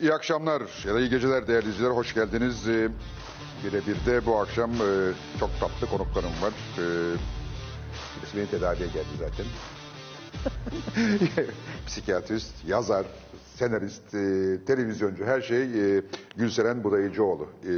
İyi 0.00 0.14
akşamlar 0.14 0.62
ya 0.86 0.94
da 0.94 1.00
iyi 1.00 1.10
geceler 1.10 1.46
değerli 1.46 1.60
izleyiciler. 1.60 1.90
Hoş 1.90 2.14
geldiniz. 2.14 2.68
Ee, 2.68 2.88
Birebir 3.64 4.06
de 4.06 4.26
bu 4.26 4.38
akşam 4.38 4.70
e, 4.70 5.12
çok 5.40 5.50
tatlı 5.60 5.86
konuklarım 5.86 6.30
var. 6.42 6.52
Ee, 6.78 6.82
Birisi 8.16 8.36
beni 8.36 8.46
tedaviye 8.50 8.88
geldi 8.88 9.08
zaten. 9.18 9.46
Psikiyatrist, 11.86 12.64
yazar, 12.66 13.06
senarist, 13.56 14.14
e, 14.14 14.58
televizyoncu 14.66 15.24
her 15.24 15.40
şey 15.40 15.62
e, 15.62 16.02
Gülseren 16.36 16.84
Budayıcıoğlu 16.84 17.48
e, 17.64 17.72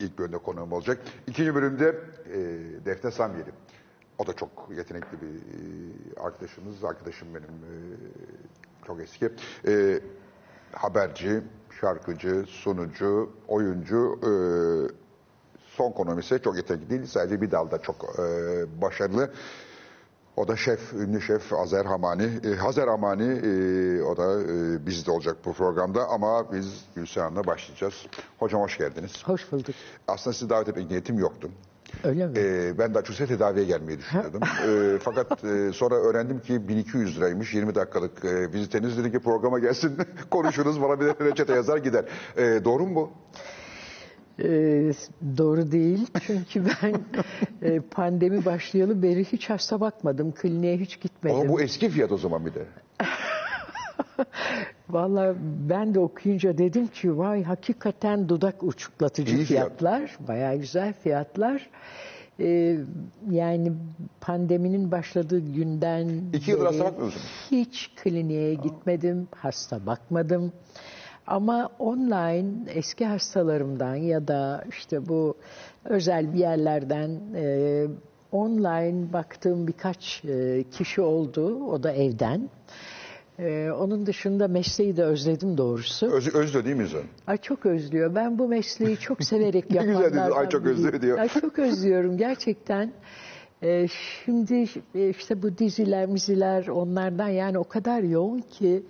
ilk 0.00 0.18
bölümde 0.18 0.38
konuğum 0.38 0.72
olacak. 0.72 0.98
İkinci 1.26 1.54
bölümde 1.54 1.96
Defne 2.84 3.10
Samyeli. 3.10 3.50
O 4.18 4.26
da 4.26 4.32
çok 4.32 4.68
yetenekli 4.76 5.18
bir 5.22 6.20
arkadaşımız. 6.24 6.84
Arkadaşım 6.84 7.28
benim 7.34 7.50
çok 8.86 9.00
eski. 9.00 9.30
Haberci, 10.72 11.42
şarkıcı, 11.80 12.44
sunucu, 12.48 13.30
oyuncu. 13.48 14.18
E, 14.22 14.30
son 15.66 15.92
konum 15.92 16.18
ise 16.18 16.38
çok 16.38 16.56
yetenekli 16.56 16.90
değil. 16.90 17.06
Sadece 17.06 17.40
bir 17.40 17.50
dalda 17.50 17.78
çok 17.82 17.96
e, 18.18 18.22
başarılı. 18.82 19.30
O 20.36 20.48
da 20.48 20.56
şef, 20.56 20.92
ünlü 20.92 21.20
şef 21.20 21.52
Azer 21.52 21.84
Hamani. 21.84 22.30
E, 22.44 22.54
Hazer 22.54 22.88
Hamani, 22.88 23.22
e, 23.22 24.02
o 24.02 24.16
da 24.16 24.42
e, 24.42 24.86
bizde 24.86 25.10
olacak 25.10 25.36
bu 25.44 25.52
programda 25.52 26.08
ama 26.08 26.52
biz 26.52 26.84
Gülsehan'la 26.94 27.46
başlayacağız. 27.46 27.94
Hocam 28.38 28.60
hoş 28.60 28.78
geldiniz. 28.78 29.22
Hoş 29.24 29.52
bulduk. 29.52 29.74
Aslında 30.08 30.34
sizi 30.34 30.50
davet 30.50 30.68
etmek 30.68 30.90
niyetim 30.90 31.18
yoktu. 31.18 31.50
Öyle 32.04 32.26
mi? 32.26 32.38
Ee, 32.38 32.78
ben 32.78 32.94
de 32.94 32.98
açıkçası 32.98 33.34
tedaviye 33.34 33.64
gelmeyi 33.66 33.98
düşünüyordum. 33.98 34.40
Ee, 34.68 34.98
fakat 35.02 35.44
e, 35.44 35.72
sonra 35.72 35.94
öğrendim 35.94 36.40
ki 36.40 36.68
1200 36.68 37.16
liraymış 37.16 37.54
20 37.54 37.74
dakikalık 37.74 38.24
e, 38.24 38.52
viziteniz. 38.52 38.98
Dedi 38.98 39.12
ki 39.12 39.18
programa 39.18 39.58
gelsin 39.58 39.96
konuşuruz 40.30 40.82
bana 40.82 41.00
bir 41.00 41.06
reçete 41.06 41.54
yazar 41.54 41.78
gider. 41.78 42.04
Ee, 42.36 42.60
doğru 42.64 42.86
mu 42.86 42.94
bu? 42.94 43.10
Ee, 44.38 44.92
doğru 45.38 45.72
değil. 45.72 46.06
Çünkü 46.26 46.64
ben 46.82 46.94
e, 47.62 47.80
pandemi 47.80 48.44
başlayalı 48.44 49.02
beri 49.02 49.24
hiç 49.24 49.50
hasta 49.50 49.80
bakmadım. 49.80 50.32
Kliniğe 50.32 50.78
hiç 50.78 51.00
gitmedim. 51.00 51.40
Ama 51.40 51.48
bu 51.48 51.60
eski 51.60 51.90
fiyat 51.90 52.12
o 52.12 52.18
zaman 52.18 52.46
bir 52.46 52.54
de. 52.54 52.66
Vallahi 54.92 55.36
ben 55.70 55.94
de 55.94 56.00
okuyunca 56.00 56.58
dedim 56.58 56.86
ki 56.86 57.18
vay 57.18 57.42
hakikaten 57.42 58.28
dudak 58.28 58.62
uçuklatıcı 58.62 59.36
İyi 59.36 59.44
fiyat. 59.44 59.46
fiyatlar. 59.68 60.16
Bayağı 60.28 60.56
güzel 60.56 60.92
fiyatlar. 60.92 61.70
Ee, 62.40 62.76
yani 63.30 63.72
pandeminin 64.20 64.90
başladığı 64.90 65.38
günden 65.38 66.08
İki 66.32 66.50
yıldır 66.50 66.64
hasta 66.66 66.78
beri 66.78 66.84
bakmıyor 66.86 67.06
musunuz? 67.06 67.26
Hiç 67.50 67.90
kliniğe 67.96 68.54
gitmedim, 68.54 69.28
hasta 69.36 69.86
bakmadım. 69.86 70.52
Ama 71.26 71.70
online 71.78 72.50
eski 72.68 73.06
hastalarımdan 73.06 73.94
ya 73.94 74.28
da 74.28 74.64
işte 74.68 75.08
bu 75.08 75.34
özel 75.84 76.34
bir 76.34 76.38
yerlerden 76.38 77.20
e, 77.34 77.84
online 78.32 79.12
baktığım 79.12 79.66
birkaç 79.66 80.24
e, 80.24 80.64
kişi 80.70 81.00
oldu. 81.00 81.64
O 81.64 81.82
da 81.82 81.92
evden. 81.92 82.48
E, 83.38 83.70
onun 83.70 84.06
dışında 84.06 84.48
mesleği 84.48 84.96
de 84.96 85.04
özledim 85.04 85.58
doğrusu. 85.58 86.06
Öz, 86.06 86.34
özlü 86.34 86.64
değil 86.64 86.76
mi 86.76 86.82
insan? 86.82 87.02
Ay 87.26 87.36
çok 87.36 87.66
özlüyor. 87.66 88.14
Ben 88.14 88.38
bu 88.38 88.48
mesleği 88.48 88.96
çok 88.96 89.24
severek 89.24 89.54
Ne 89.70 89.76
güzel 89.76 89.88
yapanlardan 89.88 90.26
dedin, 90.26 90.36
ay 90.36 90.48
çok 90.48 90.66
özlüyor 90.66 91.02
diyor. 91.02 91.18
Ay 91.18 91.28
çok 91.28 91.58
özlüyorum 91.58 92.16
gerçekten. 92.16 92.92
Ee, 93.62 93.86
şimdi 94.24 94.66
e, 94.94 95.08
işte 95.08 95.42
bu 95.42 95.58
diziler, 95.58 96.06
miziler 96.06 96.66
onlardan 96.66 97.28
yani 97.28 97.58
o 97.58 97.64
kadar 97.64 98.02
yoğun 98.02 98.38
ki 98.38 98.82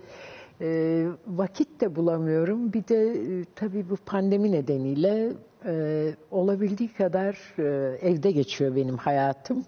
e, 0.61 1.05
vakit 1.27 1.81
de 1.81 1.95
bulamıyorum. 1.95 2.73
Bir 2.73 2.87
de 2.87 3.11
e, 3.11 3.45
tabii 3.55 3.89
bu 3.89 3.95
pandemi 3.95 4.51
nedeniyle 4.51 5.33
e, 5.65 6.05
olabildiği 6.31 6.93
kadar 6.93 7.37
e, 7.59 7.63
evde 8.09 8.31
geçiyor 8.31 8.75
benim 8.75 8.97
hayatım. 8.97 9.65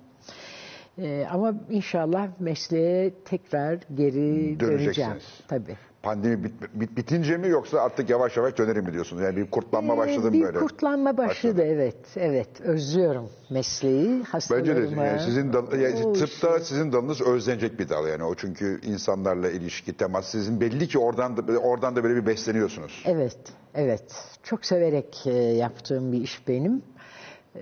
E, 0.98 1.28
ama 1.32 1.54
inşallah 1.70 2.28
mesleğe 2.40 3.14
tekrar 3.26 3.80
geri 3.96 4.60
döneceğim. 4.60 5.12
Tabii. 5.48 5.78
Pandemi 6.04 6.44
bit, 6.44 6.54
bit- 6.74 6.98
bitince 6.98 7.38
mi 7.38 7.48
yoksa 7.48 7.80
artık 7.82 8.10
yavaş 8.10 8.38
yavaş 8.38 8.58
dönerim 8.58 8.84
mi 8.86 8.94
diyorsunuz? 8.94 9.22
Yani 9.24 9.36
bir 9.38 9.52
kurtlanma 9.52 9.94
Ee, 9.96 9.98
başladı 9.98 10.26
mı 10.28 10.34
bir 10.34 10.42
böyle? 10.42 10.60
kurtlanma 10.60 11.18
başladı 11.18 11.62
evet. 11.66 11.96
Evet. 12.16 12.62
Özlüyorum 12.62 13.30
mesleği, 13.50 14.10
Bence 14.10 14.24
hastalarımı. 14.24 14.96
de 14.98 15.02
yani 15.02 15.20
sizin 15.22 15.54
dal, 15.54 15.80
yani 15.80 16.14
tıpta 16.14 16.60
sizin 16.60 16.92
dalınız 16.92 17.22
özlenecek 17.22 17.80
bir 17.80 17.90
dal 17.90 18.08
yani 18.08 18.24
o 18.24 18.36
çünkü 18.36 18.82
insanlarla 18.84 19.50
ilişki 19.52 19.98
temas 19.98 20.26
sizin 20.32 20.62
belli 20.62 20.88
ki 20.88 21.00
oradan 21.00 21.38
da 21.38 21.58
oradan 21.60 21.96
da 21.96 22.04
böyle 22.04 22.16
bir 22.16 22.26
besleniyorsunuz. 22.26 23.04
Evet, 23.06 23.38
evet. 23.76 24.04
Çok 24.44 24.66
severek 24.66 25.28
e, 25.28 25.32
yaptığım 25.34 26.12
bir 26.12 26.22
iş 26.22 26.48
benim. 26.48 26.82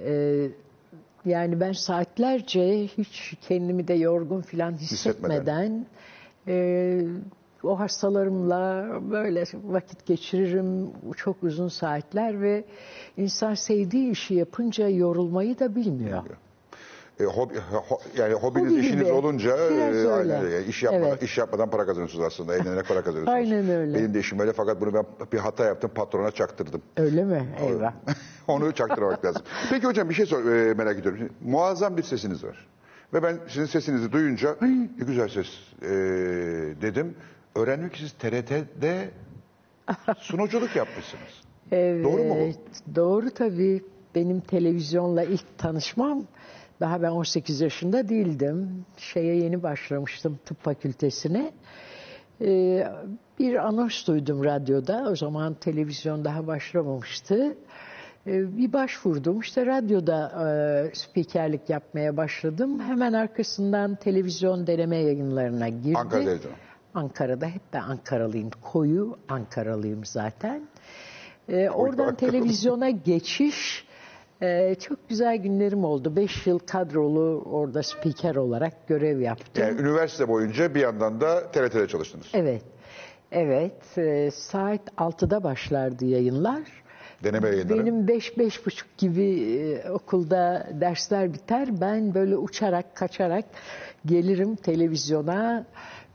E, 0.06 0.48
yani 1.26 1.60
ben 1.60 1.72
saatlerce 1.72 2.88
hiç 2.88 3.34
kendimi 3.42 3.88
de 3.88 3.94
yorgun 3.94 4.42
falan 4.42 4.72
hissetmeden 4.74 5.86
e, 6.48 7.00
o 7.64 7.80
hastalarımla 7.80 8.88
böyle 9.12 9.44
vakit 9.64 10.06
geçiririm 10.06 10.92
çok 11.18 11.44
uzun 11.44 11.68
saatler 11.68 12.42
ve 12.42 12.64
insan 13.18 13.54
sevdiği 13.54 14.12
işi 14.12 14.34
yapınca 14.34 14.88
yorulmayı 14.88 15.60
da 15.60 15.76
bilmiyor. 15.76 16.24
E, 17.24 17.26
hobi, 17.26 17.54
ho- 17.90 18.00
yani 18.18 18.34
hobiniz 18.34 18.72
Hobi 18.72 18.80
işiniz 18.80 19.04
gibi. 19.04 19.12
olunca 19.14 19.50
Biraz 19.58 19.96
e, 19.96 19.98
öyle. 19.98 20.12
aynen 20.34 20.46
öyle. 20.46 20.66
iş 20.66 20.84
yapmadan 20.84 21.08
Evet. 21.08 21.24
iş 21.24 21.38
yapmadan 21.38 21.70
para 21.70 21.86
kazanıyorsunuz 21.86 22.26
aslında. 22.26 22.56
Eğlenerek 22.56 22.88
para 22.88 23.02
kazanıyorsunuz. 23.04 23.34
Aynen 23.52 23.70
öyle. 23.70 23.94
Benim 23.98 24.14
de 24.14 24.20
işim 24.20 24.40
öyle 24.40 24.54
fakat 24.54 24.82
bunu 24.82 24.94
ben 24.94 25.06
bir 25.34 25.38
hata 25.38 25.66
yaptım 25.66 25.92
patrona 25.96 26.32
çaktırdım. 26.32 26.82
Öyle 26.98 27.24
mi? 27.24 27.56
Eyvah. 27.60 27.94
Onu 28.48 28.72
çaktırmak 28.72 29.26
lazım. 29.26 29.42
Peki 29.70 29.88
hocam 29.88 30.10
bir 30.10 30.14
şey 30.14 30.26
sor, 30.26 30.46
e, 30.46 30.74
merak 30.74 31.00
ediyorum. 31.00 31.18
Şimdi, 31.20 31.32
muazzam 31.52 31.98
bir 31.98 32.04
sesiniz 32.04 32.44
var. 32.44 32.68
Ve 33.14 33.24
ben 33.24 33.40
sizin 33.48 33.66
sesinizi 33.66 34.12
duyunca 34.12 34.56
"Ay, 34.62 34.70
ne 34.70 35.06
güzel 35.06 35.30
ses 35.30 35.48
e, 35.82 35.88
dedim. 36.82 37.16
Öğrenmek 37.56 37.94
ki 37.94 38.00
siz 38.00 38.12
TRT'de 38.12 39.10
sunuculuk 40.18 40.76
yapmışsınız. 40.76 41.42
Evet, 41.72 42.04
Doğru 42.06 42.24
mu 42.24 42.36
Doğru 42.96 43.30
tabii. 43.30 43.84
Benim 44.16 44.40
televizyonla 44.42 45.24
ilk 45.24 45.58
tanışmam 45.58 46.24
daha 46.84 47.02
ben 47.02 47.10
18 47.10 47.62
yaşında 47.62 48.10
değildim. 48.10 48.86
Şeye 48.98 49.36
yeni 49.36 49.64
başlamıştım 49.64 50.40
tıp 50.46 50.64
fakültesine. 50.64 51.52
Ee, 52.42 52.88
bir 53.40 53.56
anons 53.68 54.08
duydum 54.08 54.44
radyoda. 54.44 55.08
O 55.12 55.16
zaman 55.16 55.54
televizyon 55.54 56.26
daha 56.26 56.48
başlamamıştı. 56.48 57.58
Ee, 58.28 58.58
bir 58.58 58.74
başvurdum. 58.74 59.40
İşte 59.40 59.66
radyoda 59.66 60.32
e, 60.46 60.96
spikerlik 60.96 61.70
yapmaya 61.70 62.18
başladım. 62.18 62.80
Hemen 62.80 63.14
arkasından 63.14 63.96
televizyon 63.96 64.68
deneme 64.68 64.98
yayınlarına 64.98 65.70
girdim. 65.70 65.98
Ankara 65.98 66.22
Televizyon. 66.24 66.54
Ankara'da 66.94 67.46
hep 67.48 67.62
ben 67.74 67.82
Ankaralıyım. 67.82 68.50
Koyu 68.62 69.18
Ankaralıyım 69.30 70.06
zaten. 70.06 70.62
Ee, 71.50 71.70
oradan 71.70 72.16
televizyona 72.16 72.90
geçiş 72.90 73.86
e, 74.44 74.76
çok 74.76 75.10
güzel 75.10 75.38
günlerim 75.38 75.84
oldu. 75.84 76.16
Beş 76.16 76.48
yıl 76.48 76.60
kadrolu 76.60 77.44
orada 77.46 77.84
spiker 77.84 78.36
olarak 78.36 78.88
görev 78.88 79.20
yaptım. 79.20 79.64
Yani 79.64 79.82
üniversite 79.82 80.28
boyunca 80.28 80.76
bir 80.76 80.80
yandan 80.80 81.22
da 81.22 81.52
TRT'de 81.52 81.88
çalıştınız. 81.88 82.28
Evet, 82.34 82.64
evet. 83.32 83.98
e, 83.98 84.32
saat 84.32 84.82
6'da 84.98 85.44
başlardı 85.44 86.06
yayınlar. 86.06 86.64
Deneme 87.24 87.48
yayınları. 87.48 87.80
Benim 87.80 88.08
beş, 88.08 88.38
beş 88.38 88.66
buçuk 88.66 88.98
gibi 88.98 89.26
e, 89.26 89.90
okulda 89.90 90.68
dersler 90.82 91.34
biter. 91.34 91.82
Ben 91.82 92.14
böyle 92.14 92.38
uçarak, 92.38 92.96
kaçarak 92.96 93.46
gelirim 94.06 94.56
televizyona. 94.56 95.66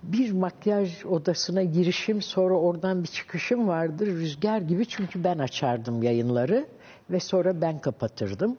Bir 0.03 0.33
makyaj 0.33 1.05
odasına 1.05 1.63
girişim, 1.63 2.23
sonra 2.23 2.55
oradan 2.55 3.03
bir 3.03 3.09
çıkışım 3.09 3.69
vardır. 3.69 4.07
Rüzgar 4.07 4.59
gibi 4.59 4.87
çünkü 4.87 5.25
ben 5.25 5.39
açardım 5.39 6.03
yayınları 6.03 6.67
ve 7.11 7.21
sonra 7.21 7.61
ben 7.61 7.79
kapatırdım. 7.79 8.57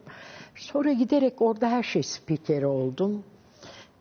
Sonra 0.56 0.92
giderek 0.92 1.42
orada 1.42 1.68
her 1.68 1.82
şey 1.82 2.02
spikeri 2.02 2.66
oldum. 2.66 3.22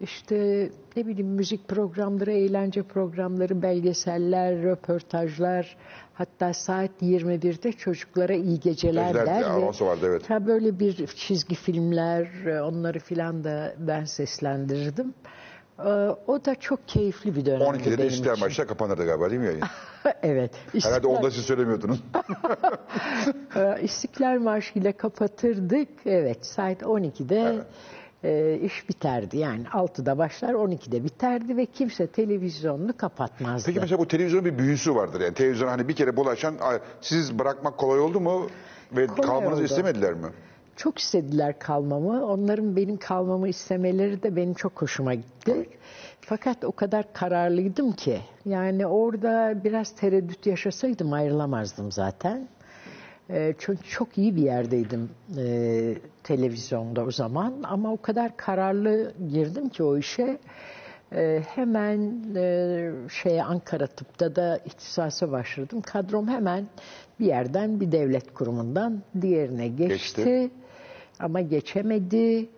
İşte 0.01 0.69
ne 0.95 1.07
bileyim 1.07 1.27
müzik 1.27 1.67
programları, 1.67 2.31
eğlence 2.31 2.83
programları, 2.83 3.61
belgeseller, 3.61 4.63
röportajlar. 4.63 5.77
Hatta 6.13 6.53
saat 6.53 6.91
21'de 7.01 7.71
çocuklara 7.71 8.33
iyi 8.33 8.59
geceler 8.59 9.13
der. 9.13 9.43
anonsu 9.43 9.85
vardı, 9.85 10.05
evet. 10.09 10.29
Ha 10.29 10.47
böyle 10.47 10.79
bir 10.79 11.07
çizgi 11.07 11.55
filmler, 11.55 12.27
onları 12.61 12.99
filan 12.99 13.43
da 13.43 13.73
ben 13.77 14.05
seslendirdim. 14.05 15.13
Ee, 15.79 15.89
O 16.27 16.45
da 16.45 16.55
çok 16.55 16.87
keyifli 16.87 17.35
bir 17.35 17.45
dönemdi 17.45 17.63
12'de 17.63 17.91
de 17.91 17.97
benim 17.97 18.09
için. 18.09 18.39
Marşı'da 18.39 18.67
kapanırdı 18.67 19.05
galiba 19.05 19.29
değil 19.29 19.41
mi 19.41 19.47
yayın? 19.47 19.61
evet. 20.23 20.51
Herhalde 20.73 20.77
İstiklal- 20.77 21.05
onu 21.17 21.23
da 21.23 21.31
siz 21.31 21.45
söylemiyordunuz. 21.45 22.03
Ee, 23.55 23.81
İstiklal 23.81 24.39
Marşı 24.39 24.79
ile 24.79 24.91
kapatırdık. 24.91 25.89
Evet 26.05 26.45
saat 26.45 26.81
12'de 26.81 27.63
e, 28.23 28.59
iş 28.63 28.89
biterdi. 28.89 29.37
Yani 29.37 29.63
6'da 29.63 30.17
başlar 30.17 30.53
12'de 30.53 31.03
biterdi 31.03 31.57
ve 31.57 31.65
kimse 31.65 32.07
televizyonunu 32.07 32.97
kapatmazdı. 32.97 33.65
Peki 33.65 33.79
mesela 33.79 33.99
bu 33.99 34.07
televizyonun 34.07 34.45
bir 34.45 34.57
büyüsü 34.57 34.95
vardır 34.95 35.21
yani. 35.21 35.33
Televizyon 35.33 35.67
hani 35.67 35.87
bir 35.87 35.95
kere 35.95 36.15
bulaşan 36.15 36.55
siz 37.01 37.39
bırakmak 37.39 37.77
kolay 37.77 37.99
oldu 37.99 38.19
mu 38.19 38.47
ve 38.91 39.07
Kolay 39.07 39.21
kalmanızı 39.27 39.55
oldu. 39.55 39.63
istemediler 39.63 40.13
mi? 40.13 40.27
Çok 40.75 40.99
istediler 40.99 41.59
kalmamı. 41.59 42.25
Onların 42.25 42.75
benim 42.75 42.97
kalmamı 42.97 43.47
istemeleri 43.47 44.23
de 44.23 44.35
benim 44.35 44.53
çok 44.53 44.81
hoşuma 44.81 45.13
gitti. 45.13 45.69
Fakat 46.21 46.63
o 46.63 46.71
kadar 46.71 47.13
kararlıydım 47.13 47.91
ki. 47.91 48.19
Yani 48.45 48.87
orada 48.87 49.63
biraz 49.63 49.91
tereddüt 49.91 50.45
yaşasaydım 50.45 51.13
ayrılamazdım 51.13 51.91
zaten. 51.91 52.47
Ee, 53.29 53.53
çünkü 53.57 53.89
çok 53.89 54.17
iyi 54.17 54.35
bir 54.35 54.41
yerdeydim 54.41 55.09
e, 55.37 55.95
televizyonda 56.23 57.05
o 57.05 57.11
zaman. 57.11 57.53
Ama 57.63 57.93
o 57.93 58.01
kadar 58.01 58.37
kararlı 58.37 59.13
girdim 59.31 59.69
ki 59.69 59.83
o 59.83 59.97
işe. 59.97 60.37
Ee, 61.13 61.43
hemen 61.55 62.13
e, 62.35 62.91
şeye 63.09 63.43
Ankara 63.43 63.87
Tıp'ta 63.87 64.35
da 64.35 64.59
ihtisasa 64.65 65.31
başladım. 65.31 65.81
Kadrom 65.81 66.27
hemen 66.27 66.65
bir 67.19 67.25
yerden 67.25 67.79
bir 67.79 67.91
devlet 67.91 68.33
kurumundan 68.33 69.01
diğerine 69.21 69.67
geçti. 69.67 69.87
Geçti. 69.87 70.49
Ama 71.19 71.41
geçemedi. 71.41 72.49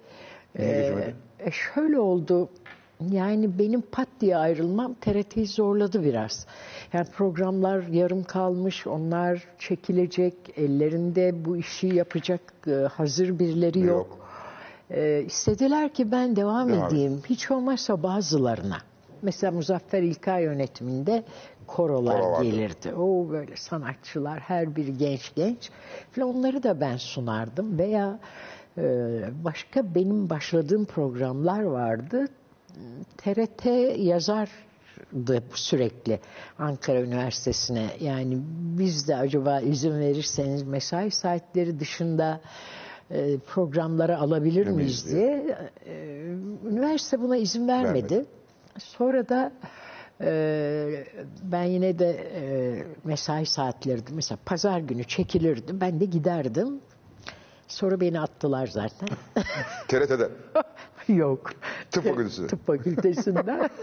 Niye 0.59 0.81
geçemedi? 0.81 1.15
e, 1.39 1.51
şöyle 1.51 1.99
oldu. 1.99 2.49
Yani 3.11 3.59
benim 3.59 3.81
pat 3.81 4.07
diye 4.19 4.37
ayrılmam 4.37 4.93
TRT'yi 4.93 5.47
zorladı 5.47 6.03
biraz. 6.03 6.47
Yani 6.93 7.05
programlar 7.05 7.87
yarım 7.87 8.23
kalmış, 8.23 8.87
onlar 8.87 9.43
çekilecek, 9.59 10.33
ellerinde 10.57 11.45
bu 11.45 11.57
işi 11.57 11.87
yapacak 11.87 12.41
e, 12.67 12.71
hazır 12.71 13.39
birileri 13.39 13.79
yok. 13.79 13.87
Yok. 13.87 14.17
Ee, 14.93 15.23
istediler 15.25 15.93
ki 15.93 16.11
ben 16.11 16.35
devam 16.35 16.69
Devam 16.69 16.85
et. 16.85 16.93
edeyim. 16.93 17.21
Hiç 17.29 17.51
olmazsa 17.51 18.03
bazılarına. 18.03 18.77
Mesela 19.21 19.51
Muzaffer 19.51 20.01
İlkay 20.03 20.43
yönetiminde 20.43 21.23
korolar 21.67 22.21
Koro 22.21 22.43
gelirdi. 22.43 22.93
O 22.93 23.29
böyle 23.29 23.55
sanatçılar 23.55 24.39
her 24.39 24.75
biri 24.75 24.97
genç 24.97 25.35
genç. 25.35 25.69
Falan 26.11 26.35
onları 26.35 26.63
da 26.63 26.81
ben 26.81 26.97
sunardım. 26.97 27.79
Veya 27.79 28.19
e, 28.77 28.83
başka 29.43 29.95
benim 29.95 30.29
başladığım 30.29 30.85
programlar 30.85 31.61
vardı. 31.63 32.25
TRT 33.17 33.65
yazardı 33.97 35.43
sürekli 35.53 36.19
Ankara 36.59 37.01
Üniversitesi'ne. 37.01 37.89
Yani 37.99 38.37
biz 38.79 39.07
de 39.07 39.15
acaba 39.15 39.59
izin 39.59 39.99
verirseniz 39.99 40.63
mesai 40.63 41.11
saatleri 41.11 41.79
dışında 41.79 42.41
e, 43.11 43.37
programlara 43.37 44.19
alabilir 44.19 44.67
miyiz 44.67 45.11
diye. 45.11 45.57
E, 45.85 45.93
üniversite 46.69 47.21
buna 47.21 47.37
izin 47.37 47.67
vermedi. 47.67 48.13
Vermedi. 48.13 48.25
Sonra 48.77 49.29
da 49.29 49.51
e, 50.21 51.03
ben 51.43 51.63
yine 51.63 51.99
de 51.99 52.17
mesai 53.03 53.45
saatleri 53.45 54.01
mesela 54.11 54.39
pazar 54.45 54.79
günü 54.79 55.03
çekilirdi. 55.03 55.81
Ben 55.81 55.99
de 55.99 56.05
giderdim. 56.05 56.81
Sonra 57.67 58.01
beni 58.01 58.19
attılar 58.19 58.67
zaten. 58.67 59.09
TRT'de. 59.87 60.29
Yok. 61.07 61.51
Tıp 61.91 62.03
fakültesi. 62.03 62.47
Tıp 62.47 62.67
fakültesinden. 62.67 63.69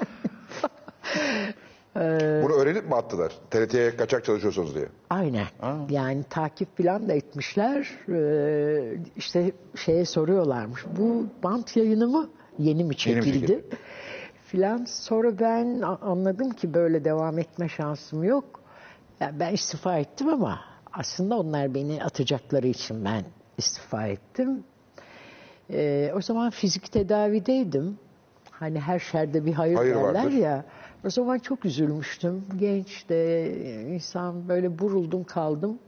Bunu 2.42 2.52
öğrenip 2.52 2.88
mi 2.88 2.94
attılar? 2.94 3.32
TRT'ye 3.50 3.96
kaçak 3.96 4.24
çalışıyorsunuz 4.24 4.74
diye. 4.74 4.88
Aynen. 5.10 5.46
Yani 5.90 6.24
takip 6.30 6.78
falan 6.78 7.08
da 7.08 7.12
etmişler. 7.12 7.90
Ee, 8.08 8.98
işte 9.16 9.52
şeye 9.74 10.04
soruyorlarmış. 10.04 10.84
Bu 10.96 11.26
bant 11.42 11.76
yayını 11.76 12.08
mı? 12.08 12.30
Yeni 12.58 12.64
mi 12.64 12.68
Yeni 12.68 12.84
mi 12.84 12.96
çekildi? 12.96 13.64
Filan. 14.44 14.84
Sonra 14.84 15.38
ben 15.38 15.80
anladım 16.02 16.50
ki 16.50 16.74
böyle 16.74 17.04
devam 17.04 17.38
etme 17.38 17.68
şansım 17.68 18.24
yok. 18.24 18.60
Ya 19.20 19.32
ben 19.40 19.54
istifa 19.54 19.98
ettim 19.98 20.28
ama 20.28 20.60
aslında 20.92 21.38
onlar 21.38 21.74
beni 21.74 22.04
atacakları 22.04 22.66
için 22.66 23.04
ben 23.04 23.24
istifa 23.58 24.06
ettim. 24.06 24.64
Ee, 25.70 26.12
o 26.16 26.20
zaman 26.20 26.50
fizik 26.50 26.92
tedavideydim. 26.92 27.98
Hani 28.50 28.80
her 28.80 28.98
şerde 28.98 29.44
bir 29.46 29.52
hayır, 29.52 29.76
Hayır 29.76 29.94
derler 29.94 30.14
vardır. 30.24 30.32
ya. 30.32 30.64
O 31.04 31.10
zaman 31.10 31.38
çok 31.38 31.64
üzülmüştüm. 31.64 32.44
Genç 32.56 33.08
de 33.08 33.52
insan 33.88 34.48
böyle 34.48 34.78
buruldum 34.78 35.24
kaldım. 35.24 35.78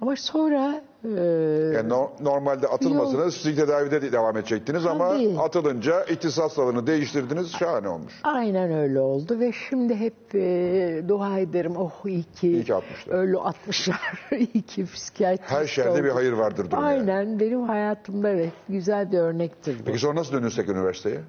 Ama 0.00 0.16
sonra 0.16 0.74
e, 0.74 0.82
Yani 1.04 1.88
no- 1.88 2.10
normalde 2.20 2.66
atılmasanız 2.68 3.36
fizik 3.36 3.56
tedavide 3.56 4.02
de 4.02 4.12
devam 4.12 4.36
edecektiniz 4.36 4.86
ama 4.86 5.08
Tabii. 5.08 5.38
atılınca 5.38 6.04
ihtisas 6.04 6.58
alanı 6.58 6.86
değiştirdiniz. 6.86 7.52
Şahane 7.58 7.88
olmuş. 7.88 8.12
aynen 8.22 8.72
öyle 8.72 9.00
oldu 9.00 9.40
ve 9.40 9.52
şimdi 9.68 9.94
hep 9.94 10.34
e, 10.34 11.02
dua 11.08 11.38
ederim. 11.38 11.76
Oh 11.76 11.92
iyi 12.06 12.22
ki, 12.24 12.48
İyi 12.48 12.64
ki 12.64 12.74
atmışlar. 12.74 13.14
öyle 13.14 13.36
atmışlar. 13.38 14.28
iyi 14.38 14.62
ki 14.62 14.84
psikiyatrist 14.94 15.50
Her 15.50 15.66
şerde 15.66 15.98
bir 15.98 16.08
oldum. 16.08 16.16
hayır 16.16 16.32
vardır 16.32 16.70
durum 16.70 16.84
yani. 16.84 16.86
Aynen 17.12 17.40
benim 17.40 17.62
hayatımda 17.62 18.28
evet 18.28 18.52
güzel 18.68 19.12
bir 19.12 19.18
örnektir 19.18 19.78
bu. 19.80 19.84
Peki 19.84 19.98
sonra 19.98 20.14
nasıl 20.20 20.32
dönürsek 20.32 20.68
üniversiteye? 20.68 21.20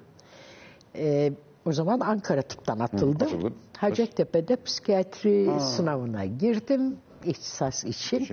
Ee, 0.96 1.32
o 1.66 1.72
zaman 1.72 2.00
Ankara 2.00 2.42
Tıp'tan 2.42 2.78
atıldım. 2.78 3.26
atıldın. 3.28 3.54
Hacettepe'de 3.76 4.56
psikiyatri 4.64 5.50
sınavına 5.60 6.24
girdim 6.24 6.96
ihtisas 7.24 7.84
için. 7.84 8.28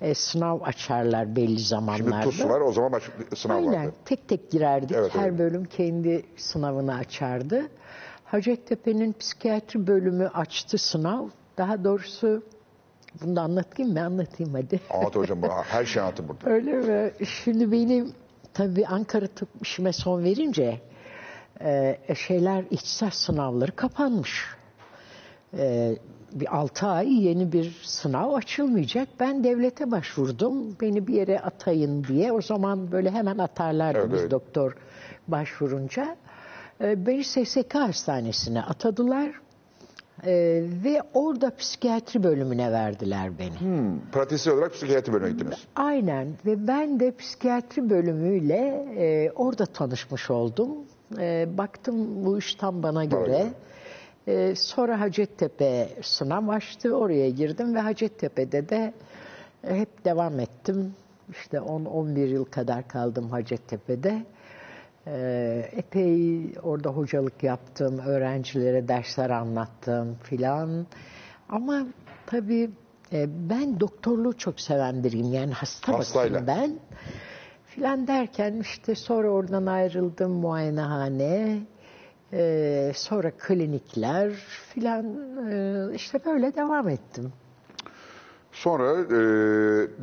Ee, 0.00 0.14
sınav 0.14 0.60
açarlar 0.62 1.36
belli 1.36 1.46
Şimdi 1.48 1.62
zamanlarda. 1.62 2.20
TUS 2.20 2.44
var 2.44 2.60
o 2.60 2.72
zaman 2.72 3.00
bir 3.30 3.36
sınav 3.36 3.56
Aynen. 3.56 3.72
vardı. 3.72 3.94
Tek 4.04 4.28
tek 4.28 4.50
girerdik. 4.50 4.96
Evet, 4.96 5.14
Her 5.14 5.38
bölüm 5.38 5.64
kendi 5.64 6.22
sınavını 6.36 6.94
açardı. 6.94 7.62
Hacettepe'nin 8.24 9.12
psikiyatri 9.12 9.86
bölümü 9.86 10.28
açtı 10.28 10.78
sınav. 10.78 11.28
Daha 11.58 11.84
doğrusu 11.84 12.42
bunu 13.22 13.36
da 13.36 13.40
anlatayım 13.40 13.92
mı? 13.92 14.04
Anlatayım 14.04 14.54
hadi. 14.54 14.80
Anlat 14.90 15.16
hocam 15.16 15.38
her 15.64 15.84
şey 15.84 16.02
anlatın 16.02 16.28
burada. 16.28 16.50
Öyle 16.50 16.72
mi? 16.72 17.12
Şimdi 17.26 17.72
benim 17.72 18.12
tabii 18.54 18.86
Ankara 18.86 19.26
Tıp 19.26 19.48
işime 19.62 19.92
son 19.92 20.24
verince 20.24 20.80
e, 21.60 21.98
şeyler 22.16 22.64
ihtisas 22.70 23.14
sınavları 23.14 23.76
kapanmış. 23.76 24.44
E, 25.58 25.96
bir 26.40 26.56
altı 26.56 26.86
ay 26.86 27.24
yeni 27.24 27.52
bir 27.52 27.80
sınav 27.82 28.32
açılmayacak. 28.32 29.08
Ben 29.20 29.44
devlete 29.44 29.90
başvurdum. 29.90 30.76
Beni 30.80 31.06
bir 31.06 31.14
yere 31.14 31.40
atayın 31.40 32.04
diye. 32.04 32.32
O 32.32 32.42
zaman 32.42 32.92
böyle 32.92 33.10
hemen 33.10 33.38
atarlardı 33.38 33.98
Evet, 33.98 34.12
biz 34.12 34.30
doktor 34.30 34.76
başvurunca. 35.28 36.16
E, 36.80 37.06
beni 37.06 37.24
SSK 37.24 37.74
hastanesine 37.74 38.62
atadılar. 38.62 39.30
E, 40.24 40.62
ve 40.84 41.02
orada 41.14 41.56
psikiyatri 41.56 42.22
bölümüne 42.22 42.72
verdiler 42.72 43.38
beni. 43.38 43.60
Hmm, 43.60 44.00
pratisyen 44.12 44.54
olarak 44.54 44.72
psikiyatri 44.72 45.12
bölümüne 45.12 45.32
gittiniz. 45.32 45.58
Aynen 45.76 46.28
ve 46.46 46.66
ben 46.66 47.00
de 47.00 47.16
psikiyatri 47.16 47.90
bölümüyle 47.90 48.86
e, 48.96 49.30
orada 49.30 49.66
tanışmış 49.66 50.30
oldum. 50.30 50.70
E, 51.18 51.48
baktım 51.58 52.24
bu 52.24 52.38
iş 52.38 52.54
tam 52.54 52.82
bana 52.82 53.04
göre. 53.04 53.46
E, 54.26 54.54
sonra 54.54 55.00
Hacettepe 55.00 55.88
sınav 56.02 56.48
açtı. 56.48 56.96
Oraya 56.96 57.30
girdim 57.30 57.74
ve 57.74 57.80
Hacettepe'de 57.80 58.68
de 58.68 58.94
e, 59.64 59.76
hep 59.78 60.04
devam 60.04 60.40
ettim. 60.40 60.94
İşte 61.30 61.56
10-11 61.56 62.18
yıl 62.26 62.44
kadar 62.44 62.88
kaldım 62.88 63.30
Hacettepe'de. 63.30 64.22
E, 65.06 65.68
epey 65.72 66.40
orada 66.62 66.90
hocalık 66.90 67.42
yaptım. 67.42 67.98
Öğrencilere 67.98 68.88
dersler 68.88 69.30
anlattım 69.30 70.16
filan. 70.22 70.86
Ama 71.48 71.86
tabii 72.26 72.70
e, 73.12 73.26
ben 73.50 73.80
doktorluğu 73.80 74.36
çok 74.36 74.60
seven 74.60 75.04
biriyim. 75.04 75.32
Yani 75.32 75.52
hasta 75.52 75.92
bakayım 75.92 76.46
ben. 76.46 76.78
Filan 77.66 78.06
derken 78.06 78.60
işte 78.60 78.94
sonra 78.94 79.28
oradan 79.28 79.66
ayrıldım 79.66 80.32
muayenehane. 80.32 81.58
E, 82.32 82.92
sonra 82.94 83.30
klinikler 83.30 84.30
filan 84.74 85.04
e, 85.50 85.94
işte 85.94 86.20
böyle 86.24 86.54
devam 86.54 86.88
ettim. 86.88 87.32
Sonra 88.52 88.92
e, 89.00 89.18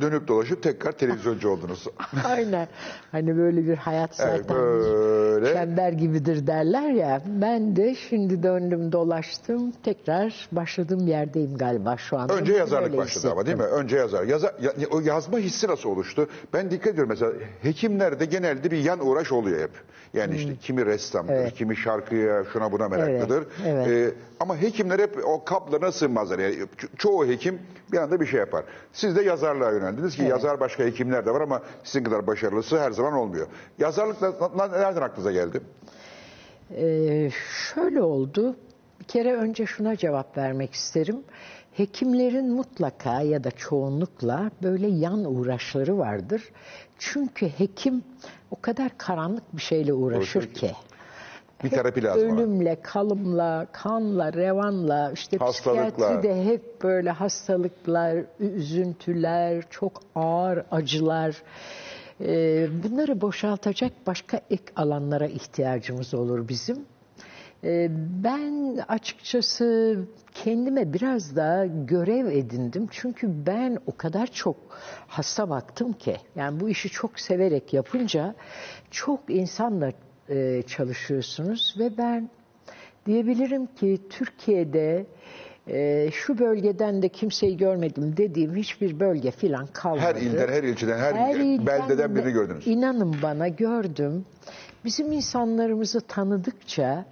dönüp 0.00 0.28
dolaşıp 0.28 0.62
tekrar 0.62 0.92
televizyoncu 0.92 1.48
oldunuz. 1.48 1.86
Aynen. 2.24 2.68
Hani 3.12 3.36
böyle 3.36 3.66
bir 3.66 3.76
hayat 3.76 4.20
Evet, 4.20 4.40
zaten 4.40 4.56
böyle. 4.56 5.13
Çember 5.52 5.92
gibidir 5.92 6.46
derler 6.46 6.90
ya. 6.90 7.22
Ben 7.26 7.76
de 7.76 7.94
şimdi 7.94 8.42
döndüm 8.42 8.92
dolaştım. 8.92 9.72
Tekrar 9.84 10.48
başladığım 10.52 11.06
yerdeyim 11.06 11.56
galiba 11.58 11.96
şu 11.96 12.18
anda. 12.18 12.34
Önce 12.34 12.52
yazarlık 12.52 12.96
başladı 12.96 13.32
ama 13.32 13.46
değil 13.46 13.56
mi? 13.56 13.62
hissettim. 13.62 13.80
Önce 13.84 13.96
yazar. 13.96 14.24
Yaza, 14.24 14.52
ya- 14.60 14.72
o 14.90 15.00
yazma 15.00 15.38
hissi 15.38 15.68
nasıl 15.68 15.88
oluştu? 15.90 16.28
Ben 16.52 16.70
dikkat 16.70 16.86
ediyorum 16.92 17.08
mesela 17.10 17.32
hekimlerde 17.62 18.24
genelde 18.24 18.70
bir 18.70 18.78
yan 18.84 19.06
uğraş 19.06 19.32
oluyor 19.32 19.60
hep. 19.60 19.70
Yani 20.14 20.36
işte 20.36 20.56
kimi 20.60 20.86
ressamdır, 20.86 21.32
Hmm. 21.34 21.40
Evet. 21.40 21.54
kimi 21.54 21.76
şarkıya 21.76 22.44
şuna 22.52 22.72
buna 22.72 22.88
meraklıdır. 22.88 23.44
evet. 23.66 23.88
Ee, 23.88 24.10
ama 24.40 24.56
hekimler 24.62 24.98
hep 24.98 25.18
o 25.26 25.44
kaplarına 25.44 25.92
sığmazlar. 25.92 26.38
Yani 26.38 26.54
ço- 26.54 26.96
çoğu 26.98 27.26
hekim 27.26 27.58
bir 27.92 27.98
anda 27.98 28.20
bir 28.20 28.26
şey 28.26 28.40
yapar. 28.40 28.64
Siz 28.92 29.16
de 29.16 29.22
yazarlığa 29.22 29.70
yöneldiniz 29.72 30.16
ki 30.16 30.22
yazar 30.22 30.60
başka 30.60 30.84
hekimler 30.84 31.26
de 31.26 31.30
var 31.30 31.40
ama 31.40 31.62
sizin 31.84 32.04
kadar 32.04 32.26
başarılısı 32.26 32.80
her 32.80 32.90
zaman 32.90 33.12
olmuyor. 33.12 33.46
Yazarlık 33.78 34.22
nereden 34.22 35.02
aklınıza 35.02 35.30
geldi? 35.34 35.60
Ee, 36.76 37.30
şöyle 37.74 38.02
oldu. 38.02 38.56
Bir 39.00 39.04
kere 39.04 39.34
önce 39.36 39.66
şuna 39.66 39.96
cevap 39.96 40.36
vermek 40.38 40.74
isterim. 40.74 41.16
Hekimlerin 41.72 42.52
mutlaka 42.54 43.20
ya 43.22 43.44
da 43.44 43.50
çoğunlukla 43.50 44.50
böyle 44.62 44.86
yan 44.86 45.24
uğraşları 45.24 45.98
vardır. 45.98 46.42
Çünkü 46.98 47.46
hekim 47.48 48.02
o 48.50 48.60
kadar 48.60 48.98
karanlık 48.98 49.56
bir 49.56 49.62
şeyle 49.62 49.92
uğraşır 49.92 50.40
Uğraşır 50.40 50.54
ki. 50.54 50.60
ki. 50.60 50.72
Bir 51.64 51.70
terapi 51.70 52.02
lazım 52.02 52.30
ona. 52.30 52.40
Ölümle, 52.40 52.80
kalımla, 52.82 53.66
kanla, 53.72 54.32
revanla, 54.32 55.10
işte 55.14 55.36
Hastalıklar. 55.36 55.88
psikiyatride 55.90 56.44
hep 56.44 56.82
böyle 56.82 57.10
hastalıklar, 57.10 58.24
üzüntüler, 58.40 59.64
çok 59.70 60.02
ağır 60.14 60.62
acılar. 60.70 61.42
Ee, 62.20 62.68
bunları 62.82 63.20
boşaltacak 63.20 63.92
başka 64.06 64.40
ek 64.50 64.62
alanlara 64.76 65.26
ihtiyacımız 65.26 66.14
olur 66.14 66.48
bizim. 66.48 66.84
Ee, 67.64 67.88
ben 68.24 68.76
açıkçası 68.88 69.98
kendime 70.34 70.92
biraz 70.92 71.36
daha 71.36 71.66
görev 71.66 72.26
edindim. 72.26 72.88
Çünkü 72.90 73.46
ben 73.46 73.78
o 73.86 73.96
kadar 73.96 74.26
çok 74.26 74.56
hasta 75.06 75.50
baktım 75.50 75.92
ki. 75.92 76.16
Yani 76.36 76.60
bu 76.60 76.68
işi 76.68 76.88
çok 76.88 77.20
severek 77.20 77.72
yapınca 77.72 78.34
çok 78.90 79.20
insanla 79.28 79.92
e, 80.28 80.62
çalışıyorsunuz 80.66 81.74
ve 81.78 81.98
ben 81.98 82.30
diyebilirim 83.06 83.66
ki 83.66 84.00
Türkiye'de 84.10 85.06
e, 85.68 86.10
şu 86.12 86.38
bölgeden 86.38 87.02
de 87.02 87.08
kimseyi 87.08 87.56
görmedim 87.56 88.16
dediğim 88.16 88.56
hiçbir 88.56 89.00
bölge 89.00 89.30
filan 89.30 89.66
kalmadı. 89.66 90.00
Her 90.00 90.14
ilden, 90.14 90.48
her 90.48 90.62
ilçeden, 90.62 90.98
her, 90.98 91.36
ilden 91.36 91.66
beldeden 91.66 92.16
birini 92.16 92.32
gördünüz. 92.32 92.66
İnanın 92.66 93.16
bana 93.22 93.48
gördüm. 93.48 94.24
Bizim 94.84 95.12
insanlarımızı 95.12 96.00
tanıdıkça 96.00 97.04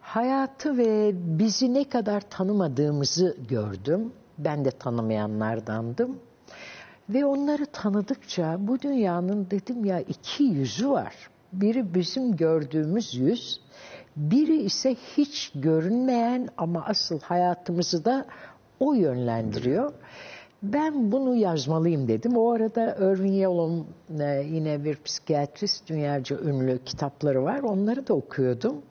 hayatı 0.00 0.78
ve 0.78 1.12
bizi 1.14 1.74
ne 1.74 1.88
kadar 1.88 2.20
tanımadığımızı 2.20 3.36
gördüm. 3.48 4.12
Ben 4.38 4.64
de 4.64 4.70
tanımayanlardandım. 4.70 6.18
Ve 7.08 7.24
onları 7.24 7.66
tanıdıkça 7.66 8.56
bu 8.58 8.80
dünyanın 8.80 9.46
dedim 9.50 9.84
ya 9.84 10.00
iki 10.00 10.44
yüzü 10.44 10.90
var. 10.90 11.14
Biri 11.52 11.94
bizim 11.94 12.36
gördüğümüz 12.36 13.14
yüz, 13.14 13.60
biri 14.16 14.56
ise 14.56 14.96
hiç 15.16 15.52
görünmeyen 15.54 16.48
ama 16.56 16.84
asıl 16.86 17.20
hayatımızı 17.20 18.04
da 18.04 18.26
o 18.80 18.94
yönlendiriyor. 18.94 19.92
Ben 20.62 21.12
bunu 21.12 21.36
yazmalıyım 21.36 22.08
dedim. 22.08 22.36
O 22.36 22.52
arada 22.52 22.96
Irving 23.00 23.40
Yalom'un 23.40 23.86
e, 24.20 24.42
yine 24.50 24.84
bir 24.84 24.96
psikiyatrist, 25.02 25.88
dünyaca 25.88 26.38
ünlü 26.38 26.78
kitapları 26.84 27.44
var. 27.44 27.60
Onları 27.60 28.06
da 28.06 28.14
okuyordum. 28.14 28.82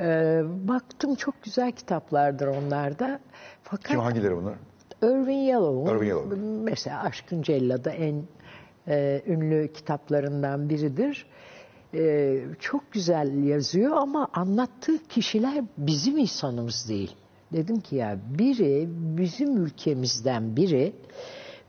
E, 0.00 0.40
baktım 0.68 1.14
çok 1.14 1.42
güzel 1.42 1.72
kitaplardır 1.72 2.46
onlar 2.46 2.98
da. 2.98 3.20
Fakat 3.62 3.86
Kim 3.86 4.00
hangileri 4.00 4.36
bunlar? 4.36 4.54
Irving 5.02 5.48
Yalom'un 5.48 5.96
Irving 5.96 6.10
Yalom. 6.10 6.62
mesela 6.62 7.02
Aşkın 7.02 7.42
Cellada 7.42 7.90
en 7.90 8.22
e, 8.88 9.22
ünlü 9.26 9.72
kitaplarından 9.72 10.68
biridir. 10.68 11.26
E, 11.94 12.40
çok 12.60 12.92
güzel 12.92 13.44
yazıyor 13.44 13.96
ama 13.96 14.28
anlattığı 14.32 14.98
kişiler 15.08 15.64
bizim 15.78 16.18
insanımız 16.18 16.88
değil. 16.88 17.16
Dedim 17.52 17.80
ki 17.80 17.96
ya 17.96 18.18
biri 18.38 18.88
bizim 18.90 19.56
ülkemizden 19.56 20.56
biri 20.56 20.92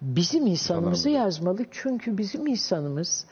bizim 0.01 0.47
insanımızı 0.47 1.09
yazmalı. 1.09 1.65
Çünkü 1.71 2.17
bizim 2.17 2.47
insanımız 2.47 3.25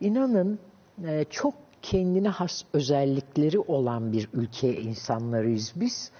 inanın 0.00 0.58
e, 1.04 1.24
çok 1.30 1.54
kendine 1.82 2.28
has 2.28 2.62
özellikleri 2.72 3.58
olan 3.58 4.12
bir 4.12 4.28
ülke 4.32 4.80
insanlarıyız 4.80 5.72
biz. 5.76 6.10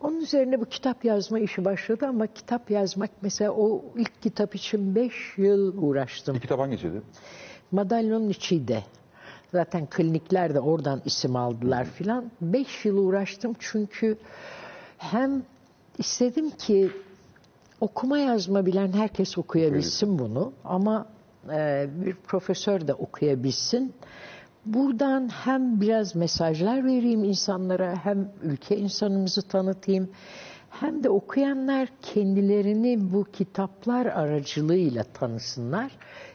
Onun 0.00 0.20
üzerine 0.20 0.60
bu 0.60 0.64
kitap 0.64 1.04
yazma 1.04 1.38
işi 1.38 1.64
başladı 1.64 2.06
ama 2.06 2.26
kitap 2.26 2.70
yazmak 2.70 3.10
mesela 3.22 3.52
o 3.52 3.84
ilk 3.96 4.22
kitap 4.22 4.54
için 4.54 4.94
beş 4.94 5.12
yıl 5.36 5.82
uğraştım. 5.82 6.34
Bir 6.34 6.40
kitap 6.40 6.58
hangisiydi? 6.58 7.02
Madalyonun 7.72 8.28
içiydi. 8.28 8.84
Zaten 9.52 9.86
klinikler 9.86 10.54
de 10.54 10.60
oradan 10.60 11.02
isim 11.04 11.36
aldılar 11.36 11.84
filan. 11.84 12.30
Beş 12.40 12.84
yıl 12.84 12.96
uğraştım 12.96 13.52
çünkü 13.58 14.18
hem 14.98 15.42
istedim 15.98 16.50
ki 16.50 16.90
okuma 17.80 18.18
yazma 18.18 18.66
bilen 18.66 18.92
herkes 18.92 19.38
okuyabilsin 19.38 20.18
bunu 20.18 20.52
ama 20.64 21.06
e, 21.50 21.88
bir 22.04 22.14
profesör 22.14 22.88
de 22.88 22.94
okuyabilsin. 22.94 23.94
Buradan 24.66 25.28
hem 25.28 25.80
biraz 25.80 26.16
mesajlar 26.16 26.84
vereyim 26.84 27.24
insanlara 27.24 27.94
hem 28.04 28.32
ülke 28.42 28.76
insanımızı 28.76 29.42
tanıtayım 29.42 30.10
hem 30.80 31.04
de 31.04 31.10
okuyanlar 31.10 31.88
kendilerini 32.02 33.12
bu 33.12 33.24
kitaplar 33.24 34.06
aracılığıyla 34.06 35.04
tanısınlar. 35.04 35.92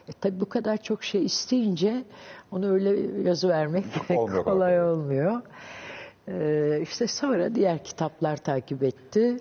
E, 0.08 0.12
tabii 0.20 0.40
bu 0.40 0.48
kadar 0.48 0.76
çok 0.76 1.04
şey 1.04 1.24
isteyince 1.24 2.04
onu 2.50 2.72
öyle 2.72 3.20
yazı 3.28 3.48
vermek 3.48 3.84
Olmuyor 4.10 4.44
kolay 4.44 4.82
olmuyor. 4.82 5.42
Ee, 6.28 6.80
işte 6.82 7.06
sonra 7.06 7.54
diğer 7.54 7.84
kitaplar 7.84 8.36
takip 8.36 8.82
etti. 8.82 9.36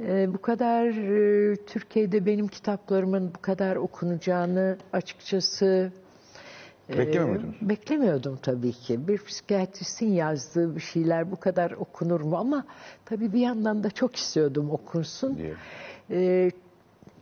Ee, 0.00 0.34
bu 0.34 0.38
kadar 0.42 0.86
e, 0.86 1.56
Türkiye'de 1.56 2.26
benim 2.26 2.48
kitaplarımın 2.48 3.34
bu 3.34 3.42
kadar 3.42 3.76
okunacağını 3.76 4.78
açıkçası 4.92 5.92
Beklemiyor 6.88 7.28
e, 7.28 7.30
muydunuz? 7.30 7.56
Beklemiyordum 7.60 8.38
tabii 8.42 8.72
ki. 8.72 9.08
Bir 9.08 9.18
psikiyatristin 9.18 10.12
yazdığı 10.12 10.76
bir 10.76 10.80
şeyler 10.80 11.30
bu 11.30 11.36
kadar 11.40 11.70
okunur 11.70 12.20
mu? 12.20 12.36
Ama 12.36 12.64
tabii 13.04 13.32
bir 13.32 13.40
yandan 13.40 13.84
da 13.84 13.90
çok 13.90 14.16
istiyordum 14.16 14.70
okunsun. 14.70 15.36
Diye. 15.36 15.54
Ee, 16.10 16.50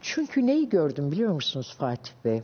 çünkü 0.01 0.47
neyi 0.47 0.69
gördüm 0.69 1.13
biliyor 1.13 1.33
musunuz 1.33 1.75
Fatih 1.79 2.13
Bey? 2.25 2.43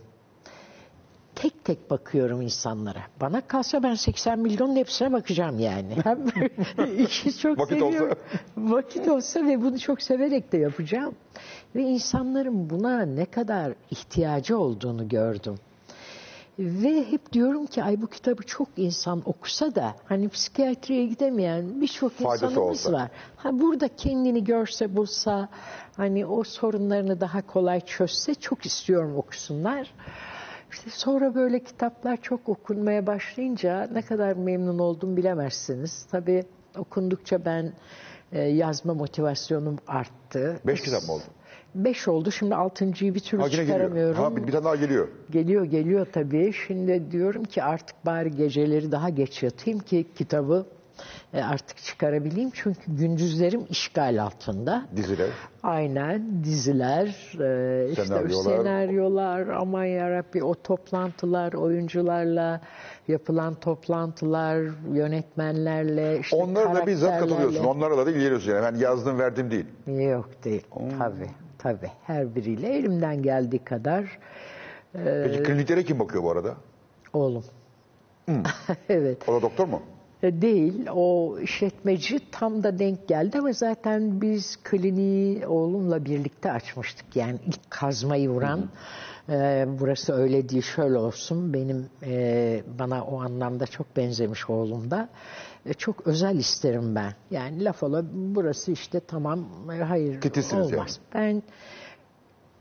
Tek 1.35 1.64
tek 1.64 1.91
bakıyorum 1.91 2.43
insanlara. 2.43 3.02
Bana 3.21 3.41
kalsa 3.41 3.83
ben 3.83 3.95
80 3.95 4.38
milyonun 4.38 4.76
hepsine 4.76 5.12
bakacağım 5.12 5.59
yani. 5.59 5.97
Hem 6.05 6.26
işi 7.05 7.38
çok 7.38 7.59
Vakit 7.59 7.83
olsa. 7.83 7.93
seviyorum. 7.93 8.19
Vakit 8.57 9.09
olsa 9.09 9.47
ve 9.47 9.62
bunu 9.62 9.79
çok 9.79 10.02
severek 10.02 10.52
de 10.52 10.59
yapacağım. 10.59 11.14
Ve 11.75 11.83
insanların 11.83 12.71
buna 12.71 13.02
ne 13.02 13.25
kadar 13.25 13.73
ihtiyacı 13.91 14.59
olduğunu 14.59 15.09
gördüm. 15.09 15.55
Ve 16.59 17.11
hep 17.11 17.32
diyorum 17.32 17.66
ki 17.66 17.82
ay 17.82 18.02
bu 18.02 18.06
kitabı 18.06 18.42
çok 18.42 18.68
insan 18.76 19.23
okusa 19.25 19.75
da 19.75 19.94
hani 20.04 20.28
psikiyatriye 20.28 21.06
gidemeyen 21.06 21.80
birçok 21.80 22.12
Faydası 22.12 22.44
insanımız 22.44 22.87
olsa. 22.87 22.92
var. 22.92 23.11
Ha 23.37 23.61
burada 23.61 23.88
kendini 23.88 24.44
görse 24.44 24.97
bulsa 24.97 25.49
hani 25.97 26.26
o 26.26 26.44
sorunlarını 26.44 27.21
daha 27.21 27.47
kolay 27.47 27.80
çözse 27.80 28.35
çok 28.35 28.66
istiyorum 28.66 29.16
okusunlar. 29.16 29.94
İşte 30.73 30.90
sonra 30.90 31.35
böyle 31.35 31.64
kitaplar 31.64 32.16
çok 32.16 32.49
okunmaya 32.49 33.06
başlayınca 33.06 33.88
ne 33.92 34.02
kadar 34.02 34.32
memnun 34.32 34.78
oldum 34.78 35.16
bilemezsiniz. 35.16 36.06
Tabii 36.11 36.44
okundukça 36.78 37.44
ben 37.44 37.73
e, 38.32 38.40
yazma 38.40 38.94
motivasyonum 38.94 39.78
arttı. 39.87 40.61
Beş 40.66 40.80
kitap 40.80 41.02
mı 41.02 41.12
oldu? 41.12 41.25
Beş 41.75 42.09
oldu. 42.09 42.31
Şimdi 42.31 42.55
altıncıyı 42.55 43.14
bir 43.14 43.21
türlü 43.21 43.43
Ha 43.43 43.49
yine 43.49 43.57
geliyor. 43.57 43.79
çıkaramıyorum. 43.79 44.23
Ha, 44.23 44.37
bir, 44.37 44.47
bir 44.47 44.52
tane 44.52 44.64
daha 44.64 44.76
geliyor. 44.76 45.09
Geliyor 45.31 45.64
geliyor 45.64 46.07
tabii. 46.12 46.52
Şimdi 46.67 47.11
diyorum 47.12 47.45
ki 47.45 47.62
artık 47.62 48.07
bari 48.07 48.37
geceleri 48.37 48.93
daha 48.93 49.09
geç 49.09 49.43
yatayım 49.43 49.79
ki 49.79 50.07
kitabı 50.19 50.67
e, 51.35 51.43
artık 51.43 51.76
çıkarabileyim. 51.79 52.50
Çünkü 52.55 52.81
gündüzlerim 52.97 53.67
işgal 53.71 54.23
altında. 54.23 54.87
Diziler. 54.97 55.29
Aynen 55.62 56.45
diziler, 56.45 57.07
e, 57.41 57.91
işte 57.91 58.05
Senaryolar. 58.05 58.57
senaryolar, 58.57 59.49
aman 59.49 59.85
yarabbi 59.85 60.43
o 60.45 60.55
toplantılar, 60.55 61.52
oyuncularla 61.52 62.61
yapılan 63.09 63.55
toplantılar, 63.55 64.62
yönetmenlerle, 64.93 66.19
işte 66.21 66.37
Onlara 66.37 66.75
da 66.75 66.87
bizzat 66.87 67.21
katılıyorsun. 67.21 67.64
Onlarla 67.64 68.07
da 68.07 68.11
ilgileniyorsun 68.11 68.50
yani. 68.52 68.75
Ben 68.75 68.79
yazdım 68.79 69.19
verdim 69.19 69.50
değil. 69.50 69.67
Yok 69.87 70.29
değil. 70.45 70.62
Tabii, 70.99 71.31
tabii. 71.62 71.90
Her 72.07 72.35
biriyle 72.35 72.69
elimden 72.69 73.23
geldiği 73.23 73.64
kadar 73.64 74.19
e, 74.95 75.23
Peki 75.25 75.42
kliniklere 75.42 75.85
kim 75.85 75.99
bakıyor 75.99 76.23
bu 76.23 76.31
arada? 76.31 76.54
oğlum. 77.12 77.45
evet. 78.88 79.28
O 79.28 79.33
da 79.33 79.42
doktor 79.42 79.66
mu? 79.69 79.83
E, 80.23 80.42
Değil. 80.42 80.87
O 80.95 81.38
işletmeci 81.38 82.31
tam 82.31 82.62
da 82.62 82.78
denk 82.78 83.09
geldi 83.09 83.38
ama 83.38 83.52
zaten 83.52 84.21
biz 84.21 84.57
kliniği 84.64 85.47
oğlumla 85.47 86.04
birlikte 86.04 86.52
açmıştık. 86.52 87.16
Yani 87.16 87.38
ilk 87.47 87.71
kazmayı 87.71 88.28
vuran 88.31 88.69
e, 89.28 89.66
burası 89.81 90.12
öyle 90.12 90.49
değil 90.49 90.62
şöyle 90.62 90.99
olsun. 90.99 91.54
Benim 91.54 91.87
e, 92.02 92.62
bana 92.78 93.04
o 93.04 93.21
anlamda 93.23 93.66
çok 93.66 93.97
benzemiş 93.97 94.50
oğlum 94.50 94.90
da. 94.90 95.09
E, 95.66 95.75
çok 95.75 96.07
özel 96.07 96.37
isterim 96.37 96.95
ben. 96.95 97.12
Yani 97.31 97.64
laf 97.64 97.83
ola 97.83 98.04
burası 98.12 98.73
işte 98.73 99.00
tamam 99.00 99.49
e, 99.73 99.83
hayır 99.83 100.21
Titizsiniz 100.21 100.73
olmaz. 100.73 101.00
Ben 101.14 101.42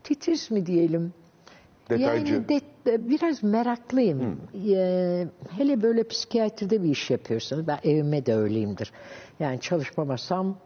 titiz 0.03 0.51
mi 0.51 0.65
diyelim? 0.65 1.13
Detaycı. 1.89 2.34
Yani 2.34 2.50
de- 2.50 2.62
de- 2.86 3.10
biraz 3.10 3.43
meraklıyım. 3.43 4.38
Ee, 4.67 5.27
hele 5.58 5.81
böyle 5.81 6.03
psikiyatride 6.03 6.84
bir 6.84 6.89
iş 6.89 7.10
yapıyorsanız, 7.10 7.67
ben 7.67 7.79
evime 7.84 8.25
de 8.25 8.36
öyleyimdir. 8.36 8.91
Yani 9.39 9.60
çalışmamasam 9.60 10.58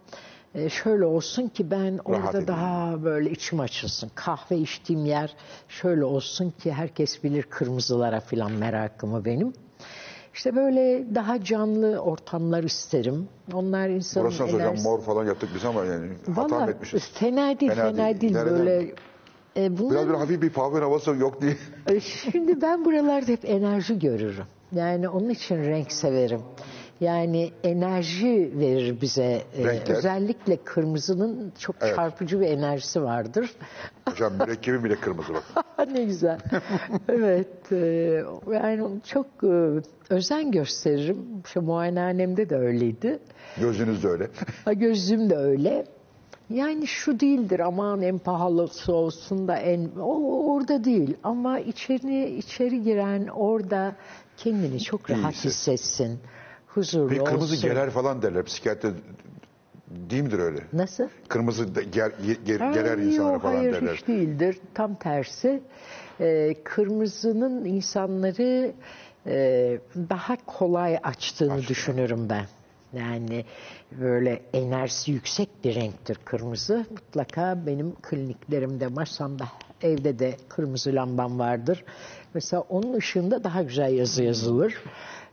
e, 0.56 0.70
şöyle 0.70 1.06
olsun 1.06 1.48
ki 1.48 1.72
ben 1.72 1.98
orada 2.06 2.30
edeyim. 2.30 2.48
daha 2.48 3.04
böyle 3.04 3.32
içim 3.32 3.60
açılsın. 3.60 4.12
Kahve 4.16 4.58
içtiğim 4.58 5.06
yer 5.06 5.36
şöyle 5.68 6.06
olsun 6.06 6.52
ki 6.52 6.72
herkes 6.74 7.24
bilir 7.24 7.44
kırmızılara 7.44 8.20
falan 8.20 8.52
merakımı 8.52 9.26
benim. 9.26 9.54
İşte 10.36 10.56
böyle 10.56 11.16
daha 11.16 11.44
canlı 11.44 12.00
ortamlar 12.00 12.64
isterim. 12.64 13.28
Onlar 13.54 13.90
insanın 13.90 14.26
Burası 14.28 14.44
nasıl 14.44 14.54
hocam 14.56 14.76
enerjisi- 14.76 14.84
mor 14.84 15.02
falan 15.02 15.26
yaptık 15.26 15.50
biz 15.56 15.66
ama 15.66 15.86
yani 15.86 16.08
hata 16.36 16.48
mı 16.48 16.52
Vallahi 16.56 16.72
etmişiz? 16.72 17.12
fena 17.14 17.60
değil, 17.60 17.72
Fena 17.72 18.22
değil. 18.22 18.34
Nereden? 18.34 18.58
Böyle 18.60 18.94
e, 19.58 19.78
bunlar- 19.78 19.92
Biraz 19.92 20.08
böyle 20.08 20.18
hafif 20.18 20.42
bir 20.42 20.50
pavyon 20.50 20.82
havası 20.82 21.12
yok 21.16 21.42
diye. 21.42 21.58
E, 21.88 22.00
Şimdi 22.00 22.62
ben 22.62 22.86
buralarda 22.86 23.32
hep 23.32 23.46
enerji 23.46 24.00
görürüm. 24.00 24.46
Yani 24.72 25.10
onun 25.10 25.30
için 25.30 25.58
renk 25.64 25.92
severim. 25.92 26.42
Yani 27.02 27.52
enerji 27.64 28.52
verir 28.60 29.02
bize. 29.02 29.42
E, 29.58 29.64
Renkler. 29.64 29.96
özellikle 29.96 30.58
kırmızının 30.58 31.54
çok 31.60 31.76
Evet. 31.82 31.96
çarpıcı 31.96 32.40
bir 32.42 32.46
enerjisi 32.48 33.04
vardır. 33.04 33.52
Hocam 34.10 34.34
mürekkebim 34.34 34.84
bile 34.84 34.96
kırmızı 34.96 35.34
bak. 35.34 35.44
ne 35.92 36.04
güzel. 36.04 36.40
evet. 37.10 37.72
e, 37.72 37.76
yani 38.54 39.02
çok 39.06 39.26
e, 39.44 39.82
özen 40.10 40.52
gösteririm. 40.52 41.18
İşte 41.46 41.60
muayenehanemde 41.60 42.50
de 42.50 42.56
öyleydi. 42.56 43.20
Gözünüz 43.60 44.04
de 44.04 44.08
öyle. 44.08 44.28
Ha, 44.66 44.74
gözüm 44.74 45.30
de 45.30 45.36
öyle. 45.38 45.86
Yani 46.50 46.88
şu 46.88 47.20
değildir 47.20 47.60
aman 47.60 48.02
en 48.02 48.18
pahalısı 48.20 48.94
olsun 48.94 49.48
da 49.48 49.58
en 49.58 49.90
o 50.00 50.52
orada 50.54 50.84
değil 50.84 51.18
ama 51.24 51.60
içeri 51.60 52.36
içeri 52.38 52.84
giren 52.84 53.28
orada 53.28 53.96
kendini 54.38 54.80
çok 54.80 55.10
rahat 55.12 55.34
İyisi. 55.34 55.48
hissetsin. 55.48 56.20
Huzurlu 56.76 57.10
Bir 57.10 57.18
kırmızı 57.26 57.54
olsun. 57.54 57.70
gerer 57.70 57.90
falan 57.90 58.22
derler 58.22 58.44
psikiyatri. 58.46 58.90
Değil 59.90 60.24
midir 60.24 60.40
öyle? 60.40 60.60
Nasıl? 60.74 61.04
Kırmızı 61.28 61.76
da 61.76 61.82
ger, 61.82 62.12
ger- 62.46 62.58
Ha, 62.60 63.02
insanlara 63.02 63.34
yok, 63.34 63.42
falan 63.42 63.56
hayır, 63.56 63.74
derler. 63.74 63.96
hiç 63.96 64.08
değildir. 64.08 64.58
Tam 64.74 64.96
tersi. 64.96 65.62
Ee, 66.20 66.56
kırmızının 66.64 67.66
insanları 67.66 68.72
e, 69.28 69.78
daha 70.10 70.38
kolay 70.46 71.00
açtığını 71.04 71.68
düşünürüm 71.68 72.30
ben. 72.30 72.46
Yani 72.94 73.46
böyle 73.92 74.42
enerjisi 74.54 75.12
yüksek 75.12 75.50
bir 75.64 75.76
renktir 75.76 76.18
kırmızı. 76.26 76.86
Mutlaka 76.92 77.66
benim 77.66 77.96
kliniklerimde, 78.02 78.88
masamda, 78.88 79.46
evde 79.82 80.20
de 80.20 80.36
kırmızı 80.50 80.96
lambam 80.96 81.40
vardır. 81.40 81.84
Mesela 82.34 82.62
onun 82.70 82.94
ışığında 82.94 83.44
daha 83.44 83.64
güzel 83.64 83.94
yazı 83.94 84.24
yazılır. 84.24 84.74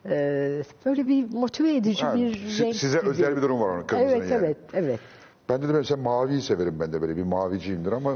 Ee, 0.06 0.62
böyle 0.87 1.09
bir 1.09 1.32
motive 1.35 1.76
edici 1.76 2.02
Ha, 2.04 2.14
bir 2.16 2.49
si- 2.49 2.64
renk. 2.64 2.76
size 2.76 2.99
gibi. 2.99 3.09
özel 3.11 3.37
bir 3.37 3.42
durum 3.42 3.61
var 3.61 3.68
onun 3.68 3.82
kırmızının 3.82 4.16
Evet, 4.21 4.30
yani. 4.30 4.44
evet, 4.44 4.56
evet. 4.75 5.00
Ben 5.49 5.62
de, 5.62 5.66
mesela 5.66 6.02
maviyi 6.02 6.42
severim 6.42 6.76
ben 6.80 6.92
de 6.92 7.02
böyle 7.02 7.16
bir 7.16 7.23
maviciyimdir 7.23 7.92
ama 7.92 8.14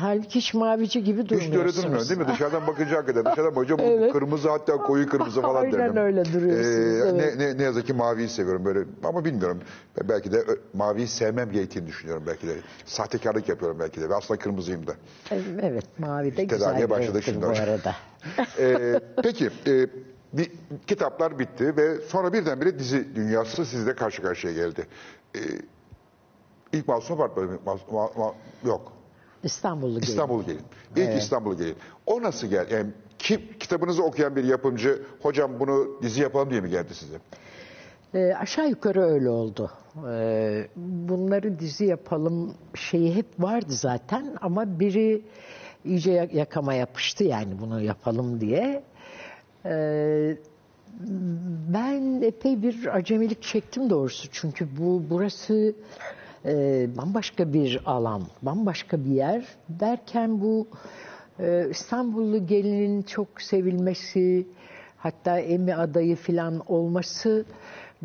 Halbuki 0.00 0.34
hiç 0.38 0.54
mavici 0.54 1.04
gibi 1.04 1.22
hiç 1.22 1.30
de 1.30 1.34
öyle 1.34 1.44
durmuyorsunuz. 1.46 1.84
durmuyor 1.84 2.08
değil 2.08 2.20
mi? 2.20 2.26
Dışarıdan 2.28 2.66
bakınca 2.66 2.96
hakikaten 2.96 3.32
dışarıdan 3.32 3.56
bakınca 3.56 3.78
bu 3.78 3.82
Evet. 3.86 4.12
kırmızı 4.12 4.48
hatta 4.50 4.76
koyu 4.76 5.08
kırmızı 5.08 5.40
falan 5.42 5.62
Aynen 5.62 5.72
derdim. 5.78 5.96
öyle 5.96 6.24
duruyorsunuz, 6.24 6.66
Ee, 6.66 7.10
evet. 7.20 7.36
ne, 7.38 7.46
ne, 7.46 7.58
ne 7.58 7.62
yazık 7.62 7.86
ki 7.86 7.92
maviyi 7.92 8.28
seviyorum 8.28 8.64
böyle 8.64 8.80
ama 9.04 9.24
bilmiyorum. 9.24 9.60
Belki 10.08 10.32
de 10.32 10.36
ö- 10.36 10.58
maviyi 10.74 11.06
sevmem 11.08 11.52
gerektiğini 11.52 11.86
düşünüyorum 11.86 12.24
belki 12.26 12.46
de. 12.48 12.52
Sahtekarlık 12.84 13.48
yapıyorum 13.48 13.76
belki 13.80 14.00
de 14.00 14.08
ve 14.10 14.14
aslında 14.14 14.40
kırmızıyım 14.40 14.86
da. 14.86 14.92
Evet, 15.62 15.84
mavi 15.98 16.36
de 16.36 16.44
güzel 16.44 16.78
bir 16.78 16.90
başladık 16.90 17.14
renktir 17.14 17.32
şimdi 17.32 17.46
bu 17.46 17.50
hocam. 17.50 17.64
arada. 17.64 17.94
Ee, 18.58 19.00
peki 19.22 19.50
e, 19.66 19.86
bir, 20.38 20.52
kitaplar 20.86 21.38
bitti 21.38 21.76
ve 21.76 22.00
sonra 22.00 22.32
birdenbire 22.32 22.78
dizi 22.78 23.16
dünyası 23.16 23.66
sizle 23.66 23.94
karşı 23.94 24.22
karşıya 24.22 24.52
geldi. 24.52 24.86
Ee, 25.36 25.38
ilk 26.72 26.88
Masum 26.88 27.18
bölümü. 27.36 27.58
Mas- 27.66 27.90
ma- 27.92 28.12
ma- 28.12 28.34
yok. 28.64 28.92
İstanbullu 29.42 30.00
gelin. 30.00 30.10
İstanbul 30.12 30.44
Gelin. 30.44 30.60
İlk 30.96 31.22
İstanbul 31.22 31.58
Gelin. 31.58 31.76
O 32.06 32.22
nasıl 32.22 32.46
geldi? 32.46 32.74
Yani 32.74 32.90
kim, 33.18 33.40
kitabınızı 33.60 34.02
okuyan 34.02 34.36
bir 34.36 34.44
yapımcı, 34.44 35.02
hocam 35.22 35.60
bunu 35.60 36.02
dizi 36.02 36.22
yapalım 36.22 36.50
diye 36.50 36.60
mi 36.60 36.70
geldi 36.70 36.94
size? 36.94 37.16
Ee, 38.14 38.34
aşağı 38.34 38.68
yukarı 38.68 39.02
öyle 39.02 39.28
oldu. 39.28 39.70
Ee, 40.08 40.68
bunları 40.76 41.58
dizi 41.58 41.84
yapalım 41.84 42.54
şeyi 42.74 43.14
hep 43.14 43.26
vardı 43.38 43.72
zaten 43.72 44.36
ama 44.40 44.80
biri 44.80 45.22
iyice 45.84 46.12
ya- 46.12 46.28
yakama 46.32 46.74
yapıştı 46.74 47.24
yani 47.24 47.60
bunu 47.60 47.82
yapalım 47.82 48.40
diye. 48.40 48.82
Ee, 49.68 50.36
ben 51.74 52.22
epey 52.22 52.62
bir 52.62 52.96
acemilik 52.96 53.42
çektim 53.42 53.90
doğrusu 53.90 54.28
çünkü 54.32 54.68
bu 54.78 55.02
burası 55.10 55.74
e, 56.44 56.86
bambaşka 56.96 57.52
bir 57.52 57.80
alan, 57.86 58.22
bambaşka 58.42 59.04
bir 59.04 59.10
yer 59.10 59.44
derken 59.68 60.40
bu 60.40 60.66
e, 61.40 61.66
İstanbullu 61.70 62.46
gelinin 62.46 63.02
çok 63.02 63.28
sevilmesi, 63.42 64.46
hatta 64.96 65.38
Emmy 65.38 65.74
adayı 65.74 66.16
falan 66.16 66.62
olması 66.66 67.44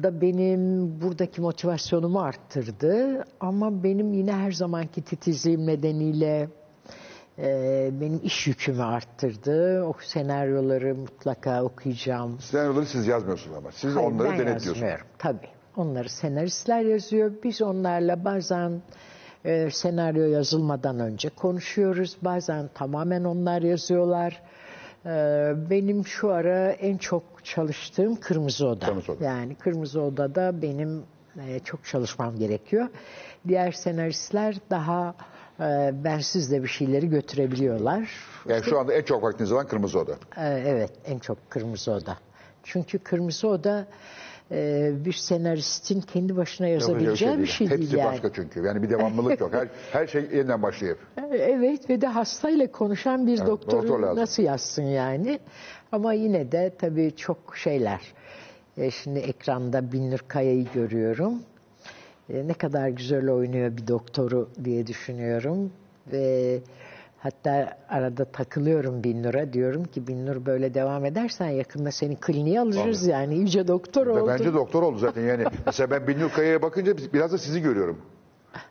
da 0.04 0.22
benim 0.22 0.92
buradaki 1.02 1.42
motivasyonumu 1.42 2.22
arttırdı. 2.22 3.24
Ama 3.40 3.84
benim 3.84 4.14
yine 4.14 4.34
her 4.34 4.52
zamanki 4.52 5.02
titizliğim 5.02 5.68
nedeniyle 5.68 6.50
benim 8.02 8.20
iş 8.24 8.48
yükümü 8.48 8.84
arttırdı. 8.84 9.84
O 9.84 9.94
senaryoları 10.02 10.96
mutlaka 10.96 11.64
okuyacağım. 11.64 12.40
Senaryoları 12.40 12.86
siz 12.86 13.08
yazmıyorsunuz 13.08 13.58
ama. 13.58 13.72
Siz 13.72 13.96
Hayır, 13.96 14.08
onları 14.08 14.30
ben 14.30 14.34
denetliyorsunuz. 14.40 14.68
yazmıyorum. 14.78 15.06
Tabii. 15.18 15.48
Onları 15.76 16.10
senaristler 16.10 16.82
yazıyor. 16.82 17.32
Biz 17.44 17.62
onlarla 17.62 18.26
bazen 18.26 18.82
e, 19.46 19.70
senaryo 19.72 20.24
yazılmadan 20.24 21.00
önce 21.00 21.30
konuşuyoruz. 21.30 22.18
Bazen 22.22 22.70
tamamen 22.74 23.24
onlar 23.24 23.62
yazıyorlar. 23.62 24.42
E, 25.06 25.10
benim 25.70 26.06
şu 26.06 26.32
ara 26.32 26.72
en 26.72 26.98
çok 26.98 27.24
çalıştığım 27.46 28.16
Kırmızı 28.16 28.68
Oda. 28.68 28.86
Kırmızı 28.86 29.12
Oda. 29.12 29.24
Yani 29.24 29.56
Kırmızı 29.56 30.02
Oda'da 30.02 30.62
benim 30.62 31.04
e, 31.48 31.60
çok 31.60 31.86
çalışmam 31.86 32.38
gerekiyor. 32.40 32.88
Diğer 33.48 33.72
senaristler 33.72 34.56
daha 34.70 35.16
e, 35.62 35.92
bensiz 36.04 36.52
de 36.52 36.64
bir 36.64 36.68
şeyleri 36.68 37.10
götürebiliyorlar. 37.10 38.10
Yani 38.50 38.64
şu 38.64 38.80
anda 38.80 38.94
en 38.94 39.02
çok 39.04 39.24
vaktiniz 39.24 39.52
olan 39.52 39.68
Kırmızı 39.68 40.00
Oda. 40.00 40.16
Ee, 40.38 40.64
Evet, 40.68 40.92
en 41.06 41.20
çok 41.20 41.50
Kırmızı 41.50 41.92
Oda. 41.92 42.18
Çünkü 42.64 43.00
Kırmızı 43.00 43.48
Oda 43.48 43.88
e, 44.52 44.92
bir 45.06 45.14
senaristin 45.14 46.02
kendi 46.02 46.38
başına 46.38 46.68
yazabileceği 46.68 47.38
bir 47.38 47.46
şey 47.46 47.70
değil 47.70 47.82
Hepsi 47.82 47.98
yani. 47.98 48.12
başka 48.12 48.34
çünkü. 48.34 48.66
Yani 48.66 48.84
bir 48.84 48.90
devamlılık 48.90 49.40
yok. 49.40 49.54
Her, 49.54 49.68
her 49.92 50.08
şey 50.08 50.22
yeniden 50.22 50.62
başlıyor. 50.62 50.98
Evet 51.32 51.90
ve 51.90 52.02
de 52.02 52.08
hastayla 52.08 52.72
konuşan 52.72 53.28
bir 53.28 53.38
doktor 53.38 53.82
doktoru 53.82 54.02
lazım. 54.02 54.18
nasıl 54.18 54.44
yazsın 54.44 54.84
yani? 54.84 55.40
Ama 55.92 56.14
yine 56.14 56.52
de 56.52 56.74
tabii 56.80 57.16
çok 57.16 57.58
şeyler. 57.58 58.02
E, 58.78 58.92
şimdi 58.92 59.20
ekranda 59.20 59.92
Binnur 59.92 60.20
Kaya'yı 60.28 60.68
görüyorum. 60.74 61.34
E, 62.34 62.48
ne 62.48 62.54
kadar 62.54 62.90
güzel 62.90 63.30
oynuyor 63.30 63.78
bir 63.78 63.88
doktoru 63.88 64.50
diye 64.64 64.88
düşünüyorum. 64.88 65.72
Ve 66.12 66.60
hatta 67.20 67.78
arada 67.90 68.26
takılıyorum 68.26 69.04
Binnur'a. 69.04 69.54
Diyorum 69.54 69.84
ki 69.84 70.08
Binnur 70.08 70.46
böyle 70.46 70.74
devam 70.74 71.06
edersen 71.06 71.50
yakında 71.50 71.92
seni 71.92 72.16
kliniğe 72.16 72.60
alırız 72.60 73.08
yani. 73.08 73.36
iyice 73.36 73.68
doktor 73.68 74.08
Ve 74.08 74.12
oldun. 74.12 74.28
bence 74.28 74.54
doktor 74.54 74.84
oldu 74.84 74.98
zaten. 74.98 75.22
Yani 75.22 75.44
mesela 75.66 75.92
ben 75.92 76.08
Binnur 76.08 76.30
Kaya'ya 76.30 76.62
bakınca 76.62 76.94
biraz 77.14 77.32
da 77.32 77.38
sizi 77.38 77.62
görüyorum. 77.62 77.98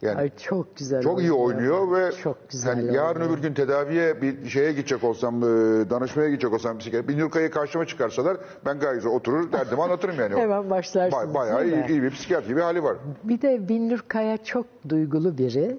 Yani 0.03 0.19
Ay 0.19 0.31
çok 0.37 0.77
güzel 0.77 1.03
çok 1.03 1.21
iyi 1.21 1.33
oynuyor 1.33 1.93
ve 1.93 2.13
Çok 2.13 2.51
güzel 2.51 2.77
yani 2.85 2.97
yarın 2.97 3.21
öbür 3.21 3.39
gün 3.43 3.55
tedaviye 3.55 4.23
bir 4.23 4.49
şeye 4.49 4.73
gidecek 4.73 5.05
olsam, 5.05 5.43
e, 5.43 5.47
danışmaya 5.91 6.29
gidecek 6.29 6.53
olsam 6.53 6.79
psikiyatri, 6.79 7.09
Binnur 7.09 7.31
Kaya'yı 7.31 7.51
karşıma 7.51 7.87
çıkarsalar 7.87 8.37
ben 8.67 8.79
gayet 8.79 9.07
oturur 9.07 9.53
derdimi 9.53 9.83
anlatırım 9.83 10.21
yani. 10.21 10.35
Hemen 10.41 10.71
başlarsınız, 10.71 11.25
Ba- 11.25 11.35
bayağı 11.35 11.67
iyi, 11.67 11.87
iyi 11.89 12.03
bir 12.03 12.11
psikiyatri 12.11 12.57
bir 12.57 12.61
hali 12.61 12.83
var. 12.83 12.97
Bir 13.25 13.43
de 13.43 13.69
Binnur 13.69 14.05
Kaya 14.09 14.37
çok 14.45 14.67
duygulu 14.89 15.39
biri. 15.39 15.79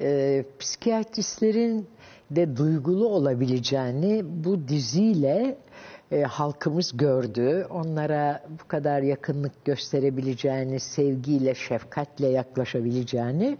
Ee, 0.00 0.44
psikiyatristlerin 0.58 1.86
de 2.30 2.56
duygulu 2.56 3.08
olabileceğini 3.08 4.22
bu 4.44 4.68
diziyle 4.68 5.58
e, 6.12 6.22
halkımız 6.22 6.96
gördü. 6.96 7.66
Onlara 7.70 8.42
bu 8.62 8.68
kadar 8.68 9.02
yakınlık 9.02 9.64
gösterebileceğini, 9.64 10.80
sevgiyle, 10.80 11.54
şefkatle 11.54 12.26
yaklaşabileceğini. 12.26 13.58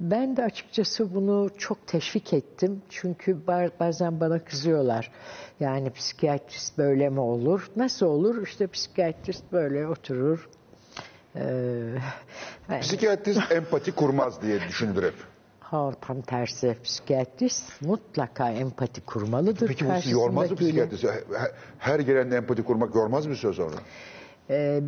Ben 0.00 0.36
de 0.36 0.44
açıkçası 0.44 1.14
bunu 1.14 1.50
çok 1.58 1.86
teşvik 1.86 2.32
ettim. 2.32 2.82
Çünkü 2.88 3.36
ba- 3.46 3.70
bazen 3.80 4.20
bana 4.20 4.44
kızıyorlar. 4.44 5.12
Yani 5.60 5.90
psikiyatrist 5.90 6.78
böyle 6.78 7.08
mi 7.08 7.20
olur? 7.20 7.70
Nasıl 7.76 8.06
olur? 8.06 8.42
İşte 8.46 8.66
psikiyatrist 8.66 9.44
böyle 9.52 9.86
oturur. 9.86 10.48
Ee, 11.36 11.94
Psikiyatrist 12.80 13.52
empati 13.52 13.92
kurmaz 13.92 14.42
diye 14.42 14.60
düşünülür 14.60 15.02
hep. 15.02 15.14
Ha, 15.70 15.90
tam 16.00 16.20
tersi 16.22 16.76
psikiyatrist 16.84 17.82
mutlaka 17.82 18.50
empati 18.50 19.00
kurmalıdır. 19.00 19.66
Peki 19.66 19.84
bu 19.84 20.10
yormaz 20.10 20.50
mı 20.50 20.56
psikiyatrist? 20.56 21.04
Her- 21.04 21.50
Her 21.78 22.00
gelenle 22.00 22.36
empati 22.36 22.62
kurmak 22.64 22.94
yormaz 22.94 23.26
mı 23.26 23.36
süre 23.36 23.52
sonra? 23.52 23.76
Ee, 24.50 24.80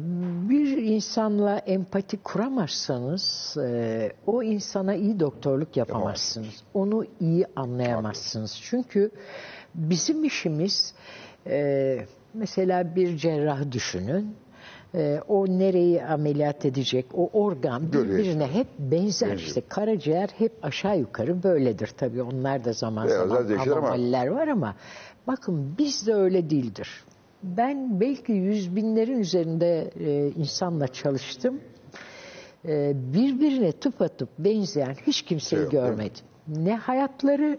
bir 0.48 0.76
insanla 0.76 1.58
empati 1.58 2.16
kuramazsanız 2.22 3.56
e, 3.64 4.12
o 4.26 4.42
insana 4.42 4.94
iyi 4.94 5.20
doktorluk 5.20 5.76
yapamazsınız. 5.76 6.62
Onu 6.74 7.04
iyi 7.20 7.46
anlayamazsınız. 7.56 8.58
Çünkü 8.62 9.10
bizim 9.74 10.24
işimiz 10.24 10.94
e, 11.46 11.98
mesela 12.34 12.96
bir 12.96 13.16
cerrah 13.16 13.72
düşünün. 13.72 14.36
E, 14.94 15.20
o 15.28 15.46
nereyi 15.46 16.04
ameliyat 16.04 16.64
edecek, 16.64 17.06
o 17.14 17.30
organ 17.32 17.92
birbirine 17.92 18.46
hep 18.46 18.66
benzer. 18.78 19.30
Benziyor. 19.30 19.48
İşte 19.48 19.62
karaciğer 19.68 20.28
hep 20.38 20.52
aşağı 20.62 20.98
yukarı 20.98 21.42
böyledir 21.42 21.90
tabii. 21.96 22.22
Onlar 22.22 22.64
da 22.64 22.72
zaman 22.72 23.06
Biraz 23.06 23.18
zaman 23.28 23.48
değişir 23.48 23.70
ama- 23.70 23.76
anomaliler 23.80 24.26
var 24.26 24.48
ama 24.48 24.74
bakın 25.26 25.74
bizde 25.78 26.14
öyle 26.14 26.50
değildir. 26.50 27.04
Ben 27.42 28.00
belki 28.00 28.32
yüz 28.32 28.76
binlerin 28.76 29.18
üzerinde 29.18 29.90
e, 30.00 30.28
insanla 30.28 30.88
çalıştım. 30.88 31.60
E, 32.68 32.92
birbirine 33.14 33.72
tıpatıp 33.72 34.28
benzeyen 34.38 34.94
hiç 35.06 35.22
kimseyi 35.22 35.60
Şey 35.60 35.68
görmedim. 35.70 36.24
Ne 36.48 36.76
hayatları, 36.76 37.58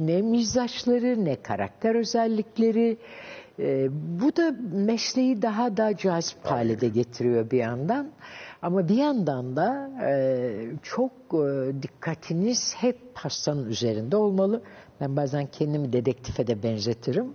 ne 0.00 0.22
mizaçları, 0.22 1.24
ne 1.24 1.42
karakter 1.42 1.94
özellikleri. 1.94 2.96
E, 3.58 3.88
bu 4.20 4.36
da 4.36 4.54
mesleği 4.72 5.42
daha 5.42 5.76
da 5.76 5.96
cazip 5.96 6.44
hale 6.44 6.80
de 6.80 6.88
getiriyor 6.88 7.50
bir 7.50 7.58
yandan. 7.58 8.10
Ama 8.62 8.88
bir 8.88 8.96
yandan 8.96 9.56
da 9.56 9.90
e, 10.06 10.54
çok 10.82 11.12
e, 11.32 11.82
dikkatiniz 11.82 12.74
hep 12.76 12.98
hastanın 13.14 13.66
üzerinde 13.68 14.16
olmalı. 14.16 14.62
Ben 15.00 15.16
bazen 15.16 15.46
kendimi 15.46 15.92
dedektife 15.92 16.46
de 16.46 16.62
benzetirim. 16.62 17.34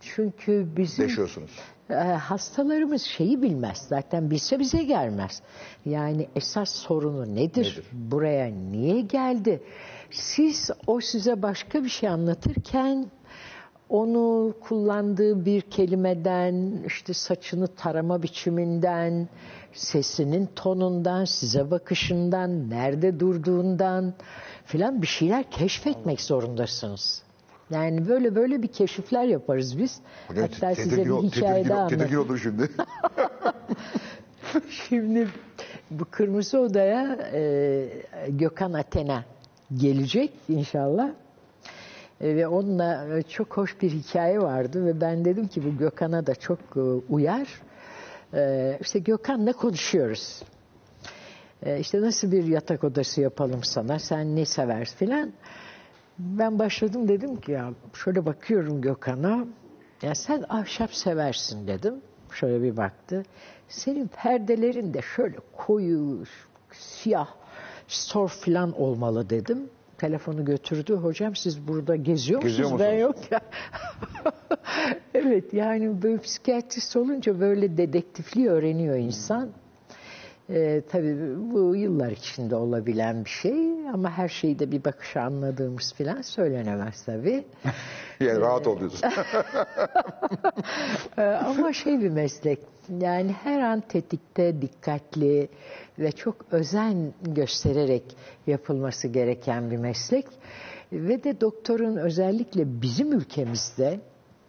Çünkü 0.00 0.66
bizim 0.76 1.04
Deşiyorsunuz. 1.08 1.50
e, 1.90 1.94
hastalarımız 1.94 3.02
şeyi 3.02 3.42
bilmez. 3.42 3.78
Zaten 3.88 4.30
bilse 4.30 4.58
bize 4.58 4.82
gelmez. 4.82 5.42
Yani 5.84 6.28
esas 6.36 6.70
sorunu 6.70 7.34
nedir? 7.34 7.82
Buraya 7.92 8.46
niye 8.46 9.00
geldi? 9.00 9.62
Siz 10.10 10.70
o 10.86 11.00
size 11.00 11.42
başka 11.42 11.84
bir 11.84 11.88
şey 11.88 12.08
anlatırken 12.08 13.06
onu 13.94 14.54
kullandığı 14.60 15.44
bir 15.44 15.60
kelimeden, 15.60 16.82
işte 16.86 17.14
saçını 17.14 17.66
tarama 17.66 18.22
biçiminden, 18.22 19.28
sesinin 19.72 20.48
tonundan, 20.56 21.24
size 21.24 21.70
bakışından, 21.70 22.70
nerede 22.70 23.20
durduğundan 23.20 24.14
filan 24.64 25.02
bir 25.02 25.06
şeyler 25.06 25.50
keşfetmek 25.50 26.20
zorundasınız. 26.20 27.22
Yani 27.70 28.08
böyle 28.08 28.34
böyle 28.34 28.62
bir 28.62 28.68
keşifler 28.68 29.24
yaparız 29.24 29.78
biz. 29.78 30.00
Hocam, 30.28 30.44
Hatta 30.52 30.74
size 30.74 30.88
tedirgin 30.90 31.04
bir 31.04 31.10
ol- 31.10 31.22
hikaye 31.22 31.52
tedirgin, 31.62 31.70
daha 31.70 31.86
tedirgin 31.86 32.16
anlatayım. 32.16 32.24
oldum 32.24 32.38
şimdi. 32.38 32.68
Şimdi 34.88 35.28
bu 35.90 36.04
Kırmızı 36.04 36.58
Oda'ya 36.60 37.18
e, 37.32 37.88
Gökhan 38.28 38.72
Athena 38.72 39.24
gelecek 39.76 40.32
inşallah. 40.48 41.10
E, 42.20 42.36
ve 42.36 42.48
onunla 42.48 43.18
e, 43.18 43.22
çok 43.22 43.56
hoş 43.56 43.82
bir 43.82 43.90
hikaye 43.90 44.40
vardı 44.40 44.86
ve 44.86 45.00
ben 45.00 45.24
dedim 45.24 45.48
ki 45.48 45.64
bu 45.64 45.78
Gökhan'a 45.78 46.26
da 46.26 46.34
çok 46.34 46.58
e, 46.76 46.80
uyar. 46.80 47.48
E, 48.34 48.78
işte 48.80 48.98
Gökhan'la 48.98 49.52
konuşuyoruz. 49.52 50.42
E, 51.62 51.80
işte 51.80 52.00
nasıl 52.00 52.32
bir 52.32 52.44
yatak 52.44 52.84
odası 52.84 53.20
yapalım 53.20 53.64
sana, 53.64 53.98
sen 53.98 54.36
ne 54.36 54.44
seversin 54.44 54.96
filan. 54.96 55.32
Ben 56.18 56.58
başladım 56.58 57.08
dedim 57.08 57.36
ki 57.36 57.52
ya 57.52 57.70
şöyle 58.04 58.26
bakıyorum 58.26 58.80
Gökhan'a. 58.80 59.46
Ya 60.02 60.14
sen 60.14 60.44
ahşap 60.48 60.94
seversin 60.94 61.66
dedim. 61.66 61.94
Şöyle 62.32 62.62
bir 62.62 62.76
baktı. 62.76 63.22
Senin 63.68 64.08
perdelerin 64.08 64.94
de 64.94 65.00
şöyle 65.16 65.36
koyu, 65.56 66.24
siyah, 66.72 67.28
sor 67.88 68.28
filan 68.28 68.80
olmalı 68.80 69.30
dedim. 69.30 69.70
Telefonu 69.98 70.44
götürdü. 70.44 70.94
Hocam 70.94 71.36
siz 71.36 71.68
burada 71.68 71.96
geziyor 71.96 72.42
musunuz? 72.42 72.56
Geziyor 72.56 72.78
Ben 72.80 72.94
musunuz? 72.94 73.00
yok 73.00 73.32
ya. 73.32 73.40
evet 75.14 75.54
yani 75.54 76.02
böyle 76.02 76.18
psikiyatrist 76.18 76.96
olunca 76.96 77.40
böyle 77.40 77.76
dedektifliği 77.76 78.48
öğreniyor 78.48 78.96
insan. 78.96 79.50
Ee, 80.50 80.82
tabii 80.88 81.16
bu 81.52 81.76
yıllar 81.76 82.10
içinde 82.10 82.56
olabilen 82.56 83.24
bir 83.24 83.30
şey 83.30 83.88
ama 83.92 84.10
her 84.10 84.28
şeyi 84.28 84.58
de 84.58 84.70
bir 84.72 84.84
bakışa 84.84 85.20
anladığımız 85.22 85.92
falan 85.92 86.22
söylenemez 86.22 87.02
tabii. 87.04 87.44
Yani 88.20 88.40
rahat 88.40 88.66
ol 88.66 88.78
diyorsun. 88.80 89.00
Ee, 91.18 91.22
ama 91.22 91.72
şey 91.72 92.00
bir 92.00 92.08
meslek 92.08 92.58
yani 93.00 93.32
her 93.32 93.60
an 93.60 93.80
tetikte, 93.80 94.62
dikkatli 94.62 95.48
ve 95.98 96.12
çok 96.12 96.36
özen 96.50 97.12
göstererek 97.22 98.16
yapılması 98.46 99.08
gereken 99.08 99.70
bir 99.70 99.76
meslek. 99.76 100.26
Ve 100.92 101.24
de 101.24 101.40
doktorun 101.40 101.96
özellikle 101.96 102.82
bizim 102.82 103.12
ülkemizde 103.12 104.00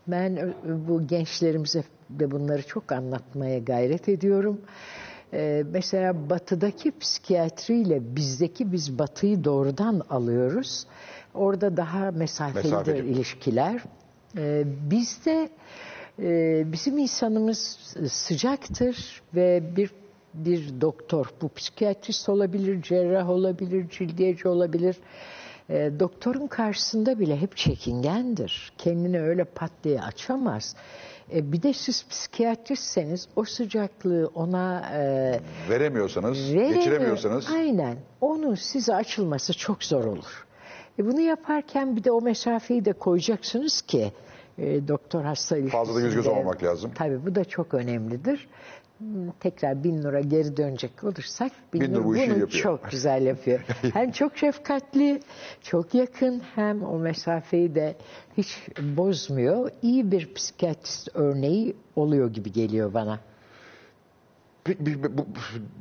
ben 0.07 0.37
ö- 0.37 0.53
bu 0.87 1.07
gençlerimize 1.07 1.83
de 2.09 2.31
bunları 2.31 2.67
çok 2.67 2.91
anlatmaya 2.91 3.59
gayret 3.59 4.09
ediyorum. 4.09 4.61
Ee, 5.35 5.63
mesela 5.71 6.29
batıdaki 6.29 6.99
psikiyatriyle 6.99 8.15
bizdeki 8.15 8.71
biz 8.71 8.99
batıyı 8.99 9.43
doğrudan 9.43 10.01
alıyoruz. 10.09 10.85
Orada 11.33 11.77
daha 11.77 12.11
mesafelidir 12.11 12.69
Mesafeli. 12.69 13.07
ilişkiler. 13.07 13.83
Ee, 14.37 14.63
bizde 14.91 15.49
e, 16.19 16.63
bizim 16.71 16.97
insanımız 16.97 17.59
sıcaktır 18.09 19.21
ve 19.35 19.63
bir 19.75 19.91
bir 20.33 20.81
doktor, 20.81 21.25
bu 21.41 21.49
psikiyatrist 21.49 22.29
olabilir, 22.29 22.81
cerrah 22.81 23.29
olabilir, 23.29 23.89
cildiyeci 23.89 24.47
olabilir. 24.47 24.95
E, 25.69 25.91
doktorun 25.99 26.47
karşısında 26.47 27.19
bile 27.19 27.41
hep 27.41 27.57
çekingendir. 27.57 28.73
Kendini 28.77 29.21
öyle 29.21 29.43
pat 29.43 29.71
diye 29.83 30.01
açamaz. 30.01 30.75
E, 31.33 31.51
bir 31.51 31.63
de 31.63 31.73
siz 31.73 32.07
psikiyatristseniz 32.07 33.27
o 33.35 33.43
sıcaklığı 33.43 34.31
ona 34.35 34.89
e, 34.93 35.39
Veremiyorsanız, 35.69 36.53
Veremiyor. 36.53 36.73
geçiremiyorsanız 36.73 37.47
Aynen. 37.55 37.97
Onun 38.21 38.55
size 38.55 38.95
açılması 38.95 39.53
çok 39.53 39.83
zor 39.83 40.05
olur. 40.05 40.45
E 40.99 41.05
bunu 41.05 41.21
yaparken 41.21 41.95
bir 41.95 42.03
de 42.03 42.11
o 42.11 42.21
mesafeyi 42.21 42.85
de 42.85 42.93
koyacaksınız 42.93 43.81
ki 43.81 44.11
e, 44.57 44.87
doktor 44.87 45.23
hasta 45.23 45.57
ilişkisinde. 45.57 45.85
Fazla 45.85 46.01
da 46.01 46.05
yüz 46.05 46.15
göz 46.15 46.27
olmamak 46.27 46.63
lazım. 46.63 46.91
Tabii 46.95 47.25
bu 47.25 47.35
da 47.35 47.45
çok 47.45 47.73
önemlidir. 47.73 48.47
Tekrar 49.39 49.83
bin 49.83 50.01
Nur'a 50.03 50.19
geri 50.19 50.57
dönecek 50.57 51.03
olursak 51.03 51.51
bin, 51.73 51.81
Bin 51.81 51.93
Nur 51.93 52.05
bu 52.05 52.15
işi 52.15 52.29
bunu 52.29 52.39
yapıyor. 52.39 52.63
çok 52.63 52.91
güzel 52.91 53.25
yapıyor. 53.25 53.59
hem 53.93 54.11
çok 54.11 54.37
şefkatli, 54.37 55.19
çok 55.61 55.93
yakın 55.95 56.41
hem 56.55 56.83
o 56.83 56.99
mesafeyi 56.99 57.75
de 57.75 57.95
hiç 58.37 58.67
bozmuyor. 58.97 59.71
İyi 59.81 60.11
bir 60.11 60.33
psikiyatrist 60.33 61.09
örneği 61.13 61.75
oluyor 61.95 62.33
gibi 62.33 62.51
geliyor 62.51 62.93
bana. 62.93 63.19
Bu, 64.67 65.17
bu- 65.17 65.25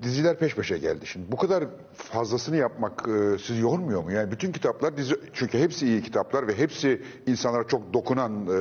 diziler 0.03 0.39
peş 0.39 0.55
peşe 0.57 0.79
geldi 0.79 1.07
şimdi. 1.07 1.33
Bu 1.33 1.37
kadar 1.37 1.65
fazlasını 1.95 2.57
yapmak 2.57 3.09
e, 3.09 3.39
sizi 3.39 3.61
yormuyor 3.61 4.03
mu? 4.05 4.13
Yani 4.13 4.31
bütün 4.31 4.53
kitaplar 4.53 4.97
dizi 4.97 5.15
çünkü 5.33 5.59
hepsi 5.59 5.87
iyi 5.87 6.03
kitaplar 6.03 6.49
ve 6.49 6.59
hepsi 6.59 7.03
insanlara 7.27 7.67
çok 7.67 7.95
dokunan 7.95 8.33
e, 8.47 8.57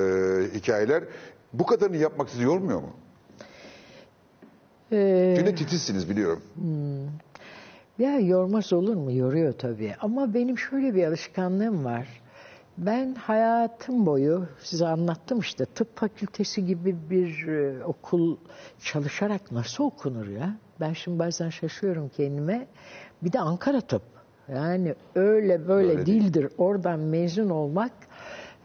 hikayeler. 0.54 1.04
Bu 1.54 1.66
kadarını 1.66 1.98
yapmak 1.98 2.30
sizi 2.30 2.44
yormuyor 2.44 2.82
mu? 2.82 2.94
Ee, 4.94 5.34
Çünkü 5.38 5.56
titizsiniz 5.56 6.10
biliyorum. 6.10 6.42
Ya 8.00 8.20
yormaz 8.20 8.74
olur 8.74 8.96
mu? 8.96 9.12
Yoruyor 9.12 9.54
tabii. 9.54 9.96
Ama 10.02 10.34
benim 10.34 10.58
şöyle 10.58 10.96
bir 10.96 11.04
alışkanlığım 11.08 11.86
var. 11.86 12.08
Ben 12.78 13.16
hayatım 13.16 14.06
boyu 14.06 14.48
size 14.60 14.88
anlattım 14.88 15.40
işte 15.40 15.66
tıp 15.66 15.98
fakültesi 15.98 16.66
gibi 16.66 16.96
bir 17.10 17.48
e, 17.48 17.84
okul 17.86 18.38
çalışarak 18.84 19.52
nasıl 19.52 19.84
okunur 19.84 20.28
ya? 20.28 20.56
Ben 20.80 20.94
şimdi 20.94 21.20
bazen 21.20 21.50
şaşıyorum 21.50 22.10
kendime. 22.10 22.68
Bir 23.24 23.32
de 23.34 23.40
Ankara 23.40 23.82
tıp. 23.82 24.02
Yani 24.54 24.96
öyle 25.16 25.68
böyle 25.68 25.90
Öyle 25.92 26.06
değil. 26.06 26.22
değildir. 26.22 26.48
Oradan 26.58 27.00
mezun 27.00 27.50
olmak 27.50 27.92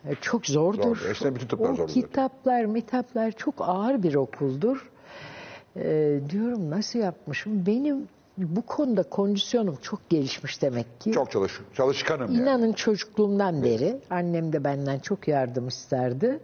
e, 0.08 0.14
çok 0.20 0.46
zordur. 0.46 0.96
Zor. 0.96 1.10
Eskiden 1.10 1.34
bütün 1.34 1.46
tıplar 1.46 1.70
o 1.70 1.74
zordu. 1.74 1.92
kitaplar, 1.92 2.64
mitaplar 2.64 3.32
çok 3.32 3.54
ağır 3.58 4.02
bir 4.02 4.14
okuldur. 4.14 4.90
E, 5.76 6.20
diyorum 6.30 6.70
nasıl 6.70 6.98
yapmışım? 6.98 7.66
Benim 7.66 8.08
bu 8.38 8.62
konuda 8.62 9.02
kondisyonum 9.02 9.76
çok 9.82 10.08
gelişmiş 10.08 10.62
demek 10.62 11.00
ki. 11.00 11.12
Çok 11.12 11.30
çalış, 11.30 11.60
çalışkanım 11.74 12.32
yani. 12.32 12.42
İnanın 12.42 12.72
çocukluğumdan 12.72 13.62
beri 13.62 13.96
annem 14.10 14.52
de 14.52 14.64
benden 14.64 14.98
çok 14.98 15.28
yardım 15.28 15.68
isterdi. 15.68 16.40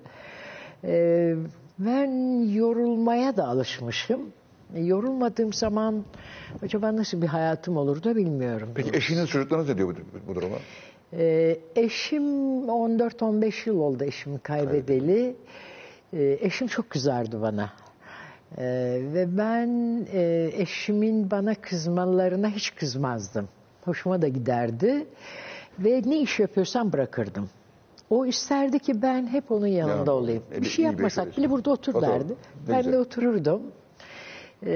Ee, 0.85 1.35
ben 1.79 2.39
yorulmaya 2.53 3.37
da 3.37 3.47
alışmışım. 3.47 4.21
E, 4.75 4.81
Yorulmadığım 4.81 5.53
zaman 5.53 6.05
acaba 6.63 6.97
nasıl 6.97 7.23
bir 7.23 7.27
hayatım 7.27 7.77
olur 7.77 8.03
da 8.03 8.17
bilmiyorum. 8.17 8.69
Peki 8.75 8.91
eşiniz 8.97 9.29
çocuklarınız 9.29 9.69
ne 9.69 9.79
diyor 9.79 9.89
bu, 9.89 10.29
bu 10.29 10.35
duruma? 10.35 10.57
Ee, 11.13 11.59
eşim 11.77 12.23
14-15 12.65 13.69
yıl 13.69 13.79
oldu 13.79 14.05
eşimi 14.05 14.39
kaybedeli. 14.39 15.37
Ee, 16.13 16.39
eşim 16.41 16.67
çok 16.69 16.91
kızardı 16.91 17.43
bana. 17.43 17.73
Ee, 18.59 18.65
ve 19.15 19.39
ben 19.39 19.69
e, 20.13 20.51
eşimin 20.55 21.31
bana 21.31 21.55
kızmalarına 21.55 22.49
hiç 22.49 22.75
kızmazdım. 22.75 23.49
Hoşuma 23.85 24.23
da 24.23 24.29
giderdi. 24.29 25.07
Ve 25.79 26.03
ne 26.07 26.21
iş 26.21 26.41
yapıyorsam 26.41 26.93
bırakırdım. 26.93 27.51
O 28.11 28.27
isterdi 28.27 28.79
ki 28.79 29.03
ben 29.03 29.27
hep 29.27 29.51
onun 29.51 29.67
yanında 29.67 29.93
Yanında 29.93 30.13
olayım. 30.15 30.43
olayım. 30.49 30.65
Bir 30.65 30.69
şey 30.69 30.85
yapmasak 30.85 31.37
bile 31.37 31.51
burada 31.51 31.71
otur 31.71 32.03
derdi. 32.03 32.35
Ben 32.69 32.77
güzel. 32.79 32.93
de 32.93 32.99
otururdum. 32.99 33.63
Ee, 34.67 34.71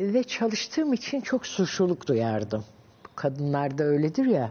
ve 0.00 0.22
çalıştığım 0.22 0.92
için 0.92 1.20
çok 1.20 1.46
suçluluk 1.46 2.06
duyardım. 2.06 2.64
Kadınlarda 3.16 3.84
öyledir 3.84 4.24
ya. 4.26 4.50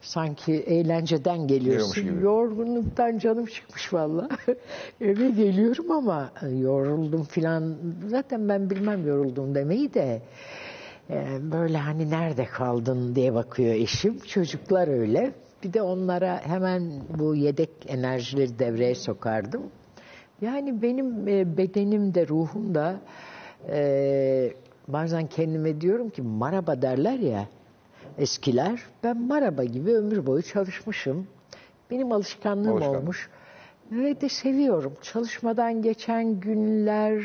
Sanki 0.00 0.52
eğlenceden 0.52 1.46
geliyorsun. 1.46 2.04
Gibi. 2.04 2.24
Yorgunluktan 2.24 3.18
canım 3.18 3.46
çıkmış 3.46 3.92
valla. 3.94 4.28
Eve 5.00 5.30
geliyorum 5.30 5.90
ama 5.90 6.30
yoruldum 6.60 7.24
filan. 7.24 7.76
Zaten 8.08 8.48
ben 8.48 8.70
bilmem 8.70 9.06
yoruldum 9.06 9.54
demeyi 9.54 9.94
de. 9.94 10.22
e, 11.10 11.24
Böyle 11.52 11.78
hani 11.78 12.10
nerede 12.10 12.44
kaldın 12.44 13.14
diye 13.14 13.34
bakıyor 13.34 13.74
eşim. 13.74 14.18
Çocuklar 14.18 14.88
öyle. 14.88 15.32
Bir 15.64 15.72
de 15.72 15.82
onlara 15.82 16.40
hemen 16.46 16.92
bu 17.18 17.34
yedek 17.34 17.70
enerjileri 17.88 18.58
devreye 18.58 18.94
sokardım. 18.94 19.62
Yani 20.40 20.82
benim 20.82 21.28
e, 21.28 21.56
bedenim 21.56 22.14
de 22.14 22.28
ruhum 22.28 22.74
da 22.74 23.00
e, 23.70 24.52
bazen 24.88 25.26
kendime 25.26 25.80
diyorum 25.80 26.10
ki 26.10 26.22
maraba 26.22 26.82
derler 26.82 27.18
ya 27.18 27.46
eskiler. 28.18 28.80
Ben 29.04 29.20
maraba 29.20 29.64
gibi 29.64 29.94
ömür 29.96 30.26
boyu 30.26 30.42
çalışmışım. 30.42 31.26
Benim 31.90 32.12
alışkanlığım 32.12 32.72
Alışkanlık. 32.72 33.00
olmuş. 33.00 33.30
Ve 33.90 34.20
de 34.20 34.28
seviyorum. 34.28 34.92
Çalışmadan 35.02 35.82
geçen 35.82 36.40
günler 36.40 37.18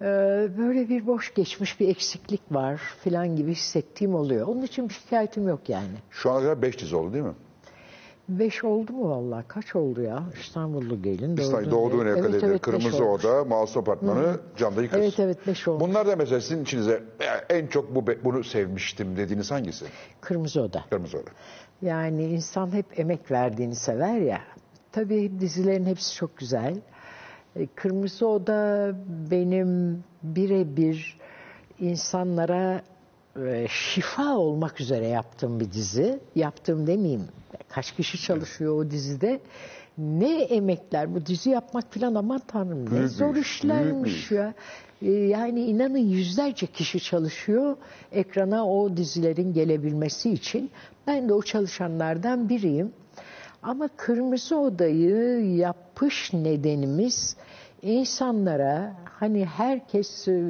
e, 0.00 0.04
böyle 0.58 0.88
bir 0.88 1.06
boş 1.06 1.34
geçmiş 1.34 1.80
bir 1.80 1.88
eksiklik 1.88 2.40
var 2.50 2.80
filan 3.04 3.36
gibi 3.36 3.50
hissettiğim 3.50 4.14
oluyor. 4.14 4.46
Onun 4.46 4.62
için 4.62 4.88
bir 4.88 4.94
şikayetim 4.94 5.48
yok 5.48 5.68
yani. 5.68 5.94
Şu 6.10 6.30
ana 6.30 6.40
kadar 6.40 6.62
5 6.62 6.78
dizi 6.78 6.96
oldu 6.96 7.12
değil 7.12 7.24
mi? 7.24 7.34
Beş 8.28 8.64
oldu 8.64 8.92
mu 8.92 9.10
vallahi? 9.10 9.44
Kaç 9.48 9.76
oldu 9.76 10.02
ya? 10.02 10.22
İstanbullu 10.40 11.02
gelin. 11.02 11.36
İstanbul 11.36 11.70
Doğduğun 11.70 12.06
ev. 12.06 12.16
ev 12.16 12.24
Evet, 12.24 12.44
evet, 12.44 12.60
Kırmızı. 12.60 13.04
Oda, 13.04 13.44
Masum 13.44 13.82
Apartmanı, 13.82 14.40
Camdaki 14.56 14.88
Kız. 14.88 15.00
Evet 15.00 15.20
evet 15.20 15.46
beş 15.46 15.68
oldu. 15.68 15.80
Bunlar 15.80 16.06
da 16.06 16.16
mesela 16.16 16.40
sizin 16.40 16.62
içinize 16.62 17.02
"Ya 17.20 17.44
en 17.50 17.66
çok 17.66 17.94
bu 17.94 18.04
bunu 18.24 18.44
sevmiştim 18.44 19.16
dediğiniz 19.16 19.50
hangisi? 19.50 19.84
Kırmızı 20.20 20.62
Oda. 20.62 20.84
Kırmızı 20.90 21.18
Oda. 21.18 21.30
Yani 21.82 22.24
insan 22.24 22.72
hep 22.72 23.00
emek 23.00 23.30
verdiğini 23.30 23.74
sever 23.74 24.18
ya. 24.20 24.40
Tabii 24.92 25.40
dizilerin 25.40 25.84
hepsi 25.84 26.14
çok 26.14 26.36
güzel. 26.36 26.76
E, 27.56 27.66
Kırmızı 27.66 28.26
Oda 28.28 28.92
benim 29.30 30.04
birebir 30.22 31.18
insanlara 31.80 32.82
e, 33.46 33.66
şifa 33.68 34.36
olmak 34.36 34.80
üzere 34.80 35.06
yaptığım 35.06 35.60
bir 35.60 35.72
dizi. 35.72 36.20
Yaptığım 36.34 36.86
demeyeyim. 36.86 37.24
Kaç 37.68 37.92
kişi 37.92 38.22
çalışıyor 38.22 38.76
o 38.76 38.90
dizide. 38.90 39.40
Ne 39.98 40.42
emekler 40.42 41.14
bu 41.14 41.26
dizi 41.26 41.50
yapmak 41.50 41.94
falan 41.94 42.14
aman 42.14 42.40
tanrım 42.48 42.86
ne 42.86 42.90
Büyük 42.90 43.10
zor 43.10 43.36
işlermiş 43.36 44.30
büyük 44.30 44.42
ya. 44.42 44.54
E, 45.02 45.10
Yani 45.10 45.60
inanın 45.64 45.98
yüzlerce 45.98 46.66
kişi 46.66 47.00
çalışıyor 47.00 47.76
ekrana 48.12 48.66
o 48.68 48.96
dizilerin 48.96 49.52
gelebilmesi 49.52 50.30
için. 50.30 50.70
Ben 51.06 51.28
de 51.28 51.32
o 51.32 51.42
çalışanlardan 51.42 52.48
biriyim. 52.48 52.92
Ama 53.62 53.88
Kırmızı 53.96 54.56
Oda'yı 54.58 55.44
yapış 55.56 56.32
nedenimiz 56.32 57.36
insanlara 57.82 58.94
hani 59.04 59.44
herkes 59.44 60.28
e, 60.28 60.42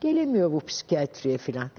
gelemiyor 0.00 0.52
bu 0.52 0.60
psikiyatriye 0.60 1.38
filan. 1.38 1.70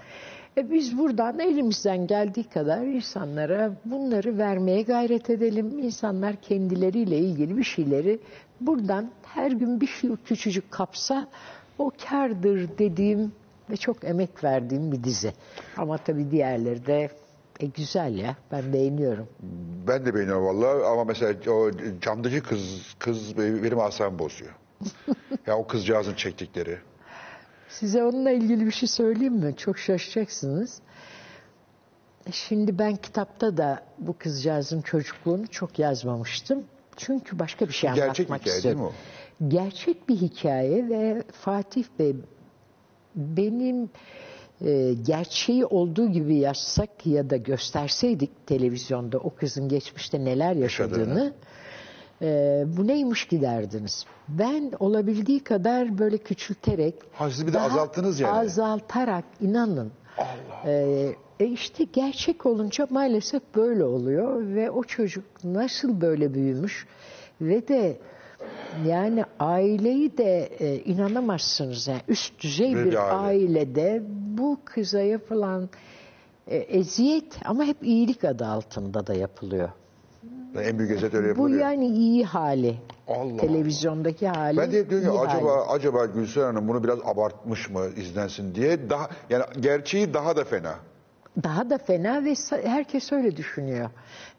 E 0.57 0.71
biz 0.71 0.97
buradan 0.97 1.39
elimizden 1.39 2.07
geldiği 2.07 2.43
kadar 2.43 2.81
insanlara 2.81 3.71
bunları 3.85 4.37
vermeye 4.37 4.81
gayret 4.81 5.29
edelim. 5.29 5.79
İnsanlar 5.79 6.35
kendileriyle 6.35 7.17
ilgili 7.17 7.57
bir 7.57 7.63
şeyleri 7.63 8.19
buradan 8.61 9.11
her 9.23 9.51
gün 9.51 9.81
bir 9.81 9.87
şey 9.87 10.09
küçücük 10.25 10.71
kapsa 10.71 11.27
o 11.77 11.91
kârdır 12.09 12.69
dediğim 12.77 13.31
ve 13.69 13.77
çok 13.77 14.03
emek 14.03 14.43
verdiğim 14.43 14.91
bir 14.91 15.03
dizi. 15.03 15.33
Ama 15.77 15.97
tabii 15.97 16.31
diğerleri 16.31 16.85
de 16.85 17.09
e, 17.59 17.65
güzel 17.65 18.17
ya. 18.17 18.35
Ben 18.51 18.73
beğeniyorum. 18.73 19.27
Ben 19.87 20.05
de 20.05 20.15
beğeniyorum 20.15 20.45
vallahi 20.45 20.85
ama 20.85 21.03
mesela 21.03 21.51
o 21.51 21.71
camdaki 22.01 22.41
kız 22.41 22.95
kız 22.99 23.37
benim 23.37 23.79
asabımı 23.79 24.19
bozuyor. 24.19 24.51
ya 25.47 25.57
o 25.57 25.67
kızcağızın 25.67 26.13
çektikleri. 26.13 26.77
Size 27.69 28.03
onunla 28.03 28.31
ilgili 28.31 28.65
bir 28.65 28.71
şey 28.71 28.89
söyleyeyim 28.89 29.33
mi? 29.33 29.55
Çok 29.57 29.77
şaşacaksınız. 29.77 30.81
Şimdi 32.31 32.79
ben 32.79 32.95
kitapta 32.95 33.57
da 33.57 33.83
bu 33.97 34.17
kızcağızın 34.17 34.81
çocukluğunu 34.81 35.47
çok 35.47 35.79
yazmamıştım. 35.79 36.63
Çünkü 36.97 37.39
başka 37.39 37.67
bir 37.67 37.73
şey 37.73 37.89
Gerçek 37.93 38.29
anlatmak 38.29 38.41
hikaye 38.41 38.55
istiyorum. 38.55 38.81
değil 38.81 38.91
mi 38.91 39.51
Gerçek 39.53 40.09
bir 40.09 40.15
hikaye 40.15 40.89
ve 40.89 41.23
Fatih 41.31 41.83
Bey 41.99 42.15
benim 43.15 43.89
e, 44.65 44.93
gerçeği 45.05 45.65
olduğu 45.65 46.11
gibi 46.11 46.35
yazsak 46.35 47.05
ya 47.05 47.29
da 47.29 47.37
gösterseydik 47.37 48.47
televizyonda 48.47 49.17
o 49.17 49.35
kızın 49.35 49.69
geçmişte 49.69 50.25
neler 50.25 50.55
yaşadığını 50.55 50.99
Yaşadığını. 50.99 51.33
E, 52.21 52.63
bu 52.77 52.87
neymiş 52.87 53.27
ki 53.27 53.41
derdiniz. 53.41 54.05
Ben 54.27 54.71
olabildiği 54.79 55.43
kadar 55.43 55.97
böyle 55.97 56.17
küçülterek 56.17 56.95
Ha, 57.13 57.31
siz 57.31 57.47
bir 57.47 57.53
de 57.53 57.59
azalttınız 57.59 58.19
yani. 58.19 58.39
Azaltarak 58.39 59.25
inanın. 59.41 59.91
Ee, 60.65 61.15
e 61.39 61.45
işte 61.45 61.83
gerçek 61.83 62.45
olunca 62.45 62.87
maalesef 62.89 63.41
böyle 63.55 63.83
oluyor 63.83 64.55
ve 64.55 64.71
o 64.71 64.83
çocuk 64.83 65.23
nasıl 65.43 66.01
böyle 66.01 66.33
büyümüş 66.33 66.87
ve 67.41 67.67
de 67.67 67.97
yani 68.85 69.25
aileyi 69.39 70.17
de 70.17 70.49
e, 70.59 70.75
inanamazsınız 70.75 71.87
yani 71.87 72.01
üst 72.07 72.43
düzey 72.43 72.75
Bir 72.75 72.85
bir, 72.85 72.93
aile. 72.93 73.13
ailede 73.13 74.03
bu 74.37 74.59
kıza 74.65 75.01
yapılan 75.01 75.69
e, 76.47 76.57
eziyet 76.57 77.37
ama 77.45 77.63
hep 77.63 77.83
iyilik 77.83 78.23
adı 78.23 78.45
altında 78.45 79.07
da 79.07 79.13
yapılıyor. 79.13 79.69
En 80.55 80.79
büyük 80.79 80.91
eziyet 80.91 81.13
öyle 81.13 81.25
Bu 81.25 81.29
yapılıyor. 81.29 81.61
yani 81.61 81.87
iyi 81.87 82.25
hali. 82.25 82.75
Allah 83.07 83.37
Televizyondaki 83.37 84.27
hali. 84.27 84.57
Ben 84.57 84.71
de 84.71 84.89
diyorum 84.89 85.07
iyi 85.07 85.11
ki 85.11 85.17
hali. 85.17 85.29
acaba 85.29 85.65
acaba 85.69 86.05
Gülseren 86.05 86.45
Hanım 86.45 86.67
bunu 86.67 86.83
biraz 86.83 86.99
abartmış 87.05 87.69
mı 87.69 87.85
izlensin 87.97 88.55
diye 88.55 88.89
daha 88.89 89.09
yani 89.29 89.43
gerçeği 89.59 90.13
daha 90.13 90.35
da 90.35 90.43
fena. 90.43 90.75
Daha 91.43 91.69
da 91.69 91.77
fena 91.77 92.23
ve 92.25 92.31
sa- 92.31 92.65
herkes 92.67 93.11
öyle 93.11 93.35
düşünüyor. 93.37 93.89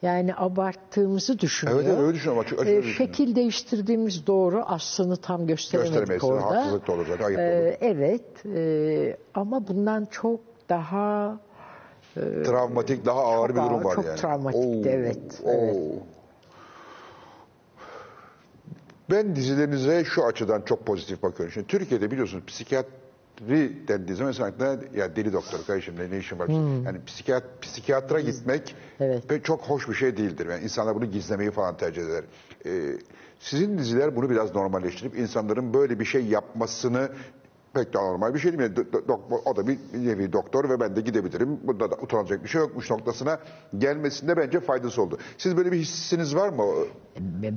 Yani 0.02 0.34
abarttığımızı 0.36 1.38
düşünüyor. 1.38 1.78
Evet, 1.80 1.88
evet, 1.90 2.00
öyle 2.00 2.14
düşünüyorum. 2.14 2.42
Açık- 2.42 2.58
açık 2.58 2.72
Ee, 2.72 2.76
düşünüyorum. 2.82 3.06
şekil 3.16 3.36
değiştirdiğimiz 3.36 4.26
doğru. 4.26 4.62
Aslını 4.66 5.16
tam 5.16 5.46
gösteremedik 5.46 5.92
Gösteremeyiz. 5.94 6.24
orada. 6.24 6.56
Haksızlık 6.56 6.86
da 6.88 6.92
olur 6.92 7.06
zaten, 7.08 7.24
ayıp 7.24 7.38
da 7.38 7.42
Ee, 7.42 7.62
olur. 7.68 7.76
evet. 7.80 8.46
e, 8.56 9.16
ama 9.34 9.68
bundan 9.68 10.04
çok 10.10 10.40
daha 10.68 11.38
Travmatik 12.14 13.06
daha 13.06 13.20
ağır 13.20 13.48
çok 13.48 13.56
bir 13.56 13.62
durum 13.62 13.74
ağır, 13.74 13.84
var 13.84 13.94
çok 13.94 14.04
yani. 14.06 14.16
travmatikti, 14.20 14.88
evet, 14.88 15.40
oo. 15.44 15.50
evet. 15.50 15.76
Ben 19.10 19.36
dizilerinize 19.36 20.04
şu 20.04 20.24
açıdan 20.24 20.62
çok 20.62 20.86
pozitif 20.86 21.22
bakıyorum. 21.22 21.52
Şimdi 21.52 21.66
Türkiye'de 21.66 22.10
biliyorsunuz 22.10 22.44
psikiyatri 22.46 23.88
dendiği 23.88 24.16
zaman 24.16 24.28
mesela 24.28 24.48
aklına, 24.48 24.78
ya 24.94 25.16
deli 25.16 25.32
doktor 25.32 25.58
kardeşim 25.66 25.94
ne, 25.98 26.10
ne 26.10 26.18
işin 26.18 26.38
var? 26.38 26.48
Yani 26.86 27.04
psikiyat, 27.06 27.42
psikiyatra 27.62 28.20
gitmek 28.20 28.74
Hmm. 28.98 29.06
Evet. 29.06 29.44
çok 29.44 29.60
hoş 29.60 29.88
bir 29.88 29.94
şey 29.94 30.16
değildir. 30.16 30.46
Yani 30.50 30.64
insanlar 30.64 30.94
bunu 30.94 31.04
gizlemeyi 31.04 31.50
falan 31.50 31.76
tercih 31.76 32.02
eder. 32.02 32.24
Ee, 32.66 32.98
sizin 33.40 33.78
diziler 33.78 34.16
bunu 34.16 34.30
biraz 34.30 34.54
normalleştirip 34.54 35.18
insanların 35.18 35.74
böyle 35.74 36.00
bir 36.00 36.04
şey 36.04 36.24
yapmasını 36.26 37.08
pek 37.74 37.94
de 37.94 37.98
normal 37.98 38.34
bir 38.34 38.38
şey 38.38 38.58
değil 38.58 38.70
dok- 38.70 39.42
o 39.44 39.56
da 39.56 39.66
bir 39.66 39.78
nevi 39.94 40.32
doktor 40.32 40.68
ve 40.68 40.80
ben 40.80 40.96
de 40.96 41.00
gidebilirim. 41.00 41.60
Bunda 41.62 41.90
da 41.90 41.94
utanacak 42.02 42.44
bir 42.44 42.48
şey 42.48 42.60
yokmuş 42.60 42.90
noktasına 42.90 43.38
gelmesinde 43.78 44.36
bence 44.36 44.60
faydası 44.60 45.02
oldu. 45.02 45.18
Siz 45.38 45.56
böyle 45.56 45.72
bir 45.72 45.78
hissiniz 45.78 46.36
var 46.36 46.48
mı? 46.48 46.64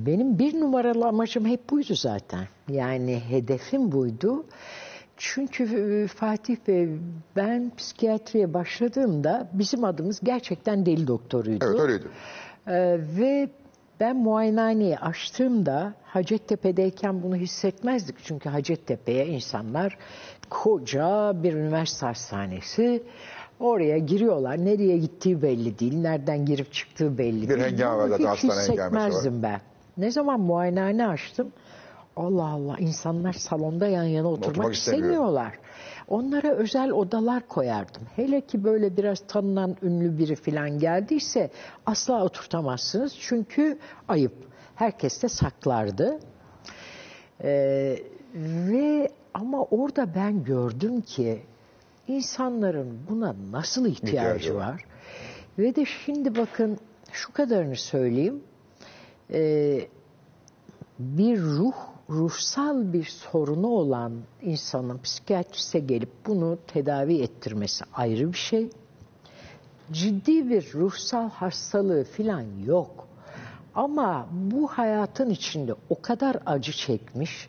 Benim 0.06 0.38
bir 0.38 0.60
numaralı 0.60 1.06
amacım 1.06 1.46
hep 1.46 1.70
buydu 1.70 1.94
zaten. 1.94 2.48
Yani 2.68 3.22
hedefim 3.28 3.92
buydu. 3.92 4.44
Çünkü 5.16 5.64
e, 5.64 6.06
Fatih 6.06 6.56
Bey 6.68 6.88
ben 7.36 7.72
psikiyatriye 7.76 8.54
başladığımda 8.54 9.50
bizim 9.52 9.84
adımız 9.84 10.20
gerçekten 10.22 10.86
deli 10.86 11.06
doktoruydu. 11.06 11.64
Evet 11.68 11.80
öyleydi. 11.80 12.04
Ee, 12.66 12.98
ve 13.18 13.48
ben 14.04 14.16
muayenehaneyi 14.16 14.98
açtığımda 14.98 15.94
Hacettepe'deyken 16.04 17.22
bunu 17.22 17.36
hissetmezdik. 17.36 18.16
Çünkü 18.24 18.48
Hacettepe'ye 18.48 19.26
insanlar 19.26 19.98
koca 20.50 21.32
bir 21.42 21.52
üniversite 21.54 22.06
hastanesi. 22.06 23.02
Oraya 23.60 23.98
giriyorlar. 23.98 24.64
Nereye 24.64 24.96
gittiği 24.98 25.42
belli 25.42 25.78
değil. 25.78 25.96
Nereden 25.96 26.44
girip 26.46 26.72
çıktığı 26.72 27.18
belli 27.18 27.42
Bir 27.42 27.48
değil. 27.48 27.60
hengame 27.72 28.10
var 28.10 28.18
Bunu 28.20 28.32
hiç 28.34 28.44
hissetmezdim 28.44 29.42
ben. 29.42 29.60
Ne 29.96 30.10
zaman 30.10 30.40
muayenehane 30.40 31.06
açtım 31.06 31.52
Allah 32.16 32.46
Allah 32.48 32.76
insanlar 32.78 33.32
salonda 33.32 33.86
yan 33.88 34.02
yana 34.04 34.28
oturmak, 34.28 34.48
Oturmak 34.50 34.74
istemiyor. 34.74 35.04
istemiyorlar. 35.08 35.52
Onlara 36.08 36.48
özel 36.48 36.90
odalar 36.90 37.48
koyardım. 37.48 38.02
Hele 38.16 38.40
ki 38.40 38.64
böyle 38.64 38.96
biraz 38.96 39.20
tanınan 39.28 39.76
ünlü 39.82 40.18
biri 40.18 40.36
falan 40.36 40.78
geldiyse 40.78 41.50
asla 41.86 42.24
oturtamazsınız. 42.24 43.16
Çünkü 43.20 43.78
ayıp. 44.08 44.32
Herkes 44.74 45.22
de 45.22 45.28
saklardı. 45.28 46.18
Ee, 47.44 47.98
ve 48.34 49.10
ama 49.34 49.62
orada 49.64 50.14
ben 50.14 50.44
gördüm 50.44 51.00
ki 51.00 51.42
insanların 52.08 52.98
buna 53.10 53.34
nasıl 53.50 53.86
ihtiyacı, 53.86 54.16
İhtiyacı 54.16 54.54
var. 54.54 54.68
var. 54.72 54.84
Ve 55.58 55.76
de 55.76 55.84
şimdi 55.84 56.36
bakın 56.36 56.78
şu 57.12 57.32
kadarını 57.32 57.76
söyleyeyim. 57.76 58.42
Ee, 59.32 59.80
bir 60.98 61.40
ruh, 61.40 61.74
ruhsal 62.10 62.92
bir 62.92 63.04
sorunu 63.04 63.66
olan 63.66 64.12
insanın 64.42 64.98
psikiyatriste 64.98 65.78
gelip 65.78 66.10
bunu 66.26 66.58
tedavi 66.66 67.22
ettirmesi 67.22 67.84
ayrı 67.94 68.32
bir 68.32 68.38
şey. 68.38 68.70
Ciddi 69.92 70.50
bir 70.50 70.72
ruhsal 70.74 71.30
hastalığı 71.30 72.04
filan 72.04 72.44
yok. 72.66 73.08
Ama 73.74 74.26
bu 74.32 74.68
hayatın 74.68 75.30
içinde 75.30 75.74
o 75.90 76.02
kadar 76.02 76.36
acı 76.46 76.72
çekmiş 76.72 77.48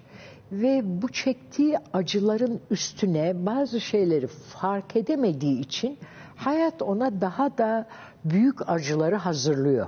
ve 0.51 1.01
bu 1.01 1.11
çektiği 1.11 1.77
acıların 1.93 2.59
üstüne 2.71 3.45
bazı 3.45 3.81
şeyleri 3.81 4.27
fark 4.27 4.95
edemediği 4.95 5.59
için 5.59 5.97
hayat 6.35 6.81
ona 6.81 7.21
daha 7.21 7.57
da 7.57 7.87
büyük 8.25 8.69
acıları 8.69 9.15
hazırlıyor. 9.15 9.87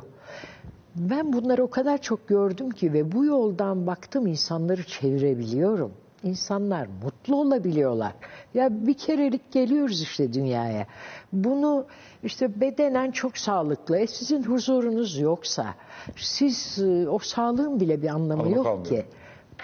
Ben 0.98 1.34
bunları 1.34 1.64
o 1.64 1.70
kadar 1.70 1.98
çok 1.98 2.28
gördüm 2.28 2.70
ki 2.70 2.94
ve 2.94 3.12
bu 3.12 3.26
yoldan 3.26 3.88
baktım 3.88 4.28
insanları 4.28 4.84
çevirebiliyorum. 4.84 5.92
İnsanlar 6.24 6.88
mutlu 7.04 7.36
olabiliyorlar. 7.36 8.14
Ya 8.54 8.88
bir 8.88 8.94
kerelik 8.94 9.52
geliyoruz 9.52 10.02
işte 10.02 10.34
dünyaya. 10.34 10.88
Bunu 11.34 11.86
işte 12.24 12.62
bedenen 12.62 13.12
çok 13.12 13.38
sağlıklı. 13.38 13.98
E 13.98 14.08
sizin 14.08 14.44
huzurunuz 14.44 15.18
yoksa, 15.20 15.76
siz 16.16 16.80
e, 16.80 17.10
o 17.10 17.20
sağlığın 17.20 17.80
bile 17.80 18.02
bir 18.02 18.08
anlamı 18.08 18.34
Anlamı 18.42 18.56
yok 18.56 18.66
kalmıyor. 18.66 18.86
ki. 18.86 19.06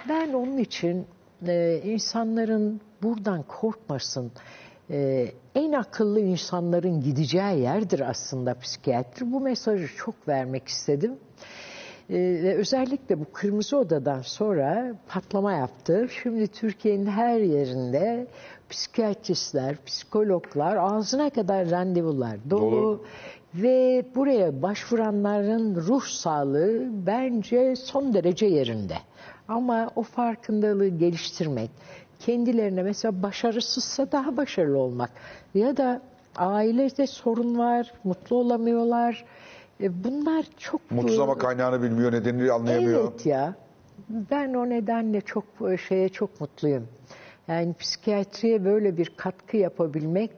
Ben 0.08 0.32
onun 0.32 0.58
için 0.58 1.06
e, 1.46 1.80
insanların 1.84 2.80
buradan 3.02 3.42
korkmasın. 3.42 4.32
E, 4.90 5.28
en 5.54 5.72
akıllı 5.72 6.20
insanların 6.20 7.00
gideceği 7.00 7.60
yerdir 7.60 8.10
aslında 8.10 8.54
psikiyatri. 8.54 9.32
Bu 9.32 9.40
mesajı 9.40 9.88
çok 9.96 10.28
vermek 10.28 10.68
istedim. 10.68 11.16
E, 12.10 12.14
ve 12.18 12.56
özellikle 12.56 13.20
bu 13.20 13.24
Kırmızı 13.32 13.76
Oda'dan 13.76 14.22
sonra 14.22 14.94
patlama 15.08 15.52
yaptı. 15.52 16.08
Şimdi 16.22 16.46
Türkiye'nin 16.46 17.06
her 17.06 17.38
yerinde 17.38 18.26
psikiyatristler, 18.70 19.76
psikologlar 19.86 20.76
ağzına 20.76 21.30
kadar 21.30 21.70
randevular 21.70 22.36
dolu. 22.50 22.60
Dolu. 22.60 23.04
Ve 23.54 24.04
buraya 24.14 24.62
başvuranların 24.62 25.76
ruh 25.76 26.02
sağlığı 26.02 26.82
bence 27.06 27.76
son 27.76 28.14
derece 28.14 28.46
yerinde. 28.46 28.94
Ama 29.48 29.90
o 29.96 30.02
farkındalığı 30.02 30.88
geliştirmek, 30.88 31.70
kendilerine 32.26 32.82
mesela 32.82 33.22
başarısızsa 33.22 34.12
daha 34.12 34.36
başarılı 34.36 34.78
olmak 34.78 35.10
ya 35.54 35.76
da 35.76 36.02
ailede 36.36 37.06
sorun 37.06 37.58
var, 37.58 37.92
mutlu 38.04 38.36
olamıyorlar. 38.36 39.24
E, 39.80 40.04
Bunlar 40.04 40.46
çok 40.58 40.90
Mutsuz 40.90 41.20
ama 41.20 41.38
kaynağını 41.38 41.82
bilmiyor, 41.82 42.12
nedenini 42.12 42.52
anlayamıyor. 42.52 43.00
Evet 43.00 43.26
ya. 43.26 43.54
Ben 44.08 44.54
o 44.54 44.70
nedenle 44.70 45.20
çok 45.20 45.44
e, 45.70 45.76
şeye 45.76 46.08
çok 46.08 46.40
mutluyum. 46.40 46.88
Yani 47.48 47.74
psikiyatriye 47.74 48.64
böyle 48.64 48.96
bir 48.96 49.12
katkı 49.16 49.56
yapabilmek 49.56 50.30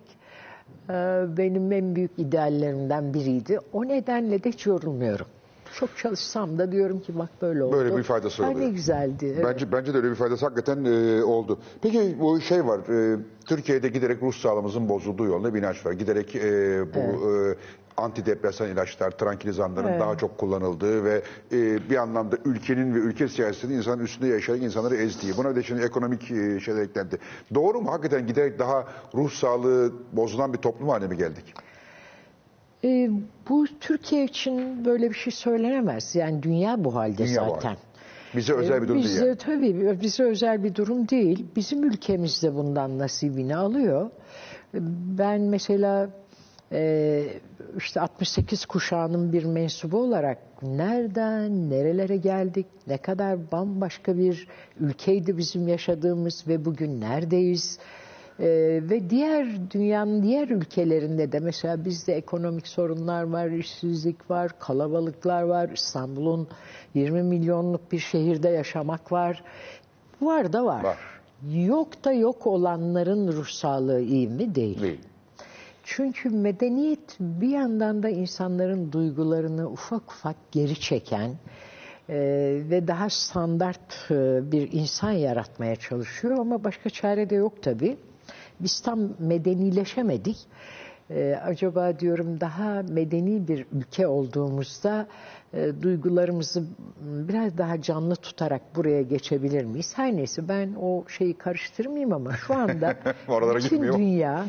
e, 0.89 0.93
benim 1.37 1.73
en 1.73 1.97
büyük 1.97 2.11
ideallerimden 2.19 3.15
biriydi. 3.15 3.59
O 3.73 3.89
nedenle 3.89 4.45
de 4.45 4.51
hiç 4.51 4.67
yorulmuyorum. 4.67 5.27
Çok 5.75 5.97
çalışsam 5.97 6.59
da 6.59 6.73
diyorum 6.73 7.01
ki 7.01 7.19
bak 7.19 7.29
böyle 7.43 7.65
oldu. 7.65 7.77
Böyle 7.77 7.97
bir 7.97 8.03
faydası 8.03 8.45
oluyor. 8.45 8.61
Ne 8.61 8.69
güzeldi. 8.69 9.33
evet. 9.35 9.45
Bence 9.45 9.73
bence 9.73 9.95
de 9.95 9.97
öyle 9.99 10.11
bir 10.11 10.15
faydası 10.15 10.45
hakikaten 10.47 10.85
e, 10.85 11.25
oldu. 11.25 11.59
Peki 11.83 12.17
bu 12.21 12.41
şey 12.41 12.67
var. 12.67 12.81
e, 13.15 13.19
Türkiye'de 13.47 13.89
giderek 13.89 14.23
ruh 14.23 14.35
sağlığımızın 14.35 14.89
bozulduğu 14.89 15.25
yolunda 15.25 15.55
bir 15.55 15.59
inanç 15.59 15.87
var. 15.87 15.93
Giderek 15.93 16.37
e, 16.37 16.85
bu 16.95 17.31
e, 17.31 17.57
antidepresan 17.97 18.69
ilaçlar, 18.69 19.11
tranquilizanların 19.11 19.89
Evet. 19.89 20.01
daha 20.01 20.17
çok 20.19 20.39
kullanıldığı 20.39 21.05
ve 21.05 21.23
e, 21.53 21.91
bir 21.91 21.97
anlamda 21.97 22.37
ülkenin 22.45 22.95
ve 22.95 22.99
ülke 22.99 23.29
siyasetinin 23.29 23.77
insanın 23.77 24.05
üstünde 24.05 24.29
yaşayan 24.29 24.61
insanları 24.61 24.97
ezdiği. 24.97 25.33
Buna 25.37 25.57
de 25.57 25.63
şimdi 25.63 25.83
ekonomik 25.83 26.31
e, 26.31 26.61
şeyler 26.61 26.83
eklendi. 26.83 27.19
Doğru 27.55 27.81
mu? 27.81 27.93
Hakikaten 27.93 28.27
giderek 28.27 28.59
daha 28.59 28.85
ruh 29.15 29.31
sağlığı 29.31 29.93
bozulan 30.13 30.53
bir 30.53 30.59
toplum 30.59 30.89
haline 30.89 31.09
mi 31.09 31.17
geldik? 31.17 31.55
E, 32.85 33.11
bu 33.49 33.67
Türkiye 33.81 34.25
için 34.25 34.85
böyle 34.85 35.11
bir 35.11 35.15
şey 35.15 35.33
söylenemez. 35.33 36.15
Yani 36.15 36.43
dünya 36.43 36.85
bu 36.85 36.95
halde 36.95 37.19
Dünya 37.27 37.47
bu 37.47 37.51
zaten. 37.51 37.69
halde. 37.69 37.81
Bize 38.37 38.53
özel 38.53 38.83
bir 38.83 38.89
durum 38.89 39.03
değil 39.03 39.15
Bize, 39.15 39.27
yani. 39.27 39.37
Tabii 39.37 40.01
bize 40.03 40.23
özel 40.23 40.65
bir 40.65 40.75
durum 40.75 41.09
değil. 41.09 41.47
Bizim 41.57 41.85
ülkemizde 41.85 42.55
bundan 42.55 42.99
nasibini 42.99 43.57
alıyor. 43.57 44.11
Ben 45.19 45.41
mesela 45.41 46.11
e, 46.73 47.23
işte 47.79 48.01
68 48.01 48.67
kuşağının 48.67 49.33
bir 49.33 49.45
mensubu 49.45 49.99
olarak 49.99 50.39
nereden 50.63 51.71
nerelere 51.71 52.17
geldik, 52.17 52.67
ne 52.87 52.99
kadar 52.99 53.53
bambaşka 53.53 54.19
bir 54.19 54.49
ülkeydi 54.81 55.39
bizim 55.39 55.69
yaşadığımız 55.69 56.45
ve 56.49 56.65
bugün 56.65 57.01
neredeyiz? 57.01 57.79
Ee, 58.41 58.81
ve 58.83 59.11
diğer 59.11 59.71
dünyanın 59.71 60.23
diğer 60.23 60.49
ülkelerinde 60.49 61.33
de 61.33 61.41
mesela 61.41 61.85
bizde 61.85 62.15
ekonomik 62.15 62.69
sorunlar 62.69 63.23
var, 63.23 63.47
işsizlik 63.47 64.31
var, 64.31 64.59
kalabalıklar 64.59 65.43
var. 65.43 65.69
İstanbul'un 65.75 66.49
20 66.95 67.23
milyonluk 67.23 67.93
bir 67.93 67.99
şehirde 67.99 68.49
yaşamak 68.49 69.13
var. 69.13 69.45
Var 70.21 70.53
da 70.53 70.65
var. 70.65 70.85
Var. 70.85 70.99
Yok 71.53 72.05
da 72.05 72.13
yok 72.13 72.47
olanların 72.47 73.33
ruh 73.33 73.47
sağlığı 73.47 74.01
iyi 74.01 74.29
mi? 74.29 74.55
Değil. 74.55 74.81
Değil. 74.83 75.01
Çünkü 75.85 76.31
medeniyet 76.31 77.17
bir 77.21 77.49
yandan 77.49 78.03
da 78.03 78.09
insanların 78.09 78.93
duygularını 78.93 79.71
ufak 79.71 80.13
ufak 80.13 80.37
geri 80.53 80.81
çeken 80.81 81.31
e, 82.09 82.17
ve 82.71 82.89
daha 82.89 83.11
standart 83.11 84.11
e, 84.11 84.53
bir 84.53 84.73
insan 84.73 85.11
yaratmaya 85.11 85.77
çalışıyor 85.77 86.39
ama 86.39 86.65
başka 86.65 86.91
çare 86.91 87.31
de 87.31 87.35
yok 87.35 87.63
tabii. 87.63 87.97
Biz 88.61 88.81
tam 88.81 89.01
medenileşemedik. 89.19 90.37
E, 91.11 91.41
acaba 91.45 91.99
diyorum 91.99 92.41
daha 92.41 92.83
medeni 92.83 93.49
bir 93.49 93.67
ülke 93.73 94.07
olduğumuzda 94.07 95.07
e, 95.55 95.83
duygularımızı 95.83 96.65
biraz 97.01 97.59
daha 97.59 97.83
canlı 97.83 98.17
tutarak 98.17 98.77
buraya 98.77 99.03
geçebilir 99.03 99.65
miyiz? 99.65 99.93
Her 99.97 100.17
neyse 100.17 100.49
ben 100.49 100.75
o 100.81 101.05
şeyi 101.09 101.35
karıştırmayayım 101.35 102.13
ama 102.13 102.33
şu 102.33 102.55
anda 102.55 102.97
bütün 103.57 103.83
dünya 103.93 104.47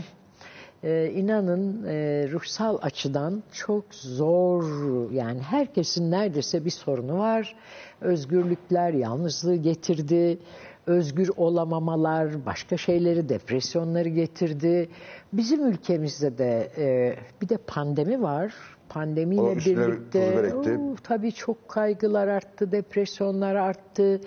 e, 0.83 1.11
inanın 1.15 1.83
e, 1.83 2.27
ruhsal 2.31 2.77
açıdan 2.81 3.43
çok 3.51 3.85
zor 3.91 4.63
yani 5.11 5.41
herkesin 5.41 6.11
neredeyse 6.11 6.65
bir 6.65 6.69
sorunu 6.69 7.19
var. 7.19 7.55
Özgürlükler 8.01 8.93
yalnızlığı 8.93 9.55
getirdi. 9.55 10.39
Özgür 10.87 11.29
olamamalar 11.37 12.45
başka 12.45 12.77
şeyleri, 12.77 13.29
depresyonları 13.29 14.09
getirdi. 14.09 14.89
Bizim 15.33 15.67
ülkemizde 15.67 16.37
de 16.37 16.71
e, 16.77 17.15
bir 17.41 17.49
de 17.49 17.57
pandemi 17.57 18.21
var. 18.21 18.53
O 18.89 18.93
Pandemiyle 18.93 19.53
üstüne 19.53 19.87
birlikte. 19.87 20.53
Oo, 20.55 20.95
tabii 21.03 21.31
çok 21.31 21.69
kaygılar 21.69 22.27
arttı, 22.27 22.71
depresyonlar 22.71 23.55
arttı. 23.55 24.21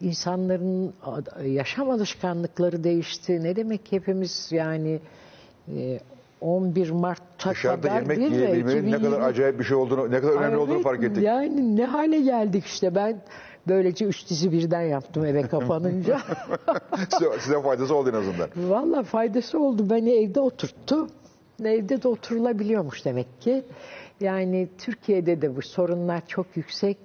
İnsanların 0.00 0.94
yaşam 1.44 1.90
alışkanlıkları 1.90 2.84
değişti. 2.84 3.42
Ne 3.42 3.56
demek 3.56 3.80
hepimiz 3.92 4.48
yani 4.52 5.00
e, 5.76 6.00
11 6.40 6.90
Mart'ta 6.90 7.50
Dışarıda 7.50 7.88
kadar 7.88 8.00
yemek 8.00 8.18
yiyebilmenin 8.18 8.86
ne 8.86 8.90
kadar 8.90 8.98
2020 8.98 9.24
acayip 9.24 9.58
bir 9.58 9.64
şey 9.64 9.76
olduğunu, 9.76 10.10
ne 10.10 10.20
kadar 10.20 10.32
önemli 10.32 10.56
olduğunu 10.56 10.74
Evet, 10.74 10.84
fark 10.84 11.04
ettik. 11.04 11.22
Yani 11.22 11.76
ne 11.76 11.84
hale 11.84 12.20
geldik 12.20 12.64
işte 12.66 12.94
ben 12.94 13.22
böylece 13.68 14.04
üç 14.04 14.28
dizi 14.30 14.52
birden 14.52 14.82
yaptım 14.82 15.24
eve 15.24 15.42
kapanınca. 15.42 16.20
size, 17.40 17.62
faydası 17.62 17.94
oldu 17.94 18.10
en 18.10 18.14
azından. 18.14 18.48
Valla 18.56 19.02
faydası 19.02 19.58
oldu. 19.58 19.90
Beni 19.90 20.10
evde 20.10 20.40
oturttu. 20.40 21.06
Evde 21.64 22.02
de 22.02 22.08
oturulabiliyormuş 22.08 23.04
demek 23.04 23.40
ki. 23.40 23.64
Yani 24.20 24.68
Türkiye'de 24.78 25.42
de 25.42 25.56
bu 25.56 25.62
sorunlar 25.62 26.26
çok 26.26 26.56
yüksek. 26.56 26.98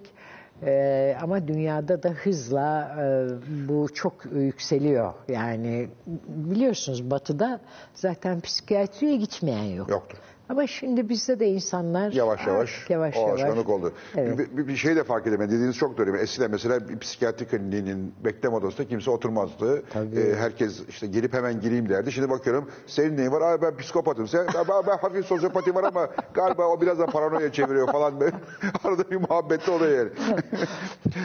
Ee, 0.63 1.17
ama 1.21 1.47
dünyada 1.47 2.03
da 2.03 2.09
hızla 2.09 2.95
e, 2.99 3.27
bu 3.69 3.87
çok 3.93 4.25
yükseliyor. 4.25 5.13
Yani 5.29 5.89
biliyorsunuz 6.27 7.11
batıda 7.11 7.59
zaten 7.93 8.41
psikiyatriye 8.41 9.15
gitmeyen 9.15 9.63
yok. 9.63 9.89
Yoktur. 9.89 10.17
Ama 10.49 10.67
şimdi 10.67 11.09
bizde 11.09 11.39
de 11.39 11.47
insanlar 11.47 12.11
Yavaş 12.11 12.47
yavaş, 12.47 12.73
artık 12.77 12.89
yavaş 12.89 13.15
o 13.17 13.19
yavaş 13.19 13.31
alışkanlık 13.41 13.69
oldu. 13.69 13.93
Evet. 14.15 14.39
Bir, 14.57 14.67
bir- 14.67 14.75
şey 14.75 14.95
de 14.95 15.03
fark 15.03 15.27
edemedi. 15.27 15.51
Dediğiniz 15.53 15.75
çok 15.77 15.97
doğru. 15.97 16.17
Eskiden 16.17 16.51
mesela 16.51 16.89
bir 16.89 16.99
psikiyatri 16.99 17.45
kliniğinin 17.47 18.13
bekleme 18.25 18.55
odasında 18.55 18.87
kimse 18.87 19.11
oturmazdı. 19.11 19.83
Tabii. 19.93 20.19
Ee, 20.19 20.35
herkes 20.35 20.81
işte 20.89 21.07
gelip 21.07 21.33
hemen 21.33 21.59
gireyim 21.61 21.89
derdi. 21.89 22.11
Şimdi 22.11 22.29
bakıyorum 22.29 22.69
senin 22.87 23.17
neyin 23.17 23.31
var? 23.31 23.41
Aa, 23.41 23.61
ben 23.61 23.77
psikopatım. 23.77 24.27
Sen, 24.27 24.47
ben, 24.55 24.83
ben 24.87 24.97
hafif 24.97 25.25
sosyopati 25.25 25.75
var 25.75 25.83
ama 25.83 26.09
galiba 26.33 26.67
o 26.67 26.81
biraz 26.81 26.99
da 26.99 27.05
paranoya 27.05 27.51
çeviriyor 27.51 27.91
falan. 27.91 28.19
Böyle. 28.19 28.35
Arada 28.83 29.11
bir 29.11 29.15
muhabbet 29.29 29.69
oluyor 29.69 29.97
yani. 29.97 30.09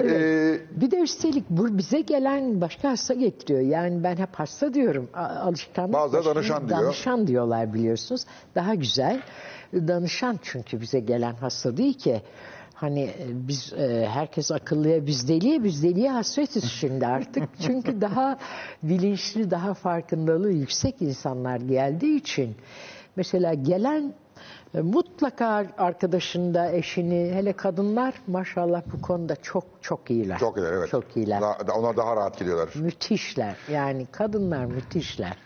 Ee, 0.02 0.58
Bir 0.70 0.90
de 0.90 0.96
üstelik 1.00 1.44
bu 1.50 1.78
bize 1.78 2.00
gelen 2.00 2.60
başka 2.60 2.90
hasta 2.90 3.14
getiriyor. 3.14 3.60
Yani 3.60 4.04
ben 4.04 4.16
hep 4.16 4.28
hasta 4.34 4.74
diyorum. 4.74 5.08
Alışkanlık. 5.14 5.94
Başka- 5.94 6.24
danışan 6.24 6.68
diyor. 6.68 6.80
Danışan 6.80 7.26
diyorlar 7.26 7.74
biliyorsunuz. 7.74 8.24
Daha 8.54 8.74
güzel. 8.74 9.11
Danışan 9.74 10.38
çünkü 10.42 10.80
bize 10.80 11.00
gelen 11.00 11.34
hasta 11.34 11.76
değil 11.76 11.98
ki. 11.98 12.22
Hani 12.74 13.02
e, 13.02 13.26
biz 13.28 13.72
e, 13.72 14.06
herkes 14.10 14.50
akıllıya 14.52 15.06
biz 15.06 15.28
deliye 15.28 15.64
biz 15.64 15.82
deliye 15.82 16.10
hasretiz 16.10 16.64
şimdi 16.80 17.06
artık. 17.06 17.48
Çünkü 17.66 18.00
daha 18.00 18.38
bilinçli, 18.82 19.50
daha 19.50 19.74
farkındalığı 19.74 20.52
yüksek 20.52 21.02
insanlar 21.02 21.56
geldiği 21.60 22.16
için 22.16 22.56
mesela 23.16 23.54
gelen 23.54 24.14
e, 24.74 24.80
Mutlaka 24.80 25.66
arkadaşında, 25.78 26.72
eşini, 26.72 27.34
hele 27.34 27.52
kadınlar 27.52 28.14
maşallah 28.26 28.82
bu 28.92 29.02
konuda 29.02 29.36
çok 29.36 29.64
çok 29.82 30.10
iyiler. 30.10 30.38
çok 30.38 30.56
iyiler 30.56 30.72
evet. 30.72 30.90
Çok 30.90 31.16
iyiler. 31.16 31.40
Daha- 31.40 31.78
onlar 31.78 31.96
daha 31.96 32.16
rahat 32.16 32.38
geliyorlar. 32.38 32.68
Müthişler. 32.74 33.56
Yani 33.72 34.06
kadınlar 34.12 34.64
müthişler. 34.64 35.36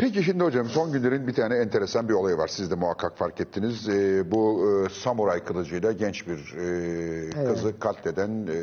Peki 0.00 0.22
şimdi 0.22 0.44
hocam 0.44 0.68
son 0.68 0.92
günlerin 0.92 1.26
bir 1.26 1.34
tane 1.34 1.56
enteresan 1.56 2.08
bir 2.08 2.14
olayı 2.14 2.36
var. 2.36 2.48
Siz 2.48 2.70
de 2.70 2.74
muhakkak 2.74 3.18
fark 3.18 3.40
ettiniz. 3.40 3.88
Ee, 3.88 4.30
bu 4.30 4.68
e, 4.86 4.88
samuray 4.94 5.44
kılıcıyla 5.44 5.92
genç 5.92 6.26
bir 6.26 6.38
e, 6.58 7.46
kızı 7.48 7.78
katleden 7.78 8.30
e, 8.46 8.56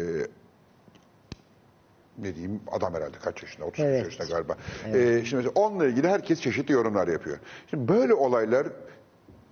ne 2.17 2.35
diyeyim 2.35 2.59
adam 2.71 2.93
herhalde 2.93 3.17
kaç 3.23 3.43
yaşında 3.43 3.65
33 3.65 3.85
Evet. 3.85 4.05
yaşında 4.05 4.27
galiba. 4.27 4.57
Ee, 4.93 5.25
şimdi 5.25 5.49
onunla 5.49 5.85
ilgili 5.87 6.07
herkes 6.07 6.41
çeşitli 6.41 6.71
yorumlar 6.73 7.07
yapıyor. 7.07 7.37
Şimdi 7.69 7.87
böyle 7.87 8.13
olaylar 8.13 8.67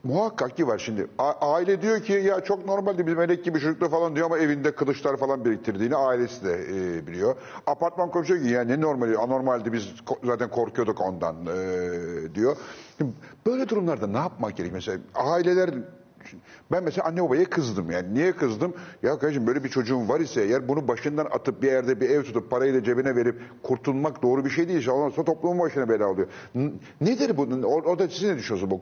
muhakkak 0.06 0.58
ki 0.58 0.68
var 0.68 0.78
şimdi. 0.78 1.08
Aile 1.42 1.82
diyor 1.82 2.04
ki 2.04 2.14
ya 2.14 2.42
çok 2.42 2.66
normaldi 2.66 3.08
bizim 3.08 3.20
melek 3.20 3.46
gibi 3.46 3.60
çocuklar 3.60 3.90
falan 3.90 4.16
diyor 4.16 4.26
ama 4.26 4.38
evinde 4.38 4.72
kılıçlar 4.72 5.18
falan 5.18 5.46
biriktirdiğini 5.46 5.96
ailesi 5.96 6.46
de 6.46 6.54
e, 6.54 7.08
biliyor. 7.08 7.36
Apartman 7.68 8.12
komşu 8.12 8.42
ki 8.42 8.50
ya 8.50 8.62
ne 8.64 8.82
normali 8.82 9.18
anormaldi 9.18 9.74
biz 9.74 9.94
zaten 10.24 10.50
korkuyorduk 10.50 11.02
ondan 11.02 11.36
e, 11.36 12.36
diyor. 12.36 12.58
Şimdi 12.98 13.12
böyle 13.46 13.70
durumlarda 13.70 14.08
ne 14.08 14.18
yapmak 14.18 14.58
gerek 14.58 14.74
mesela 14.74 15.00
aileler 15.16 15.70
ben 16.72 16.84
mesela 16.84 17.08
anne 17.08 17.24
babaya 17.24 17.46
kızdım 17.46 17.92
yani. 17.92 18.14
Niye 18.14 18.32
kızdım? 18.32 18.74
Ya 19.04 19.20
kardeşim 19.20 19.48
böyle 19.48 19.64
bir 19.64 19.70
çocuğun 19.70 20.10
var 20.10 20.20
ise 20.20 20.42
eğer 20.44 20.68
bunu 20.68 20.88
başından 20.88 21.26
atıp 21.26 21.62
bir 21.62 21.68
yerde 21.68 22.02
bir 22.02 22.10
ev 22.10 22.24
tutup 22.24 22.52
parayı 22.52 22.74
da 22.74 22.84
cebine 22.84 23.16
verip 23.16 23.42
kurtulmak 23.64 24.24
doğru 24.24 24.46
bir 24.46 24.50
şey 24.50 24.68
değil. 24.68 24.88
Ondan 24.88 25.10
sonra 25.10 25.26
toplumun 25.26 25.60
başına 25.60 25.90
bela 25.90 26.08
oluyor. 26.08 26.28
N- 26.56 26.72
Nedir 27.02 27.38
bu? 27.38 27.42
O- 27.68 27.82
Orada 27.82 28.08
siz 28.08 28.24
ne 28.24 28.38
düşünüyorsunuz 28.38 28.72
bu, 28.72 28.82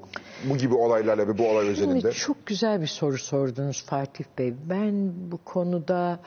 bu 0.50 0.58
gibi 0.58 0.76
olaylarla 0.76 1.28
ve 1.28 1.38
bu 1.38 1.48
olay 1.50 1.68
özelinde? 1.68 2.00
Şimdi 2.02 2.14
çok 2.16 2.46
güzel 2.46 2.82
bir 2.82 2.88
soru 2.88 3.18
sordunuz 3.18 3.86
Fatih 3.86 4.26
Bey. 4.38 4.54
Ben 4.70 5.12
bu 5.32 5.38
konuda 5.38 6.20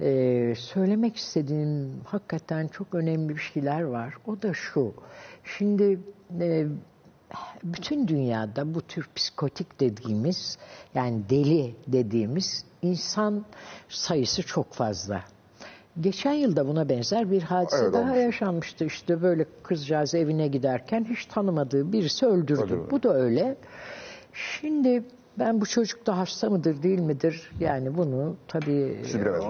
e, 0.00 0.54
söylemek 0.58 1.16
istediğim 1.16 1.90
hakikaten 2.04 2.68
çok 2.68 2.94
önemli 2.94 3.28
bir 3.36 3.40
şeyler 3.40 3.82
var. 3.82 4.14
O 4.26 4.42
da 4.42 4.54
şu. 4.54 4.94
Şimdi 5.44 6.00
e, 6.40 6.66
bütün 7.64 8.08
dünyada 8.08 8.74
bu 8.74 8.80
tür 8.82 9.08
psikotik 9.16 9.80
dediğimiz 9.80 10.58
yani 10.94 11.22
deli 11.30 11.74
dediğimiz 11.86 12.64
insan 12.82 13.44
sayısı 13.88 14.42
çok 14.42 14.72
fazla. 14.72 15.20
Geçen 16.00 16.32
yılda 16.32 16.66
buna 16.68 16.88
benzer 16.88 17.30
bir 17.30 17.42
hadise 17.42 17.76
Evet, 17.82 17.92
daha 17.92 18.02
olmuş. 18.02 18.16
yaşanmıştı. 18.18 18.84
İşte 18.84 19.22
böyle 19.22 19.46
kızcağız 19.62 20.14
evine 20.14 20.48
giderken 20.48 21.04
hiç 21.10 21.26
tanımadığı 21.26 21.92
birisi 21.92 22.26
öldürdü. 22.26 22.62
Öldürdü. 22.62 22.86
Bu 22.90 23.02
da 23.02 23.14
öyle. 23.14 23.56
Şimdi 24.32 25.04
ben 25.38 25.60
bu 25.60 25.66
çocuk 25.66 26.06
da 26.06 26.18
hasta 26.18 26.50
mıdır 26.50 26.82
değil 26.82 26.98
midir? 27.00 27.50
Yani 27.60 27.96
bunu 27.96 28.36
tabii 28.48 29.00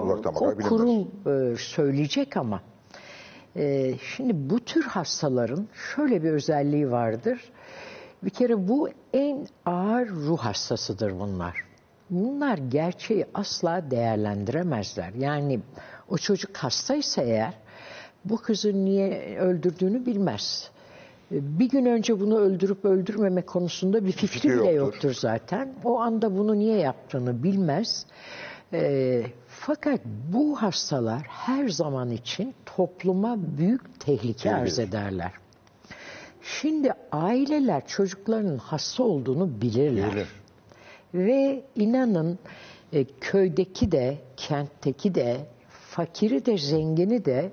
uzaktan 0.03 0.33
o 0.35 0.41
bilinmez. 0.51 0.69
kurum 0.69 1.07
e, 1.27 1.55
söyleyecek 1.57 2.37
ama 2.37 2.61
e, 3.55 3.93
şimdi 4.15 4.49
bu 4.49 4.59
tür 4.59 4.83
hastaların 4.83 5.67
şöyle 5.95 6.23
bir 6.23 6.31
özelliği 6.31 6.91
vardır. 6.91 7.51
Bir 8.23 8.29
kere 8.29 8.67
bu 8.67 8.89
en 9.13 9.47
ağır 9.65 10.09
ruh 10.09 10.37
hastasıdır 10.37 11.19
bunlar. 11.19 11.55
Bunlar 12.09 12.57
gerçeği 12.57 13.25
asla 13.33 13.91
değerlendiremezler. 13.91 15.13
Yani 15.13 15.59
o 16.09 16.17
çocuk 16.17 16.57
hastaysa 16.57 17.21
eğer 17.21 17.53
bu 18.25 18.37
kızı 18.37 18.85
niye 18.85 19.37
öldürdüğünü 19.39 20.05
bilmez. 20.05 20.69
E, 21.31 21.59
Bir 21.59 21.69
gün 21.69 21.85
önce 21.85 22.19
bunu 22.19 22.39
öldürüp 22.39 22.85
öldürmeme 22.85 23.41
konusunda 23.41 24.05
bir 24.05 24.11
fikri, 24.11 24.27
fikri 24.27 24.49
bile 24.49 24.71
yoktur. 24.71 24.75
yoktur 24.93 25.13
zaten. 25.13 25.73
O 25.83 25.99
anda 25.99 26.37
bunu 26.37 26.59
niye 26.59 26.77
yaptığını 26.77 27.43
bilmez. 27.43 28.05
E, 28.73 29.23
fakat 29.47 30.01
bu 30.05 30.61
hastalar 30.61 31.21
her 31.21 31.69
zaman 31.69 32.09
için 32.09 32.55
topluma 32.65 33.37
büyük 33.57 33.99
tehlike 33.99 34.55
arz 34.55 34.79
ederler. 34.79 35.31
Şimdi 36.41 36.93
aileler 37.11 37.87
çocuklarının 37.87 38.57
hasta 38.57 39.03
olduğunu 39.03 39.61
bilirler. 39.61 40.11
Bilir. 40.11 40.27
Ve 41.13 41.63
inanın 41.75 42.39
e, 42.93 43.05
köydeki 43.21 43.91
de, 43.91 44.17
kentteki 44.37 45.15
de, 45.15 45.37
fakiri 45.69 46.45
de, 46.45 46.57
zengini 46.57 47.25
de 47.25 47.51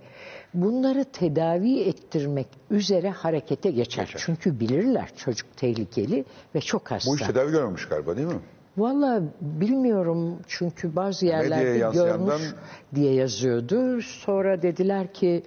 bunları 0.55 1.05
tedavi 1.05 1.81
ettirmek 1.81 2.49
üzere 2.71 3.11
harekete 3.11 3.71
geçer. 3.71 4.15
Çünkü 4.17 4.61
bilirler 4.61 5.11
çocuk 5.17 5.57
tehlikeli 5.57 6.25
ve 6.55 6.61
çok 6.61 6.91
hasta. 6.91 7.11
Bu 7.11 7.17
iş 7.17 7.23
tedavi 7.23 7.51
görmemiş 7.51 7.89
galiba 7.89 8.17
değil 8.17 8.29
mi? 8.29 8.41
Valla 8.79 9.23
bilmiyorum 9.41 10.39
çünkü 10.49 10.97
bazı 10.97 11.27
yerlerde 11.27 11.79
yansıyandan- 11.79 12.27
görmüş 12.27 12.55
diye 12.95 13.15
yazıyordu. 13.15 14.03
Sonra 14.03 14.63
dediler 14.63 15.13
ki 15.13 15.43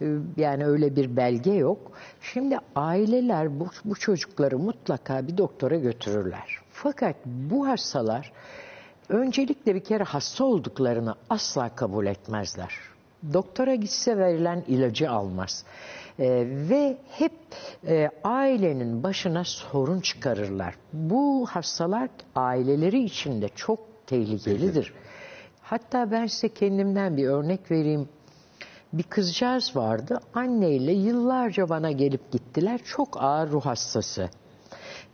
e, 0.00 0.06
yani 0.36 0.66
öyle 0.66 0.96
bir 0.96 1.16
belge 1.16 1.52
yok. 1.52 1.92
Şimdi 2.20 2.58
aileler 2.76 3.60
bu, 3.60 3.66
bu 3.84 3.94
çocukları 3.94 4.58
mutlaka 4.58 5.26
bir 5.28 5.38
doktora 5.38 5.76
götürürler. 5.76 6.58
Fakat 6.72 7.16
bu 7.26 7.68
hastalar 7.68 8.32
öncelikle 9.08 9.74
bir 9.74 9.84
kere 9.84 10.04
hasta 10.04 10.44
olduklarını 10.44 11.14
asla 11.30 11.74
kabul 11.74 12.06
etmezler. 12.06 12.74
Doktora 13.32 13.74
gitse 13.74 14.18
verilen 14.18 14.64
ilacı 14.68 15.10
almaz. 15.10 15.64
Ee, 16.18 16.44
ve 16.46 16.96
hep 17.10 17.32
e, 17.86 18.10
ailenin 18.24 19.02
başına 19.02 19.44
sorun 19.44 20.00
çıkarırlar. 20.00 20.74
Bu 20.92 21.46
hastalar 21.50 22.08
aileleri 22.34 23.04
içinde 23.04 23.48
çok 23.48 24.06
tehlikelidir. 24.06 24.92
Hatta 25.62 26.10
ben 26.10 26.26
size 26.26 26.48
kendimden 26.48 27.16
bir 27.16 27.26
örnek 27.26 27.70
vereyim. 27.70 28.08
Bir 28.92 29.02
kızcağız 29.02 29.76
vardı. 29.76 30.20
Anneyle 30.34 30.92
yıllarca 30.92 31.68
bana 31.68 31.90
gelip 31.90 32.32
gittiler. 32.32 32.80
Çok 32.84 33.22
ağır 33.22 33.50
ruh 33.50 33.66
hastası. 33.66 34.30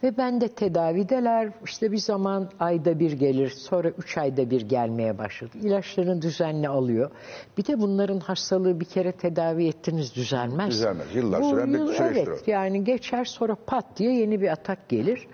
Ve 0.02 0.16
ben 0.16 0.40
de 0.40 0.48
tedavideler. 0.48 1.52
İşte 1.64 1.92
bir 1.92 1.96
zaman 1.98 2.48
ayda 2.60 2.98
bir 2.98 3.12
gelir, 3.12 3.50
sonra 3.50 3.88
üç 3.88 4.18
ayda 4.18 4.50
bir 4.50 4.60
gelmeye 4.60 5.18
başladı. 5.18 5.50
İlaçlarını 5.62 6.22
düzenli 6.22 6.68
alıyor. 6.68 7.10
Bir 7.58 7.66
de 7.66 7.80
bunların 7.80 8.20
hastalığı 8.20 8.80
bir 8.80 8.84
kere 8.84 9.12
tedavi 9.12 9.66
ettiniz 9.68 10.14
düzelmez. 10.16 10.70
Düzelmez. 10.70 11.06
Yıllar 11.14 11.40
Bu 11.42 11.50
süren 11.50 11.72
bir 11.72 11.78
yıl- 11.78 11.92
süreçtir 11.92 12.26
Evet, 12.28 12.42
o. 12.48 12.50
yani 12.50 12.84
geçer 12.84 13.24
sonra 13.24 13.56
pat 13.66 13.84
diye 13.96 14.12
yeni 14.14 14.40
bir 14.40 14.48
atak 14.48 14.88
gelir. 14.88 15.26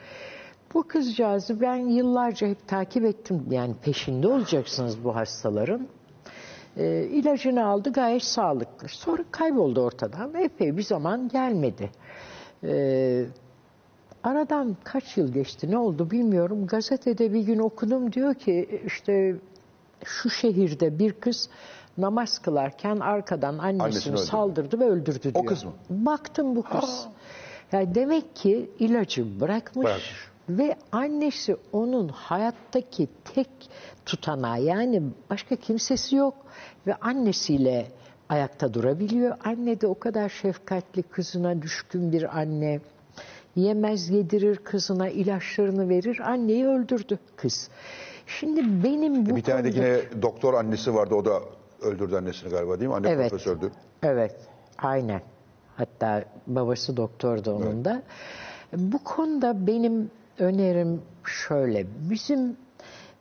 Bu 0.74 0.82
kızcağızı 0.88 1.60
ben 1.60 1.76
yıllarca 1.76 2.46
hep 2.46 2.68
takip 2.68 3.04
ettim. 3.04 3.42
Yani 3.50 3.74
peşinde 3.84 4.28
olacaksınız 4.28 5.04
bu 5.04 5.16
hastaların. 5.16 5.88
Ee, 6.76 7.02
ilacını 7.10 7.66
aldı 7.66 7.92
gayet 7.92 8.22
sağlıklı. 8.22 8.88
Sonra 8.88 9.24
kayboldu 9.30 9.80
ortadan. 9.80 10.34
Epey 10.34 10.76
bir 10.76 10.82
zaman 10.82 11.28
gelmedi. 11.28 11.90
Ee, 12.64 13.24
aradan 14.24 14.76
kaç 14.84 15.16
yıl 15.16 15.32
geçti 15.32 15.70
ne 15.70 15.78
oldu 15.78 16.10
bilmiyorum. 16.10 16.66
Gazetede 16.66 17.32
bir 17.32 17.40
gün 17.40 17.58
okudum 17.58 18.12
diyor 18.12 18.34
ki 18.34 18.82
işte 18.86 19.36
şu 20.04 20.30
şehirde 20.30 20.98
bir 20.98 21.12
kız 21.12 21.48
namaz 21.98 22.38
kılarken 22.38 22.96
arkadan 22.96 23.58
annesini, 23.58 23.82
Annesini 23.82 24.18
saldırdı 24.18 24.80
ve 24.80 24.84
öldürdü 24.84 25.22
diyor. 25.22 25.44
O 25.44 25.44
kız 25.44 25.64
mı? 25.64 25.72
Baktım 25.90 26.56
bu 26.56 26.62
kız. 26.62 27.06
Yani 27.72 27.94
demek 27.94 28.36
ki 28.36 28.70
ilacı 28.78 29.40
bırakmış, 29.40 29.84
Bırakmış. 29.84 30.34
Ve 30.48 30.76
annesi 30.92 31.56
onun 31.72 32.08
hayattaki 32.08 33.08
tek 33.34 33.48
tutanağı 34.06 34.62
yani 34.62 35.02
başka 35.30 35.56
kimsesi 35.56 36.16
yok 36.16 36.34
ve 36.86 36.94
annesiyle 36.94 37.86
ayakta 38.28 38.74
durabiliyor. 38.74 39.36
Anne 39.44 39.80
de 39.80 39.86
o 39.86 39.98
kadar 39.98 40.28
şefkatli 40.28 41.02
kızına 41.02 41.62
düşkün 41.62 42.12
bir 42.12 42.38
anne. 42.38 42.80
Yemez 43.56 44.10
yedirir 44.10 44.56
kızına 44.56 45.08
ilaçlarını 45.08 45.88
verir 45.88 46.18
anneyi 46.30 46.66
öldürdü 46.66 47.18
kız. 47.36 47.68
Şimdi 48.26 48.84
benim 48.84 49.26
bu 49.30 49.36
Bir 49.36 49.42
tane 49.42 49.64
de 49.64 49.70
konuda- 49.70 49.86
yine 49.86 50.22
doktor 50.22 50.54
annesi 50.54 50.94
vardı. 50.94 51.14
O 51.14 51.24
da 51.24 51.40
öldürdü 51.82 52.16
annesini 52.16 52.50
galiba 52.50 52.80
değil 52.80 52.88
mi? 52.88 52.94
Anne 52.96 53.08
Evet. 53.10 53.30
profesördü. 53.30 53.70
Evet, 54.02 54.36
aynen. 54.78 55.20
Hatta 55.76 56.24
babası 56.46 56.96
doktordu 56.96 57.52
onun 57.52 57.84
da. 57.84 58.02
Bu 58.76 58.98
konuda 59.04 59.66
benim 59.66 60.10
önerim 60.38 61.02
şöyle. 61.24 61.86
Bizim 62.10 62.56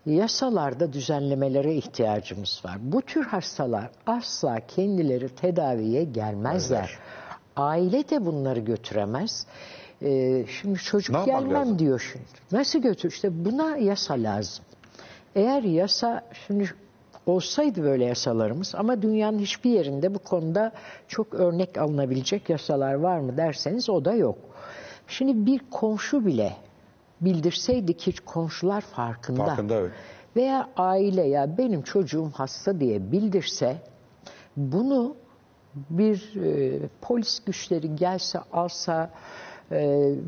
yasalarda 0.05 0.93
düzenlemelere 0.93 1.75
ihtiyacımız 1.75 2.61
var. 2.65 2.77
Bu 2.81 3.01
tür 3.01 3.23
hastalar 3.25 3.89
asla 4.07 4.59
kendileri 4.67 5.29
tedaviye 5.29 6.03
gelmezler. 6.03 6.97
Aile 7.55 8.09
de 8.09 8.25
bunları 8.25 8.59
götüremez. 8.59 9.47
Ee, 10.03 10.45
şimdi 10.61 10.79
çocuk 10.79 11.15
Ne 11.15 11.17
yapmak 11.19 11.39
gelmem 11.39 11.61
lazım? 11.61 11.79
diyor 11.79 12.09
şimdi. 12.11 12.25
Nasıl 12.51 12.79
götür? 12.79 13.09
İşte 13.09 13.45
buna 13.45 13.77
yasa 13.77 14.13
lazım. 14.13 14.65
Eğer 15.35 15.63
yasa 15.63 16.23
şimdi 16.47 16.73
olsaydı 17.25 17.83
böyle 17.83 18.05
yasalarımız 18.05 18.75
ama 18.75 19.01
dünyanın 19.01 19.39
hiçbir 19.39 19.69
yerinde 19.69 20.15
bu 20.15 20.19
konuda 20.19 20.71
çok 21.07 21.33
örnek 21.33 21.77
alınabilecek 21.77 22.49
yasalar 22.49 22.93
var 22.93 23.19
mı 23.19 23.37
derseniz 23.37 23.89
o 23.89 24.05
da 24.05 24.13
yok. 24.13 24.37
Şimdi 25.07 25.45
bir 25.45 25.61
komşu 25.71 26.25
bile 26.25 26.53
bildirseydi 27.21 27.97
ki 27.97 28.13
komşular 28.25 28.81
farkında. 28.81 29.45
Farkında, 29.45 29.75
evet. 29.75 29.91
Veya 30.35 30.69
aile 30.77 31.21
ya 31.27 31.57
benim 31.57 31.81
çocuğum 31.81 32.29
hasta 32.33 32.79
diye 32.79 33.11
bildirse 33.11 33.77
bunu 34.57 35.15
bir 35.89 36.35
e, 36.45 36.79
polis 37.01 37.39
güçleri 37.45 37.95
gelse 37.95 38.39
alsa 38.53 39.09
e, 39.73 39.79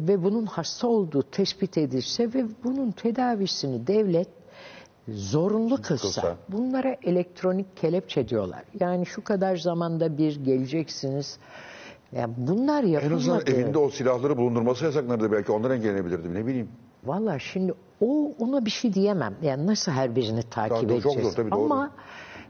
ve 0.08 0.24
bunun 0.24 0.46
hasta 0.46 0.88
olduğu 0.88 1.24
tespit 1.24 1.78
edilse 1.78 2.34
ve 2.34 2.46
bunun 2.64 2.92
tedavisini 2.92 3.88
devlet 3.88 4.28
zorunlu 5.08 5.82
kılsa, 5.82 6.36
bunlara 6.50 6.96
elektronik 7.04 7.78
kelepçe 7.78 8.30
diyorlar. 8.30 8.64
Yani 8.80 9.06
şu 9.06 9.24
kadar 9.24 9.56
zamanda 9.56 10.18
bir 10.18 10.44
geleceksiniz. 10.44 11.38
Yani 12.12 12.34
bunlar 12.38 12.84
En 12.84 12.88
yapılmadı. 12.88 13.16
azından 13.16 13.42
evinde 13.48 13.78
o 13.78 13.90
silahları 13.90 14.38
bulundurması 14.38 14.86
yasaklanırdı 14.86 15.32
belki. 15.32 15.52
Ondan 15.52 15.72
engellenebilirdi 15.72 16.34
ne 16.34 16.46
bileyim. 16.46 16.70
Valla 17.04 17.40
şimdi 17.40 17.74
o 18.02 18.32
ona 18.40 18.66
bir 18.66 18.70
şey 18.72 18.94
diyemem. 18.94 19.36
Yani 19.42 19.68
nasıl 19.68 19.92
her 19.92 20.16
birini 20.16 20.44
takip 20.44 20.78
çok 20.78 20.92
edeceğiz? 20.92 21.24
zor, 21.28 21.34
tabii, 21.34 21.52
doğru. 21.52 21.64
Ama 21.66 21.92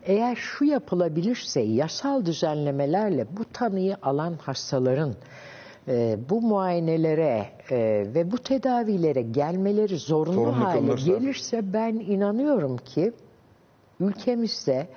eğer 0.04 0.36
şu 0.36 0.66
yapılabilirse 0.66 1.62
yasal 1.62 2.26
düzenlemelerle 2.26 3.28
bu 3.38 3.46
tanıyı 3.54 3.98
alan 4.02 4.34
hastaların 4.42 5.16
e, 5.88 6.18
bu 6.30 6.42
muayenelere 6.42 7.50
e, 7.72 7.78
ve 8.16 8.32
bu 8.32 8.38
tedavilere 8.38 9.22
gelmeleri 9.22 9.98
zorunlu, 9.98 10.34
Zorunlu 10.34 10.66
hale 10.66 10.80
kılınırsa. 10.80 11.06
gelirse 11.06 11.74
ben 11.74 11.94
inanıyorum 11.94 12.78
ki 12.78 13.14
ülkemizde 14.00 14.88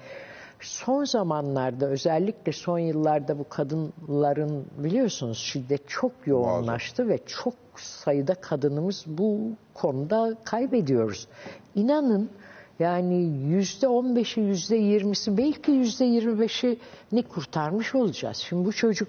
son 0.61 1.05
zamanlarda 1.05 1.87
özellikle 1.87 2.53
son 2.53 2.79
yıllarda 2.79 3.39
bu 3.39 3.49
kadınların 3.49 4.67
biliyorsunuz 4.79 5.39
şiddet 5.39 5.89
çok 5.89 6.13
yoğunlaştı 6.27 7.09
ve 7.09 7.19
çok 7.27 7.55
sayıda 7.77 8.35
kadınımız 8.35 9.05
bu 9.07 9.41
konuda 9.75 10.35
kaybediyoruz. 10.45 11.29
İnanın 11.75 12.31
yani 12.79 13.15
yüzde 13.49 13.89
on 13.89 14.17
beşi, 14.17 14.41
yüzde 14.41 14.77
yirmisi, 14.77 15.37
belki 15.37 15.71
yüzde 15.71 16.05
yirmi 16.05 16.41
beşini 16.41 17.23
kurtarmış 17.35 17.95
olacağız. 17.95 18.37
Şimdi 18.37 18.65
bu 18.65 18.73
çocuk, 18.73 19.09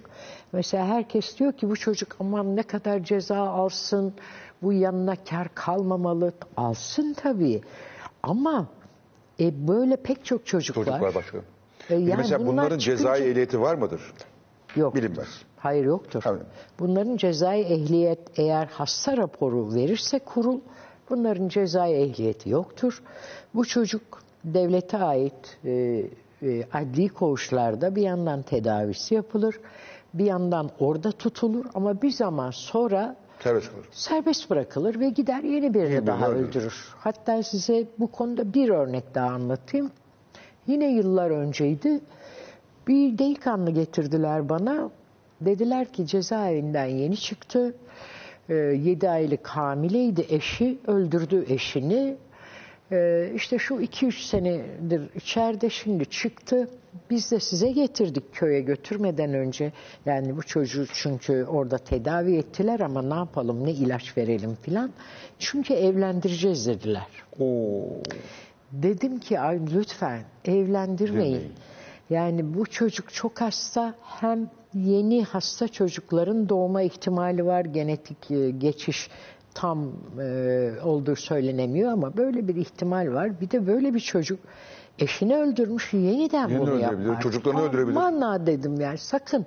mesela 0.54 0.86
herkes 0.88 1.40
diyor 1.40 1.54
ki 1.54 1.70
bu 1.70 1.76
çocuk 1.76 2.16
aman 2.20 2.56
ne 2.56 2.64
kadar 2.64 3.04
ceza 3.04 3.38
alsın, 3.38 4.14
bu 4.62 4.74
yanına 4.74 5.16
kar 5.30 5.48
kalmamalı. 5.56 6.34
Alsın 6.58 7.14
tabii. 7.14 7.62
Ama 8.24 8.68
e, 9.40 9.68
böyle 9.68 9.96
pek 9.96 10.26
çok 10.26 10.46
çocuk, 10.46 10.76
Çocuklar 10.76 11.00
var. 11.02 11.16
başka. 11.16 11.38
E, 11.90 11.96
yani 11.96 12.16
mesela 12.18 12.40
bunlar 12.40 12.52
bunların 12.54 12.78
cezai 12.78 13.20
çıkınca- 13.20 13.30
ehliyeti 13.32 13.62
var 13.62 13.76
mıdır? 13.76 14.02
Yok. 14.76 14.96
Bilinmez. 14.96 15.28
Hayır 15.58 15.86
yoktur. 15.86 16.22
Tabii. 16.22 16.44
Bunların 16.80 17.18
cezai 17.18 17.62
ehliyet 17.62 18.20
eğer 18.40 18.66
hasta 18.66 19.18
raporu 19.18 19.74
verirse 19.76 20.20
kurul 20.20 20.60
bunların 21.10 21.48
cezai 21.50 21.94
ehliyeti 21.94 22.50
yoktur. 22.50 23.02
Bu 23.56 23.66
çocuk 23.66 24.02
devlete 24.44 24.98
ait 24.98 25.58
e, 25.66 25.72
e, 26.42 26.64
adli 26.74 27.10
koğuşlarda 27.10 27.96
bir 27.96 28.02
yandan 28.02 28.42
tedavisi 28.42 29.16
yapılır. 29.16 29.60
Bir 30.14 30.26
yandan 30.26 30.70
orada 30.80 31.12
tutulur 31.12 31.66
ama 31.74 32.02
bir 32.02 32.12
zaman 32.12 32.52
sonra 32.52 33.16
Serbest 33.40 33.72
kalır. 33.72 33.86
serbest 33.92 34.50
bırakılır 34.50 35.00
ve 35.00 35.10
gider 35.10 35.44
yeni 35.44 35.74
birini 35.74 35.90
birini 35.90 36.08
daha 36.08 36.30
öldürür. 36.30 36.48
öldürür. 36.48 36.88
Hatta 36.98 37.44
size 37.44 37.86
bu 38.00 38.08
konuda 38.12 38.54
bir 38.54 38.70
örnek 38.70 39.16
daha 39.16 39.30
anlatayım. 39.30 39.92
Yine 40.68 40.92
yıllar 40.94 41.32
önceydi. 41.32 42.00
Bir 42.88 43.18
delikanlı 43.18 43.72
getirdiler 43.72 44.50
bana. 44.50 44.90
Dediler 45.42 45.94
ki 45.94 46.08
cezaevinden 46.08 46.86
yeni 46.86 47.18
çıktı. 47.18 47.74
7 48.54 49.10
aylık 49.10 49.48
hamileydi 49.48 50.26
eşi. 50.30 50.80
Öldürdü 50.88 51.46
eşini. 51.50 52.18
Ee, 52.92 53.32
işte 53.36 53.60
şu 53.60 53.74
2-3 53.74 54.30
senedir 54.30 55.10
içeride 55.16 55.70
şimdi 55.70 56.06
çıktı. 56.06 56.70
Biz 57.10 57.32
de 57.32 57.40
size 57.40 57.72
getirdik 57.72 58.34
köye 58.34 58.62
götürmeden 58.62 59.34
önce. 59.34 59.72
Yani 60.06 60.38
bu 60.38 60.44
çocuğu 60.44 60.86
çünkü 60.94 61.46
orada 61.46 61.78
tedavi 61.78 62.36
ettiler 62.36 62.80
ama 62.80 63.02
ne 63.02 63.14
yapalım 63.14 63.66
ne 63.66 63.72
ilaç 63.72 64.18
verelim 64.18 64.58
filan. 64.62 64.92
Çünkü 65.40 65.74
evlendireceğiz 65.74 66.68
dediler. 66.68 67.08
Oo. 67.40 67.84
Dedim 68.72 69.20
ki 69.20 69.40
ay 69.40 69.60
lütfen 69.76 70.22
evlendirmeyin. 70.46 71.54
Yani 72.10 72.54
bu 72.54 72.66
çocuk 72.66 73.14
çok 73.14 73.42
hasta 73.42 73.94
hem 74.04 74.50
yeni 74.74 75.24
hasta 75.24 75.68
çocukların 75.68 76.50
doğma 76.50 76.82
ihtimali 76.82 77.46
var 77.46 77.66
genetik 77.66 78.32
e, 78.32 78.50
geçiş 78.52 79.10
tam 79.54 79.92
e, 80.20 80.70
olduğu 80.84 81.16
söylenemiyor 81.16 81.92
ama 81.92 82.18
böyle 82.18 82.48
bir 82.48 82.56
ihtimal 82.56 83.14
var. 83.14 83.42
Bir 83.42 83.52
de 83.52 83.68
böyle 83.68 83.94
bir 83.94 84.00
çocuk 84.00 84.40
eşini 85.00 85.36
öldürmüş 85.38 85.94
yeniden 85.94 86.10
Yeniden 86.48 86.60
bunu 86.60 86.70
öldürebilir, 86.72 87.08
yapar. 87.08 87.22
çocuklarını 87.22 87.62
öldürebilir. 87.62 87.96
Aman 87.96 88.22
ha 88.22 88.46
dedim 88.46 88.80
yani 88.80 88.98
sakın. 88.98 89.46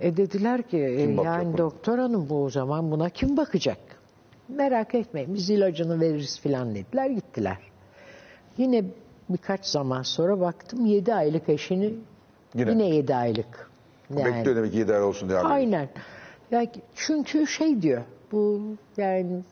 E 0.00 0.16
dediler 0.16 0.62
ki 0.62 0.78
e, 0.78 0.96
Kim 0.96 1.22
yani 1.24 1.48
buna? 1.48 1.58
doktor 1.58 1.98
hanım 1.98 2.28
bu 2.28 2.42
o 2.44 2.50
zaman 2.50 2.90
buna 2.90 3.10
kim 3.10 3.36
bakacak? 3.36 3.78
Merak 4.48 4.94
etmeyin 4.94 5.34
biz 5.34 5.50
ilacını 5.50 6.00
veririz 6.00 6.40
filan 6.40 6.74
dediler 6.74 7.06
gittiler. 7.10 7.58
Yine 8.58 8.84
birkaç 9.28 9.66
zaman 9.66 10.02
sonra 10.02 10.40
baktım 10.40 10.86
7 10.86 11.14
aylık 11.14 11.48
eşini 11.48 11.94
Yine. 12.54 12.70
yine, 12.70 12.88
7 12.88 13.14
aylık. 13.14 13.63
Yani, 14.10 14.24
Bekliyor 14.24 14.56
demek 14.56 14.72
ki 14.72 14.80
idare 14.80 15.02
olsun 15.02 15.28
diye. 15.28 15.38
aynen. 15.38 15.88
Yani 16.50 16.68
çünkü 16.94 17.46
şey 17.46 17.82
diyor 17.82 18.02
bu 18.32 18.62
yani 18.96 19.42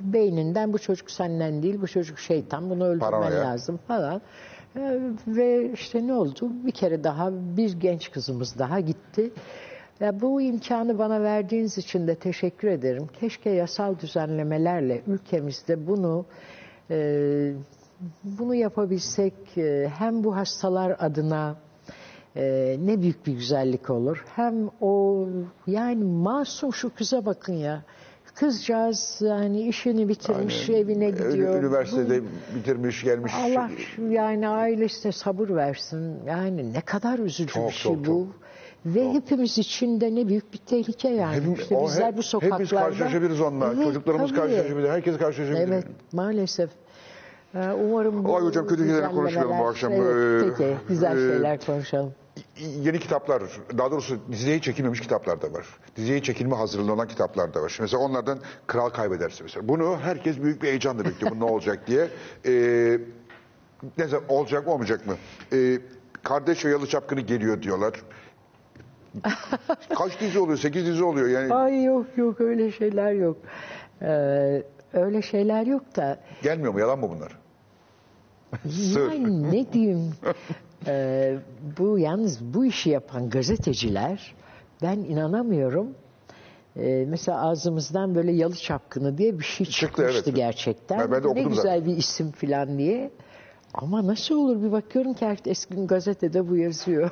beyninden 0.00 0.72
bu 0.72 0.78
çocuk 0.78 1.10
senden 1.10 1.62
değil 1.62 1.80
bu 1.80 1.88
çocuk 1.88 2.18
şeytan 2.18 2.70
bunu 2.70 2.84
öldürmen 2.84 3.10
Paranoya. 3.10 3.44
lazım 3.44 3.78
falan. 3.88 4.22
Ee, 4.76 5.00
ve 5.26 5.72
işte 5.72 6.06
ne 6.06 6.14
oldu? 6.14 6.50
Bir 6.66 6.72
kere 6.72 7.04
daha 7.04 7.30
bir 7.32 7.72
genç 7.80 8.10
kızımız 8.10 8.58
daha 8.58 8.80
gitti. 8.80 9.30
Ya 10.00 10.20
bu 10.20 10.40
imkanı 10.40 10.98
bana 10.98 11.22
verdiğiniz 11.22 11.78
için 11.78 12.06
de 12.06 12.14
teşekkür 12.14 12.68
ederim. 12.68 13.06
Keşke 13.20 13.50
yasal 13.50 13.98
düzenlemelerle 13.98 15.02
ülkemizde 15.06 15.86
bunu 15.86 16.26
e, 16.90 17.52
bunu 18.24 18.54
yapabilsek 18.54 19.34
e, 19.56 19.88
hem 19.98 20.24
bu 20.24 20.36
hastalar 20.36 20.96
adına 20.98 21.56
e, 22.38 22.76
ne 22.84 23.02
büyük 23.02 23.26
bir 23.26 23.32
güzellik 23.32 23.90
olur. 23.90 24.24
Hem 24.36 24.54
o 24.80 25.26
yani 25.66 26.04
masum 26.04 26.72
şu 26.74 26.94
kıza 26.94 27.26
bakın 27.26 27.52
ya. 27.52 27.82
Kızcağız 28.34 29.18
yani 29.20 29.68
işini 29.68 30.08
bitirmiş 30.08 30.70
evine 30.70 31.08
Ü- 31.08 31.10
gidiyor. 31.30 31.62
Üniversitede 31.62 32.20
Bu- 32.22 32.56
bitirmiş 32.56 33.04
gelmiş. 33.04 33.32
Allah 33.44 33.70
yani 34.10 34.48
ailesine 34.48 35.12
sabır 35.12 35.48
versin. 35.48 36.14
Yani 36.26 36.72
ne 36.72 36.80
kadar 36.80 37.18
üzücü 37.18 37.52
Çok, 37.54 37.68
bir 37.68 37.72
şey 37.72 37.92
çok, 37.92 38.00
bu. 38.00 38.04
çok. 38.06 38.26
Ve 38.86 39.12
hepimiz 39.12 39.58
için 39.58 40.00
de 40.00 40.14
ne 40.14 40.28
büyük 40.28 40.52
bir 40.52 40.58
tehlike 40.58 41.08
yani. 41.08 41.36
Hepimiz, 41.36 41.58
işte 41.60 41.76
o 41.76 41.86
bizler 41.86 42.06
hep- 42.06 42.16
bu 42.16 42.22
sokaklarda. 42.22 42.54
Hepimiz 42.64 42.70
karşılaşabiliriz 42.80 43.40
onunla. 43.40 43.72
Evet, 43.74 43.84
Çocuklarımız 43.84 44.30
tabii. 44.30 44.40
karşılaşabilir. 44.40 44.88
Herkes 44.88 45.18
karşılaşabilir. 45.18 45.68
Evet 45.68 45.84
maalesef. 46.12 46.70
Ee, 47.54 47.58
Umarım 47.84 48.24
bu 48.24 48.36
Ay 48.36 48.42
hocam, 48.42 48.66
kötü 48.66 48.84
şeyler 48.88 49.10
konuşmayalım 49.10 49.58
bu 49.58 49.66
akşam. 49.68 49.92
Evet, 49.92 50.42
Ee, 50.44 50.48
peki 50.58 50.76
güzel 50.88 51.16
e, 51.16 51.32
şeyler 51.32 51.60
konuşalım. 51.66 52.12
Yeni 52.82 52.98
kitaplar, 52.98 53.42
daha 53.78 53.90
doğrusu 53.90 54.18
diziye 54.32 54.60
çekilmemiş 54.60 55.00
kitaplar 55.00 55.42
da 55.42 55.52
var. 55.52 55.66
Diziye 55.96 56.22
çekilme 56.22 56.56
hazırlığı 56.56 56.92
olan 56.92 57.08
kitaplar 57.08 57.54
da 57.54 57.62
var. 57.62 57.78
Mesela 57.80 58.02
onlardan 58.02 58.38
Kral 58.66 58.88
Kaybederse 58.90 59.42
mesela. 59.44 59.68
Bunu 59.68 59.98
herkes 60.02 60.42
büyük 60.42 60.62
bir 60.62 60.68
heyecanla 60.68 61.04
bekliyor. 61.04 61.32
Bu 61.32 61.40
ne 61.40 61.44
olacak 61.44 61.86
diye. 61.86 62.08
Ee, 62.46 62.98
ne 63.98 64.08
zaman 64.08 64.24
olacak 64.28 64.66
mı 64.66 64.72
olmayacak 64.72 65.06
mı? 65.06 65.14
Ee, 65.52 65.78
Kardeş 66.22 66.64
Yalı 66.64 66.86
Çapkını 66.86 67.20
geliyor 67.20 67.62
diyorlar. 67.62 67.94
Kaç 69.98 70.20
dizi 70.20 70.38
oluyor? 70.38 70.58
Sekiz 70.58 70.86
dizi 70.86 71.04
oluyor. 71.04 71.28
Yani 71.28 71.54
Ay 71.54 71.84
yok 71.84 72.06
yok 72.16 72.40
öyle 72.40 72.72
şeyler 72.72 73.12
yok. 73.12 73.36
Ee, 74.02 74.62
öyle 74.92 75.22
şeyler 75.22 75.66
yok 75.66 75.96
da 75.96 76.20
gelmiyor 76.42 76.72
mu? 76.72 76.80
Yalan 76.80 76.98
mı 76.98 77.10
bunlar? 77.10 77.38
Yani 78.96 79.52
ne 79.52 79.72
diyeyim 79.72 80.12
Ee, 80.86 81.38
bu 81.78 81.98
yalnız 81.98 82.54
bu 82.54 82.64
işi 82.64 82.90
yapan 82.90 83.30
gazeteciler 83.30 84.34
ben 84.82 84.96
inanamıyorum. 84.96 85.94
Ee, 86.76 87.04
mesela 87.08 87.48
ağzımızdan 87.48 88.14
böyle 88.14 88.32
yalı 88.32 88.54
çapkını 88.54 89.18
diye 89.18 89.38
bir 89.38 89.44
şey 89.44 89.66
Çıktı, 89.66 89.80
çıkmıştı 89.80 90.22
evet. 90.24 90.36
gerçekten. 90.36 90.98
Ben- 90.98 91.12
ben 91.12 91.24
de 91.24 91.34
ne 91.34 91.42
güzel 91.42 91.62
zaten. 91.62 91.84
bir 91.84 91.96
isim 91.96 92.30
falan 92.32 92.78
diye. 92.78 93.10
Ama 93.74 94.06
nasıl 94.06 94.34
olur 94.34 94.62
bir 94.62 94.72
bakıyorum 94.72 95.14
ki 95.14 95.26
gün 95.70 95.86
gazetede 95.86 96.48
bu 96.48 96.56
yazıyor. 96.56 97.10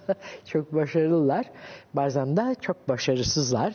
çok 0.44 0.74
başarılılar. 0.74 1.50
Bazen 1.94 2.36
de 2.36 2.54
çok 2.60 2.88
başarısızlar. 2.88 3.74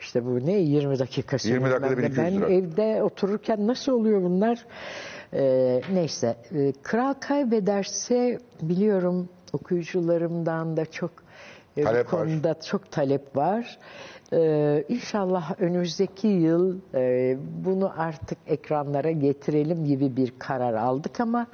İşte 0.00 0.24
bu 0.26 0.46
ne 0.46 0.52
20 0.52 0.98
dakikası. 0.98 1.48
20 1.48 1.70
dakikada 1.70 1.96
bilmem 1.98 2.12
ne. 2.12 2.16
1200 2.16 2.42
Ben 2.42 2.52
evde 2.52 3.02
otururken 3.02 3.66
nasıl 3.66 3.92
oluyor 3.92 4.22
bunlar? 4.22 4.66
Ee, 5.34 5.80
neyse. 5.92 6.36
Ee, 6.54 6.72
Kral 6.82 7.14
kaybederse 7.14 8.38
biliyorum 8.62 9.28
okuyucularımdan 9.52 10.76
da 10.76 10.86
çok 10.86 11.10
e, 11.76 11.80
bu 11.80 11.84
Talep 11.84 12.12
var. 12.12 12.20
konuda 12.20 12.60
çok 12.60 12.92
talep 12.92 13.36
var. 13.36 13.78
Ee, 14.32 14.84
inşallah 14.88 15.60
önümüzdeki 15.60 16.28
yıl 16.28 16.78
e, 16.94 17.36
bunu 17.64 17.92
artık 17.96 18.38
ekranlara 18.46 19.10
getirelim 19.10 19.84
gibi 19.84 20.16
bir 20.16 20.32
karar 20.38 20.74
aldık 20.74 21.20
ama 21.20 21.46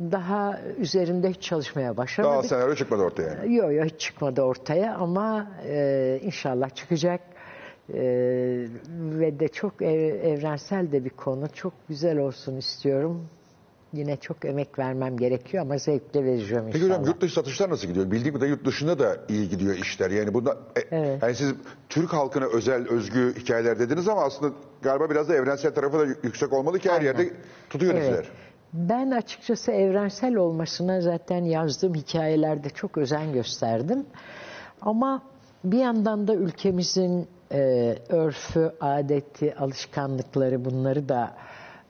daha 0.00 0.60
üzerinde 0.78 1.30
hiç 1.30 1.42
çalışmaya 1.42 1.88
Daha 1.88 1.96
başlamadık. 1.96 2.46
senaryo 2.48 2.74
çıkmadı 2.74 3.02
ortaya. 3.02 3.44
Yok 3.44 3.72
yok 3.72 3.84
hiç 3.84 4.00
çıkmadı 4.00 4.42
ortaya 4.42 4.94
ama 4.96 5.46
e, 5.66 6.20
inşallah 6.22 6.70
çıkacak. 6.74 7.20
E, 7.94 8.00
ve 8.90 9.40
de 9.40 9.48
çok 9.48 9.82
ev- 9.82 10.20
evrensel 10.24 10.92
de 10.92 11.04
bir 11.04 11.10
konu. 11.10 11.48
Çok 11.54 11.72
güzel 11.88 12.18
olsun 12.18 12.56
istiyorum. 12.56 13.26
Yine 13.92 14.16
çok 14.16 14.44
emek 14.44 14.78
vermem 14.78 15.16
gerekiyor 15.16 15.62
ama 15.62 15.78
zevkle 15.78 16.24
vereceğim 16.24 16.64
Peki 16.66 16.78
inşallah. 16.78 16.98
hocam 16.98 17.04
yurt 17.12 17.20
dışı 17.22 17.34
satışlar 17.34 17.70
nasıl 17.70 17.88
gidiyor? 17.88 18.10
Bildiğim 18.10 18.34
kadarıyla 18.34 18.56
yurt 18.56 18.66
dışında 18.66 18.98
da 18.98 19.16
iyi 19.28 19.48
gidiyor 19.48 19.74
işler. 19.74 20.10
Yani 20.10 20.34
bunda 20.34 20.50
e, 20.76 20.80
Evet. 20.96 21.22
yani 21.22 21.34
siz 21.34 21.54
Türk 21.88 22.12
halkına 22.12 22.44
özel 22.46 22.88
özgü 22.88 23.34
hikayeler 23.38 23.78
dediniz 23.78 24.08
ama 24.08 24.22
aslında 24.24 24.54
galiba 24.82 25.10
biraz 25.10 25.28
da 25.28 25.34
evrensel 25.34 25.74
tarafı 25.74 25.98
da 25.98 26.04
yüksek 26.22 26.52
olmalı 26.52 26.78
ki 26.78 26.88
her 26.88 26.94
Aynen. 26.94 27.04
yerde 27.06 27.30
tutuyor 27.70 27.94
Evet. 27.94 28.02
diziler. 28.02 28.28
Ben 28.72 29.10
açıkçası 29.10 29.72
evrensel 29.72 30.34
olmasına 30.36 31.00
zaten 31.00 31.44
yazdığım 31.44 31.94
hikayelerde 31.94 32.70
çok 32.70 32.98
özen 32.98 33.32
gösterdim. 33.32 34.06
Ama 34.80 35.22
bir 35.64 35.78
yandan 35.78 36.28
da 36.28 36.34
ülkemizin 36.34 37.26
e, 37.52 37.94
örfü, 38.08 38.72
adeti, 38.80 39.54
alışkanlıkları 39.56 40.64
bunları 40.64 41.08
da 41.08 41.36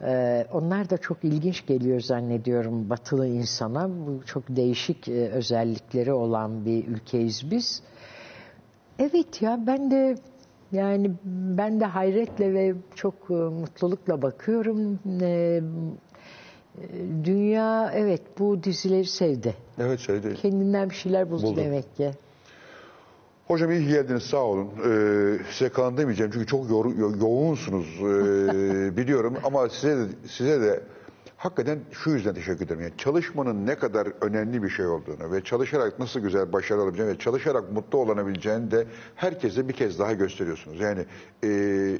e, 0.02 0.46
onlar 0.52 0.90
da 0.90 0.98
çok 0.98 1.24
ilginç 1.24 1.66
geliyor 1.66 2.00
zannediyorum 2.00 2.90
batılı 2.90 3.26
insana. 3.26 3.90
Bu 4.06 4.26
çok 4.26 4.44
değişik 4.48 5.08
e, 5.08 5.28
özellikleri 5.28 6.12
olan 6.12 6.64
bir 6.64 6.86
ülkeyiz 6.86 7.50
biz. 7.50 7.82
Evet 8.98 9.42
ya 9.42 9.60
ben 9.66 9.90
de 9.90 10.14
yani 10.72 11.10
ben 11.24 11.80
de 11.80 11.84
hayretle 11.84 12.54
ve 12.54 12.74
çok 12.94 13.14
e, 13.30 13.34
mutlulukla 13.34 14.22
bakıyorum. 14.22 14.98
E, 15.22 15.60
dünya 17.24 17.92
evet 17.94 18.22
bu 18.38 18.62
dizileri 18.62 19.06
sevdi. 19.06 19.54
Evet 19.78 20.00
söyledi. 20.00 20.34
Kendinden 20.34 20.90
bir 20.90 20.94
şeyler 20.94 21.30
buldu, 21.30 21.42
Buldu. 21.42 21.56
demek 21.56 21.96
ki. 21.96 22.10
Hocam 23.48 23.72
iyi 23.72 23.88
geldiniz 23.88 24.22
sağ 24.22 24.36
olun. 24.36 24.68
Ee, 24.84 25.38
size 25.50 25.68
kalan 25.68 25.96
demeyeceğim 25.96 26.32
çünkü 26.32 26.46
çok 26.46 26.70
yor- 26.70 26.96
yo- 26.98 27.16
yoğunsunuz 27.20 27.86
ee, 28.00 28.96
biliyorum 28.96 29.34
ama 29.44 29.68
size 29.68 29.96
de, 29.96 30.02
size 30.26 30.60
de 30.60 30.80
hakikaten 31.36 31.78
şu 31.92 32.10
yüzden 32.10 32.34
teşekkür 32.34 32.66
ederim. 32.66 32.80
Yani 32.80 32.92
çalışmanın 32.98 33.66
ne 33.66 33.74
kadar 33.74 34.08
önemli 34.20 34.62
bir 34.62 34.68
şey 34.68 34.86
olduğunu 34.86 35.32
ve 35.32 35.44
çalışarak 35.44 35.98
nasıl 35.98 36.20
güzel 36.20 36.52
başarı 36.52 36.80
alabileceğini 36.80 37.12
ve 37.12 37.18
çalışarak 37.18 37.72
mutlu 37.72 37.98
olanabileceğini 37.98 38.70
de 38.70 38.86
herkese 39.14 39.68
bir 39.68 39.72
kez 39.72 39.98
daha 39.98 40.12
gösteriyorsunuz. 40.12 40.80
Yani 40.80 41.04
ee, 41.44 41.98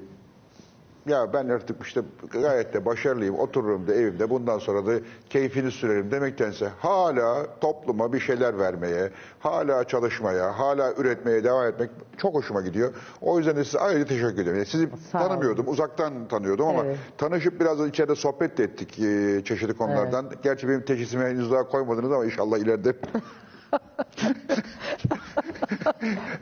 ya 1.08 1.32
ben 1.32 1.48
artık 1.48 1.86
işte 1.86 2.00
gayet 2.30 2.74
de 2.74 2.84
başarılıyım, 2.84 3.38
otururum 3.38 3.86
da 3.86 3.94
evimde 3.94 4.30
bundan 4.30 4.58
sonra 4.58 4.86
da 4.86 4.92
keyfini 5.30 5.70
sürerim 5.70 6.10
demektense 6.10 6.68
hala 6.78 7.46
topluma 7.60 8.12
bir 8.12 8.20
şeyler 8.20 8.58
vermeye, 8.58 9.10
hala 9.38 9.84
çalışmaya, 9.84 10.58
hala 10.58 10.92
üretmeye 10.94 11.44
devam 11.44 11.66
etmek 11.66 11.90
çok 12.16 12.34
hoşuma 12.34 12.60
gidiyor. 12.60 12.92
O 13.20 13.38
yüzden 13.38 13.56
de 13.56 13.64
size 13.64 13.78
ayrıca 13.78 14.04
teşekkür 14.04 14.32
ediyorum. 14.32 14.54
Yani 14.56 14.66
sizi 14.66 14.88
Sağ 15.12 15.18
olun. 15.20 15.28
tanımıyordum, 15.28 15.68
uzaktan 15.68 16.28
tanıyordum 16.28 16.68
ama 16.68 16.84
Evet. 16.84 16.96
tanışıp 17.18 17.60
biraz 17.60 17.86
içeride 17.88 18.14
sohbet 18.14 18.58
de 18.58 18.64
ettik 18.64 18.98
e, 18.98 19.44
çeşitli 19.44 19.74
konulardan. 19.74 20.30
Gerçi 20.42 20.68
benim 20.68 20.82
teşhisimi 20.84 21.24
henüz 21.24 21.50
daha 21.50 21.68
koymadınız 21.68 22.12
ama 22.12 22.24
inşallah 22.24 22.58
ileride 22.58 22.92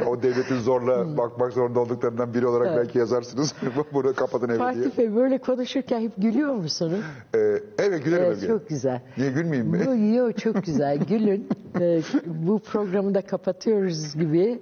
o 0.07 0.23
devletin 0.23 0.59
zorla 0.59 1.17
bakmak 1.17 1.53
zorunda 1.53 1.81
olduklarından 1.81 2.35
biri 2.35 2.47
olarak 2.47 2.77
belki 2.77 2.99
yazarsınız. 2.99 3.55
Bunu 3.93 4.15
kapatın 4.15 4.49
evi 4.49 4.59
diye. 4.59 4.59
Fatih 4.59 4.99
Bey 4.99 5.17
böyle 5.17 5.39
konuşurken 5.39 6.01
hep 6.01 6.13
gülüyor 6.17 6.55
musunuz? 6.55 7.05
Ee, 7.35 7.39
evet 7.79 8.05
gülerim 8.05 8.25
Evet, 8.25 8.47
çok 8.47 8.69
güzel. 8.69 9.01
Niye 9.17 9.31
gülmeyeyim 9.31 9.71
mi? 9.71 9.79
Yok 9.79 10.17
yok 10.17 10.39
çok 10.39 10.65
güzel. 10.65 10.99
Gülün. 11.09 11.49
Ee, 11.81 12.03
bu 12.27 12.59
programı 12.59 13.15
da 13.15 13.21
kapatıyoruz 13.23 14.15
gibi. 14.15 14.61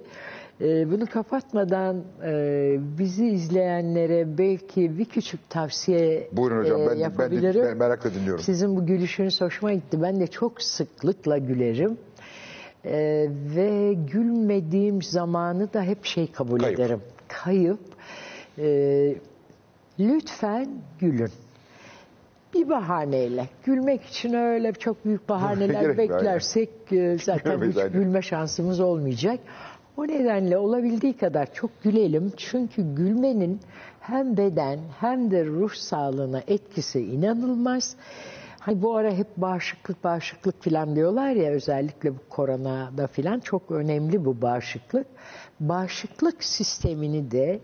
Ee, 0.60 0.90
bunu 0.90 1.06
kapatmadan 1.06 2.02
e, 2.24 2.76
bizi 2.98 3.26
izleyenlere 3.26 4.38
belki 4.38 4.98
bir 4.98 5.04
küçük 5.04 5.50
tavsiye 5.50 6.28
Buyurun 6.32 6.60
hocam 6.60 6.80
e, 6.80 6.84
ben, 6.84 6.90
ben, 6.90 6.98
de, 6.98 7.02
yapabilirim. 7.02 7.64
ben 7.66 7.76
merakla 7.76 8.14
dinliyorum. 8.14 8.42
Sizin 8.44 8.76
bu 8.76 8.86
gülüşünüz 8.86 9.40
hoşuma 9.40 9.72
gitti. 9.72 10.02
Ben 10.02 10.20
de 10.20 10.26
çok 10.26 10.62
sıklıkla 10.62 11.38
gülerim. 11.38 11.98
Ee, 12.86 13.26
ve 13.56 13.92
gülmediğim 13.94 15.02
zamanı 15.02 15.72
da 15.72 15.82
hep 15.82 16.04
şey 16.04 16.32
kabul 16.32 16.58
Kayıp. 16.58 16.78
ederim. 16.80 17.00
Kayıp. 17.28 17.80
Ee, 18.58 19.14
lütfen 20.00 20.68
gülün. 21.00 21.30
Bir 22.54 22.68
bahaneyle. 22.68 23.48
Gülmek 23.64 24.04
için 24.04 24.32
öyle 24.34 24.72
çok 24.72 25.04
büyük 25.04 25.28
bahaneler 25.28 25.80
Gerek 25.80 25.86
yok, 25.86 25.98
beklersek 25.98 26.70
e, 26.92 27.18
zaten 27.18 27.44
Gülemeyiz, 27.44 27.74
hiç 27.76 27.82
aynen. 27.82 27.92
gülme 27.92 28.22
şansımız 28.22 28.80
olmayacak. 28.80 29.40
O 29.96 30.06
nedenle 30.08 30.58
olabildiği 30.58 31.16
kadar 31.16 31.54
çok 31.54 31.82
gülelim. 31.82 32.32
Çünkü 32.36 32.94
gülmenin 32.94 33.60
hem 34.00 34.36
beden 34.36 34.78
hem 35.00 35.30
de 35.30 35.46
ruh 35.46 35.72
sağlığına 35.74 36.42
etkisi 36.46 37.00
inanılmaz. 37.00 37.96
Hani 38.64 38.82
bu 38.82 38.96
ara 38.96 39.10
hep 39.10 39.36
bağışıklık 39.36 40.04
bağışıklık 40.04 40.62
falan 40.62 40.96
diyorlar 40.96 41.30
ya 41.30 41.50
özellikle 41.50 42.14
bu 42.14 42.28
koronada 42.28 43.06
falan 43.06 43.40
çok 43.40 43.70
önemli 43.70 44.24
bu 44.24 44.42
bağışıklık. 44.42 45.06
Bağışıklık 45.60 46.44
sistemini 46.44 47.30
de 47.30 47.60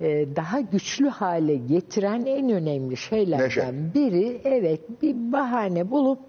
e, 0.00 0.36
daha 0.36 0.60
güçlü 0.60 1.08
hale 1.08 1.56
getiren 1.56 2.26
en 2.26 2.50
önemli 2.50 2.96
şeylerden 2.96 3.46
Neşe. 3.46 3.94
biri 3.94 4.40
evet 4.44 5.02
bir 5.02 5.32
bahane 5.32 5.90
bulup 5.90 6.20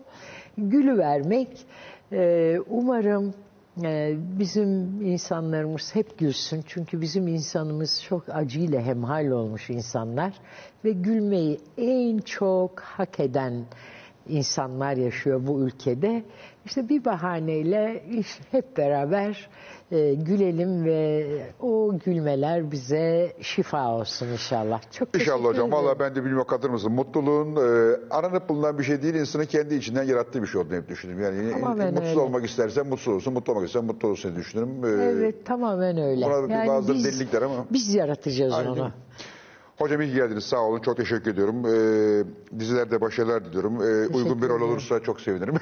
gülü 0.57 0.97
vermek. 0.97 1.49
Ee, 2.11 2.57
umarım 2.69 3.33
e, 3.83 4.15
bizim 4.39 5.01
insanlarımız 5.01 5.95
hep 5.95 6.17
gülsün. 6.19 6.63
Çünkü 6.67 7.01
bizim 7.01 7.27
insanımız 7.27 8.03
çok 8.03 8.23
acıyla 8.29 8.81
hemhal 8.81 9.27
olmuş 9.27 9.69
insanlar. 9.69 10.33
Ve 10.85 10.91
gülmeyi 10.91 11.59
en 11.77 12.17
çok 12.17 12.79
hak 12.79 13.19
eden 13.19 13.65
insanlar 14.29 14.97
yaşıyor 14.97 15.41
bu 15.47 15.61
ülkede. 15.65 16.23
İşte 16.65 16.89
bir 16.89 17.05
bahaneyle 17.05 18.03
iş- 18.09 18.39
hep 18.51 18.77
beraber 18.77 19.49
e, 19.91 20.13
gülelim 20.13 20.85
ve 20.85 21.27
o 21.61 21.97
gülmeler 22.05 22.71
bize 22.71 23.33
şifa 23.41 23.91
olsun 23.95 24.27
inşallah. 24.27 24.81
Çok 24.91 25.15
İnşallah 25.15 25.45
hocam. 25.45 25.71
Valla 25.71 25.99
ben 25.99 26.15
de 26.15 26.25
bilmem 26.25 26.43
katılır 26.43 26.69
mısın? 26.71 26.91
Mutluluğun 26.91 27.55
e, 27.55 27.95
aranıp 28.09 28.49
bulunan 28.49 28.77
bir 28.79 28.83
şey 28.83 29.01
değil. 29.01 29.13
insanın 29.15 29.45
kendi 29.45 29.75
içinden 29.75 30.03
yarattığı 30.03 30.41
bir 30.41 30.47
şey 30.47 30.61
olduğunu 30.61 30.75
hep 30.75 30.89
düşündüm. 30.89 31.21
Yani 31.21 31.51
Tamamen 31.51 31.93
mutsuz 31.93 32.09
öyle. 32.09 32.19
olmak 32.19 32.45
istersen 32.45 32.87
mutlu 32.87 33.11
olursun. 33.11 33.33
Mutlu 33.33 33.53
olmak 33.53 33.67
istersen 33.67 33.87
mutlu 33.87 34.07
olursun 34.07 34.31
diye 34.31 34.39
düşünürüm. 34.45 34.85
E, 34.85 35.03
Evet 35.03 35.45
tamamen 35.45 35.97
öyle. 35.97 36.25
Buna 36.25 36.67
bazıları 36.67 36.97
biz, 36.97 37.05
delilikler 37.05 37.41
ama. 37.41 37.65
Biz 37.71 37.95
yaratacağız 37.95 38.53
Aynen. 38.53 38.69
onu. 38.69 38.91
Hocam 39.77 40.01
iyi 40.01 40.13
geldiniz. 40.13 40.43
Sağ 40.43 40.59
olun. 40.61 40.79
Çok 40.79 40.97
teşekkür 40.97 41.31
ediyorum. 41.31 41.55
Ee, 41.65 42.59
dizilerde 42.59 43.01
başarılar 43.01 43.45
diliyorum. 43.45 43.81
Ee, 43.83 44.07
uygun 44.15 44.41
bir 44.41 44.49
rol 44.49 44.61
olursa 44.61 44.99
çok 44.99 45.21
sevinirim. 45.21 45.55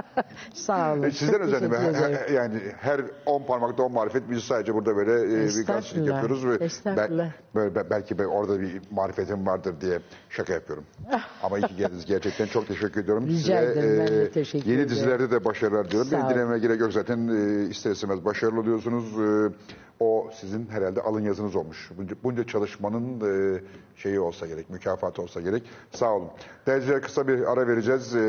Sağ 0.54 0.92
olun. 0.94 1.10
Sizden 1.10 1.32
Çok 1.32 1.40
özendim. 1.40 1.70
teşekkür 1.70 1.94
Her- 1.94 2.28
Yani 2.28 2.58
her 2.80 3.00
10 3.26 3.42
parmakta 3.46 3.82
10 3.82 3.92
marifet 3.92 4.30
biz 4.30 4.44
sadece 4.44 4.74
burada 4.74 4.96
böyle 4.96 5.12
e, 5.12 5.46
bir 5.48 5.66
gazetecilik 5.66 6.08
yapıyoruz. 6.08 6.46
Ve 6.46 6.58
ben- 6.96 7.32
böyle, 7.54 7.90
belki 7.90 8.18
ben 8.18 8.24
orada 8.24 8.60
bir 8.60 8.80
marifetim 8.90 9.46
vardır 9.46 9.74
diye 9.80 9.98
şaka 10.30 10.52
yapıyorum. 10.52 10.84
Ama 11.42 11.58
iyi 11.58 11.66
ki 11.66 11.76
geldiniz. 11.76 12.06
Gerçekten 12.06 12.46
çok 12.46 12.68
teşekkür 12.68 13.00
ediyorum. 13.04 13.26
Rica 13.26 13.60
ederim, 13.60 13.98
ben 13.98 14.06
de 14.08 14.30
teşekkür 14.30 14.66
Yeni 14.66 14.80
ederim. 14.80 14.96
dizilerde 14.96 15.30
de 15.30 15.44
başarılar 15.44 15.86
diliyorum. 15.90 16.10
Beni 16.12 16.28
dinlemeye 16.34 16.58
gerek 16.58 16.80
yok 16.80 16.92
zaten. 16.92 17.28
E, 17.28 17.68
ister 17.70 17.90
istemez 17.90 18.24
başarılı 18.24 18.60
oluyorsunuz. 18.60 19.04
E, 19.20 19.52
o 20.00 20.30
sizin 20.32 20.68
herhalde 20.68 21.02
alın 21.02 21.24
yazınız 21.24 21.56
olmuş. 21.56 21.90
Bunca, 22.24 22.46
çalışmanın 22.46 23.20
e, 23.20 23.60
şeyi 23.96 24.20
olsa 24.20 24.46
gerek, 24.46 24.70
mükafatı 24.70 25.22
olsa 25.22 25.40
gerek. 25.40 25.62
Sağ 25.92 26.12
olun. 26.12 26.30
Değerli 26.66 27.00
kısa 27.00 27.28
bir 27.28 27.52
ara 27.52 27.68
vereceğiz. 27.68 28.16
E, 28.16 28.20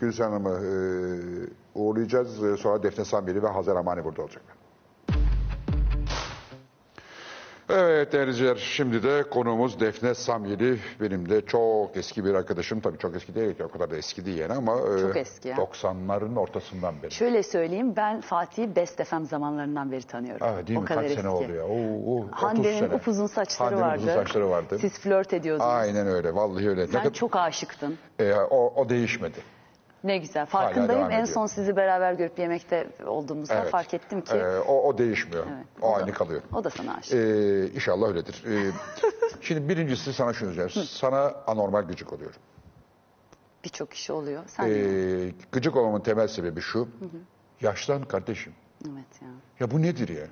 Gülsen 0.00 0.30
Hanım'ı 0.30 0.50
e, 0.50 0.70
uğurlayacağız. 1.74 2.44
E, 2.44 2.56
sonra 2.56 2.82
Defne 2.82 3.04
Samyeli 3.04 3.42
ve 3.42 3.48
Hazar 3.48 3.76
Amani 3.76 4.04
burada 4.04 4.22
olacaklar. 4.22 4.69
Evet 7.72 8.12
değerli 8.12 8.30
izleyiciler, 8.30 8.56
şimdi 8.76 9.02
de 9.02 9.22
konuğumuz 9.30 9.80
Defne 9.80 10.14
Samyeli. 10.14 10.78
Benim 11.00 11.28
de 11.28 11.46
çok 11.46 11.96
eski 11.96 12.24
bir 12.24 12.34
arkadaşım. 12.34 12.80
Tabii 12.80 12.98
çok 12.98 13.16
eski 13.16 13.34
değil, 13.34 13.54
o 13.64 13.68
kadar 13.68 13.90
da 13.90 13.96
eski 13.96 14.26
değil 14.26 14.38
yani 14.38 14.52
ama 14.52 14.76
e, 14.96 15.00
Çok 15.00 15.16
eski 15.16 15.48
ya. 15.48 15.56
90'ların 15.56 16.38
ortasından 16.38 17.02
beri. 17.02 17.10
Şöyle 17.10 17.42
söyleyeyim 17.42 17.96
ben 17.96 18.20
Fatih'i 18.20 18.76
Best 18.76 19.04
FM 19.04 19.22
zamanlarından 19.24 19.92
beri 19.92 20.02
tanıyorum. 20.02 20.46
Aa, 20.46 20.66
değil 20.66 20.78
o 20.78 20.82
mi? 20.82 20.86
kadar 20.88 21.02
Kaç 21.02 21.10
eski. 21.10 21.22
sene 21.22 21.30
oldu 21.32 21.52
ya? 21.52 21.64
Oo, 21.66 22.16
oo, 22.16 22.24
30 22.24 22.32
Hande'nin 22.32 22.78
sene. 22.80 22.94
upuzun 22.94 23.26
saçları 23.26 23.68
Hande'nin 23.74 23.90
vardı. 23.90 24.02
uzun 24.02 24.14
saçları 24.14 24.50
vardı. 24.50 24.78
Siz 24.80 24.98
flört 24.98 25.32
ediyordunuz. 25.32 25.70
Aynen 25.70 26.06
öyle. 26.06 26.34
Vallahi 26.34 26.68
öyle. 26.68 26.80
Ne 26.82 26.86
Sen 26.86 27.02
kadar- 27.02 27.12
çok 27.14 27.36
aşıktın. 27.36 27.98
E, 28.18 28.34
o, 28.34 28.72
o 28.76 28.88
değişmedi. 28.88 29.38
Ne 30.04 30.18
güzel. 30.18 30.34
devam 30.34 30.46
Farkındayım. 30.46 31.02
En 31.10 31.10
ediyor. 31.10 31.26
son 31.26 31.46
sizi 31.46 31.76
beraber 31.76 32.12
görüp 32.12 32.38
yemekte 32.38 32.88
olduğumuzda 33.06 33.54
Evet. 33.54 33.70
fark 33.70 33.94
ettim 33.94 34.20
ki. 34.20 34.34
E, 34.36 34.58
o, 34.58 34.82
o 34.88 34.98
değişmiyor. 34.98 35.46
Evet, 35.56 35.66
o 35.80 35.92
da- 35.92 35.96
aynı 35.96 36.12
kalıyor. 36.12 36.42
O 36.52 36.64
da 36.64 36.70
sana 36.70 36.94
aşık. 36.94 37.14
E, 37.14 37.66
inşallah 37.74 38.08
öyledir. 38.08 38.44
E, 38.46 38.70
şimdi 39.40 39.68
birincisi 39.68 40.12
sana 40.12 40.32
şunu 40.32 40.52
söyleyeceğim. 40.54 40.88
Sana 40.90 41.34
anormal 41.46 41.82
gıcık 41.82 42.12
oluyorum. 42.12 42.40
Birçok 43.64 43.90
kişi 43.90 44.12
oluyor. 44.12 44.42
Sen 44.46 44.66
E, 44.66 44.70
de. 44.74 45.32
gıcık 45.52 45.76
olmamın 45.76 46.00
temel 46.00 46.28
sebebi 46.28 46.60
şu. 46.60 46.88
Yaşlan 47.60 48.02
kardeşim. 48.02 48.52
Evet 48.86 49.22
ya. 49.22 49.28
Ya 49.60 49.70
bu 49.70 49.82
nedir 49.82 50.08
ya? 50.08 50.26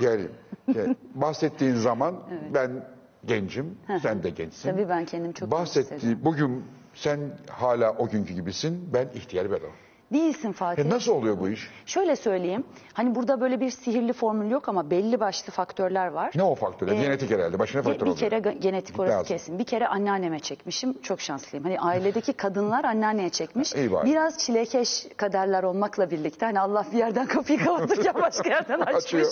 Yani, 0.00 0.28
yani 0.74 0.96
bahsettiğin 1.14 1.74
zaman 1.74 2.16
ben 2.54 2.84
gencim, 3.24 3.78
sen 4.02 4.22
de 4.22 4.30
gençsin. 4.30 4.70
Tabii 4.70 4.88
ben 4.88 5.04
kendim 5.04 5.32
çok 5.32 5.48
hissediyorum. 5.48 5.50
Bahsettiği 5.60 6.24
bugün 6.24 6.64
sen 7.00 7.20
hala 7.50 7.90
o 7.98 8.08
günkü 8.08 8.34
gibisin, 8.34 8.90
ben 8.94 9.08
ihtiyar 9.14 9.50
bir 9.50 9.54
adamım. 9.56 9.74
Değilsin 10.12 10.52
Fatih. 10.52 10.84
Ya 10.84 10.90
nasıl 10.90 11.12
oluyor 11.12 11.40
bu 11.40 11.48
iş? 11.48 11.70
Şöyle 11.86 12.16
söyleyeyim. 12.16 12.64
Hani 12.92 13.14
burada 13.14 13.40
böyle 13.40 13.60
bir 13.60 13.70
sihirli 13.70 14.12
formül 14.12 14.50
yok 14.50 14.68
ama 14.68 14.90
belli 14.90 15.20
başlı 15.20 15.52
faktörler 15.52 16.06
var. 16.06 16.32
Ne 16.34 16.42
o 16.42 16.54
faktörler? 16.54 16.92
Ee, 16.92 17.02
Genetik 17.02 17.30
herhalde. 17.30 17.58
Başına 17.58 17.82
faktör 17.82 18.00
bir 18.06 18.10
oluyor. 18.10 18.16
kere 18.18 18.36
ge- 18.36 18.58
genetik 18.58 18.98
orası 19.00 19.12
Lazım. 19.14 19.26
kesin. 19.28 19.58
Bir 19.58 19.64
kere 19.64 19.86
anneanneme 19.88 20.40
çekmişim. 20.40 21.02
Çok 21.02 21.20
şanslıyım. 21.20 21.64
Hani 21.64 21.80
ailedeki 21.80 22.32
kadınlar 22.32 22.84
anneanneye 22.84 23.28
çekmiş. 23.28 23.74
İyi 23.74 23.92
bari. 23.92 24.06
Biraz 24.06 24.38
çilekeş 24.38 25.06
kaderler 25.16 25.62
olmakla 25.62 26.10
birlikte 26.10 26.46
hani 26.46 26.60
Allah 26.60 26.86
bir 26.92 26.98
yerden 26.98 27.26
kapıyı 27.26 27.58
kapatırken 27.58 28.14
başka 28.22 28.48
yerden 28.48 28.80
açmış. 28.80 29.04
Açıyor. 29.04 29.26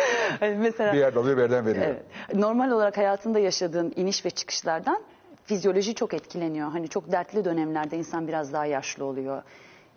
hani 0.40 0.54
mesela 0.54 0.92
Bir 0.92 0.98
yerden 0.98 1.20
alıyor, 1.20 1.36
bir 1.36 1.42
yerden 1.42 1.66
veriyor. 1.66 1.86
Evet. 1.86 2.02
Normal 2.34 2.70
olarak 2.70 2.96
hayatında 2.96 3.38
yaşadığın 3.38 3.92
iniş 3.96 4.24
ve 4.24 4.30
çıkışlardan 4.30 5.02
fizyoloji 5.44 5.94
çok 5.94 6.14
etkileniyor. 6.14 6.70
Hani 6.70 6.88
çok 6.88 7.12
dertli 7.12 7.44
dönemlerde 7.44 7.96
insan 7.98 8.28
biraz 8.28 8.52
daha 8.52 8.66
yaşlı 8.66 9.04
oluyor. 9.04 9.42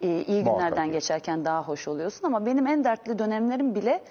Ee, 0.02 0.08
iyi 0.28 0.44
Muhakkak. 0.44 0.60
günlerden 0.60 0.92
geçerken 0.92 1.46
daha 1.46 1.64
hoş 1.64 1.88
oluyorsun 1.88 2.28
ama 2.28 2.46
benim 2.46 2.68
en 2.68 2.84
dertli 2.84 3.20
dönemlerim 3.20 3.76
bile 3.76 4.04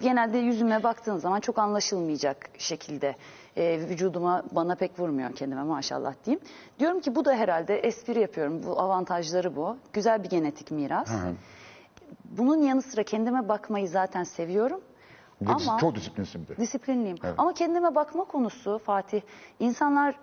genelde 0.00 0.38
yüzüme 0.38 0.82
baktığın 0.82 1.16
zaman 1.16 1.40
çok 1.40 1.58
anlaşılmayacak 1.58 2.50
şekilde 2.58 3.16
e, 3.56 3.80
vücuduma 3.88 4.42
bana 4.52 4.74
pek 4.74 4.98
vurmuyor 5.00 5.32
kendime 5.34 5.62
maşallah 5.62 6.14
diyeyim. 6.24 6.44
Diyorum 6.78 7.00
ki 7.00 7.14
bu 7.14 7.24
da 7.24 7.34
herhalde 7.34 7.78
espri 7.78 8.20
yapıyorum. 8.20 8.62
Bu 8.66 8.80
avantajları 8.80 9.56
bu. 9.56 9.76
Güzel 9.92 10.22
bir 10.24 10.28
genetik 10.28 10.70
miras. 10.70 11.08
Bunun 12.24 12.62
yanı 12.62 12.82
sıra 12.82 13.02
kendime 13.02 13.48
bakmayı 13.48 13.88
zaten 13.88 14.24
seviyorum. 14.24 14.80
Bir 15.40 15.46
de 15.46 15.50
Ama 15.52 15.78
Çok 15.78 15.94
disiplinsin 15.94 16.42
bir 16.42 16.48
de. 16.48 16.56
disiplinliyim. 16.56 17.16
Evet. 17.24 17.34
Ama 17.38 17.52
kendime 17.54 17.94
bakma 17.94 18.24
konusu 18.24 18.78
Fatih 18.78 19.20
insanlar 19.60 20.14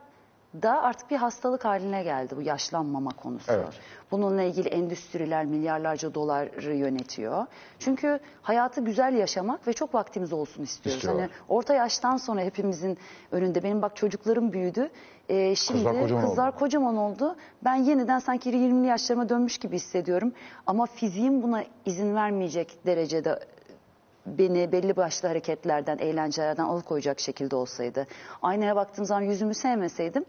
da 0.61 0.81
artık 0.81 1.11
bir 1.11 1.15
hastalık 1.17 1.65
haline 1.65 2.03
geldi 2.03 2.35
bu 2.37 2.41
yaşlanmama 2.41 3.11
konusu. 3.11 3.51
Evet. 3.51 3.67
Bununla 4.11 4.41
ilgili 4.41 4.69
endüstriler 4.69 5.45
milyarlarca 5.45 6.13
doları 6.13 6.75
yönetiyor. 6.75 7.45
Çünkü 7.79 8.19
hayatı 8.41 8.81
güzel 8.81 9.13
yaşamak 9.13 9.67
ve 9.67 9.73
çok 9.73 9.93
vaktimiz 9.93 10.33
olsun 10.33 10.63
istiyoruz. 10.63 10.95
İstiyorlar. 10.97 11.21
Hani 11.29 11.31
orta 11.49 11.73
yaştan 11.73 12.17
sonra 12.17 12.41
hepimizin 12.41 12.97
önünde 13.31 13.63
benim 13.63 13.81
bak 13.81 13.95
çocuklarım 13.95 14.53
büyüdü. 14.53 14.89
Ee, 15.29 15.55
şimdi 15.55 15.77
Kızlar 15.83 16.01
kocaman 16.01 16.21
kızlar 16.25 16.47
oldu. 16.49 16.57
kocaman 16.59 16.97
oldu. 16.97 17.35
Ben 17.63 17.75
yeniden 17.75 18.19
sanki 18.19 18.49
20'li 18.49 18.87
yaşlarıma 18.87 19.29
dönmüş 19.29 19.57
gibi 19.57 19.75
hissediyorum. 19.75 20.33
Ama 20.67 20.85
fiziğim 20.85 21.43
buna 21.43 21.63
izin 21.85 22.15
vermeyecek 22.15 22.85
derecede 22.85 23.39
beni 24.25 24.71
belli 24.71 24.95
başlı 24.95 25.27
hareketlerden, 25.27 25.97
eğlencelerden 25.97 26.63
alıkoyacak 26.63 27.19
şekilde 27.19 27.55
olsaydı, 27.55 28.07
aynaya 28.41 28.75
baktığım 28.75 29.05
zaman 29.05 29.21
yüzümü 29.21 29.53
sevmeseydim, 29.53 30.25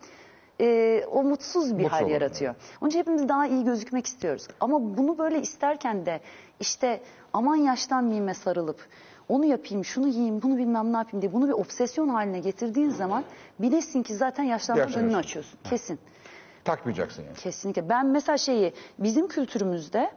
e, 0.60 1.02
o 1.10 1.22
mutsuz 1.22 1.64
bir 1.78 1.82
Mutsuz 1.82 1.92
hal 1.92 2.00
olurdu, 2.00 2.12
yaratıyor. 2.12 2.54
Onun 2.80 2.90
için 2.90 2.98
hepimiz 2.98 3.28
daha 3.28 3.46
iyi 3.46 3.64
gözükmek 3.64 4.06
istiyoruz. 4.06 4.48
Ama 4.60 4.96
bunu 4.96 5.18
böyle 5.18 5.40
isterken 5.40 6.06
de 6.06 6.20
işte 6.60 7.00
aman 7.32 7.56
yaşlanmayayım 7.56 8.34
sarılıp 8.34 8.88
onu 9.28 9.44
yapayım, 9.44 9.84
şunu 9.84 10.08
yiyeyim, 10.08 10.42
bunu 10.42 10.56
bilmem 10.58 10.92
ne 10.92 10.96
yapayım 10.96 11.22
diye 11.22 11.32
bunu 11.32 11.48
bir 11.48 11.52
obsesyon 11.52 12.08
haline 12.08 12.38
getirdiğin 12.40 12.90
zaman 12.90 13.24
bilesin 13.58 14.02
ki 14.02 14.14
zaten 14.14 14.44
yaşlanmanın 14.44 14.86
Yaşlanıyorsun. 14.86 15.08
önünü 15.14 15.24
açıyorsun. 15.24 15.58
Kesin. 15.64 15.98
Takmayacaksın 16.64 17.22
yani. 17.22 17.34
Kesinlikle. 17.36 17.88
Ben 17.88 18.06
mesela 18.06 18.38
şeyi 18.38 18.72
bizim 18.98 19.28
kültürümüzde 19.28 20.10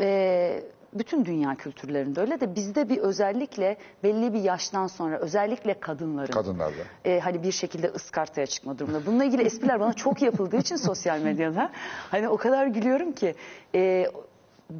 e, 0.00 0.62
bütün 0.94 1.24
dünya 1.24 1.54
kültürlerinde 1.54 2.20
öyle 2.20 2.40
de 2.40 2.54
bizde 2.54 2.88
bir 2.88 2.98
özellikle 2.98 3.76
belli 4.02 4.32
bir 4.34 4.40
yaştan 4.40 4.86
sonra 4.86 5.18
özellikle 5.18 5.74
kadınların 5.80 6.32
Kadınlarda. 6.32 6.74
e, 7.04 7.20
hani 7.20 7.42
bir 7.42 7.52
şekilde 7.52 7.88
ıskartaya 7.88 8.46
çıkma 8.46 8.78
durumunda. 8.78 9.06
Bununla 9.06 9.24
ilgili 9.24 9.42
espriler 9.42 9.80
bana 9.80 9.92
çok 9.92 10.22
yapıldığı 10.22 10.56
için 10.56 10.76
sosyal 10.76 11.20
medyada 11.20 11.70
hani 12.10 12.28
o 12.28 12.36
kadar 12.36 12.66
gülüyorum 12.66 13.12
ki 13.12 13.34
e, 13.74 14.06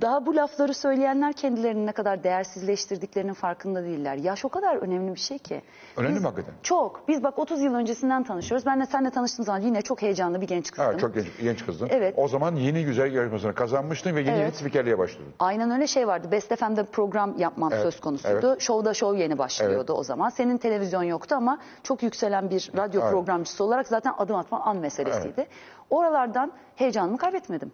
daha 0.01 0.27
bu 0.27 0.37
lafları 0.37 0.75
söyleyenler 0.75 1.33
kendilerini 1.33 1.87
ne 1.87 1.93
kadar 1.93 2.25
değersizleştirdiklerinin 2.25 3.33
farkında 3.33 3.83
değiller. 3.85 4.17
Yaş 4.17 4.45
o 4.45 4.49
kadar 4.49 4.77
önemli 4.77 5.15
bir 5.15 5.21
şey 5.21 5.39
ki. 5.39 5.63
Önemli 5.97 6.15
Biz- 6.15 6.23
mi 6.23 6.29
hakikaten? 6.29 6.55
Çok. 6.63 7.09
Biz 7.09 7.23
bak 7.25 7.39
30 7.39 7.61
yıl 7.63 7.75
öncesinden 7.75 8.23
tanışıyoruz. 8.25 8.67
Ben 8.67 8.81
de 8.81 8.87
seninle 8.87 9.11
tanıştığım 9.11 9.45
zaman 9.45 9.61
yine 9.61 9.83
çok 9.83 10.03
heyecanlı 10.03 10.41
bir 10.41 10.47
genç 10.47 10.71
kızdım. 10.71 10.93
Ha, 10.93 10.99
çok 10.99 11.15
genç, 11.15 11.27
genç 11.43 11.67
kızdın. 11.67 11.89
Evet. 11.91 12.15
O 12.17 12.29
zaman 12.29 12.57
yeni 12.57 12.85
güzel 12.85 13.13
yarışmasını 13.13 13.55
kazanmıştın 13.55 14.15
ve 14.17 14.21
yeni 14.21 14.31
yeni 14.31 14.41
Evet. 14.43 14.57
spikerliğe 14.57 14.99
başladın. 14.99 15.27
Aynen 15.39 15.71
öyle 15.71 15.87
şey 15.87 16.07
vardı. 16.09 16.29
Best 16.33 16.57
FM'de 16.57 16.85
program 16.85 17.39
yapmam 17.39 17.73
Evet, 17.73 17.83
söz 17.83 18.01
konusuydu. 18.01 18.57
Show'da 18.61 18.95
show 18.95 19.19
yeni 19.23 19.39
başlıyordu 19.39 19.93
o 19.93 20.03
zaman. 20.03 20.29
Senin 20.29 20.59
televizyon 20.59 21.03
yoktu 21.03 21.35
ama 21.39 21.59
çok 21.83 22.03
yükselen 22.03 22.51
bir 22.51 22.71
radyo 22.77 23.01
Evet. 23.03 23.11
programcısı 23.13 23.65
olarak 23.65 23.89
zaten 23.89 24.13
adım 24.19 24.37
atma 24.37 24.61
an 24.61 24.77
meselesiydi. 24.77 25.47
Oralardan 25.91 26.53
heyecanımı 26.77 27.19
kaybetmedim. 27.19 27.73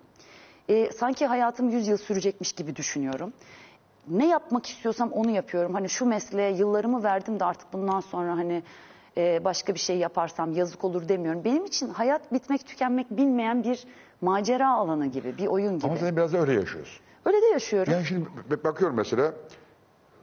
Ee, 0.69 0.91
sanki 0.93 1.27
hayatım 1.27 1.71
100 1.71 1.89
yıl 1.89 1.97
sürecekmiş 1.97 2.53
gibi 2.53 2.77
düşünüyorum. 2.77 3.33
Ne 4.09 4.29
yapmak 4.29 4.67
istiyorsam 4.67 5.12
onu 5.12 5.31
yapıyorum. 5.31 5.75
Hani 5.75 5.89
şu 5.89 6.07
mesleğe 6.07 6.53
yıllarımı 6.53 7.03
verdim 7.03 7.41
de 7.41 7.45
artık 7.45 7.73
bundan 7.73 8.01
sonra 8.01 8.37
hani 8.37 8.62
e, 9.17 9.45
başka 9.45 9.75
bir 9.75 9.79
şey 9.79 9.99
yaparsam 9.99 10.53
yazık 10.53 10.85
olur 10.85 11.09
demiyorum. 11.09 11.45
Benim 11.45 11.64
için 11.64 11.89
hayat 11.89 12.33
bitmek 12.33 12.67
tükenmek 12.67 13.11
bilmeyen 13.11 13.64
bir 13.64 13.85
macera 14.21 14.71
alanı 14.71 15.07
gibi, 15.07 15.39
bir 15.39 15.47
oyun 15.47 15.79
gibi. 15.79 15.87
Ama 15.87 15.97
sen 15.97 16.17
biraz 16.17 16.33
da 16.33 16.39
öyle 16.39 16.53
yaşıyorsun. 16.53 17.01
Öyle 17.25 17.43
de 17.43 17.47
yaşıyorum. 17.47 17.93
Yani 17.93 18.05
şimdi 18.05 18.29
bakıyorum 18.64 18.97
mesela 18.97 19.33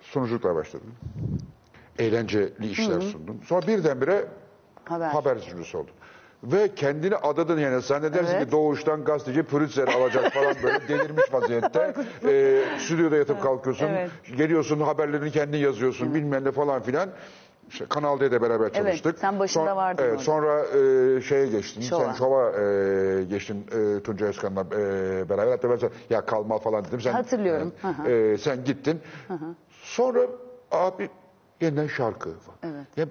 sunuculukla 0.01 0.55
başladın. 0.55 0.93
Eğlenceli 1.99 2.71
işler 2.71 3.01
sundun. 3.01 3.41
Sonra 3.45 3.67
birdenbire 3.67 4.27
Haber. 4.85 5.09
haber 5.09 5.37
sunucusu 5.37 5.77
oldun. 5.77 5.93
Ve 6.43 6.75
kendini 6.75 7.15
adadın 7.15 7.59
yani 7.59 7.81
zannedersin 7.81 8.35
Evet. 8.35 8.45
ki 8.45 8.51
doğuştan 8.51 9.03
gazeteci 9.03 9.43
Pulitzer 9.43 9.87
alacak 9.87 10.33
falan 10.33 10.55
böyle 10.63 10.87
delirmiş 10.87 11.33
vaziyette. 11.33 11.93
Ee, 12.27 12.63
stüdyoda 12.79 13.15
yatıp 13.15 13.41
kalkıyorsun. 13.43 13.85
evet. 13.85 14.09
Geliyorsun 14.37 14.79
haberlerini 14.79 15.31
kendin 15.31 15.57
yazıyorsun 15.57 16.13
bilmem 16.13 16.43
ne 16.43 16.51
falan 16.51 16.81
filan. 16.81 17.09
İşte 17.69 17.85
Kanal 17.89 18.19
D'de 18.19 18.41
beraber 18.41 18.73
çalıştık. 18.73 19.19
sen 19.19 19.39
başında 19.39 19.75
vardın 19.75 20.03
Evet, 20.03 20.11
orada. 20.13 20.23
sonra 20.23 20.59
e, 21.17 21.21
şeye 21.21 21.47
geçtin. 21.47 21.81
Şova. 21.81 22.05
Sen 22.05 22.13
şova 22.13 22.51
e, 22.51 23.23
geçtin 23.23 23.65
e, 23.71 24.03
Tuncay 24.03 24.29
Özkan'la 24.29 24.61
e, 24.61 25.29
beraber. 25.29 25.51
Hatta 25.51 25.69
ben 25.69 25.75
sana, 25.75 25.89
ya 26.09 26.25
kalma 26.25 26.57
falan 26.59 26.85
dedim. 26.85 27.01
Sen, 27.01 27.11
Hatırlıyorum. 27.13 27.73
e, 27.83 27.87
Hı 27.87 27.91
hı. 27.91 28.09
e, 28.09 28.37
sen 28.37 28.63
gittin. 28.65 29.01
Sonra 29.69 30.19
abi 30.71 31.09
yeniden 31.61 31.87
şarkı. 31.87 32.29
Evet. 32.63 32.87
Ya, 32.97 33.05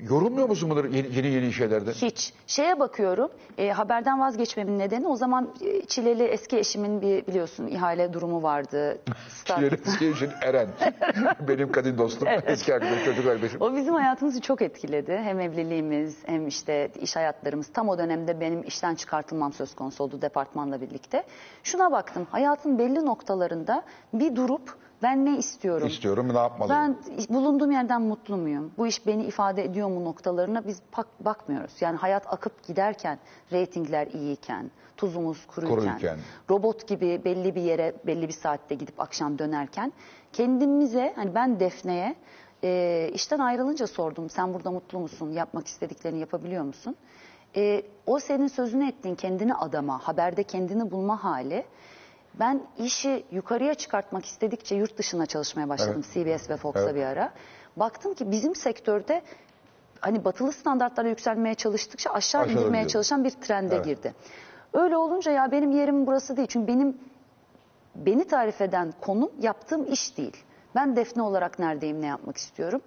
Yorulmuyor 0.00 0.48
musun 0.48 0.70
bunları 0.70 0.88
yeni 0.88 1.16
yeni, 1.16 1.26
yeni 1.26 1.52
şeylerden? 1.52 1.92
Hiç. 1.92 2.32
Şeye 2.46 2.80
bakıyorum, 2.80 3.30
e, 3.58 3.70
haberden 3.70 4.20
vazgeçmemin 4.20 4.78
nedeni 4.78 5.08
o 5.08 5.16
zaman 5.16 5.54
e, 5.60 5.86
Çileli 5.86 6.22
eski 6.22 6.58
eşimin 6.58 7.02
bir 7.02 7.26
biliyorsun 7.26 7.66
ihale 7.66 8.12
durumu 8.12 8.42
vardı. 8.42 8.98
Çileli 9.44 9.80
eski 9.86 10.08
eşin 10.08 10.30
Eren. 10.42 10.68
Benim 11.48 11.72
kadın 11.72 11.98
dostum. 11.98 12.28
Eski 12.46 12.74
arkadaşım, 12.74 13.04
çocuk 13.04 13.26
arkadaşım. 13.26 13.60
O 13.60 13.76
bizim 13.76 13.94
hayatımızı 13.94 14.40
çok 14.40 14.62
etkiledi. 14.62 15.20
Hem 15.24 15.40
evliliğimiz 15.40 16.16
hem 16.26 16.48
işte 16.48 16.90
iş 17.00 17.16
hayatlarımız. 17.16 17.68
Tam 17.72 17.88
o 17.88 17.98
dönemde 17.98 18.40
benim 18.40 18.62
işten 18.62 18.94
çıkartılmam 18.94 19.52
söz 19.52 19.74
konusu 19.74 20.04
oldu 20.04 20.22
departmanla 20.22 20.80
birlikte. 20.80 21.24
Şuna 21.62 21.92
baktım. 21.92 22.26
Hayatın 22.30 22.78
belli 22.78 23.06
noktalarında 23.06 23.82
bir 24.12 24.36
durup 24.36 24.85
ben 25.02 25.24
ne 25.26 25.38
istiyorum? 25.38 25.88
İstiyorum 25.88 26.34
ne 26.34 26.38
yapmalıyım? 26.38 26.96
Ben 27.18 27.26
bulunduğum 27.34 27.70
yerden 27.70 28.02
mutlu 28.02 28.36
muyum? 28.36 28.72
Bu 28.78 28.86
iş 28.86 29.06
beni 29.06 29.24
ifade 29.24 29.64
ediyor 29.64 29.88
mu 29.88 30.04
noktalarına 30.04 30.66
biz 30.66 30.80
bak- 30.96 31.24
bakmıyoruz. 31.24 31.72
Yani 31.80 31.96
hayat 31.96 32.32
akıp 32.32 32.62
giderken, 32.66 33.18
reytingler 33.52 34.06
iyiyken, 34.06 34.70
tuzumuz 34.96 35.46
kuruyken, 35.46 35.76
Kuruyken. 35.76 36.18
robot 36.50 36.88
gibi 36.88 37.20
belli 37.24 37.54
bir 37.54 37.62
yere 37.62 37.94
belli 38.06 38.28
bir 38.28 38.32
saatte 38.32 38.74
gidip 38.74 39.00
akşam 39.00 39.38
dönerken 39.38 39.92
kendimize 40.32 41.12
hani 41.16 41.34
ben 41.34 41.60
Defne'ye 41.60 42.14
e, 42.64 43.10
işten 43.14 43.38
ayrılınca 43.38 43.86
sordum. 43.86 44.30
Sen 44.30 44.54
burada 44.54 44.70
mutlu 44.70 44.98
musun? 44.98 45.32
Yapmak 45.32 45.66
istediklerini 45.66 46.18
yapabiliyor 46.20 46.64
musun? 46.64 46.96
E, 47.56 47.82
o 48.06 48.18
senin 48.18 48.48
sözünü 48.48 48.88
ettiğin 48.88 49.14
kendini 49.14 49.54
adama, 49.54 49.98
haberde 49.98 50.42
kendini 50.42 50.90
bulma 50.90 51.24
hali. 51.24 51.64
Ben 52.40 52.62
işi 52.78 53.24
yukarıya 53.30 53.74
çıkartmak 53.74 54.24
istedikçe 54.24 54.74
yurt 54.74 54.98
dışına 54.98 55.26
çalışmaya 55.26 55.68
başladım 55.68 56.02
CBS 56.12 56.50
ve 56.50 56.56
Fox'a 56.56 56.80
Evet. 56.82 56.94
bir 56.94 57.02
ara. 57.02 57.32
Baktım 57.76 58.14
ki 58.14 58.30
bizim 58.30 58.54
sektörde 58.54 59.22
hani 60.00 60.24
batılı 60.24 60.52
standartlara 60.52 61.08
yükselmeye 61.08 61.54
çalıştıkça 61.54 62.10
aşağı 62.10 62.42
Aşağıda 62.42 62.60
indirmeye 62.60 62.82
gidiyor. 62.82 62.90
çalışan 62.90 63.24
bir 63.24 63.30
trende 63.30 63.74
Evet. 63.74 63.84
girdi. 63.84 64.14
Öyle 64.72 64.96
olunca 64.96 65.32
ya 65.32 65.52
benim 65.52 65.70
yerim 65.70 66.06
burası 66.06 66.36
değil. 66.36 66.48
Çünkü 66.48 66.66
benim 66.68 66.98
beni 67.94 68.24
tarif 68.26 68.60
eden 68.60 68.92
konum 69.00 69.30
yaptığım 69.40 69.92
iş 69.92 70.16
değil. 70.16 70.36
Ben 70.74 70.96
Defne 70.96 71.22
olarak 71.22 71.58
neredeyim, 71.58 72.00
ne 72.02 72.06
yapmak 72.06 72.36
istiyorum? 72.36 72.80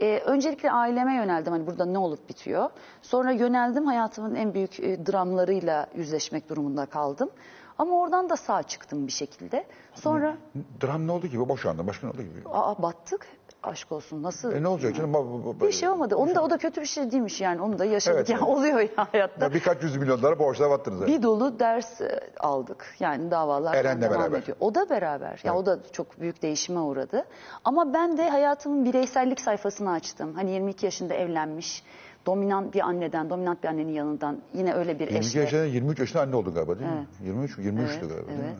Ee, 0.00 0.18
öncelikle 0.24 0.70
aileme 0.72 1.14
yöneldim 1.14 1.52
hani 1.52 1.66
burada 1.66 1.84
ne 1.84 1.98
olup 1.98 2.28
bitiyor. 2.28 2.70
Sonra 3.02 3.30
yöneldim 3.32 3.86
hayatımın 3.86 4.34
en 4.34 4.54
büyük 4.54 4.80
e, 4.80 5.06
dramlarıyla 5.06 5.86
yüzleşmek 5.94 6.48
durumunda 6.48 6.86
kaldım. 6.86 7.30
Ama 7.78 8.00
oradan 8.00 8.30
da 8.30 8.36
sağ 8.36 8.62
çıktım 8.62 9.06
bir 9.06 9.12
şekilde. 9.12 9.64
Sonra 9.94 10.36
Dram 10.82 11.06
ne 11.06 11.12
oldu 11.12 11.28
ki? 11.28 11.48
Boşandı. 11.48 11.86
Başka 11.86 12.06
ne 12.06 12.10
oldu 12.12 12.18
ki? 12.22 12.28
aa 12.52 12.82
battık. 12.82 13.26
Aşk 13.62 13.92
olsun 13.92 14.22
nasıl? 14.22 14.52
E 14.52 14.62
ne 14.62 14.68
olacak 14.68 14.94
canım? 14.96 15.12
Ba- 15.12 15.16
ba- 15.16 15.58
ba- 15.58 15.66
Bir 15.66 15.72
şey 15.72 15.88
olmadı. 15.88 16.16
Onu 16.16 16.34
da 16.34 16.42
o 16.42 16.50
da 16.50 16.58
kötü 16.58 16.80
bir 16.80 16.86
şey 16.86 17.10
değilmiş 17.10 17.40
yani. 17.40 17.62
Onu 17.62 17.78
da 17.78 17.84
yaşadık. 17.84 18.16
Evet, 18.18 18.28
yani 18.28 18.38
evet. 18.38 18.48
oluyor 18.56 18.80
ya 18.80 18.88
hayatta. 19.12 19.44
Ya 19.44 19.54
birkaç 19.54 19.82
yüz 19.82 19.96
milyon 19.96 20.22
dolara 20.22 20.38
borçlar 20.38 20.70
battınız. 20.70 21.00
yani. 21.00 21.12
Bir 21.12 21.22
dolu 21.22 21.58
ders 21.58 22.00
e, 22.00 22.20
aldık. 22.40 22.94
Yani 23.00 23.30
davalar 23.30 23.74
Eren'le 23.74 24.00
devam 24.02 24.20
beraber. 24.20 24.38
ediyor. 24.38 24.56
O 24.60 24.74
da 24.74 24.90
beraber. 24.90 25.40
Ya 25.44 25.54
o 25.56 25.66
da 25.66 25.78
çok 25.92 26.20
büyük 26.20 26.42
değişime 26.42 26.80
uğradı. 26.80 27.24
Ama 27.64 27.94
ben 27.94 28.16
de 28.16 28.30
hayatımın 28.30 28.84
bireysellik 28.84 29.40
sayfasını 29.40 29.90
açtım. 29.92 30.34
Hani 30.34 30.50
22 30.50 30.84
yaşında 30.86 31.14
evlenmiş, 31.14 31.82
dominant 32.26 32.74
bir 32.74 32.80
anneden, 32.80 33.30
dominant 33.30 33.62
bir 33.62 33.68
annenin 33.68 33.92
yanından 33.92 34.38
yine 34.54 34.74
öyle 34.74 34.98
bir 34.98 35.08
22 35.08 35.18
eşle. 35.28 35.40
yaşında 35.40 35.64
23 35.64 35.98
yaşında 35.98 36.22
anne 36.22 36.36
oldun 36.36 36.54
galiba 36.54 36.78
değil 36.78 36.90
mi? 36.90 37.06
23 37.24 37.58
23'tü 37.58 37.80
Evet, 37.80 38.00
galiba 38.00 38.28
değil 38.28 38.38
mi? 38.38 38.44
evet. 38.44 38.58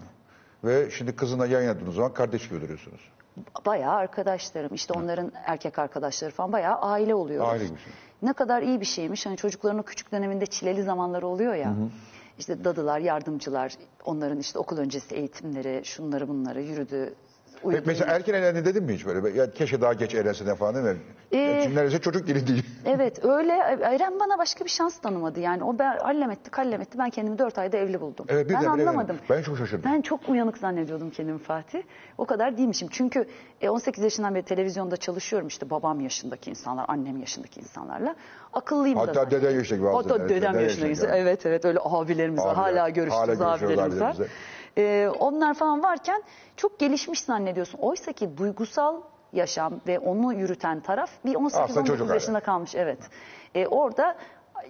Ve 0.65 0.91
şimdi 0.91 1.17
kızına 1.17 1.47
yayın 1.47 1.69
yaptığınız 1.69 1.95
zaman 1.95 2.13
kardeş 2.15 2.49
gibi 2.49 2.61
duruyorsunuz. 2.61 3.01
Bayağı 3.67 3.95
arkadaşlarım, 3.95 4.75
işte 4.75 4.93
onların 4.93 5.33
erkek 5.47 5.79
arkadaşları 5.79 6.31
falan 6.31 6.53
bayağı 6.53 6.77
aile 6.77 7.15
oluyoruz. 7.15 7.49
Aile 7.49 7.65
gibisin. 7.67 7.93
Ne 8.23 8.33
kadar 8.33 8.63
iyi 8.63 8.81
bir 8.81 8.85
şeymiş. 8.87 9.27
Hani 9.27 9.37
çocukların 9.37 9.79
o 9.79 9.83
küçük 9.83 10.13
döneminde 10.13 10.47
çileli 10.47 10.83
zamanları 10.83 11.27
oluyor 11.27 11.55
ya. 11.55 11.75
İşte 12.39 12.65
dadılar, 12.65 12.99
yardımcılar, 12.99 13.73
onların 14.05 14.39
işte 14.39 14.59
okul 14.59 14.79
öncesi 14.79 15.15
eğitimleri, 15.15 15.85
şunları 15.85 16.29
bunları 16.29 16.63
yürüdü. 16.63 17.15
Uyudu. 17.65 17.83
Mesela 17.87 18.13
erken 18.13 18.35
evlendi 18.35 18.65
dedin 18.65 18.85
mi 18.85 18.95
hiç 18.95 19.07
böyle? 19.07 19.39
Ya 19.39 19.51
keşke 19.51 19.81
daha 19.81 19.93
geç 19.93 20.15
evlensin 20.15 20.55
falan 20.55 20.75
değil 20.75 20.87
mi? 20.87 20.97
Ee, 21.33 21.61
Şimdi 21.63 21.77
neredeyse 21.77 21.99
çocuk 22.01 22.27
gibi 22.27 22.47
değil. 22.47 22.63
Evet 22.87 23.25
öyle. 23.25 23.53
Eren 23.83 24.21
bana 24.21 24.39
başka 24.39 24.65
bir 24.65 24.71
şans 24.71 24.99
tanımadı. 24.99 25.41
Yani 25.41 25.65
o 25.65 25.79
ben 25.79 25.99
hallem 25.99 26.31
etti, 26.31 26.51
kallem 26.51 26.81
etti. 26.81 26.99
Ben 26.99 27.11
kendimi 27.11 27.39
dört 27.39 27.59
ayda 27.59 27.77
evli 27.77 28.01
buldum. 28.01 28.27
Evet, 28.29 28.51
ben 28.51 28.65
anlamadım. 28.65 29.17
Ben 29.31 29.43
çok 29.43 29.59
şaşırdım. 29.59 29.91
Ben 29.93 30.01
çok 30.01 30.29
uyanık 30.29 30.59
zannediyordum 30.59 31.11
kendimi 31.11 31.39
Fatih. 31.39 31.83
O 32.19 32.25
kadar 32.25 32.57
değilmişim. 32.59 32.89
Çünkü 32.91 33.29
e, 33.61 33.69
18 33.69 34.05
yaşından 34.05 34.35
beri 34.35 34.43
televizyonda 34.43 34.97
çalışıyorum 34.97 35.49
işte 35.49 35.71
babam 35.71 36.01
yaşındaki 36.01 36.51
insanlar, 36.51 36.85
annem 36.89 37.21
yaşındaki 37.21 37.61
insanlarla. 37.61 38.17
Akıllıyım 38.53 38.99
da 38.99 39.03
Hatta 39.03 39.31
deden 39.31 39.51
yaşındaki 39.51 39.85
bazıları. 39.85 40.19
Hatta 40.23 40.29
dedem 40.29 40.61
yaşındaki. 40.61 41.07
Evet 41.07 41.47
evet 41.47 41.65
öyle 41.65 41.79
abilerimiz 41.85 42.39
var. 42.45 42.53
Abiler. 42.55 42.63
Hala 42.79 42.89
görüştüğümüz 42.89 43.41
abilerimiz 43.41 44.01
var. 44.01 44.17
Ee, 44.79 45.09
onlar 45.19 45.55
falan 45.55 45.83
varken 45.83 46.23
çok 46.57 46.79
gelişmiş 46.79 47.21
zannediyorsun. 47.23 47.79
Oysa 47.79 48.13
ki 48.13 48.37
duygusal 48.39 49.01
yaşam 49.33 49.81
ve 49.87 49.99
onu 49.99 50.33
yürüten 50.35 50.81
taraf 50.81 51.11
bir 51.25 51.37
Aslında 51.47 51.67
çocuk 51.87 51.97
18-19 51.97 52.05
hala. 52.05 52.15
yaşında 52.15 52.41
kalmış. 52.41 52.75
Evet. 52.75 52.99
Ee, 53.55 53.67
orada 53.67 54.17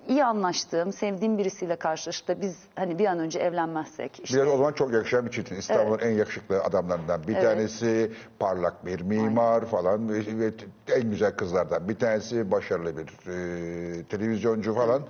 iyi 0.09 0.25
anlaştığım, 0.25 0.93
sevdiğim 0.93 1.39
birisiyle 1.39 1.77
karşılaşıp 1.77 2.29
da 2.29 2.41
biz 2.41 2.57
hani 2.77 2.99
bir 2.99 3.07
an 3.07 3.19
önce 3.19 3.39
evlenmezsek 3.39 4.21
işte 4.25 4.37
Biraz 4.37 4.49
o 4.49 4.57
zaman 4.57 4.73
çok 4.73 4.93
yakışan 4.93 5.27
bir 5.27 5.31
çiftin. 5.31 5.57
İstanbul'un 5.57 5.99
en 5.99 6.11
yakışıklı 6.11 6.63
adamlarından. 6.63 7.23
Bir 7.27 7.33
Evet. 7.33 7.43
tanesi 7.43 8.13
parlak 8.39 8.87
bir 8.87 9.01
mimar 9.01 9.65
falan 9.65 10.09
ve, 10.09 10.19
ve 10.39 10.51
en 10.95 11.11
güzel 11.11 11.37
kızlardan. 11.37 11.89
Bir 11.89 11.99
tanesi 11.99 12.51
başarılı 12.51 12.97
bir 12.97 13.07
e, 13.07 14.05
televizyoncu 14.05 14.75
falan. 14.75 15.03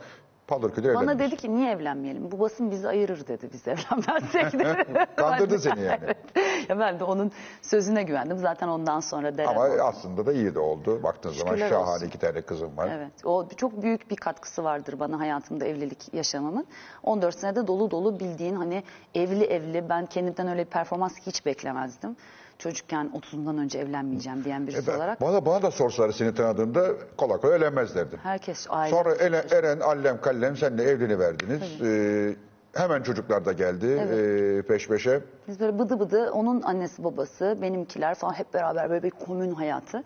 Palırkü'de 0.46 0.94
bana 0.94 1.02
evlenmiş. 1.12 1.26
dedi 1.26 1.36
ki 1.36 1.54
niye 1.56 1.70
evlenmeyelim? 1.70 2.30
Bu 2.30 2.40
basın 2.40 2.70
bizi 2.70 2.88
ayırır 2.88 3.26
dedi 3.26 3.48
biz 3.52 3.68
evlenmezsek 3.68 4.52
dedi. 4.52 5.06
Kandırdı 5.16 5.58
seni 5.58 5.80
yani. 5.82 6.00
ya 6.68 6.78
ben 6.78 7.00
de 7.00 7.04
onun 7.04 7.32
sözüne 7.62 8.02
güvendim. 8.02 8.38
Zaten 8.38 8.68
ondan 8.68 9.00
sonra 9.00 9.38
Deren 9.38 9.48
Ama 9.48 9.64
oldu. 9.66 9.82
aslında 9.82 10.26
da 10.26 10.32
iyi 10.32 10.54
de 10.54 10.58
oldu. 10.58 11.02
Baktığın 11.02 11.30
zaman 11.30 11.50
Şükürler 11.50 11.68
şahane 11.68 11.94
olsun. 11.94 12.06
iki 12.06 12.18
tane 12.18 12.42
kızım 12.42 12.76
var. 12.76 12.88
Evet. 12.92 13.24
O 13.24 13.48
çok 13.56 13.82
büyük 13.82 14.10
bir 14.10 14.16
katkısı 14.16 14.64
vardır 14.64 15.00
bana 15.00 15.20
hayatımda 15.20 15.64
evlilik 15.64 16.14
yaşamamın. 16.14 16.66
14 17.02 17.38
senede 17.38 17.66
dolu 17.66 17.90
dolu 17.90 18.20
bildiğin 18.20 18.54
hani 18.56 18.82
evli 19.14 19.44
evli 19.44 19.88
ben 19.88 20.06
kendimden 20.06 20.48
öyle 20.48 20.64
bir 20.64 20.70
performans 20.70 21.12
hiç 21.26 21.46
beklemezdim. 21.46 22.16
Çocukken 22.58 23.10
30'undan 23.14 23.58
önce 23.60 23.78
evlenmeyeceğim 23.78 24.44
diyen 24.44 24.66
birisi 24.66 24.90
E 24.90 24.92
ben- 24.92 24.96
olarak 24.98 25.20
bana, 25.20 25.46
bana 25.46 25.62
da 25.62 25.70
sorsalar 25.70 26.12
seni 26.12 26.34
tanıdığında 26.34 26.86
kolay 27.16 27.40
kolay 27.40 27.56
evlenmez 27.56 27.94
derdim. 27.94 28.18
herkes 28.22 28.66
aile 28.70 28.90
Sonra 28.96 29.14
Eren, 29.14 29.44
Eren, 29.50 29.80
Allem, 29.80 30.20
Kallem 30.20 30.56
senle 30.56 30.82
evleniverdiniz. 30.82 31.82
Ee, 31.82 32.36
hemen 32.74 33.02
çocuklar 33.02 33.44
da 33.44 33.52
geldi 33.52 33.86
ee, 33.86 34.62
peş 34.62 34.88
peşe. 34.88 35.20
Biz 35.48 35.60
böyle 35.60 35.78
bıdı 35.78 36.00
bıdı 36.00 36.30
onun 36.30 36.62
annesi 36.62 37.04
babası 37.04 37.58
benimkiler 37.62 38.14
falan 38.14 38.32
hep 38.32 38.54
beraber 38.54 38.90
böyle 38.90 39.02
bir 39.02 39.10
komün 39.10 39.54
hayatı. 39.54 40.02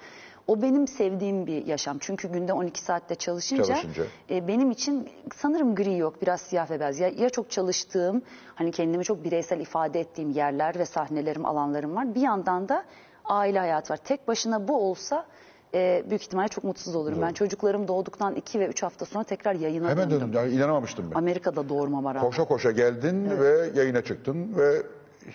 O 0.48 0.62
benim 0.62 0.88
sevdiğim 0.88 1.46
bir 1.46 1.66
yaşam. 1.66 1.96
Çünkü 2.00 2.28
günde 2.32 2.52
12 2.52 2.80
saatte 2.82 3.14
çalışınca, 3.14 3.64
Çalışınca. 3.64 4.04
e, 4.30 4.48
benim 4.48 4.70
için 4.70 5.08
sanırım 5.36 5.74
gri 5.74 5.96
yok 5.98 6.22
biraz 6.22 6.40
siyah 6.40 6.70
ve 6.70 6.80
beyaz. 6.80 6.98
Ya, 6.98 7.08
ya 7.08 7.30
çok 7.30 7.50
çalıştığım 7.50 8.22
hani 8.54 8.70
kendimi 8.72 9.04
çok 9.04 9.24
bireysel 9.24 9.60
ifade 9.60 10.00
ettiğim 10.00 10.30
yerler 10.30 10.78
ve 10.78 10.84
sahnelerim 10.84 11.46
alanlarım 11.46 11.96
var. 11.96 12.14
Bir 12.14 12.20
yandan 12.20 12.68
da 12.68 12.84
aile 13.24 13.58
hayatı 13.58 13.92
var. 13.92 13.96
Tek 14.04 14.28
başına 14.28 14.68
bu 14.68 14.76
olsa 14.90 15.26
e, 15.74 16.04
büyük 16.10 16.22
ihtimalle 16.22 16.48
çok 16.48 16.64
mutsuz 16.64 16.96
olurum. 16.96 17.18
Ben 17.22 17.32
çocuklarım 17.32 17.88
doğduktan 17.88 18.34
2 18.34 18.60
ve 18.60 18.66
3 18.66 18.82
hafta 18.82 19.04
sonra 19.04 19.24
tekrar 19.24 19.54
yayına 19.54 19.88
Hemen 19.90 20.10
döndüm. 20.10 20.28
dedim 20.32 20.40
yani 20.42 20.52
inanamamıştım 20.54 21.10
ben. 21.10 21.18
Amerika'da 21.18 21.68
doğurmama 21.68 22.14
rağmen. 22.14 22.26
Koşa 22.30 22.44
koşa 22.44 22.70
geldin 22.70 23.30
ve 23.40 23.70
yayına 23.74 24.02
çıktın 24.04 24.56
ve 24.58 24.82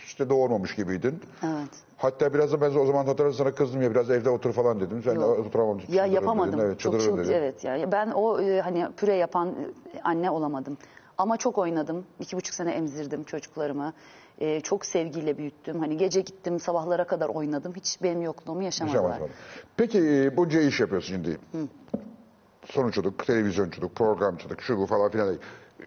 işte 0.06 0.30
doğurmamış 0.30 0.76
gibiydin. 0.76 1.20
Evet. 1.44 1.70
Hatta 1.98 2.34
biraz 2.34 2.52
da 2.52 2.62
ben 2.62 2.76
o 2.76 2.86
zaman 2.86 3.06
hatırlarsan 3.06 3.44
sana 3.44 3.56
kızdım 3.56 3.82
ya 3.82 3.92
biraz 3.92 4.10
evde 4.10 4.30
otur 4.30 4.54
falan 4.54 4.80
dedim. 4.80 5.02
Sen 5.04 5.16
Yok. 5.16 5.40
oturamam. 5.40 5.80
Ya 5.90 6.06
yapamadım. 6.06 6.54
dedin. 6.54 6.64
Evet, 6.64 6.80
çok 6.80 6.94
çıldırırım 6.94 7.16
çıl- 7.18 7.24
dedin. 7.24 7.34
evet 7.34 7.64
ya. 7.64 7.92
Ben 7.92 8.12
o 8.12 8.42
e, 8.42 8.62
hani 8.62 8.88
püre 8.98 9.16
yapan 9.16 9.48
e, 9.50 10.02
anne 10.04 10.32
olamadım. 10.32 10.78
Ama 11.18 11.38
çok 11.38 11.58
oynadım. 11.58 12.06
İki 12.20 12.38
buçuk 12.38 12.56
sene 12.56 12.72
emzirdim 12.72 13.24
çocuklarımı. 13.24 13.94
E, 14.40 14.62
çok 14.62 14.86
sevgiyle 14.86 15.38
büyüttüm. 15.38 15.80
Hani 15.80 15.98
gece 15.98 16.22
gittim 16.22 16.60
sabahlara 16.60 17.08
kadar 17.08 17.30
oynadım. 17.30 17.74
Hiç 17.76 18.04
benim 18.04 18.22
yokluğumu 18.22 18.64
yaşamadılar. 18.64 18.98
Yaşamaz 19.00 19.18
falan. 19.18 19.30
Peki 19.78 20.00
e, 20.00 20.38
bunca 20.38 20.62
iş 20.62 20.80
yapıyorsun 20.80 21.14
şimdi. 21.14 21.38
Sonuçculuk, 22.66 23.26
televizyonculuk, 23.26 23.96
programcılık, 23.96 24.62
şu 24.62 24.78
bu 24.78 24.86
falan 24.86 25.12
filan. 25.12 25.36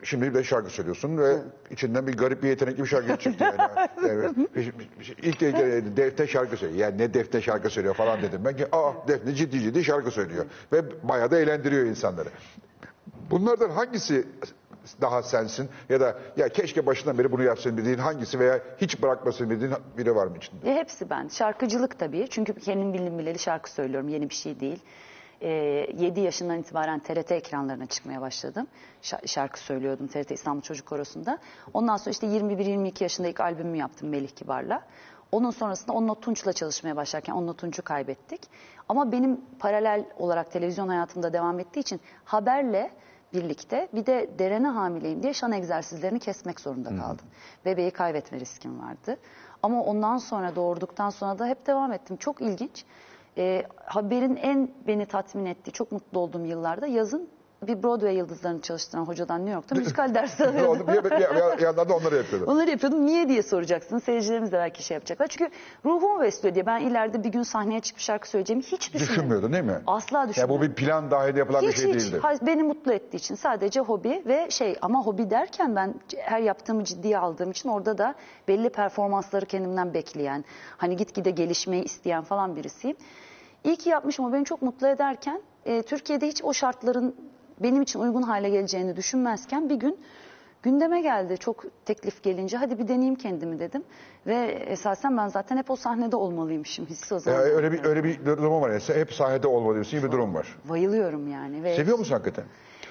Şimdi 0.03 0.35
bir 0.35 0.45
şarkı 0.45 0.71
söylüyorsun 0.71 1.19
ve 1.19 1.37
içinden 1.71 2.07
bir 2.07 2.17
garip 2.17 2.43
bir 2.43 2.49
yetenekli 2.49 2.83
bir 2.83 2.89
şarkı 2.89 3.17
çıktı 3.17 3.45
yani. 3.45 3.89
evet. 4.09 4.31
İlk 5.23 5.41
de 5.41 5.97
Defne 5.97 6.27
şarkı 6.27 6.57
söylüyor. 6.57 6.81
Yani 6.81 6.99
ne 6.99 7.15
Defne 7.15 7.43
şarkı 7.43 7.71
söylüyor 7.71 7.95
falan 7.95 8.23
dedim. 8.23 8.41
Ben 8.45 8.57
ki 8.57 8.67
aa 8.73 8.93
Defne 9.09 9.35
ciddi 9.35 9.61
ciddi 9.61 9.85
şarkı 9.85 10.11
söylüyor. 10.11 10.45
Ve 10.73 11.09
bayağı 11.09 11.31
da 11.31 11.39
eğlendiriyor 11.39 11.87
insanları. 11.87 12.29
Bunlardan 13.31 13.71
hangisi 13.71 14.27
daha 15.01 15.23
sensin 15.23 15.69
ya 15.89 16.01
da 16.01 16.19
ya 16.37 16.49
keşke 16.49 16.87
başından 16.87 17.19
beri 17.19 17.33
bunu 17.33 17.43
yapsın 17.43 17.77
dediğin 17.77 17.99
hangisi 17.99 18.39
veya 18.39 18.61
hiç 18.79 19.03
bırakmasın 19.03 19.51
dediğin 19.51 19.73
biri 19.99 20.17
var 20.17 20.27
mı 20.27 20.37
içinde? 20.37 20.71
E, 20.71 20.75
hepsi 20.75 21.11
ben. 21.11 21.29
Şarkıcılık 21.29 21.99
tabii. 21.99 22.27
Çünkü 22.31 22.55
kendim 22.55 22.93
bildim 22.93 23.19
bileli 23.19 23.39
şarkı 23.39 23.71
söylüyorum. 23.71 24.09
Yeni 24.09 24.31
bir 24.31 24.35
şey 24.35 24.61
değil. 24.61 24.79
E, 25.43 25.49
7 25.99 26.21
yaşından 26.21 26.59
itibaren 26.59 26.99
TRT 27.01 27.33
ekranlarına 27.33 27.87
çıkmaya 27.87 28.21
başladım. 28.21 28.67
Şa- 29.03 29.29
şarkı 29.29 29.61
söylüyordum 29.61 30.07
TRT 30.07 30.31
İstanbul 30.31 30.63
Çocuk 30.63 30.87
Korosu'nda. 30.87 31.39
Ondan 31.75 31.97
sonra 31.97 32.11
işte 32.11 32.27
21-22 32.27 33.03
yaşında 33.03 33.29
ilk 33.29 33.41
albümümü 33.41 33.77
yaptım 33.77 34.09
Melih 34.09 34.31
Kibar'la. 34.31 34.83
Onun 35.33 35.51
sonrasında 35.51 35.93
Onunla 35.93 36.15
Tunç'la 36.15 36.53
çalışmaya 36.53 36.97
başlarken 36.97 37.33
Onunla 37.33 37.53
Tunç'u 37.53 37.83
kaybettik. 37.83 38.41
Ama 38.89 39.13
benim 39.13 39.41
paralel 39.59 40.05
olarak 40.19 40.53
televizyon 40.53 40.89
hayatımda 40.89 41.33
devam 41.33 41.61
ettiği 41.61 41.81
için 41.81 42.01
haberle 42.25 42.91
birlikte 43.33 43.89
bir 43.95 44.07
de 44.07 44.31
derene 44.39 44.69
hamileyim 44.69 45.23
diye 45.23 45.35
şan 45.35 45.53
egzersizlerini 45.53 46.19
kesmek 46.19 46.61
zorunda 46.61 46.89
kaldım. 46.89 47.27
Bebeği 47.65 47.91
kaybetme 47.91 48.41
riskim 48.41 48.81
vardı. 48.81 49.17
Ama 49.63 49.83
ondan 49.83 50.17
sonra 50.17 50.57
doğurduktan 50.57 51.11
sonra 51.11 51.39
da 51.39 51.47
hep 51.47 51.67
devam 51.67 51.93
ettim. 51.93 52.17
Çok 52.17 52.41
ilginç. 52.41 52.85
Ee, 53.39 53.63
haberin 53.85 54.37
en 54.37 54.71
beni 54.87 55.07
tatmin 55.07 55.47
ettiği, 55.47 55.73
çok 55.73 55.93
mutlu 55.93 56.21
olduğum 56.21 56.45
yıllarda 56.47 56.87
yazın 56.87 57.29
bir 57.63 57.83
Broadway 57.83 58.17
yıldızlarını 58.17 58.61
çalıştıran 58.61 59.05
hocadan 59.05 59.41
New 59.41 59.55
York'ta 59.55 59.75
müzikal 59.75 60.15
dersi 60.15 60.45
alıyordum. 60.49 60.87
Bir, 60.87 61.05
bir, 61.05 61.11
bir, 61.11 61.59
bir 61.59 61.63
yandan 61.63 61.89
da 61.89 61.97
onları 61.97 62.17
yapıyordum. 62.17 62.49
Onları 62.49 62.71
yapıyordum. 62.71 63.07
Niye 63.07 63.29
diye 63.29 63.43
soracaksın. 63.43 63.99
Seyircilerimiz 63.99 64.53
de 64.53 64.57
belki 64.57 64.83
şey 64.83 64.95
yapacaklar. 64.95 65.27
Çünkü 65.27 65.51
ruhumu 65.85 66.21
besliyor 66.21 66.55
diye 66.55 66.67
ben 66.67 66.81
ileride 66.81 67.25
bir 67.25 67.29
gün 67.29 67.43
sahneye 67.43 67.81
çıkıp 67.81 68.01
şarkı 68.01 68.29
söyleyeceğimi 68.29 68.63
hiç 68.63 68.73
düşünmedim. 68.95 69.09
Düşünmüyordun 69.09 69.53
değil 69.53 69.65
mi? 69.65 69.81
Asla 69.87 70.19
Ya 70.19 70.29
düşünmedim. 70.29 70.57
bu 70.57 70.63
bir 70.63 70.75
plan 70.75 71.11
dahil 71.11 71.37
yapılan 71.37 71.63
bir 71.63 71.69
hiç 71.69 71.77
şey 71.77 71.95
hiç 71.95 72.01
değildi. 72.03 72.19
Hayır, 72.23 72.41
beni 72.47 72.63
mutlu 72.63 72.93
ettiği 72.93 73.17
için 73.17 73.35
sadece 73.35 73.81
hobi 73.81 74.23
ve 74.27 74.51
şey 74.51 74.77
ama 74.83 75.03
hobi 75.03 75.31
derken 75.31 75.77
ben 75.77 75.95
her 76.19 76.41
yaptığımı 76.41 76.85
ciddiye 76.85 77.19
aldığım 77.19 77.51
için 77.51 77.69
orada 77.69 77.99
da 77.99 78.15
belli 78.49 78.69
performansları 78.71 79.47
kendimden 79.47 79.95
bekleyen 79.95 80.45
hani 80.77 80.97
gitgide 80.97 81.31
gelişmeyi 81.31 81.85
isteyen 81.85 82.23
falan 82.23 82.57
birisiyim. 82.57 82.97
İyi 83.67 83.77
ki 83.77 83.89
yapmışım 83.89 84.25
o 84.25 84.33
beni 84.33 84.45
çok 84.45 84.63
mutlu 84.63 84.87
ederken 84.87 85.41
e, 85.65 85.83
Türkiye'de 85.83 86.29
hiç 86.29 86.45
o 86.45 86.53
şartların 86.53 87.15
benim 87.63 87.83
için 87.83 88.01
uygun 88.01 88.23
hale 88.23 88.49
geleceğini 88.49 88.97
düşünmezken 88.97 89.69
bir 89.69 89.75
gün 89.75 89.99
gündeme 90.67 91.01
geldi 91.01 91.39
çok 91.39 91.65
teklif 91.85 92.23
gelince 92.23 92.57
hadi 92.57 92.79
bir 92.79 92.89
deneyeyim 92.89 93.15
kendimi 93.15 93.59
dedim 93.59 93.83
ve 94.27 94.35
esasen 94.69 95.17
ben 95.17 95.29
zaten 95.29 95.57
hep 95.57 95.71
o 95.71 95.77
sahnede 95.77 96.17
olmalıymışım 96.17 96.87
hissi 96.87 97.15
o 97.15 97.17
Ya 97.17 97.21
zaman. 97.21 97.41
öyle 97.41 97.73
bir 97.73 97.85
öyle 97.85 98.05
bir 98.05 98.27
durum 98.27 98.61
var. 98.63 98.71
Yani 98.71 98.83
hep 99.01 99.13
sahnede 99.13 99.47
olma 99.47 99.75
diyorsun 99.75 99.99
gibi 99.99 100.07
bir 100.09 100.13
durum 100.13 100.35
var. 100.35 100.57
Bayılıyorum 100.69 101.31
yani 101.33 101.63
ve 101.63 101.77
Seviyor 101.77 101.99
musun 101.99 102.13
hakikaten? 102.13 102.45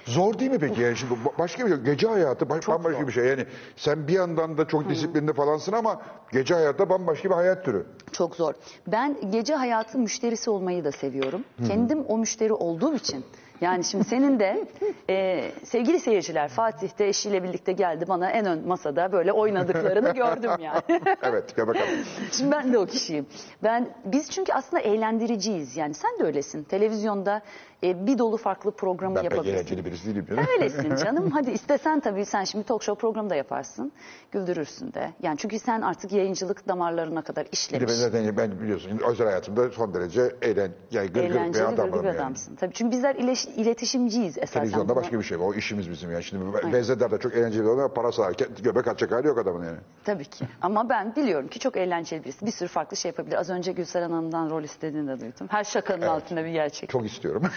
Zor 0.05 0.39
değil 0.39 0.51
mi 0.51 0.59
peki? 0.59 0.81
Yani 0.81 0.95
şimdi 0.97 1.13
başka 1.39 1.65
bir 1.65 1.69
şey. 1.69 1.77
Gece 1.77 2.07
hayatı 2.07 2.49
baş- 2.49 2.61
Çok 2.65 2.75
bambaşka 2.75 2.99
zor. 2.99 3.07
bir 3.07 3.11
şey. 3.13 3.25
Yani 3.25 3.45
sen 3.75 4.07
bir 4.07 4.13
yandan 4.13 4.57
da 4.57 4.67
çok 4.67 4.89
disiplinli 4.89 5.33
falansın 5.33 5.71
ama 5.73 6.01
gece 6.31 6.53
hayatta 6.53 6.89
bambaşka 6.89 7.29
bir 7.29 7.33
hayat 7.35 7.65
türü. 7.65 7.85
Çok 8.11 8.35
zor. 8.35 8.53
Ben 8.87 9.31
gece 9.31 9.55
hayatı 9.55 9.97
müşterisi 9.99 10.49
olmayı 10.49 10.83
da 10.83 10.91
seviyorum. 10.91 11.43
Kendim 11.67 12.05
o 12.07 12.17
müşteri 12.17 12.53
olduğum 12.53 12.95
için. 12.95 13.25
Yani 13.61 13.83
şimdi 13.83 14.03
senin 14.03 14.39
de 14.39 14.67
e, 15.09 15.41
sevgili 15.63 15.99
seyirciler 15.99 16.47
Fatih 16.49 16.99
de 16.99 17.07
eşiyle 17.07 17.43
birlikte 17.43 17.71
geldi 17.71 18.05
bana 18.07 18.29
en 18.31 18.45
ön 18.45 18.67
masada 18.67 19.11
böyle 19.11 19.31
oynadıklarını 19.31 20.13
gördüm 20.13 20.51
yani. 20.59 20.81
Evet 21.23 21.55
gel 21.55 21.67
bakalım. 21.67 21.87
Şimdi 22.31 22.51
ben 22.51 22.73
de 22.73 22.77
o 22.77 22.85
kişiyim. 22.85 23.25
Ben 23.63 23.89
biz 24.05 24.29
çünkü 24.31 24.53
aslında 24.53 24.81
eğlendiriciyiz. 24.83 25.77
Yani 25.77 25.93
sen 25.93 26.19
de 26.19 26.23
öylesin. 26.23 26.63
Televizyonda 26.63 27.41
e, 27.83 28.07
bir 28.07 28.17
dolu 28.17 28.37
farklı 28.37 28.71
programı 28.71 29.15
Ben 29.15 29.21
pek 29.21 29.31
yapabilirsin. 29.31 29.57
eğlenceli 29.57 29.85
birisi 29.85 30.07
değilim. 30.07 30.25
canım. 30.29 30.45
Öylesin 30.57 30.95
canım. 30.95 31.31
Hadi 31.31 31.51
istesen 31.51 31.99
tabii 31.99 32.25
sen 32.25 32.43
şimdi 32.43 32.65
talk 32.65 32.83
show 32.83 33.01
programı 33.01 33.29
da 33.29 33.35
yaparsın. 33.35 33.91
Güldürürsün 34.31 34.93
de. 34.93 35.11
Yani 35.21 35.37
çünkü 35.37 35.59
sen 35.59 35.81
artık 35.81 36.11
yayıncılık 36.11 36.67
damarlarına 36.67 37.21
kadar 37.21 37.45
Bir 37.45 37.51
işlemiş. 37.51 37.89
ben 37.89 37.93
zaten 37.93 38.37
ben 38.37 38.59
biliyorsun 38.61 39.01
özel 39.11 39.27
hayatımda 39.27 39.69
son 39.69 39.93
derece 39.93 40.21
eğlen, 40.41 40.71
yani 40.91 41.07
gırgır 41.07 41.29
bir 41.29 41.35
Eğlenceli 41.35 41.63
adamım 41.65 41.91
gırgır 41.91 42.07
yani. 42.07 42.17
adamsın. 42.17 42.55
Tabii 42.55 42.73
çünkü 42.73 42.91
bizler 42.91 43.15
ileş- 43.45 43.61
iletişimciyiz 43.61 44.37
esasen. 44.37 44.53
Televizyonda 44.59 44.95
başka 44.95 45.19
bir 45.19 45.23
şey. 45.23 45.37
O 45.41 45.53
işimiz 45.53 45.89
bizim 45.89 46.11
yani. 46.11 46.23
Şimdi 46.23 46.73
Bezdeder 46.73 47.11
de 47.11 47.17
çok 47.19 47.33
eğlenceli 47.35 47.63
oluyor 47.63 47.85
ama 47.85 47.93
para 47.93 48.11
sağarken 48.11 48.47
göbek 48.63 48.87
atacak 48.87 49.11
hali 49.11 49.27
yok 49.27 49.37
adamın 49.37 49.65
yani. 49.65 49.77
Tabii 50.03 50.25
ki. 50.25 50.45
Ama 50.61 50.89
ben 50.89 51.15
biliyorum 51.15 51.47
ki 51.47 51.59
çok 51.59 51.77
eğlenceli 51.77 52.23
birisi. 52.23 52.45
Bir 52.45 52.51
sürü 52.51 52.69
farklı 52.69 52.97
şey 52.97 53.09
yapabilir. 53.09 53.35
Az 53.35 53.49
önce 53.49 53.71
Gülseren 53.71 54.09
Hanım'dan 54.11 54.49
rol 54.49 54.63
istediğini 54.63 55.07
de 55.07 55.19
duydum. 55.19 55.47
Her 55.49 55.63
şakanın 55.63 56.01
altında 56.01 56.43
bir 56.45 56.49
gerçek. 56.49 56.89
Çok 56.89 57.05
istiyorum. 57.05 57.43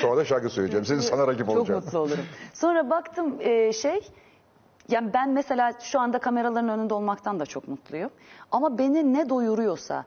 Sonra 0.00 0.16
da 0.16 0.24
şarkı 0.24 0.48
söyleyeceğim. 0.50 0.84
Senin 0.86 1.00
sana 1.00 1.26
rakip 1.26 1.46
Çok 1.46 1.56
olacağım. 1.56 1.84
mutlu 1.84 1.98
olurum. 1.98 2.24
Sonra 2.54 2.90
baktım 2.90 3.36
e, 3.40 3.72
şey, 3.72 4.00
yani 4.88 5.10
ben 5.14 5.30
mesela 5.30 5.72
şu 5.80 6.00
anda 6.00 6.18
kameraların 6.18 6.68
önünde 6.68 6.94
olmaktan 6.94 7.40
da 7.40 7.46
çok 7.46 7.68
mutluyum. 7.68 8.10
Ama 8.52 8.78
beni 8.78 9.14
ne 9.14 9.28
doyuruyorsa, 9.28 10.04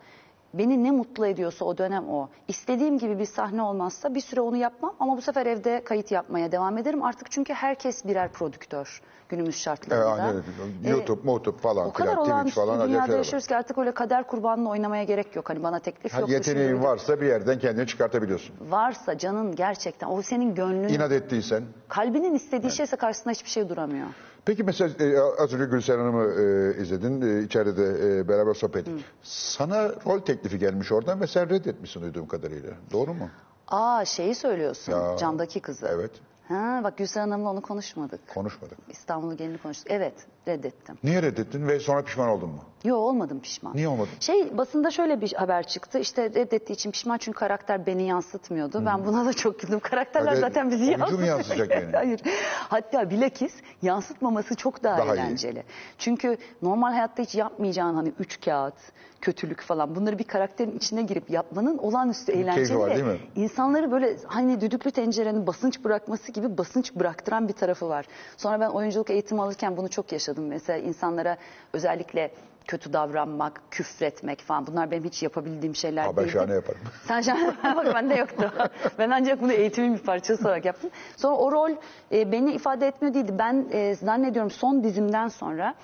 beni 0.53 0.83
ne 0.83 0.91
mutlu 0.91 1.25
ediyorsa 1.27 1.65
o 1.65 1.77
dönem 1.77 2.09
o. 2.09 2.29
İstediğim 2.47 2.97
gibi 2.97 3.19
bir 3.19 3.25
sahne 3.25 3.61
olmazsa 3.61 4.15
bir 4.15 4.21
süre 4.21 4.41
onu 4.41 4.57
yapmam 4.57 4.93
ama 4.99 5.17
bu 5.17 5.21
sefer 5.21 5.45
evde 5.45 5.83
kayıt 5.83 6.11
yapmaya 6.11 6.51
devam 6.51 6.77
ederim. 6.77 7.03
Artık 7.03 7.31
çünkü 7.31 7.53
herkes 7.53 8.05
birer 8.05 8.31
prodüktör 8.31 9.01
günümüz 9.29 9.55
Evet, 9.55 9.63
şartlarında. 9.63 10.11
aynen. 10.23 10.43
E, 10.85 10.89
YouTube, 10.89 11.29
YouTube 11.31 11.57
falan 11.57 11.87
o 11.87 11.93
kadar 11.93 12.17
olağanüstü 12.17 12.61
falan 12.61 12.87
dünyada 12.89 13.17
yaşıyoruz 13.17 13.47
ki 13.47 13.55
artık 13.55 13.77
öyle 13.77 13.91
kader 13.91 14.27
kurbanını 14.27 14.69
oynamaya 14.69 15.03
gerek 15.03 15.35
yok. 15.35 15.49
Hani 15.49 15.63
bana 15.63 15.79
teklif 15.79 16.13
Ha, 16.13 16.19
yok. 16.19 16.29
Yeteneğin 16.29 16.83
varsa 16.83 17.21
bir 17.21 17.25
yerden 17.25 17.59
kendini 17.59 17.87
çıkartabiliyorsun. 17.87 18.55
Varsa 18.69 19.17
canın 19.17 19.55
gerçekten 19.55 20.07
o 20.07 20.21
senin 20.21 20.55
gönlün, 20.55 20.89
İnat 20.89 21.11
ettiysen. 21.11 21.63
kalbinin 21.87 22.35
istediği 22.35 22.71
şeyse 22.71 22.95
karşısında 22.95 23.31
hiçbir 23.33 23.49
şey 23.49 23.69
duramıyor. 23.69 24.07
Peki 24.45 24.63
mesela 24.63 25.05
e, 25.05 25.19
az 25.39 25.53
önce 25.53 25.65
Gülsen 25.65 25.97
Hanım'ı 25.97 26.23
e, 26.23 26.81
izledin. 26.81 27.21
E, 27.21 27.43
içeride 27.43 27.77
de 27.77 28.17
e, 28.19 28.27
beraber 28.27 28.53
sohbet 28.53 28.87
ettik. 28.87 29.05
Sana 29.23 29.89
rol 29.89 30.19
teklifi 30.19 30.59
gelmiş 30.59 30.91
oradan 30.91 31.21
ve 31.21 31.27
sen 31.27 31.49
reddetmişsin 31.49 32.01
duyduğum 32.01 32.27
kadarıyla. 32.27 32.71
Doğru 32.91 33.13
mu? 33.13 33.29
Aa 33.67 34.05
şeyi 34.05 34.35
söylüyorsun. 34.35 34.91
Ya, 34.91 35.17
Camdaki 35.17 35.59
kızı. 35.59 35.87
Evet. 35.91 36.11
Ha 36.51 36.81
bak 36.83 36.97
Gülseren 36.97 37.31
Hanım'la 37.31 37.49
onu 37.49 37.61
konuşmadık. 37.61 38.27
Konuşmadık. 38.33 38.77
İstanbul'u 38.89 39.37
gelini 39.37 39.57
konuştuk. 39.57 39.87
Evet 39.91 40.13
reddettim. 40.47 40.97
Niye 41.03 41.21
reddettin 41.21 41.67
ve 41.67 41.79
sonra 41.79 42.03
pişman 42.03 42.29
oldun 42.29 42.49
mu? 42.49 42.59
Yo 42.83 42.95
olmadım 42.95 43.39
pişman. 43.39 43.75
Niye 43.75 43.87
olmadın? 43.87 44.09
Şey 44.19 44.57
basında 44.57 44.91
şöyle 44.91 45.21
bir 45.21 45.33
haber 45.33 45.63
çıktı. 45.67 45.99
İşte 45.99 46.23
reddettiği 46.23 46.75
için 46.75 46.91
pişman 46.91 47.17
çünkü 47.17 47.39
karakter 47.39 47.85
beni 47.85 48.03
yansıtmıyordu. 48.07 48.85
Ben 48.85 49.05
buna 49.05 49.25
da 49.25 49.33
çok 49.33 49.59
güldüm. 49.59 49.79
Karakterler 49.79 50.31
Öyle 50.31 50.41
zaten 50.41 50.71
bizi 50.71 50.83
oyuncu 50.83 51.17
mu 51.19 51.25
yansıtıyor. 51.25 51.57
yansıtacak 51.67 51.83
beni? 51.83 51.91
Hayır. 51.95 52.21
Hatta 52.69 53.09
bilakis 53.09 53.53
yansıtmaması 53.81 54.55
çok 54.55 54.83
daha, 54.83 54.97
Daha 54.97 55.05
iyi. 55.15 55.19
eğlenceli. 55.19 55.63
Çünkü 55.97 56.37
normal 56.61 56.91
hayatta 56.91 57.23
hiç 57.23 57.35
yapmayacağın 57.35 57.95
hani 57.95 58.13
üç 58.19 58.41
kağıt, 58.45 58.75
kötülük 59.21 59.61
falan 59.61 59.95
bunları 59.95 60.19
bir 60.19 60.23
karakterin 60.23 60.77
içine 60.77 61.01
girip 61.01 61.29
yapmanın 61.29 61.77
olağanüstü 61.77 62.31
eğlenceli. 62.31 62.79
var, 62.79 62.89
değil 62.89 63.03
mi? 63.03 63.17
İnsanları 63.35 63.91
böyle 63.91 64.17
hani 64.25 64.61
düdüklü 64.61 64.91
tencerenin 64.91 65.47
basınç 65.47 65.83
bırakması 65.83 66.31
gibi 66.31 66.57
basınç 66.57 66.95
bıraktıran 66.95 67.47
bir 67.47 67.53
tarafı 67.53 67.89
var. 67.89 68.05
Sonra 68.37 68.59
ben 68.59 68.69
oyunculuk 68.69 69.09
eğitimi 69.09 69.41
alırken 69.41 69.77
bunu 69.77 69.89
çok 69.89 70.11
yaşadım. 70.11 70.47
Mesela 70.47 70.79
insanlara 70.79 71.37
özellikle 71.73 72.31
kötü 72.67 72.93
davranmak, 72.93 73.61
küfretmek 73.71 74.39
falan 74.39 74.67
bunlar 74.67 74.91
benim 74.91 75.03
hiç 75.03 75.23
yapabildiğim 75.23 75.75
şeyler 75.75 76.07
Aa, 76.07 76.17
ben 76.17 76.27
şahane 76.27 76.53
yaparım. 76.53 76.81
Sen 77.07 77.21
şahane 77.21 77.75
bak 77.75 77.93
bende 77.95 78.15
yoktu. 78.15 78.51
ben 78.99 79.09
ancak 79.09 79.41
bunu 79.41 79.53
eğitimin 79.53 79.93
bir 79.93 79.99
parçası 79.99 80.47
olarak 80.47 80.65
yaptım. 80.65 80.89
Sonra 81.17 81.35
o 81.35 81.51
rol 81.51 81.71
e, 82.11 82.31
beni 82.31 82.51
ifade 82.53 82.87
etmiyor 82.87 83.13
değildi. 83.13 83.35
Ben 83.39 83.65
e, 83.71 83.95
zannediyorum 83.95 84.51
son 84.51 84.83
dizimden 84.83 85.27
sonra 85.27 85.75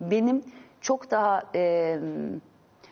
benim 0.00 0.44
çok 0.80 1.10
daha 1.10 1.42
e, 1.54 1.98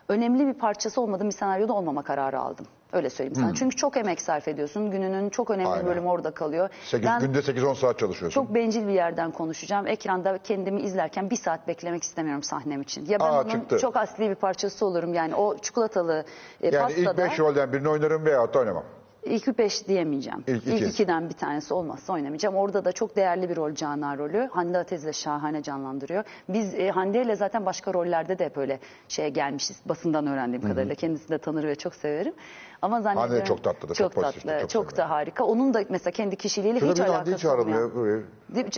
önemli 0.09 0.47
bir 0.47 0.55
parçası 0.55 1.01
olmadığım 1.01 1.29
bir 1.29 1.35
senaryoda 1.35 1.73
olmama 1.73 2.03
kararı 2.03 2.41
aldım. 2.41 2.67
Öyle 2.93 3.11
söyleyeyim 3.11 3.35
sana. 3.35 3.55
Çünkü 3.55 3.77
çok 3.77 3.97
emek 3.97 4.21
sarf 4.21 4.49
ediyorsun. 4.49 4.91
Gününün 4.91 5.31
çok 5.31 5.51
önemli 5.51 5.69
Aynen. 5.69 5.87
bölümü 5.87 6.09
orada 6.09 6.31
kalıyor. 6.31 6.69
Sekiz, 6.85 7.07
ben 7.09 7.21
Günde 7.21 7.39
8-10 7.39 7.75
saat 7.75 7.99
çalışıyorsun. 7.99 8.41
çok 8.43 8.55
bencil 8.55 8.87
bir 8.87 8.93
yerden 8.93 9.31
konuşacağım. 9.31 9.87
Ekranda 9.87 10.39
kendimi 10.39 10.81
izlerken 10.81 11.31
bir 11.31 11.37
saat 11.37 11.69
beklemek 11.69 12.03
istemiyorum 12.03 12.43
sahnem 12.43 12.83
için. 12.83 13.07
Ya 13.07 13.21
ben 13.21 13.25
Aa, 13.25 13.41
onun 13.41 13.49
çıktı. 13.51 13.79
çok 13.79 13.97
asli 13.97 14.31
bir 14.31 14.35
parçası 14.35 14.87
olurum. 14.87 15.15
Yani 15.15 15.35
o 15.35 15.59
çikolatalı 15.59 16.25
e, 16.61 16.75
yani 16.77 16.93
ilk 16.93 17.05
pastada... 17.07 17.25
5 17.31 17.39
rolden 17.39 17.73
birini 17.73 17.89
oynarım 17.89 18.25
veyahut 18.25 18.55
da 18.55 18.59
oynamam. 18.59 18.85
İlk 19.25 19.59
beş 19.59 19.89
diyemeyeceğim. 19.89 20.45
İlk 20.47 20.67
İlk, 20.67 20.81
iki. 20.81 20.85
ikiden 20.85 21.29
bir 21.29 21.35
tanesi 21.35 21.75
olmazsa 21.75 22.13
oynamayacağım. 22.13 22.57
Orada 22.57 22.85
da 22.85 22.93
çok 22.93 23.17
değerli 23.17 23.49
bir 23.49 23.57
rol 23.57 23.75
Canan 23.75 24.19
rolü. 24.19 24.49
Hande 24.53 24.79
Atez 24.79 25.05
de 25.05 25.13
şahane 25.13 25.63
canlandırıyor. 25.63 26.25
Biz 26.49 26.75
e, 26.75 26.91
Hande 26.91 27.23
ile 27.23 27.37
zaten 27.37 27.67
başka 27.67 27.95
rollerde 27.95 28.39
de 28.39 28.45
hep 28.45 28.57
öyle 28.59 28.81
şeye 29.09 29.29
gelmişiz. 29.29 29.77
Basından 29.87 30.27
öğrendiğim 30.27 30.63
kadarıyla. 30.63 30.95
Kendisini 30.95 31.29
de 31.29 31.39
tanır 31.39 31.65
ve 31.65 31.75
çok 31.75 31.95
severim. 31.95 32.35
Ama 32.83 33.01
zannediyorum... 33.01 33.31
Hande 33.31 33.43
de 33.43 33.49
çok 33.49 33.65
tatlıdır, 33.65 33.95
çok 33.95 34.13
Çok 34.13 34.23
tatlı, 34.23 34.61
çok 34.61 34.71
çok, 34.71 34.97
da 34.97 35.11
harika. 35.11 35.45
Onun 35.45 35.75
da 35.75 35.85
mesela 35.89 36.11
kendi 36.11 36.37
kişiliğiyle 36.37 36.81
Şurada 36.81 36.93
hiç 36.93 37.11
alakası 37.11 37.67
mi? 37.67 38.25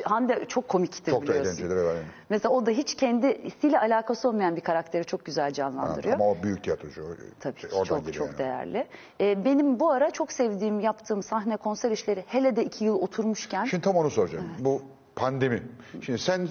Hande 0.04 0.44
çok 0.48 0.68
komiktir 0.68 1.12
Çok 1.12 1.22
da 1.22 1.28
biliyorsun. 1.28 1.50
eğlenceli. 1.50 1.80
evet. 1.80 2.04
Mesela 2.30 2.54
o 2.54 2.66
da 2.66 2.70
hiç 2.70 2.94
kendisiyle 2.94 3.80
alakası 3.80 4.28
olmayan 4.28 4.56
bir 4.56 4.60
karakteri 4.60 5.04
çok 5.04 5.24
güzel 5.24 5.52
canlandırıyor. 5.52 6.14
Ama 6.14 6.24
o 6.24 6.36
büyük 6.42 6.64
tiyatrocu. 6.64 7.16
Tabii 7.40 7.60
şey, 7.60 7.70
çok 7.70 8.12
çok 8.12 8.26
yani. 8.26 8.38
değerli. 8.38 8.86
Ee, 9.20 9.44
benim 9.44 9.80
bu 9.80 9.90
ara 9.90 10.10
çok 10.10 10.32
sevdiğim 10.36 10.80
yaptığım 10.80 11.22
sahne 11.22 11.56
konser 11.56 11.90
işleri 11.90 12.24
hele 12.28 12.56
de 12.56 12.64
iki 12.64 12.84
yıl 12.84 12.94
oturmuşken 12.94 13.64
Şimdi 13.64 13.82
tam 13.84 13.96
onu 13.96 14.10
soracağım. 14.10 14.44
Bu 14.58 14.82
pandemi. 15.16 15.62
Şimdi 16.02 16.18
sen 16.18 16.48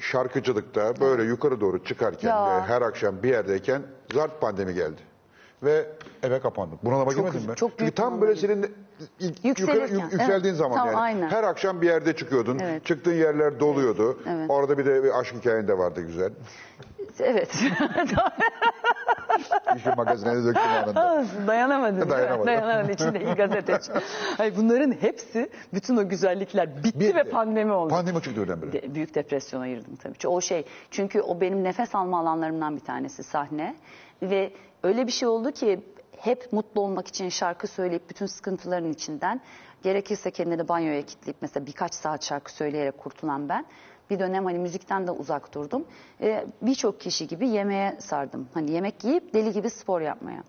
şarkıcılıkta 0.00 1.00
böyle 1.00 1.22
yukarı 1.22 1.60
doğru 1.60 1.84
çıkarken 1.84 2.28
Ya. 2.28 2.66
her 2.68 2.82
akşam 2.82 3.22
bir 3.22 3.28
yerdeyken 3.28 3.82
zart 4.14 4.40
pandemi 4.40 4.74
geldi. 4.74 5.00
ve 5.62 5.86
eve 6.22 6.40
Çok 7.14 7.16
girmedin 7.16 7.38
üzü- 7.38 7.48
mi? 7.48 7.56
çok 7.56 7.70
Çünkü 7.70 7.82
büyük 7.82 7.96
tam 7.96 8.20
böyle 8.20 8.36
senin 8.36 8.74
yukarı, 9.44 9.78
yük- 9.78 9.90
evet. 9.90 10.12
yükseldiğin 10.12 10.54
zaman 10.54 10.76
Tam 10.78 10.86
yani. 10.86 10.96
aynen. 10.96 11.28
Her 11.28 11.44
akşam 11.44 11.82
bir 11.82 11.86
yerde 11.86 12.16
çıkıyordun. 12.16 12.58
Evet. 12.58 12.84
Çıktığın 12.86 13.14
yerler 13.14 13.60
doluyordu. 13.60 14.18
Evet. 14.28 14.50
Orada 14.50 14.78
bir 14.78 14.86
de 14.86 15.04
bir 15.04 15.18
aşk 15.20 15.34
hikayen 15.34 15.68
de 15.68 15.78
vardı 15.78 16.00
güzel. 16.00 16.30
Evet. 17.20 17.50
İşin 19.76 19.96
magazinine 19.96 20.44
döktüm 20.44 20.62
anında. 20.62 21.24
Dayanamadım. 21.46 22.10
Dayanamadım. 22.10 22.46
Dayanamadım 22.46 22.90
içindeki 22.90 23.24
gazeteci. 23.34 23.92
Hayır, 24.36 24.54
bunların 24.56 24.92
hepsi, 24.92 25.50
bütün 25.74 25.96
o 25.96 26.08
güzellikler 26.08 26.76
bitti, 26.84 27.00
Bitti. 27.00 27.14
ve 27.16 27.24
pandemi 27.24 27.72
oldu. 27.72 27.88
Pandemi 27.90 28.22
çıktı 28.22 28.42
birdenbire. 28.42 28.72
De- 28.72 28.94
büyük 28.94 29.14
depresyona 29.14 29.68
girdim 29.68 29.96
tabii. 30.02 30.12
Çünkü 30.14 30.28
o 30.28 30.40
şey 30.40 30.64
çünkü 30.90 31.20
o 31.20 31.40
benim 31.40 31.64
nefes 31.64 31.94
alma 31.94 32.20
alanlarımdan 32.20 32.76
bir 32.76 32.84
tanesi 32.84 33.22
sahne 33.22 33.76
ve 34.22 34.52
öyle 34.82 35.06
bir 35.06 35.12
şey 35.12 35.28
oldu 35.28 35.52
ki 35.52 35.80
hep 36.18 36.52
mutlu 36.52 36.80
olmak 36.80 37.08
için 37.08 37.28
şarkı 37.28 37.66
söyleyip 37.66 38.10
bütün 38.10 38.26
sıkıntıların 38.26 38.92
içinden 38.92 39.40
gerekirse 39.82 40.30
kendini 40.30 40.68
banyoya 40.68 41.02
kilitleyip 41.02 41.36
mesela 41.40 41.66
birkaç 41.66 41.94
saat 41.94 42.24
şarkı 42.24 42.52
söyleyerek 42.52 42.98
kurtulan 42.98 43.48
ben 43.48 43.64
bir 44.10 44.18
dönem 44.18 44.44
hani 44.44 44.58
müzikten 44.58 45.06
de 45.06 45.10
uzak 45.10 45.54
durdum. 45.54 45.84
Ee, 46.20 46.46
Birçok 46.62 47.00
kişi 47.00 47.26
gibi 47.26 47.48
yemeğe 47.48 47.96
sardım. 48.00 48.48
Hani 48.54 48.70
yemek 48.70 49.04
yiyip 49.04 49.34
deli 49.34 49.52
gibi 49.52 49.70
spor 49.70 50.00
yapmaya. 50.00 50.42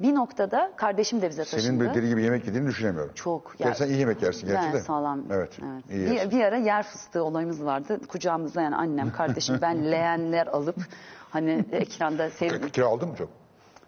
Bir 0.00 0.14
noktada 0.14 0.72
kardeşim 0.76 1.22
de 1.22 1.28
bize 1.30 1.44
taşındı. 1.44 1.62
Senin 1.62 1.80
böyle 1.80 1.94
deli 1.94 2.08
gibi 2.08 2.22
yemek 2.22 2.46
yediğini 2.46 2.68
düşünemiyorum. 2.68 3.12
Çok. 3.14 3.54
Ya 3.60 3.74
sen 3.74 3.88
iyi 3.88 3.98
yemek 3.98 4.22
yersin 4.22 4.46
gerçi 4.46 4.66
ben 4.66 4.72
de. 4.72 4.80
sağlam. 4.80 5.22
Evet. 5.30 5.58
iyi 5.90 6.06
Bir, 6.06 6.10
yersin. 6.10 6.30
bir 6.30 6.44
ara 6.44 6.56
yer 6.56 6.82
fıstığı 6.82 7.24
olayımız 7.24 7.64
vardı. 7.64 8.00
Kucağımızda 8.08 8.62
yani 8.62 8.76
annem, 8.76 9.12
kardeşim, 9.12 9.58
ben 9.62 9.84
leğenler 9.90 10.46
alıp 10.46 10.76
hani 11.30 11.64
ekranda 11.72 12.30
sev... 12.30 12.68
Kilo 12.68 12.86
aldın 12.88 13.08
mı 13.08 13.16
çok? 13.16 13.28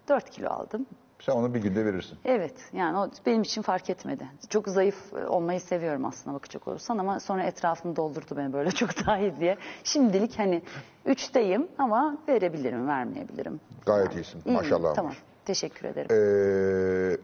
4 0.09 0.31
kilo 0.31 0.51
aldım. 0.51 0.87
Sen 1.27 1.33
onu 1.33 1.55
bir 1.55 1.61
günde 1.63 1.85
verirsin. 1.85 2.19
Evet 2.25 2.55
yani 2.73 2.99
o 2.99 3.11
benim 3.27 3.43
için 3.43 3.63
fark 3.63 3.91
etmedi. 3.91 4.29
Çok 4.49 4.69
zayıf 4.69 5.13
olmayı 5.29 5.61
seviyorum 5.61 6.05
aslında 6.05 6.37
bakacak 6.37 6.69
olursan 6.69 6.99
ama 6.99 7.21
sonra 7.21 7.43
etrafını 7.43 7.97
doldurdu 7.97 8.37
beni 8.37 8.53
böyle 8.53 8.71
çok 8.81 9.07
daha 9.07 9.19
iyi 9.19 9.37
diye. 9.41 9.57
Şimdilik 9.85 10.39
hani 10.39 10.63
üçteyim 11.07 11.69
ama 11.79 12.19
verebilirim, 12.29 12.89
vermeyebilirim. 12.89 13.61
Gayet 13.87 14.15
iyisin. 14.15 14.43
İyiyim, 14.45 14.55
Maşallah. 14.55 14.95
Tamam. 14.95 15.13
Teşekkür 15.45 15.89
ederim. 15.89 16.09
Ee, 16.11 17.17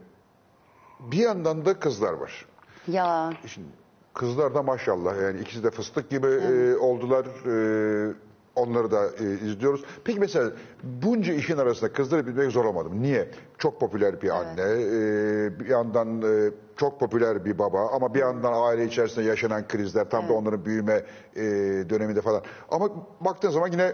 bir 1.11 1.17
yandan 1.17 1.65
da 1.65 1.79
kızlar 1.79 2.13
var. 2.13 2.45
ya 2.87 3.33
Şimdi 3.47 3.67
kızlar 4.13 4.55
da 4.55 4.63
maşallah 4.63 5.21
yani 5.21 5.39
ikisi 5.41 5.63
de 5.63 5.71
fıstık 5.71 6.09
gibi 6.09 6.27
e, 6.27 6.75
oldular. 6.75 7.25
E, 7.25 8.13
onları 8.55 8.91
da 8.91 9.05
e, 9.19 9.23
izliyoruz. 9.45 9.83
Peki 10.03 10.19
mesela 10.19 10.51
bunca 10.83 11.33
işin 11.33 11.57
arasında 11.57 11.93
kızları 11.93 12.27
bilmek 12.27 12.51
zor 12.51 12.65
olmadı 12.65 12.89
mı? 12.89 13.01
Niye? 13.01 13.31
Çok 13.57 13.79
popüler 13.79 14.21
bir 14.21 14.29
anne, 14.29 14.61
e, 14.61 15.59
bir 15.59 15.69
yandan 15.69 16.21
e, 16.21 16.51
çok 16.77 16.99
popüler 16.99 17.45
bir 17.45 17.59
baba 17.59 17.87
ama 17.89 18.13
bir 18.13 18.19
yandan 18.19 18.53
aile 18.55 18.85
içerisinde 18.85 19.25
yaşanan 19.25 19.67
krizler 19.67 20.09
tam 20.09 20.29
da 20.29 20.33
onların 20.33 20.65
büyüme 20.65 21.03
e, 21.35 21.41
döneminde 21.89 22.21
falan. 22.21 22.41
Ama 22.71 22.89
baktığın 23.21 23.49
zaman 23.49 23.71
yine 23.71 23.91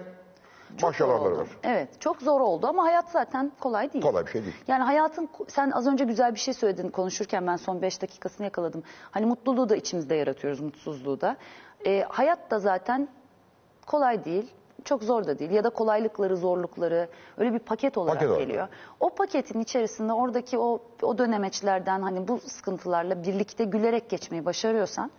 Çok 0.78 0.80
zor 0.80 0.88
maşallahları 0.88 1.34
oldu. 1.34 1.42
var. 1.42 1.48
Evet 1.64 2.02
çok 2.02 2.22
zor 2.22 2.42
oldu 2.42 2.68
ama 2.68 2.84
hayat 2.84 3.12
zaten 3.12 3.52
kolay 3.60 3.94
değil. 3.94 4.04
Kolay 4.06 4.26
bir 4.26 4.32
şey 4.32 4.42
değil. 4.44 4.56
Yani 4.68 4.84
hayatın 4.84 5.30
sen 5.48 5.72
az 5.72 5.88
önce 5.88 6.04
güzel 6.06 6.34
bir 6.34 6.40
şey 6.40 6.54
söyledin 6.54 6.90
konuşurken 6.90 7.48
ben 7.48 7.56
son 7.56 7.82
5 7.82 8.02
dakikasını 8.02 8.46
yakaladım. 8.46 8.84
Hani 9.12 9.26
mutluluğu 9.26 9.70
da 9.70 9.76
içimizde 9.76 10.16
yaratıyoruz 10.16 10.60
mutsuzluğu 10.60 11.22
da. 11.22 11.38
Ee, 11.86 12.06
hayat 12.10 12.52
da 12.52 12.60
zaten 12.60 13.08
kolay 13.88 14.26
değil. 14.26 14.52
Çok 14.86 15.04
zor 15.04 15.28
da 15.28 15.40
değil 15.40 15.52
ya 15.52 15.64
da 15.64 15.70
kolaylıkları, 15.70 16.38
zorlukları 16.38 17.08
öyle 17.38 17.54
bir 17.54 17.60
paket 17.60 17.98
olarak 17.98 18.14
Paket 18.16 18.30
olarak. 18.30 18.48
geliyor. 18.48 18.68
O 19.00 19.10
paketin 19.10 19.60
içerisinde 19.60 20.14
oradaki 20.14 20.58
o 20.60 20.80
o 21.02 21.18
dönemeçlerden 21.18 22.02
hani 22.02 22.28
bu 22.28 22.40
sıkıntılarla 22.40 23.24
birlikte 23.24 23.64
gülerek 23.64 24.10
geçmeyi 24.10 24.46
başarıyorsan 24.46 25.12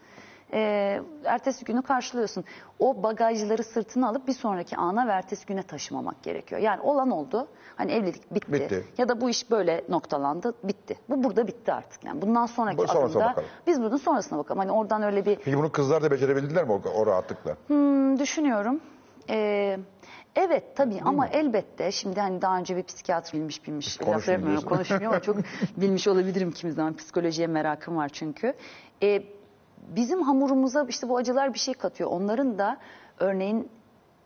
e, 0.52 1.00
ertesi 1.24 1.64
günü 1.64 1.82
karşılıyorsun. 1.82 2.44
O 2.78 3.02
bagajları 3.02 3.64
sırtına 3.64 4.08
alıp 4.08 4.28
bir 4.28 4.32
sonraki 4.32 4.76
ana 4.76 5.06
ve 5.08 5.12
ertesi 5.12 5.46
güne 5.46 5.62
taşımamak 5.62 6.22
gerekiyor. 6.22 6.60
Yani 6.60 6.80
olan 6.80 7.10
oldu. 7.10 7.48
Hani 7.76 7.92
evlilik 7.92 8.34
bitti. 8.34 8.52
Bitti. 8.52 8.84
Ya 8.98 9.08
da 9.08 9.20
bu 9.20 9.30
iş 9.30 9.50
böyle 9.50 9.84
noktalandı, 9.88 10.54
bitti. 10.64 10.96
Bu 11.08 11.24
burada 11.24 11.46
bitti 11.46 11.72
artık. 11.72 12.04
Yani 12.04 12.22
bundan 12.22 12.46
sonraki 12.46 12.78
Bu 12.78 12.86
sonrasına 12.86 13.04
adımda 13.04 13.24
bakalım. 13.30 13.48
biz 13.66 13.82
bunun 13.82 13.96
sonrasına 13.96 14.38
bakalım. 14.38 14.58
Hani 14.58 14.72
oradan 14.72 15.02
öyle 15.02 15.26
bir 15.26 15.36
Peki 15.36 15.58
bunu 15.58 15.72
kızlar 15.72 16.02
da 16.02 16.10
becerebildiler 16.10 16.64
mi 16.64 16.72
o, 16.72 16.82
o 16.94 17.06
rahatlıkla? 17.06 17.56
Hmm, 17.66 18.18
düşünüyorum. 18.18 18.80
Ee, 19.30 19.78
evet 20.36 20.76
tabii 20.76 21.00
ama 21.04 21.26
elbette 21.26 21.92
şimdi 21.92 22.20
hani 22.20 22.42
daha 22.42 22.58
önce 22.58 22.76
bir 22.76 22.82
psikiyatr 22.82 23.32
bilmiş 23.34 23.66
bilmiş 23.66 23.96
konuşmayın 23.96 24.18
laf 24.18 24.28
yapmıyorum 24.28 24.60
diyorsun. 24.60 24.68
konuşmuyor 24.68 25.12
ama 25.12 25.20
çok 25.22 25.36
bilmiş 25.76 26.08
olabilirim 26.08 26.50
kimi 26.52 26.72
zaman 26.72 26.96
psikolojiye 26.96 27.46
merakım 27.46 27.96
var 27.96 28.08
çünkü. 28.08 28.54
Ee, 29.02 29.22
bizim 29.88 30.22
hamurumuza 30.22 30.86
işte 30.88 31.08
bu 31.08 31.16
acılar 31.16 31.54
bir 31.54 31.58
şey 31.58 31.74
katıyor. 31.74 32.10
Onların 32.10 32.58
da 32.58 32.76
örneğin 33.18 33.70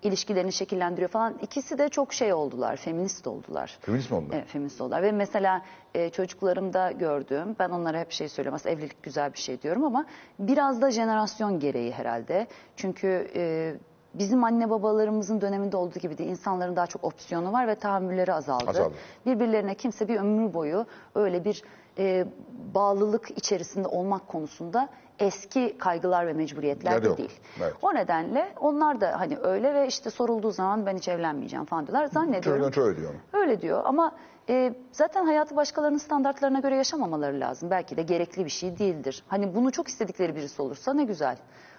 ilişkilerini 0.03 0.53
şekillendiriyor 0.53 1.09
falan. 1.09 1.35
İkisi 1.43 1.79
de 1.79 1.89
çok 1.89 2.13
şey 2.13 2.33
oldular, 2.33 2.77
feminist 2.77 3.27
oldular. 3.27 3.79
Feminist 3.81 4.11
mi 4.11 4.17
oldular? 4.17 4.37
Evet, 4.37 4.49
feminist 4.49 4.81
oldular. 4.81 5.03
Ve 5.03 5.13
mesela 5.13 5.63
e, 5.95 6.11
çocuklarımda 6.11 6.93
gördüğüm, 6.93 7.57
ben 7.59 7.71
onlara 7.71 8.01
hep 8.01 8.13
şey 8.13 8.29
söylüyorum, 8.29 8.55
aslında 8.55 8.75
evlilik 8.75 9.03
güzel 9.03 9.33
bir 9.33 9.39
şey 9.39 9.63
diyorum 9.63 9.85
ama 9.85 10.07
biraz 10.39 10.83
da 10.83 10.91
jenerasyon 10.91 11.61
gereği 11.61 11.93
herhalde. 11.93 12.47
Çünkü 12.77 13.31
e, 13.37 13.75
bizim 14.15 14.45
anne 14.45 14.71
babalarımızın 14.71 15.41
döneminde 15.41 15.77
olduğu 15.77 15.99
gibi 15.99 16.19
değil, 16.19 16.31
insanların 16.31 16.77
daha 16.77 16.87
çok 16.87 17.05
opsiyonu 17.05 17.53
var 17.53 17.69
ve 17.69 17.75
tahammülleri 17.75 18.33
azaldı. 18.33 18.71
Azaldı. 18.71 18.95
Birbirlerine 19.27 19.75
kimse 19.75 20.09
bir 20.09 20.17
ömür 20.17 20.55
boyu 20.55 20.87
öyle 21.15 21.45
bir 21.45 21.63
e, 21.99 22.27
bağlılık 22.75 23.31
içerisinde 23.39 23.89
olmak 23.89 24.29
konusunda 24.29 24.89
eski 25.19 25.79
kaygılar 25.79 26.27
ve 26.27 26.33
mecburiyetler 26.33 27.03
de 27.03 27.07
yok. 27.09 27.19
değil. 27.19 27.41
Evet. 27.61 27.75
O 27.83 27.95
nedenle 27.95 28.53
onlar 28.61 29.01
da 29.01 29.21
hani 29.21 29.39
öyle 29.39 29.75
ve 29.75 29.87
işte 29.87 30.11
sorulduğu 30.11 30.51
zaman 30.51 30.87
ben 30.87 30.97
hiç 30.97 31.09
evlenmeyeceğim 31.09 31.65
falan 31.65 31.87
diyorlar. 31.87 32.07
Zannediyorum. 32.07 32.71
Çoğu 32.71 32.85
öyle 32.85 32.99
diyor. 32.99 33.15
Öyle 33.33 33.61
diyor 33.61 33.83
ama 33.85 34.13
e, 34.49 34.75
zaten 34.93 35.25
hayatı 35.25 35.57
başkalarının 35.57 35.99
standartlarına 35.99 36.61
göre 36.61 36.77
yaşamamaları 36.77 37.41
lazım. 37.41 37.71
Belki 37.71 37.97
de 37.97 38.03
gerekli 38.03 38.45
bir 38.45 38.51
şey 38.51 38.79
değildir. 38.79 39.25
Hani 39.29 39.55
bunu 39.55 39.73
çok 39.73 39.89
istedikleri 39.89 40.37
birisi 40.37 40.63
olursa 40.63 40.95
ne 40.95 41.05
güzel. 41.05 41.37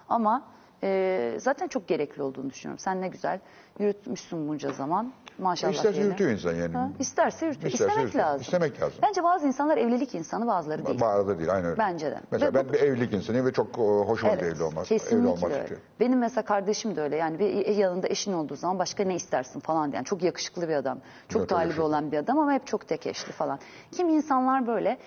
Ama 0.09 0.43
e, 0.84 1.34
zaten 1.39 1.67
çok 1.67 1.88
gerekli 1.88 2.23
olduğunu 2.23 2.49
düşünüyorum. 2.49 2.79
Sen 2.79 3.01
ne 3.01 3.07
güzel 3.07 3.39
yürütmüşsün 3.79 4.47
bunca 4.49 4.71
zaman. 4.71 5.13
Maşallah. 5.38 5.71
İsterse 5.73 5.93
diyelim. 5.93 6.07
yürütüyor 6.09 6.31
insan 6.31 6.53
yani. 6.53 6.73
Ha, 6.73 6.89
isterse 6.99 7.45
yürütüyor. 7.45 7.71
İsterse 7.73 7.86
İstemek 7.86 8.03
yürütüyor. 8.03 8.25
lazım. 8.25 8.41
İstemek 8.41 8.81
lazım. 8.81 8.99
Bence 9.03 9.23
bazı 9.23 9.47
insanlar 9.47 9.77
evlilik 9.77 10.15
insanı 10.15 10.47
bazıları 10.47 10.86
değil. 10.86 11.01
Bağırda 11.01 11.39
değil 11.39 11.53
aynı 11.53 11.67
öyle. 11.67 11.77
Bence 11.77 12.11
de. 12.11 12.19
Mesela 12.31 12.51
Ve 12.51 12.55
ben 12.55 12.69
bu- 12.69 12.73
bir 12.73 12.79
evlilik 12.79 13.13
insanıyım 13.13 13.45
ve 13.45 13.51
çok 13.51 13.67
e, 13.79 13.81
hoşuma 13.81 14.34
gidiyor 14.34 14.51
evli 14.55 14.63
olmak. 14.63 14.86
Kesinlikle 14.86 15.17
evli 15.17 15.27
olmak 15.27 15.51
öyle. 15.51 15.61
istiyorum. 15.61 15.86
Benim 15.99 16.19
mesela 16.19 16.45
kardeşim 16.45 16.95
de 16.95 17.01
öyle. 17.01 17.15
Yani 17.15 17.39
bir 17.39 17.67
yanında 17.75 18.07
eşin 18.07 18.34
olduğu 18.34 18.55
zaman 18.55 18.79
başka 18.79 19.03
ne 19.03 19.15
istersin 19.15 19.59
falan 19.59 19.91
diyen. 19.91 20.03
Çok 20.03 20.23
yakışıklı 20.23 20.69
bir 20.69 20.73
adam. 20.75 20.99
Çok 21.29 21.39
Evet, 21.39 21.49
talibi 21.49 21.73
şey. 21.73 21.84
olan 21.84 22.11
bir 22.11 22.17
adam 22.17 22.39
ama 22.39 22.53
hep 22.53 22.67
çok 22.67 22.88
tek 22.88 23.07
eşli 23.07 23.31
falan. 23.31 23.59
Kim 23.91 24.09
insanlar 24.09 24.67
böyle. 24.67 24.97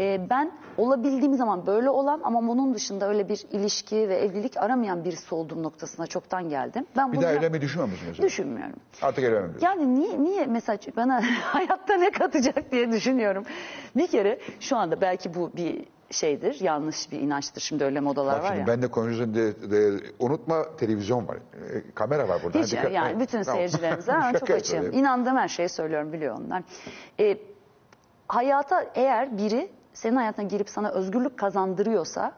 Ee, 0.00 0.26
ben 0.30 0.50
olabildiğim 0.78 1.34
zaman 1.34 1.66
böyle 1.66 1.90
olan 1.90 2.20
ama 2.24 2.48
bunun 2.48 2.74
dışında 2.74 3.08
öyle 3.08 3.28
bir 3.28 3.44
ilişki 3.50 4.08
ve 4.08 4.16
evlilik 4.16 4.56
aramayan 4.56 5.04
birisi 5.04 5.34
olduğum 5.34 5.62
noktasına 5.62 6.06
çoktan 6.06 6.48
geldim. 6.48 6.86
Ben 6.96 7.12
Bir 7.12 7.16
bunu 7.16 7.24
daha 7.24 7.32
evlenmeyi 7.32 7.62
düşünmüyor 7.62 7.88
musun 7.90 8.06
mesela? 8.08 8.26
düşünmüyorum. 8.26 8.76
Artık 9.02 9.24
evlenmem 9.24 9.48
diyorsun. 9.50 9.66
Yani 9.66 9.94
niye, 9.94 10.22
niye 10.24 10.46
mesela 10.46 10.78
bana 10.96 11.22
hayatta 11.42 11.94
ne 11.96 12.10
katacak 12.10 12.72
diye 12.72 12.92
düşünüyorum. 12.92 13.44
Bir 13.96 14.06
kere 14.06 14.38
şu 14.60 14.76
anda 14.76 15.00
belki 15.00 15.34
bu 15.34 15.50
bir 15.56 15.84
şeydir, 16.10 16.60
yanlış 16.60 17.12
bir 17.12 17.20
inançtır. 17.20 17.60
Şimdi 17.60 17.84
öyle 17.84 18.00
modalar 18.00 18.36
Bak 18.36 18.42
var 18.42 18.48
şimdi 18.48 18.60
ya. 18.60 18.66
ben 18.66 18.82
de 18.82 18.88
konuşuyorsun 18.90 19.34
de, 19.34 19.70
de- 19.70 20.00
unutma 20.18 20.76
televizyon 20.76 21.28
var. 21.28 21.36
E, 21.36 21.90
kamera 21.94 22.28
var 22.28 22.40
burada. 22.44 22.58
Hiç 22.58 22.72
dikkat- 22.72 22.92
yani 22.92 23.20
bütün 23.20 23.42
tamam. 23.42 23.56
seyircilerimize 23.58 24.12
Şaka 24.32 24.38
çok 24.38 24.50
açığım. 24.50 24.74
yapıyorum. 24.76 24.98
İnandığım 24.98 25.36
her 25.36 25.48
şeyi 25.48 25.68
söylüyorum 25.68 26.12
biliyor 26.12 26.38
onlar. 26.38 26.62
Ee, 27.20 27.38
hayata 28.28 28.86
eğer 28.94 29.38
biri 29.38 29.68
senin 29.96 30.16
hayatına 30.16 30.46
girip 30.46 30.68
sana 30.70 30.90
özgürlük 30.90 31.38
kazandırıyorsa 31.38 32.32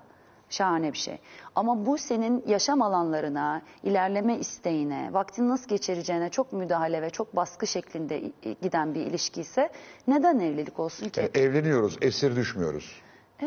şahane 0.50 0.92
bir 0.92 0.98
şey. 0.98 1.18
Ama 1.54 1.86
bu 1.86 1.98
senin 1.98 2.44
yaşam 2.46 2.82
alanlarına, 2.82 3.62
ilerleme 3.82 4.38
isteğine, 4.38 5.08
vaktini 5.12 5.48
nasıl 5.48 5.68
geçireceğine 5.68 6.30
çok 6.30 6.52
müdahale 6.52 7.02
ve 7.02 7.10
çok 7.10 7.36
baskı 7.36 7.66
şeklinde 7.66 8.22
giden 8.62 8.94
bir 8.94 9.00
ilişki 9.00 9.40
ise 9.40 9.70
neden 10.08 10.38
evlilik 10.38 10.78
olsun 10.78 11.08
ki? 11.08 11.20
Yani 11.20 11.30
evleniyoruz, 11.34 11.98
esir 12.00 12.36
düşmüyoruz. 12.36 13.02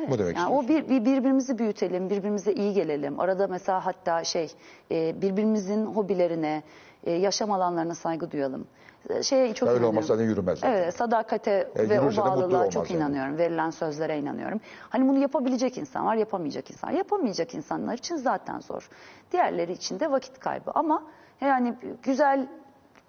Bu 0.09 0.17
demek 0.19 0.37
Yani 0.37 0.53
o 0.53 0.67
bir, 0.67 0.89
bir- 0.89 1.05
birbirimizi 1.05 1.57
büyütelim, 1.57 2.09
birbirimize 2.09 2.53
iyi 2.53 2.73
gelelim. 2.73 3.19
Arada 3.19 3.47
mesela 3.47 3.85
hatta 3.85 4.23
şey 4.23 4.51
e, 4.91 5.21
birbirimizin 5.21 5.85
hobilerine, 5.85 6.63
e, 7.03 7.11
yaşam 7.11 7.51
alanlarına 7.51 7.95
saygı 7.95 8.31
duyalım. 8.31 8.67
Şeye 9.21 9.53
çok 9.53 9.69
Öyle 9.69 9.77
inanıyorum. 9.77 9.85
olmazsa 9.97 10.13
zaten 10.15 10.29
yürümez 10.29 10.59
zaten. 10.59 10.73
Evet, 10.75 10.95
sadakate 10.95 11.51
E, 11.75 11.89
ve 11.89 11.99
o 11.99 12.03
yürürse 12.03 12.17
de 12.17 12.25
mutlu 12.25 12.41
bağlılığa 12.41 12.59
olmaz 12.59 12.73
çok 12.73 12.89
yani. 12.91 12.97
inanıyorum. 12.99 13.37
Verilen 13.37 13.69
sözlere 13.69 14.19
inanıyorum. 14.19 14.61
Hani 14.89 15.07
bunu 15.09 15.19
yapabilecek 15.19 15.77
insan 15.77 16.05
var, 16.05 16.15
yapamayacak 16.15 16.71
insan. 16.71 16.91
Yapamayacak 16.91 17.55
insanlar 17.55 17.93
için 17.97 18.15
zaten 18.15 18.59
zor. 18.59 18.89
Diğerleri 19.31 19.71
için 19.71 19.99
de 19.99 20.11
vakit 20.11 20.39
kaybı. 20.39 20.71
Ama 20.75 21.03
yani 21.41 21.73
güzel 22.03 22.47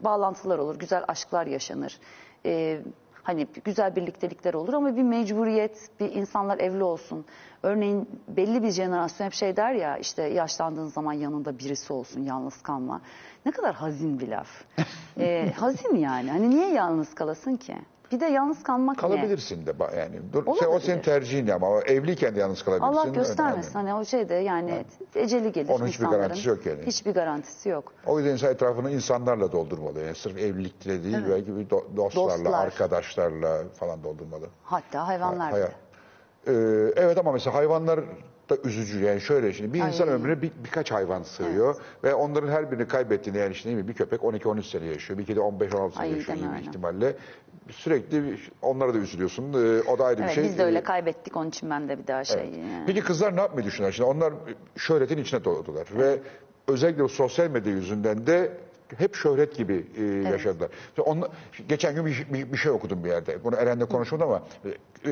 bağlantılar 0.01 0.59
olur, 0.59 0.79
güzel 0.79 1.05
aşklar 1.09 1.47
yaşanır. 1.47 1.99
E, 2.47 2.81
Hani 3.23 3.47
güzel 3.65 3.97
birliktelikler 3.97 4.55
olur 4.55 4.73
ama 4.73 4.97
bir 4.97 5.03
mecburiyet, 5.03 5.91
bir 6.01 6.13
insanlar 6.13 6.59
evli 6.59 6.83
olsun. 6.85 7.25
Örneğin 7.63 8.09
belli 8.29 8.63
bir 8.63 8.71
jenerasyon 8.71 9.27
hep 9.27 9.33
şey 9.35 9.57
der 9.57 9.73
ya 9.73 9.97
işte 9.97 10.23
yaşlandığın 10.23 10.87
zaman 10.87 11.13
yanında 11.13 11.59
birisi 11.59 11.93
olsun, 11.93 12.23
yalnız 12.23 12.63
kalma. 12.63 13.01
Ne 13.47 13.53
kadar 13.53 13.75
hazin 13.75 14.21
bir 14.21 14.29
laf. 14.29 14.49
Ee, 15.19 15.53
hazin 15.57 15.97
yani. 15.97 16.31
Hani 16.31 16.51
niye 16.51 16.69
yalnız 16.69 17.15
kalasın 17.15 17.57
ki? 17.57 17.77
Bir 18.13 18.21
de 18.21 18.25
yalnız 18.27 18.63
kalmak 18.63 18.97
ne? 18.97 19.01
Kalabilirsin 19.01 19.67
de 19.67 19.71
ba- 19.71 19.99
yani. 19.99 20.21
Dur, 20.33 20.45
sen- 20.45 20.67
o 20.67 20.71
Olabilir. 20.71 20.87
senin 20.87 21.03
tercihin 21.03 21.49
ama 21.49 21.69
o 21.71 21.81
evliyken 21.81 22.35
de 22.35 22.41
yalnız 22.41 22.63
kalabilirsin. 22.63 22.93
Allah 22.99 23.09
göstermesin. 23.09 23.79
yani. 23.79 23.89
Hani 23.91 24.01
o 24.01 24.05
şeyde 24.05 24.35
yani 24.35 24.85
eceli 25.15 25.53
gelir 25.53 25.69
Onun 25.69 25.87
hiçbir 25.87 25.99
insanların. 26.05 26.23
garantisi 26.23 26.49
yok 26.49 26.67
yani. 26.67 26.87
Hiçbir 26.87 27.15
garantisi 27.15 27.69
yok. 27.69 27.93
O 28.07 28.19
yüzden 28.19 28.33
insan 28.33 28.51
etrafını 28.51 28.91
insanlarla 28.91 29.53
doldurmalı. 29.53 30.01
Yani 30.01 30.15
sırf 30.15 30.39
evlilikle 30.39 31.05
değil 31.05 31.19
belki 31.31 31.57
bir 31.57 31.69
do- 31.69 31.97
dostlarla, 31.97 32.45
Dostlar. 32.45 32.67
arkadaşlarla 32.67 33.63
falan 33.75 34.05
doldurmalı. 34.05 34.47
Hatta 34.63 35.07
hayvanlar 35.07 35.53
Hay- 35.53 35.61
bile. 35.63 35.73
Ee, 36.47 36.53
evet 36.97 37.19
ama 37.19 37.33
mesela 37.33 37.55
hayvanlar 37.57 38.01
da 38.51 38.57
üzücü 38.65 39.01
yani 39.05 39.21
şöyle 39.21 39.53
şimdi 39.53 39.75
bir 39.75 39.81
Ay. 39.81 39.89
insan 39.89 40.09
ömrüne 40.09 40.43
bir, 40.43 40.51
birkaç 40.65 40.93
hayvan 40.93 41.23
sığıyor 41.23 41.77
ve 42.05 42.15
onların 42.15 42.49
her 42.49 42.71
birini 42.71 42.89
kaybettiğinde 42.89 43.39
yani 43.39 43.53
işte 43.53 43.69
değil 43.69 43.77
mi 43.83 43.89
bir 43.89 43.95
köpek 43.95 44.21
12-13 44.21 44.63
sene 44.63 44.85
yaşıyor 44.87 45.19
bir 45.19 45.27
kedi 45.27 45.39
15-16 45.41 45.93
sene 45.93 46.03
Ay, 46.03 46.11
yaşıyor 46.13 46.39
gibi 46.39 46.49
öyle. 46.49 46.61
ihtimalle 46.61 47.17
sürekli 47.71 48.37
onlara 48.63 48.95
da 48.95 48.99
üzülüyorsun 48.99 49.53
Ee, 49.53 49.83
o 49.91 49.99
da 49.99 50.05
ayrı 50.05 50.21
Evet, 50.21 50.31
bir 50.31 50.35
şey. 50.35 50.45
biz 50.45 50.59
de 50.59 50.65
öyle 50.65 50.79
Ee, 50.79 50.83
kaybettik 50.83 51.37
onun 51.37 51.49
için 51.49 51.71
ben 51.71 51.89
de 51.89 51.99
bir 51.99 52.07
daha 52.07 52.25
şey. 52.25 52.45
yani. 52.45 52.83
Peki 52.87 53.01
kızlar 53.01 53.37
ne 53.37 53.41
yapmayı 53.41 53.67
düşünüyor? 53.67 53.93
Şimdi 53.93 54.09
onlar 54.09 54.35
şöhretin 54.77 55.19
içine 55.19 55.45
doğdular 55.45 55.87
ve 55.99 56.19
özellikle 56.69 57.03
bu 57.05 57.09
sosyal 57.09 57.51
medya 57.51 57.73
yüzünden 57.73 58.27
de 58.27 58.53
hep 58.99 59.15
şöhret 59.15 59.57
gibi 59.57 59.87
e, 59.99 60.05
yaşadılar. 60.05 60.69
İşte 60.89 61.03
onla- 61.03 61.29
geçen 61.69 61.95
gün 61.95 62.07
bir, 62.07 62.27
bir, 62.33 62.53
bir 62.53 62.57
şey 62.59 62.73
okudum 62.73 63.05
bir 63.05 63.09
yerde. 63.09 63.45
Bunu 63.45 63.57
Eren'le 63.57 63.87
konuşmadım 63.87 64.29
ama 64.29 64.43
e, 65.05 65.11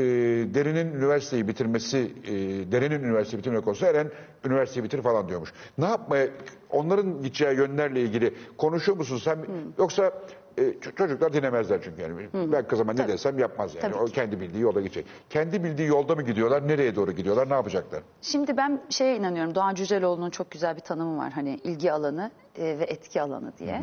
Derin'in 0.54 0.92
üniversiteyi 0.92 1.48
bitirmesi, 1.48 2.12
e, 2.24 2.32
Derin'in 2.72 3.04
üniversiteyi 3.04 3.38
bitirmek 3.38 3.68
olsa 3.68 3.86
Eren 3.86 4.10
üniversiteyi 4.44 4.84
bitir 4.84 5.02
falan 5.02 5.28
diyormuş. 5.28 5.52
Ne 5.78 5.84
yapmaya, 5.86 6.28
onların 6.70 7.22
gideceği 7.22 7.56
yönlerle 7.56 8.00
ilgili 8.00 8.34
konuşuyor 8.58 8.98
musun 8.98 9.18
sen? 9.24 9.38
Yoksa 9.78 10.12
e, 10.58 10.74
çocuklar 10.96 11.32
dinlemezler 11.32 11.80
çünkü 11.82 12.02
yani. 12.02 12.28
Ben 12.34 12.68
kızıma 12.68 12.92
ne 12.92 13.08
desem 13.08 13.38
yapmaz 13.38 13.74
yani. 13.74 13.82
Tabii 13.82 14.02
O 14.02 14.04
ki. 14.04 14.12
kendi 14.12 14.40
bildiği 14.40 14.62
yolda 14.62 14.80
gidecek. 14.80 15.06
Kendi 15.30 15.64
bildiği 15.64 15.88
yolda 15.88 16.14
mı 16.14 16.22
gidiyorlar? 16.22 16.68
Nereye 16.68 16.96
doğru 16.96 17.12
gidiyorlar? 17.12 17.50
Ne 17.50 17.54
yapacaklar? 17.54 18.02
Şimdi 18.22 18.56
ben 18.56 18.80
şeye 18.90 19.16
inanıyorum. 19.16 19.54
Doğan 19.54 19.74
Cüceloğlu'nun 19.74 20.30
çok 20.30 20.50
güzel 20.50 20.76
bir 20.76 20.80
tanımı 20.80 21.18
var. 21.18 21.32
Hani 21.32 21.54
ilgi 21.64 21.92
alanı 21.92 22.30
e, 22.58 22.78
ve 22.78 22.84
etki 22.84 23.22
alanı 23.22 23.52
diye. 23.58 23.82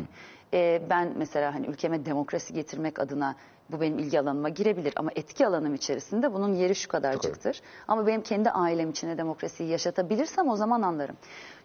E, 0.54 0.82
ben 0.90 1.12
mesela 1.16 1.54
hani 1.54 1.66
ülkeme 1.66 2.06
demokrasi 2.06 2.54
getirmek 2.54 2.98
adına 2.98 3.36
bu 3.70 3.80
benim 3.80 3.98
ilgi 3.98 4.20
alanıma 4.20 4.48
girebilir 4.48 4.92
ama 4.96 5.10
etki 5.16 5.46
alanım 5.46 5.74
içerisinde 5.74 6.32
bunun 6.34 6.54
yeri 6.54 6.74
şu 6.74 6.88
kadarcıktır. 6.88 7.60
Ama 7.88 8.06
benim 8.06 8.22
kendi 8.22 8.50
ailem 8.50 8.90
içinde 8.90 9.18
demokrasiyi 9.18 9.70
yaşatabilirsem 9.70 10.48
o 10.48 10.56
zaman 10.56 10.82
anlarım. 10.82 11.16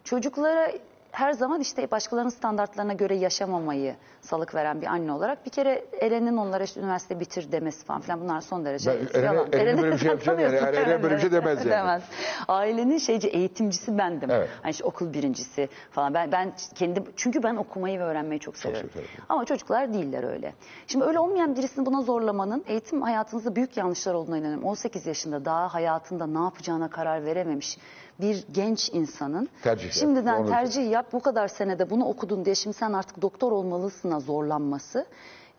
Çocuklara 0.04 0.72
her 1.14 1.34
zaman 1.34 1.62
işte 1.62 1.92
başkalarının 1.92 2.30
standartlarına 2.30 2.94
göre 2.94 3.16
yaşamamayı 3.16 3.96
salık 4.22 4.56
veren 4.56 4.82
bir 4.82 4.88
anne 4.88 5.12
olarak 5.12 5.46
bir 5.46 5.52
kere 5.52 5.86
Eren'in 6.02 6.38
onlara 6.38 6.64
işte 6.64 6.80
üniversite 6.80 7.20
bitir 7.20 7.52
demesi 7.52 7.86
falan 7.86 8.02
filan 8.02 8.22
bunlar 8.22 8.42
son 8.42 8.66
derece 8.66 8.96
Ben 9.14 9.22
yalan. 9.24 9.48
Eren'e 9.54 9.82
böyle 9.82 9.92
bir 9.94 9.98
şey 9.98 10.08
sen 10.08 10.10
yapacağım 10.10 10.40
yani. 10.40 10.56
Yani 10.56 10.76
Eren 10.76 11.04
böyle 11.04 11.16
bir 11.16 11.22
şey 11.22 11.32
demez 11.32 11.66
yani. 11.66 11.72
Demez. 11.72 12.04
Ailenin 12.48 12.98
şeyci 12.98 13.28
eğitimcisi 13.28 13.98
bendim. 13.98 14.32
Evet. 14.32 14.50
Hani 14.62 14.72
işte 14.72 14.84
okul 14.84 15.14
birincisi 15.14 15.70
falan. 15.92 16.14
Ben 16.14 16.32
ben 16.32 16.54
kendim 16.76 17.04
çünkü 17.16 17.44
ben 17.44 17.56
okumayı 17.56 18.00
ve 18.00 18.04
öğrenmeyi 18.04 18.40
çok 18.40 18.58
seviyorum. 18.58 18.90
severim. 18.94 19.10
Ama 19.30 19.46
çocuklar 19.46 19.94
değiller 19.94 20.24
öyle. 20.24 20.54
Şimdi 20.88 21.06
öyle 21.06 21.20
olmayan 21.20 21.56
birisini 21.56 21.86
buna 21.86 22.02
zorlamanın 22.02 22.64
eğitim 22.68 23.02
hayatınızda 23.02 23.56
büyük 23.56 23.78
yanlışlar 23.78 24.14
olduğuna 24.14 24.38
inanıyorum. 24.38 24.64
18 24.64 25.06
yaşında 25.08 25.46
daha 25.46 25.74
hayatında 25.74 26.28
ne 26.28 26.44
yapacağına 26.44 26.90
karar 26.90 27.26
verememiş 27.26 27.78
bir 28.22 28.46
genç 28.52 28.90
insanın 28.94 29.50
Tercih 29.64 29.86
yap. 29.86 29.94
şimdiden 29.94 30.40
Onu- 30.42 30.50
tercih 30.50 30.92
yap 30.92 31.14
bu 31.14 31.20
kadar 31.20 31.48
senede 31.48 31.90
bunu 31.90 32.06
okudun 32.06 32.46
diye 32.46 32.56
şimdi 32.56 32.76
sen 32.78 32.94
artık 32.94 33.22
doktor 33.22 33.52
olmalısına 33.52 34.20
zorlanması 34.20 35.06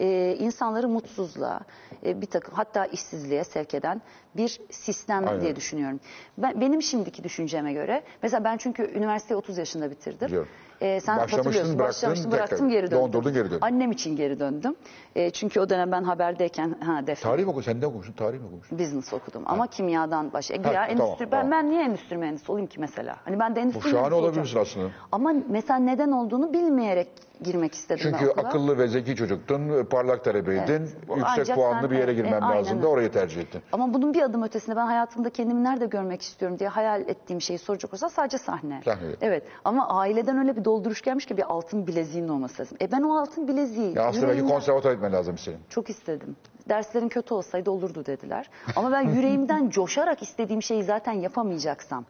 e, 0.01 0.37
insanları 0.39 0.89
mutsuzluğa 0.89 1.61
e, 2.07 2.21
bir 2.21 2.27
takım 2.27 2.55
hatta 2.55 2.87
işsizliğe 2.87 3.45
sevk 3.45 3.75
eden 3.75 4.03
bir 4.37 4.61
sistem 4.71 5.29
Aynen. 5.29 5.41
diye 5.41 5.57
düşünüyorum. 5.57 6.01
Ben, 6.39 6.61
benim 6.61 6.83
şimdiki 6.83 7.25
düşünceme 7.25 7.73
göre 7.73 8.03
mesela 8.23 8.45
ben 8.45 8.57
çünkü 8.57 8.91
üniversiteyi 8.95 9.39
30 9.39 9.59
yaşında 9.59 9.91
bitirdim. 9.91 10.29
Biliyorum. 10.29 10.49
E, 10.81 11.01
sen 11.01 11.19
hatırlıyorsun. 11.19 11.79
Başlamıştım, 11.79 12.31
tekrar 12.31 12.49
bıraktım 12.49 12.69
geri 12.69 12.83
döndüm. 12.91 12.99
dondurdun, 12.99 13.33
geri 13.33 13.45
döndün. 13.45 13.59
Annem 13.61 13.93
için 13.93 14.17
geri 14.17 14.41
döndüm. 14.41 14.77
E, 15.17 15.31
çünkü 15.31 15.61
o 15.61 15.69
dönem 15.71 15.93
ben 15.93 16.03
haberdeyken 16.05 16.75
ha 16.81 17.07
defne 17.07 17.31
Tarih 17.31 17.45
mi 17.45 17.51
okumuşsun? 17.51 17.73
Sen 17.73 17.81
ne 17.81 17.87
okumuşsun? 17.87 18.13
Tarih 18.13 18.39
mi 18.41 18.47
okumuşsun? 18.47 18.79
business 18.79 19.13
okudum 19.13 19.43
ama 19.47 19.67
kimyadan 19.67 20.33
baş. 20.33 20.51
E, 20.51 20.63
Ha, 20.63 20.73
ya 20.73 20.87
tamam, 20.87 20.91
endüstri 20.91 21.31
tamam. 21.31 21.51
ben 21.51 21.51
ben 21.51 21.71
niye 21.71 21.83
endüstri 21.83 22.17
mühendisi 22.17 22.53
olayım 22.53 22.69
ki 22.69 22.81
mesela? 22.81 23.17
Hani 23.25 23.39
ben 23.41 23.53
de 23.53 23.57
Bu 23.57 23.61
endüstri 23.61 23.91
şahane 23.91 23.97
mühendisi 24.09 24.15
olabilirsin 24.25 24.59
aslında. 24.59 24.87
Ama 25.13 25.33
mesela 25.49 25.79
neden 25.79 26.11
olduğunu 26.11 26.53
bilmeyerek 26.53 27.09
girmek 27.43 27.75
istedim 27.75 28.01
Çünkü 28.03 28.33
ben 28.37 28.45
akıllı 28.45 28.79
ve 28.79 28.89
zeki 28.89 29.17
çocuktun, 29.17 29.85
parlak 29.85 30.25
talebeydin, 30.25 30.73
Evet. 30.73 31.09
Bu 31.09 31.17
yüksek 31.17 31.39
ancak 31.39 31.57
puanlı 31.57 31.81
sen- 31.81 31.91
bir 31.91 31.97
yere 31.97 32.13
evet, 32.13 32.17
girmen 32.25 32.43
e, 32.43 32.55
lazımdı, 32.55 32.87
orayı 32.87 33.11
tercih 33.13 33.41
ettin. 33.41 33.63
Ama 33.73 33.95
bunun 33.95 34.15
bir 34.15 34.23
adım 34.25 34.43
ötesinde 34.43 34.77
ben 34.77 34.87
hayatımda 34.87 35.31
kendimi 35.31 35.65
nerede 35.65 35.87
görmek 35.87 36.23
istiyorum 36.23 36.59
diye 36.59 36.69
hayal 36.69 37.01
ettiğim 37.01 37.41
şeyi 37.41 37.59
soracak 37.59 37.93
olursa 37.93 38.09
sadece 38.09 38.39
sahne. 38.39 38.81
Sahne. 38.85 39.07
Evet 39.21 39.43
ama 39.65 39.89
aileden 39.89 40.39
öyle 40.39 40.57
bir 40.57 40.65
dolduruş 40.65 41.03
gelmiş 41.03 41.27
ki 41.27 41.37
bir 41.37 41.53
altın 41.53 41.87
bileziğin 41.87 42.29
olması 42.29 42.63
lazım. 42.63 42.77
E 42.81 42.93
ben 42.93 43.03
o 43.03 43.17
altın 43.19 43.49
bileziği 43.49 43.97
Ya 43.97 44.05
aslında 44.07 44.27
belki 44.29 44.39
yüreğimden- 44.41 44.49
konservatuar 44.53 44.93
etmen 44.93 45.13
lazım 45.13 45.39
senin. 45.39 45.59
çok 45.69 45.91
istedim. 45.91 46.37
Derslerin 46.69 47.09
kötü 47.09 47.35
olsaydı 47.35 47.71
olurdu 47.71 48.07
dediler. 48.07 48.51
Ama 48.77 48.93
ben 48.93 49.01
yüreğimden 49.01 49.69
coşarak 49.71 50.23
istediğim 50.23 50.63
şeyi 50.63 50.85
zaten 50.85 51.13
yapamayacaksam. 51.13 52.05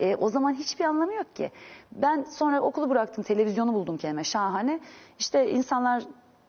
e, 0.00 0.16
o 0.16 0.28
zaman 0.28 0.54
hiçbir 0.54 0.84
anlamı 0.84 1.14
yok 1.14 1.36
ki. 1.36 1.50
Ben 1.92 2.22
sonra 2.22 2.60
okulu 2.60 2.90
bıraktım, 2.90 3.24
televizyonu 3.24 3.74
buldum 3.74 3.96
kendime 3.96 4.24
şahane. 4.24 4.80
İşte 5.18 5.50
insanlar 5.50 6.02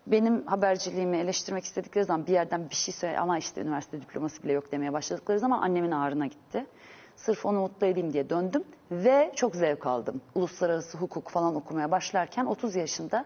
benim 0.08 0.48
haberciliğimi 0.48 1.18
eleştirmek 1.18 1.64
istedikleri 1.64 2.06
zaman 2.06 2.28
bir 2.28 2.34
yerden 2.34 2.70
bir 2.70 2.76
şey 2.76 2.94
söyle 2.94 3.20
ama 3.20 3.38
işte 3.38 3.62
üniversite 3.62 4.02
diploması 4.02 4.44
bile 4.44 4.52
yok 4.52 4.72
demeye 4.72 4.94
başladıkları 4.94 5.40
zaman 5.40 5.62
annemin 5.62 5.92
ağrına 5.92 6.28
gitti. 6.28 6.66
Sırf 7.16 7.46
onu 7.46 7.60
mutlu 7.60 7.88
edeyim 7.88 8.14
diye 8.14 8.30
döndüm 8.30 8.64
ve 8.92 9.32
çok 9.36 9.56
zevk 9.56 9.86
aldım. 9.86 10.22
Uluslararası 10.36 10.98
hukuk 10.98 11.30
falan 11.30 11.56
okumaya 11.56 11.92
başlarken 11.92 12.46
30 12.46 12.76
yaşında 12.76 13.26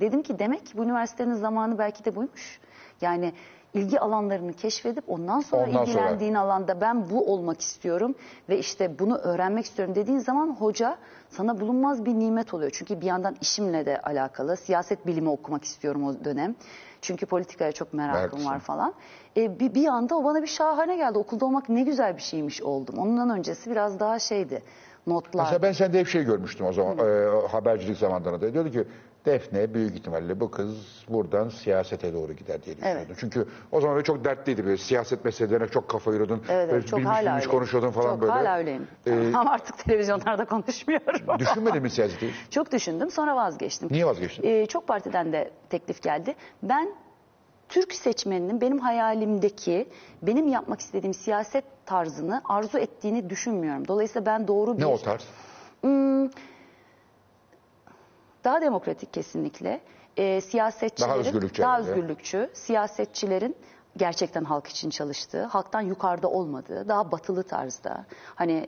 dedim 0.00 0.22
ki 0.22 0.38
demek 0.38 0.62
bu 0.76 0.84
üniversitenin 0.84 1.34
zamanı 1.34 1.78
belki 1.78 2.04
de 2.04 2.16
buymuş. 2.16 2.60
Yani 3.00 3.32
ilgi 3.76 4.00
alanlarını 4.00 4.52
keşfedip 4.52 5.04
ondan 5.08 5.40
sonra 5.40 5.62
Ondan 5.62 5.72
sonra. 5.72 5.84
ilgilendiğin 5.84 6.34
alanda 6.34 6.80
ben 6.80 7.10
bu 7.10 7.32
olmak 7.32 7.60
istiyorum 7.60 8.14
ve 8.48 8.58
işte 8.58 8.98
bunu 8.98 9.16
öğrenmek 9.18 9.64
istiyorum 9.64 9.94
dediğin 9.94 10.18
zaman 10.18 10.56
hoca 10.56 10.96
sana 11.28 11.60
bulunmaz 11.60 12.04
bir 12.04 12.14
nimet 12.14 12.54
oluyor. 12.54 12.70
Çünkü 12.74 13.00
bir 13.00 13.06
yandan 13.06 13.36
işimle 13.40 13.86
de 13.86 14.00
alakalı 14.00 14.56
siyaset 14.56 15.06
bilimi 15.06 15.28
okumak 15.28 15.64
istiyorum 15.64 16.04
o 16.06 16.24
dönem. 16.24 16.54
Çünkü 17.00 17.26
politikaya 17.26 17.72
çok 17.72 17.92
merakım 17.94 18.18
Meraklısın. 18.20 18.50
var 18.50 18.58
falan. 18.60 18.94
E, 19.36 19.60
bir, 19.60 19.74
bir 19.74 19.86
anda 19.86 20.16
o 20.16 20.24
bana 20.24 20.42
bir 20.42 20.46
şahane 20.46 20.96
geldi. 20.96 21.18
Okulda 21.18 21.46
olmak 21.46 21.68
ne 21.68 21.82
güzel 21.82 22.16
bir 22.16 22.22
şeymiş 22.22 22.62
oldum. 22.62 22.98
Ondan 22.98 23.30
öncesi 23.30 23.70
biraz 23.70 24.00
daha 24.00 24.18
şeydi. 24.18 24.62
Notlar. 25.06 25.44
Mesela 25.44 25.62
ben 25.62 25.72
sende 25.72 26.00
hep 26.00 26.08
şey 26.08 26.24
görmüştüm 26.24 26.66
o 26.66 26.72
zaman 26.72 26.98
e, 26.98 27.28
habercilik 27.48 27.98
zamanlarında. 27.98 28.40
da. 28.46 28.52
Diyordu 28.52 28.70
ki 28.70 28.84
Defne 29.26 29.74
büyük 29.74 29.96
ihtimalle 29.96 30.40
bu 30.40 30.50
kız 30.50 31.04
buradan 31.08 31.48
siyasete 31.48 32.12
doğru 32.12 32.32
gider 32.32 32.62
diye 32.62 32.76
düşünüyordum. 32.76 33.04
Evet. 33.08 33.16
Çünkü 33.20 33.46
o 33.72 33.80
zaman 33.80 33.96
böyle 33.96 34.04
çok 34.04 34.24
dertliydi 34.24 34.64
böyle 34.64 34.76
siyaset 34.76 35.24
meselelerine 35.24 35.68
çok 35.68 35.88
kafa 35.88 36.10
yoruyordun. 36.10 36.42
Evet, 36.48 36.48
böyle 36.48 36.72
evet 36.72 36.88
çok 36.88 36.98
bilmiş 36.98 37.16
hala 37.16 37.30
bilmiş 37.30 37.46
konuşuyordun 37.46 37.90
falan 37.90 38.10
çok 38.10 38.20
böyle. 38.20 38.32
hala 38.32 38.58
öyleyim. 38.58 38.88
Ee, 39.06 39.32
Ama 39.34 39.50
artık 39.50 39.78
televizyonlarda 39.78 40.44
konuşmuyorum. 40.44 41.38
Düşünmedin 41.38 41.82
mi 41.82 41.90
siyaseti? 41.90 42.30
Çok 42.50 42.72
düşündüm 42.72 43.10
sonra 43.10 43.36
vazgeçtim. 43.36 43.88
Niye 43.90 44.06
vazgeçtin? 44.06 44.42
Ee, 44.46 44.66
çok 44.66 44.88
partiden 44.88 45.32
de 45.32 45.50
teklif 45.70 46.02
geldi. 46.02 46.34
Ben 46.62 46.94
Türk 47.68 47.94
seçmeninin 47.94 48.60
benim 48.60 48.78
hayalimdeki, 48.78 49.88
benim 50.22 50.48
yapmak 50.48 50.80
istediğim 50.80 51.14
siyaset 51.14 51.64
tarzını 51.86 52.42
arzu 52.44 52.78
ettiğini 52.78 53.30
düşünmüyorum. 53.30 53.88
Dolayısıyla 53.88 54.26
ben 54.26 54.48
doğru 54.48 54.76
bir... 54.76 54.82
Ne 54.82 54.86
o 54.86 54.98
tarz? 54.98 55.22
Daha 58.46 58.60
demokratik 58.60 59.12
kesinlikle. 59.12 59.80
Ee, 60.16 60.40
siyasetçilerin, 60.40 61.10
Daha 61.12 61.18
özgürlükçü 61.18 61.62
daha 61.62 61.80
özgürlükçü, 61.80 62.50
siyasetçilerin 62.52 63.56
gerçekten 63.96 64.44
halk 64.44 64.66
için 64.66 64.90
çalıştığı, 64.90 65.44
halktan 65.44 65.80
yukarıda 65.80 66.28
olmadığı, 66.28 66.88
daha 66.88 67.12
batılı 67.12 67.42
tarzda. 67.42 68.04
Hani 68.34 68.66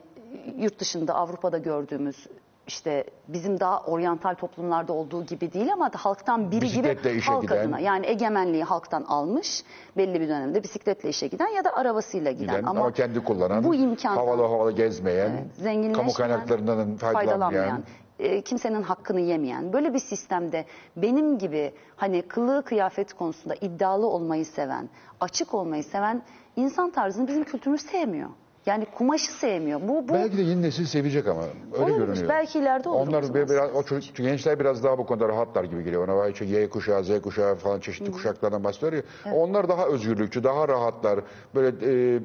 yurt 0.57 0.79
dışında 0.79 1.15
Avrupa'da 1.15 1.57
gördüğümüz 1.57 2.27
işte 2.67 3.03
bizim 3.27 3.59
daha 3.59 3.79
oryantal 3.81 4.35
toplumlarda 4.35 4.93
olduğu 4.93 5.25
gibi 5.25 5.53
değil 5.53 5.73
ama 5.73 5.91
halktan 5.95 6.51
biri 6.51 6.61
Bisikletle 6.61 7.11
gibi 7.11 7.21
halk 7.21 7.41
giden. 7.41 7.57
adına 7.57 7.79
yani 7.79 8.05
egemenliği 8.05 8.63
halktan 8.63 9.03
almış 9.03 9.63
belli 9.97 10.21
bir 10.21 10.29
dönemde 10.29 10.63
bisikletle 10.63 11.09
işe 11.09 11.27
giden 11.27 11.47
ya 11.47 11.63
da 11.63 11.73
arabasıyla 11.75 12.31
giden, 12.31 12.55
Giden, 12.55 12.63
ama, 12.63 12.91
kendi 12.91 13.23
kullanan, 13.23 13.63
bu 13.63 13.75
imkan 13.75 14.15
havalı 14.15 14.41
havalı 14.41 14.71
gezmeyen, 14.71 15.31
zenginleşmeyen, 15.57 15.93
kamu 15.93 16.13
kaynaklarından 16.13 16.95
faydalanmayan, 16.95 17.13
faydalanmayan 17.13 17.83
e, 18.19 18.41
kimsenin 18.41 18.81
hakkını 18.83 19.19
yemeyen 19.19 19.73
böyle 19.73 19.93
bir 19.93 19.99
sistemde 19.99 20.65
benim 20.95 21.37
gibi 21.37 21.71
hani 21.95 22.21
kılığı 22.21 22.63
kıyafet 22.63 23.13
konusunda 23.13 23.55
iddialı 23.61 24.07
olmayı 24.07 24.45
seven, 24.45 24.89
açık 25.19 25.53
olmayı 25.53 25.83
seven 25.83 26.21
insan 26.55 26.89
tarzını 26.89 27.27
bizim 27.27 27.43
kültürümüz 27.43 27.81
sevmiyor. 27.81 28.29
Yani 28.65 28.85
kumaşı 28.85 29.31
sevmiyor. 29.31 29.81
Bu, 29.81 30.07
bu 30.07 30.13
Belki 30.13 30.37
de 30.37 30.41
yeni 30.41 30.61
nesil 30.61 30.85
sevecek 30.85 31.27
ama 31.27 31.43
öyle 31.73 31.83
Olabilir. 31.83 31.97
görünüyor. 31.97 32.29
Belki 32.29 32.59
ileride 32.59 32.89
olur 32.89 33.07
Onlar 33.07 33.23
o 33.23 33.25
zaman. 33.25 33.41
bir- 33.43 33.49
biraz, 33.49 33.75
o 33.75 33.83
çocuk, 33.83 34.15
gençler 34.15 34.59
biraz 34.59 34.83
daha 34.83 34.97
bu 34.97 35.05
konuda 35.05 35.27
rahatlar 35.27 35.63
gibi 35.63 35.83
geliyor. 35.83 36.07
Ona 36.07 36.15
var 36.17 36.41
Y 36.41 36.69
kuşağı, 36.69 37.03
Z 37.03 37.21
kuşağı 37.21 37.55
falan 37.55 37.79
çeşitli 37.79 38.11
kuşaklardan 38.11 38.63
bahsediyor 38.63 38.91
ya. 39.25 39.33
Onlar 39.35 39.69
daha 39.69 39.85
özgürlükçü, 39.87 40.43
daha 40.43 40.67
rahatlar. 40.67 41.19
Böyle 41.55 41.67
e, 42.15 42.19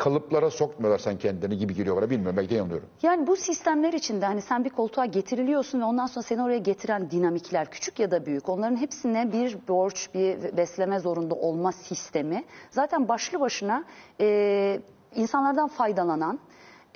kalıplara 0.00 0.50
sokmuyorlar 0.50 0.98
sen 0.98 1.18
kendilerini 1.18 1.58
gibi 1.58 1.74
geliyor 1.74 1.96
bana. 1.96 2.10
Bilmiyorum 2.10 2.36
belki 2.36 2.50
de 2.50 2.54
yanılıyorum. 2.54 2.88
Yani 3.02 3.26
bu 3.26 3.36
sistemler 3.36 3.92
içinde 3.92 4.26
hani 4.26 4.42
sen 4.42 4.64
bir 4.64 4.70
koltuğa 4.70 5.04
getiriliyorsun 5.04 5.80
ve 5.80 5.84
ondan 5.84 6.06
sonra 6.06 6.22
seni 6.22 6.42
oraya 6.42 6.58
getiren 6.58 7.10
dinamikler 7.10 7.70
küçük 7.70 7.98
ya 7.98 8.10
da 8.10 8.26
büyük 8.26 8.48
onların 8.48 8.76
hepsine 8.76 9.32
bir 9.32 9.58
borç, 9.68 10.08
bir 10.14 10.56
besleme 10.56 10.98
zorunda 10.98 11.34
olma 11.34 11.72
sistemi 11.72 12.44
zaten 12.70 13.08
başlı 13.08 13.40
başına 13.40 13.84
e, 14.20 14.80
insanlardan 15.14 15.68
faydalanan, 15.68 16.38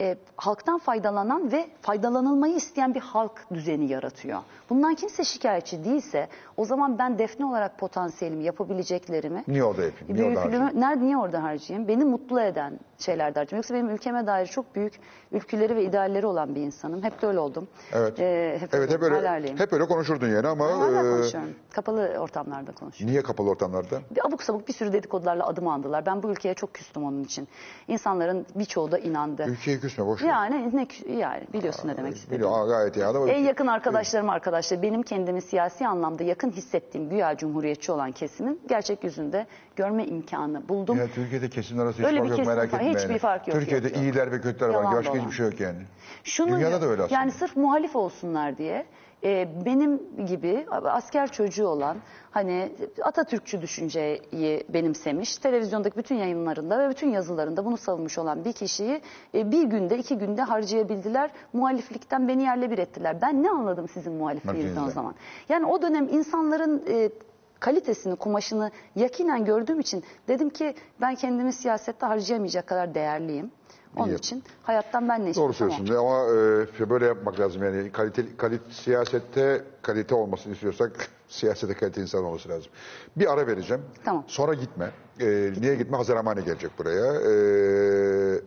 e, 0.01 0.17
halktan 0.37 0.79
faydalanan 0.79 1.53
ve 1.53 1.67
faydalanılmayı 1.83 2.55
isteyen 2.55 2.95
bir 2.95 3.01
halk 3.01 3.47
düzeni 3.55 3.93
yaratıyor. 3.93 4.39
Bundan 4.71 4.95
kimse 4.95 5.25
şikayetçi 5.25 5.85
değilse 5.85 6.29
o 6.57 6.65
zaman 6.65 6.99
ben 6.99 7.19
defne 7.19 7.47
olarak 7.47 7.79
potansiyelimi, 7.79 8.45
yapabileceklerimi 8.45 9.45
Niye 9.49 9.65
orada 9.65 9.83
yapayım? 9.85 10.15
Niye 10.15 10.27
orada 10.27 10.41
harcayayım? 10.41 10.81
nerede 10.81 11.05
niye 11.05 11.17
orada 11.17 11.43
harcayayım? 11.43 11.89
Beni 11.89 12.05
mutlu 12.05 12.41
eden 12.41 12.81
şeylerde 12.99 13.39
harcayayım. 13.39 13.59
Yoksa 13.59 13.75
benim 13.75 13.91
ülkeme 13.91 14.27
dair 14.27 14.47
çok 14.47 14.75
büyük 14.75 15.01
ülküleri 15.33 15.77
ve 15.77 15.85
idealleri 15.85 16.27
olan 16.27 16.55
bir 16.55 16.61
insanım. 16.61 17.03
Hep 17.03 17.23
de 17.23 17.27
öyle 17.27 17.39
oldum. 17.39 17.69
Evet. 17.93 18.21
Ee, 18.21 18.59
hep, 18.61 18.75
evet 18.75 18.91
hep 18.91 19.03
öyle, 19.03 19.15
hala 19.15 19.35
öyleyim. 19.35 19.59
hep 19.59 19.73
öyle 19.73 19.87
konuşurdun 19.87 20.29
yani 20.29 20.49
ama 20.49 20.65
Hala 20.65 21.07
e, 21.07 21.11
konuşuyorum. 21.11 21.51
Kapalı 21.71 22.17
ortamlarda 22.19 22.73
konuşuyorum. 22.73 23.13
niye 23.13 23.23
kapalı 23.23 23.51
ortamlarda? 23.51 24.01
Bir 24.11 24.27
abuk 24.27 24.43
sabuk 24.43 24.69
bir 24.69 24.73
sürü 24.73 24.93
dedikodularla 24.93 25.47
adım 25.47 25.69
andılar. 25.69 26.07
Ben 26.07 26.23
bu 26.23 26.31
ülkeye 26.31 26.55
çok 26.55 26.75
küstüm 26.75 27.05
onun 27.05 27.25
için. 27.25 27.49
İnsanların 27.89 28.47
birçoğu 28.55 28.93
da 28.93 28.99
inandı. 28.99 29.47
Ülkeye 29.49 29.81
küsme 29.89 30.07
boş 30.07 30.23
ver. 30.23 30.29
Yani 30.29 30.77
ne 30.77 30.83
kü- 30.83 31.13
yani 31.13 31.43
biliyorsun 31.53 31.89
ne 31.89 31.97
demek 31.97 32.17
istediğimi. 32.17 32.45
Biliyor, 32.45 32.59
aa, 32.61 32.67
gayet 32.67 32.97
iyi 32.97 33.07
adam. 33.07 33.29
En 33.29 33.39
yakın 33.39 33.67
arkadaşlarım 33.67 34.31
arkadaşlar 34.31 34.83
benim 34.83 35.03
kendimi 35.03 35.41
siyasi 35.43 35.87
anlamda 35.87 36.23
yakın 36.25 36.51
hissettiğim 36.51 37.11
güya 37.11 37.37
cumhuriyetçi 37.37 37.93
olan 37.93 38.13
kesimin 38.13 38.61
gerçek 38.69 39.05
yüzünde 39.05 39.47
görme 39.77 40.05
imkanı 40.07 40.69
buldum. 40.69 40.99
Ya 40.99 41.07
Türkiye'de 41.15 41.49
kesimler 41.49 41.85
arası 41.85 41.99
hiç 41.99 42.07
Öyle 42.07 42.17
fark 42.19 42.25
bir 42.25 42.31
yok 42.31 42.39
kesim 42.39 42.55
merak 42.55 42.73
var. 42.73 42.81
etme. 42.81 42.91
Hiçbir 42.95 43.09
yani. 43.09 43.19
fark 43.19 43.49
yok, 43.49 43.59
Türkiye'de 43.59 43.87
yok, 43.89 43.97
yok. 43.97 44.05
iyiler 44.05 44.33
ve 44.33 44.41
kötüler 44.41 44.69
var. 44.69 44.75
Yalan 44.75 44.97
Başka 44.97 45.13
dolan. 45.13 45.21
hiçbir 45.23 45.33
şey 45.37 45.47
yok 45.47 45.61
yani. 45.61 45.79
Şunu 46.25 46.57
Dünyada 46.57 46.83
da 46.83 46.87
öyle 46.87 47.03
aslında. 47.03 47.21
Yani 47.21 47.31
sırf 47.33 47.57
muhalif 47.57 47.97
olsunlar 47.97 48.59
diye 48.59 48.87
e, 49.25 49.49
benim 49.65 50.03
gibi 50.27 50.67
asker 50.71 51.33
çocuğu 51.33 51.67
olan 51.67 51.97
hani 52.31 52.73
Atatürkçü 53.03 53.63
düşünceyi 53.63 54.23
benimsemiş, 54.69 55.37
televizyondaki 55.37 55.97
bütün 55.97 56.15
yayınlarında 56.15 56.79
ve 56.79 56.91
bütün 56.91 57.11
yazılarında 57.11 57.65
bunu 57.65 57.77
savunmuş 57.77 58.19
olan 58.19 58.45
bir 58.45 58.53
kişiyi 58.53 59.01
e, 59.35 59.53
bir 59.53 59.65
günde 59.65 59.99
iki 59.99 60.19
günde 60.19 60.43
harcayabildiler. 60.43 61.31
Muhaliflikten 61.53 62.29
beni 62.29 62.43
yerle 62.43 62.71
bir 62.71 62.79
ettiler. 62.79 63.21
Ben 63.23 63.43
ne 63.43 63.51
anladım 63.51 63.89
sizin 63.89 64.13
muhalifliğinizden 64.13 64.83
o 64.83 64.91
zaman? 64.91 65.15
Yani 65.49 65.67
o 65.67 65.83
dönem 65.83 66.09
insanların 66.09 66.85
e, 66.89 67.11
kalitesini, 67.61 68.17
kumaşını 68.17 68.71
yakinen 68.97 69.45
gördüğüm 69.45 69.81
için 69.81 70.05
dedim 70.29 70.51
ki 70.51 70.75
ben 71.01 71.15
kendimi 71.15 71.53
siyasette 71.53 72.07
harcayamayacak 72.07 72.67
kadar 72.67 72.95
değerliyim. 72.95 73.51
Onun 73.97 74.09
İyi. 74.09 74.19
için 74.19 74.43
hayattan 74.63 75.09
ben 75.09 75.21
ne 75.27 75.35
Doğru 75.35 75.51
istiyorsam 75.53 75.69
o. 75.69 75.71
söylüyorsun 75.71 76.07
ama 76.07 76.87
e, 76.87 76.91
böyle 76.91 77.07
yapmak 77.07 77.41
lazım 77.41 77.65
yani 77.65 77.93
kalite, 77.93 78.37
kalite 78.37 78.71
siyasette 78.73 79.63
kalite 79.83 80.15
olmasını 80.15 80.53
istiyorsak 80.53 81.09
siyasete 81.29 81.75
kalite 81.75 82.01
insan 82.01 82.25
olması 82.25 82.49
lazım. 82.49 82.73
Bir 83.17 83.33
ara 83.33 83.47
vereceğim. 83.47 83.83
Tamam. 84.05 84.25
Sonra 84.27 84.55
gitme. 84.55 84.91
E, 85.21 85.53
niye 85.61 85.75
gitme? 85.75 85.97
Hazır 85.97 86.17
Amani 86.17 86.45
gelecek 86.45 86.71
buraya. 86.79 87.15
E, 87.15 88.41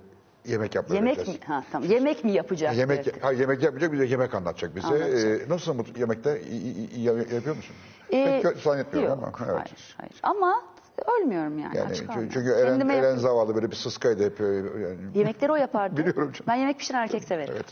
yemek 0.45 0.75
yapmaya 0.75 0.95
Yemek 0.95 1.27
mi? 1.27 1.33
Ha, 1.47 1.63
tamam. 1.71 1.89
Yemek 1.89 2.23
mi 2.23 2.31
yapacak? 2.31 2.75
Yemek, 2.77 3.23
ha, 3.23 3.31
yemek 3.31 3.63
yapmayacak 3.63 3.91
bize 3.93 4.05
yemek 4.05 4.35
anlatacak 4.35 4.75
bize. 4.75 4.87
Anlatacak. 4.87 5.41
E, 5.41 5.49
nasıl 5.49 5.73
mutlu 5.73 5.99
yemekte 5.99 6.41
İyi- 6.41 6.73
iyi- 6.73 6.89
iyi 6.91 7.05
yapıyor 7.05 7.55
musun? 7.55 7.75
Ee, 8.13 8.41
Pek 8.43 8.57
zannetmiyorum 8.57 9.09
yok, 9.21 9.41
ama. 9.41 9.51
Evet. 9.51 9.57
Hayır, 9.67 9.95
hayır. 9.97 10.19
Ama 10.23 10.61
ölmüyorum 11.05 11.59
yani. 11.59 11.77
Yani 11.77 11.89
aç 11.89 11.95
çünkü, 11.95 12.07
kalmıyorum. 12.07 12.33
çünkü 12.33 12.49
Eren, 12.51 12.65
Kendime 12.67 12.95
Eren 12.95 13.15
zavallı 13.17 13.55
böyle 13.55 13.71
bir 13.71 13.75
sıskaydı 13.75 14.25
hep. 14.25 14.41
e, 14.41 14.45
Yani. 14.45 14.97
Yemekleri 15.15 15.51
o 15.51 15.55
yapardı. 15.55 15.97
Biliyorum 16.01 16.31
canım. 16.31 16.45
Ben 16.47 16.55
yemek 16.55 16.79
pişiren 16.79 17.01
erkek 17.03 17.23
severim. 17.23 17.53
Evet. 17.57 17.65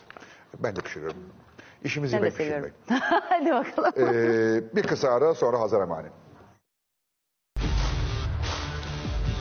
Ben 0.59 0.75
de 0.75 0.81
pişiriyorum. 0.81 1.17
İşimiz 1.83 2.13
Ben 2.13 2.21
de 2.21 2.25
yemek 2.25 2.37
seviyorum. 2.37 2.69
pişirmek. 2.87 3.03
Hadi 3.29 3.51
bakalım. 3.51 3.91
Ee, 3.97 4.75
bir 4.75 4.83
kısa 4.83 5.09
ara 5.09 5.33
sonra 5.35 5.59
Hazar 5.59 5.81
Amani. 5.81 6.07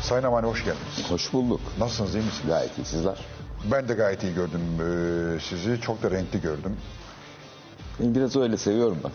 Sayın 0.03 0.25
Amani 0.25 0.47
hoş 0.47 0.65
geldiniz. 0.65 1.11
Hoş 1.11 1.33
bulduk. 1.33 1.61
Nasılsınız 1.79 2.15
iyi 2.15 2.25
misiniz? 2.25 2.47
Gayet 2.49 2.79
iyi 2.79 2.85
sizler. 2.85 3.27
Ben 3.73 3.89
de 3.89 3.95
gayet 3.95 4.23
iyi 4.23 4.35
gördüm 4.35 4.61
ee, 4.81 5.41
sizi. 5.41 5.81
Çok 5.81 6.03
da 6.03 6.11
renkli 6.11 6.41
gördüm. 6.41 6.77
Biraz 8.01 8.37
öyle 8.37 8.57
seviyorum 8.57 8.99
ben 9.05 9.13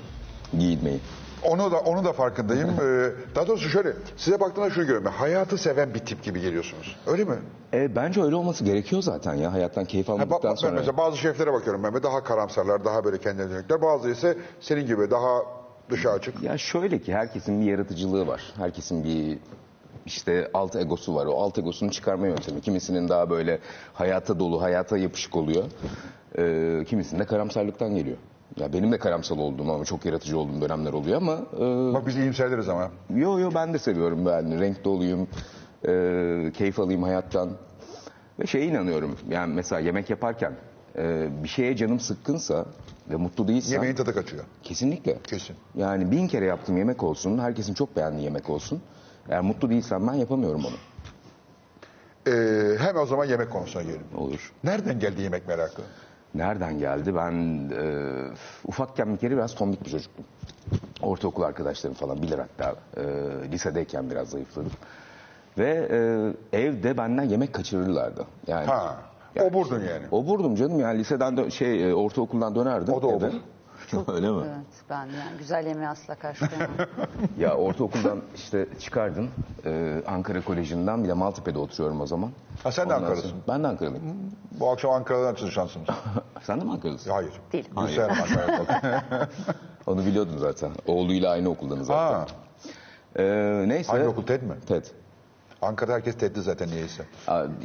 giyinmeyi. 0.60 1.00
Onu 1.44 1.72
da 1.72 1.78
onu 1.80 2.06
da 2.06 2.14
farkındayım. 2.14 2.70
Ee, 2.70 3.12
daha 3.36 3.48
doğrusu 3.48 3.70
şöyle 3.70 3.94
size 4.18 4.40
baktığımda 4.40 4.70
şunu 4.70 4.84
görüyorum. 4.86 5.12
Hayatı 5.12 5.58
seven 5.58 5.94
bir 5.94 6.00
tip 6.00 6.24
gibi 6.24 6.42
geliyorsunuz. 6.42 6.96
Öyle 7.08 7.24
mi? 7.24 7.36
E, 7.74 7.96
bence 7.96 8.24
öyle 8.24 8.36
olması 8.36 8.64
gerekiyor 8.64 9.02
zaten 9.02 9.34
ya. 9.34 9.54
Hayattan 9.54 9.86
keyif 9.86 10.08
Ha, 10.08 10.14
almadıktan 10.14 10.52
ben 10.52 10.56
sonra. 10.56 10.72
mesela 10.72 10.98
bazı 10.98 11.18
şeflere 11.18 11.54
bakıyorum 11.54 11.84
ben. 11.84 12.04
Daha 12.04 12.24
karamsarlar, 12.24 12.86
daha 12.86 13.04
böyle 13.04 13.18
kendine 13.18 13.50
dönükler. 13.50 13.82
Bazı 13.82 14.10
ise 14.10 14.38
senin 14.60 14.86
gibi 14.88 15.12
daha 15.12 15.40
dışa 15.90 16.10
açık. 16.12 16.44
Ya 16.44 16.58
şöyle 16.58 17.00
ki 17.02 17.14
herkesin 17.14 17.62
bir 17.62 17.66
yaratıcılığı 17.66 18.28
var. 18.28 18.42
Herkesin 18.58 19.04
bir 19.04 19.38
işte 20.06 20.52
alt 20.54 20.76
egosu 20.76 21.16
var. 21.16 21.26
O 21.26 21.42
alt 21.42 21.58
egosunu 21.58 21.92
çıkarma 21.92 22.28
yöntemi. 22.28 22.62
Kimisinin 22.62 23.10
daha 23.10 23.30
böyle 23.30 23.60
hayata 23.94 24.40
dolu, 24.40 24.62
hayata 24.62 24.98
yapışık 24.98 25.36
oluyor. 25.36 25.64
E, 26.38 26.84
kimisinin 26.86 27.20
de 27.20 27.26
karamsarlıktan 27.26 27.96
geliyor. 27.96 28.18
Ya 28.58 28.74
benim 28.74 28.92
de 28.92 28.98
karamsal 28.98 29.38
olduğum 29.38 29.72
ama 29.72 29.86
çok 29.86 30.06
yaratıcı 30.06 30.38
olduğum 30.40 30.62
dönemler 30.62 30.94
oluyor 30.94 31.18
ama 31.18 31.34
e, 31.58 31.94
Bak 31.94 32.08
biz 32.08 32.16
iyimserleriz 32.18 32.70
ama. 32.70 32.92
Yo 33.16 33.40
yo 33.40 33.52
ben 33.56 33.74
de 33.74 33.80
seviyorum 33.80 34.26
ben. 34.26 34.60
Renk 34.60 34.84
doluyum. 34.86 35.28
e, 35.88 36.52
keyif 36.58 36.80
alayım 36.80 37.04
hayattan. 37.04 37.50
Ve 38.40 38.46
şeye 38.46 38.66
inanıyorum. 38.66 39.16
Yani 39.30 39.54
mesela 39.54 39.80
yemek 39.80 40.10
yaparken 40.10 40.54
e, 40.98 41.28
bir 41.44 41.48
şeye 41.50 41.76
canım 41.76 42.00
sıkkınsa 42.00 42.66
ve 43.10 43.16
mutlu 43.16 43.48
değilsem 43.48 43.74
Yemeğin 43.74 43.96
tadı 43.96 44.14
kaçıyor. 44.14 44.44
kesinlikle. 44.64 45.18
Kesin. 45.24 45.56
Yani 45.76 46.12
bin 46.12 46.28
kere 46.28 46.46
yaptığım 46.46 46.78
yemek 46.78 47.04
olsun, 47.04 47.38
herkesin 47.40 47.74
çok 47.74 47.96
beğendiği 47.96 48.24
yemek 48.24 48.50
olsun. 48.50 48.82
Eğer 49.30 49.42
mutlu 49.42 49.70
değilsem 49.70 50.08
ben 50.08 50.14
yapamıyorum 50.14 50.62
onu. 50.66 50.76
Ee, 52.28 52.78
hemen 52.80 53.02
o 53.02 53.06
zaman 53.06 53.26
yemek 53.26 53.52
konusuna 53.52 53.82
gelelim. 53.82 54.02
Olur. 54.18 54.54
Nereden 54.64 55.00
geldi 55.00 55.22
yemek 55.22 55.48
merakı? 55.48 55.82
Nereden 56.36 56.80
geldi? 56.80 57.16
Ben 57.16 57.32
e, 57.70 57.84
ufakken 58.68 59.14
bir 59.14 59.18
kere 59.18 59.36
biraz 59.38 59.56
tombik 59.56 59.86
bir 59.86 59.90
çocuktum. 59.92 60.26
Ortaokul 61.02 61.44
arkadaşlarım 61.44 61.96
falan 61.96 62.22
bilir 62.22 62.40
hatta. 62.40 62.76
E, 62.98 63.04
lisedeyken 63.52 64.10
biraz 64.10 64.30
zayıfladım. 64.30 64.72
Ve 65.58 65.88
e, 66.52 66.58
evde 66.60 66.98
benden 66.98 67.24
yemek 67.24 67.54
kaçırırlardı. 67.54 68.26
Yani, 68.48 68.66
Ha. 68.66 68.96
Yani- 69.36 69.48
Oburdun 69.50 69.80
yani. 69.80 70.06
Oburdum 70.12 70.56
canım 70.56 70.80
yani 70.80 71.00
liseden 71.00 71.34
dö- 71.34 71.52
şey 71.52 71.90
e, 71.90 71.94
ortaokuldan 71.96 72.56
dönerdim. 72.56 72.94
O 72.94 73.02
da 73.02 73.08
eve. 73.08 73.32
obur. 73.98 74.14
Öyle 74.14 74.32
mi? 74.32 74.42
Evet 74.48 74.66
ben 74.90 75.06
yani 75.06 75.38
güzel 75.40 75.68
yemeğe 75.68 75.88
asla 75.90 76.16
karşılayamam. 76.16 76.70
Ya 77.40 77.56
ortaokuldan 77.56 78.22
işte 78.36 78.68
çıkardın. 78.80 79.30
E, 79.66 80.02
Ankara 80.08 80.42
Koleji'nden 80.42 81.04
bir 81.04 81.10
de 81.10 81.14
Maltepe'de 81.14 81.60
oturuyorum 81.60 82.02
o 82.02 82.06
zaman. 82.08 82.32
Ha, 82.64 82.72
sen 82.72 82.90
de 82.90 82.94
Ondan 82.94 83.04
Ankaralısın. 83.06 83.30
sonra- 83.30 83.42
Ben 83.48 83.64
de 83.64 83.68
Ankaralıyım. 83.68 84.04
Bu 84.60 84.70
akşam 84.72 84.92
Ankara'dan 84.92 85.34
açılış 85.34 85.54
şansımız. 85.54 85.88
Sen 86.44 86.62
de 86.62 86.66
mi 86.66 86.72
Ankaralısın? 86.72 87.12
Hayır. 87.12 87.32
Değil. 87.54 87.70
Gülseren 87.82 88.10
Ankara'da. 88.16 89.30
Onu 89.88 90.06
biliyordum 90.06 90.36
zaten. 90.40 90.72
Oğluyla 90.88 91.32
aynı 91.32 91.50
okuldanız 91.50 91.88
zaten. 91.88 92.20
ha. 92.20 92.26
Ee, 93.16 93.64
neyse. 93.68 93.92
Hangi 93.92 94.08
okul 94.08 94.24
TED 94.26 94.42
mi? 94.44 94.54
TED. 94.68 94.86
Ankara'da 95.62 95.94
herkes 95.94 96.18
TED'li 96.18 96.42
zaten 96.42 96.70
niyeyse. 96.70 97.04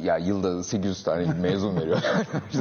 Ya 0.02 0.16
yılda 0.16 0.62
800 0.64 1.02
tane 1.02 1.32
mezun 1.40 1.76
veriyor. 1.76 1.98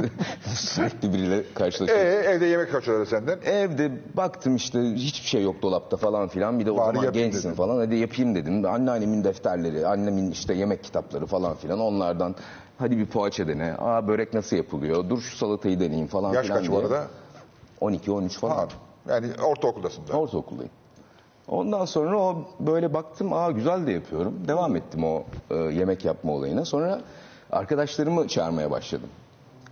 Sürekli 0.54 1.12
biriyle 1.12 1.38
Ee, 1.38 1.54
karşılaşıyoruz. 1.54 2.04
evde 2.26 2.46
yemek 2.46 2.72
kaçırıyorlar 2.72 3.06
senden. 3.06 3.38
Evde 3.44 3.92
baktım 4.16 4.56
işte 4.56 4.80
hiçbir 4.94 5.28
şey 5.28 5.42
yok 5.42 5.62
dolapta 5.62 5.96
falan 5.96 6.28
filan. 6.28 6.58
Bir 6.60 6.66
de 6.66 6.70
o 6.70 6.76
Bari 6.76 6.96
zaman 6.96 7.12
gençsin 7.12 7.42
dedin. 7.48 7.54
falan. 7.56 7.76
Hadi 7.78 7.96
yapayım 7.96 8.34
dedim. 8.34 8.64
Anneannemin 8.66 9.24
defterleri, 9.24 9.86
annemin 9.86 10.30
işte 10.30 10.54
yemek 10.54 10.84
kitapları 10.84 11.26
falan 11.26 11.54
filan. 11.56 11.80
Onlardan 11.80 12.34
hadi 12.78 12.98
bir 12.98 13.06
poğaça 13.06 13.48
dene. 13.48 13.74
Aa 13.78 14.08
börek 14.08 14.34
nasıl 14.34 14.56
yapılıyor? 14.56 15.08
Dur 15.10 15.20
şu 15.20 15.36
salatayı 15.36 15.80
deneyeyim 15.80 16.06
falan 16.08 16.32
Yaş 16.34 16.46
filan 16.46 16.58
kaç 16.60 16.70
bu 16.70 16.78
arada? 16.78 17.04
12-13 17.80 18.28
falan. 18.28 18.56
Ha. 18.56 18.68
Yani 19.08 19.26
ortaokuldasın 19.42 20.08
da. 20.08 20.12
Ortaokuldayım. 20.12 20.72
Ondan 21.48 21.84
sonra 21.84 22.18
o 22.18 22.44
böyle 22.60 22.94
baktım 22.94 23.32
aa 23.32 23.50
güzel 23.50 23.86
de 23.86 23.92
yapıyorum. 23.92 24.34
Devam 24.48 24.76
ettim 24.76 25.04
o 25.04 25.24
e, 25.50 25.54
yemek 25.54 26.04
yapma 26.04 26.32
olayına. 26.32 26.64
Sonra 26.64 27.00
arkadaşlarımı 27.52 28.28
çağırmaya 28.28 28.70
başladım. 28.70 29.08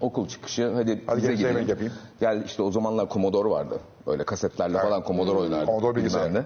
Okul 0.00 0.28
çıkışı 0.28 0.72
hadi, 0.74 1.02
Hadi 1.06 1.16
bize 1.16 1.26
size 1.26 1.34
gidelim. 1.34 1.54
yemek 1.56 1.68
yapayım. 1.68 1.92
Gel 2.20 2.42
işte 2.46 2.62
o 2.62 2.70
zamanlar 2.70 3.08
Commodore 3.10 3.48
vardı. 3.50 3.78
Böyle 4.06 4.24
kasetlerle 4.24 4.78
falan 4.78 5.02
Commodore 5.06 5.38
oynardık. 5.38 5.66
Commodore 5.66 5.96
bilgisayar. 5.96 6.28
bilmem 6.28 6.44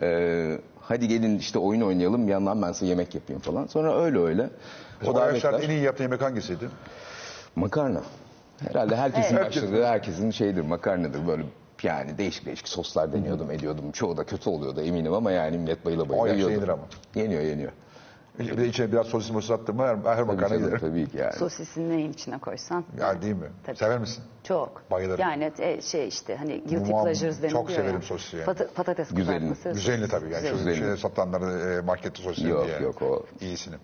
ne. 0.00 0.06
Ee, 0.06 0.58
hadi 0.80 1.08
gelin 1.08 1.38
işte 1.38 1.58
oyun 1.58 1.80
oynayalım 1.80 2.26
bir 2.26 2.32
yandan 2.32 2.62
ben 2.62 2.72
size 2.72 2.86
yemek 2.86 3.14
yapayım 3.14 3.40
falan. 3.42 3.66
Sonra 3.66 4.02
öyle 4.04 4.18
öyle. 4.18 4.42
O, 4.42 5.06
yaşlarda 5.06 5.20
davetler 5.20 5.60
en 5.60 5.70
iyi 5.70 5.80
yaptığın 5.82 6.04
yemek 6.04 6.22
hangisiydi? 6.22 6.68
makarna. 7.56 8.00
Herhalde 8.68 8.96
herkesin 8.96 9.36
Evet. 9.36 9.46
başladığı 9.46 9.84
herkesin 9.84 10.30
şeydir 10.30 10.60
makarnadır 10.62 11.26
böyle 11.26 11.42
yani 11.84 12.18
değişik 12.18 12.46
değişik 12.46 12.68
soslar 12.68 13.12
deniyordum 13.12 13.50
ediyordum. 13.50 13.92
Çoğu 13.92 14.16
da 14.16 14.24
kötü 14.24 14.50
oluyordu 14.50 14.80
eminim 14.80 15.12
ama 15.12 15.30
yani 15.30 15.58
millet 15.58 15.84
bayıla 15.84 16.08
bayıla 16.08 16.22
O 16.22 16.26
yaşta 16.26 16.36
yiyordu. 16.38 16.54
yenir 16.54 16.68
ama. 16.68 16.82
Yeniyor 17.14 17.42
yeniyor. 17.42 17.72
Bir 18.38 18.56
de 18.58 18.66
içine 18.68 18.92
biraz 18.92 19.06
sosis 19.06 19.30
mosis 19.30 19.50
attın 19.50 19.76
mı 19.76 19.82
her, 19.82 19.96
her 20.16 20.22
makarna 20.22 20.48
tabii, 20.48 20.64
gider. 20.64 20.78
tabii 20.80 21.06
ki 21.08 21.16
yani. 21.18 21.32
Sosisini 21.32 21.90
neyin 21.96 22.12
içine 22.12 22.38
koysan. 22.38 22.84
Ya 23.00 23.22
değil 23.22 23.34
mi? 23.34 23.46
Tabii. 23.66 23.76
Sever 23.76 23.98
misin? 23.98 24.24
Çok. 24.44 24.82
Bayılırım. 24.90 25.20
Yani 25.20 25.52
e, 25.58 25.80
şey 25.80 26.08
işte 26.08 26.36
hani 26.36 26.60
guilty 26.60 26.90
Muam- 26.90 27.04
pleasures 27.04 27.42
deniliyor 27.42 27.50
çok 27.50 27.70
severim 27.70 27.94
ya. 27.94 28.00
sosisi 28.02 28.36
yani. 28.36 28.46
Pata- 28.46 28.68
patates 28.74 29.08
Güzelini. 29.14 29.48
kızartması. 29.48 29.72
Güzelini 29.78 30.08
tabii. 30.08 30.32
Yani 30.32 30.48
şu 30.48 30.56
Güzelini. 30.56 30.76
şeyde 30.76 30.96
satanları 30.96 31.74
e, 31.74 31.80
markette 31.80 32.22
sosis 32.22 32.44
Yok, 32.44 32.66
diye. 32.66 32.78
yok, 32.80 33.02
o- 33.02 33.24
İyisini. 33.40 33.74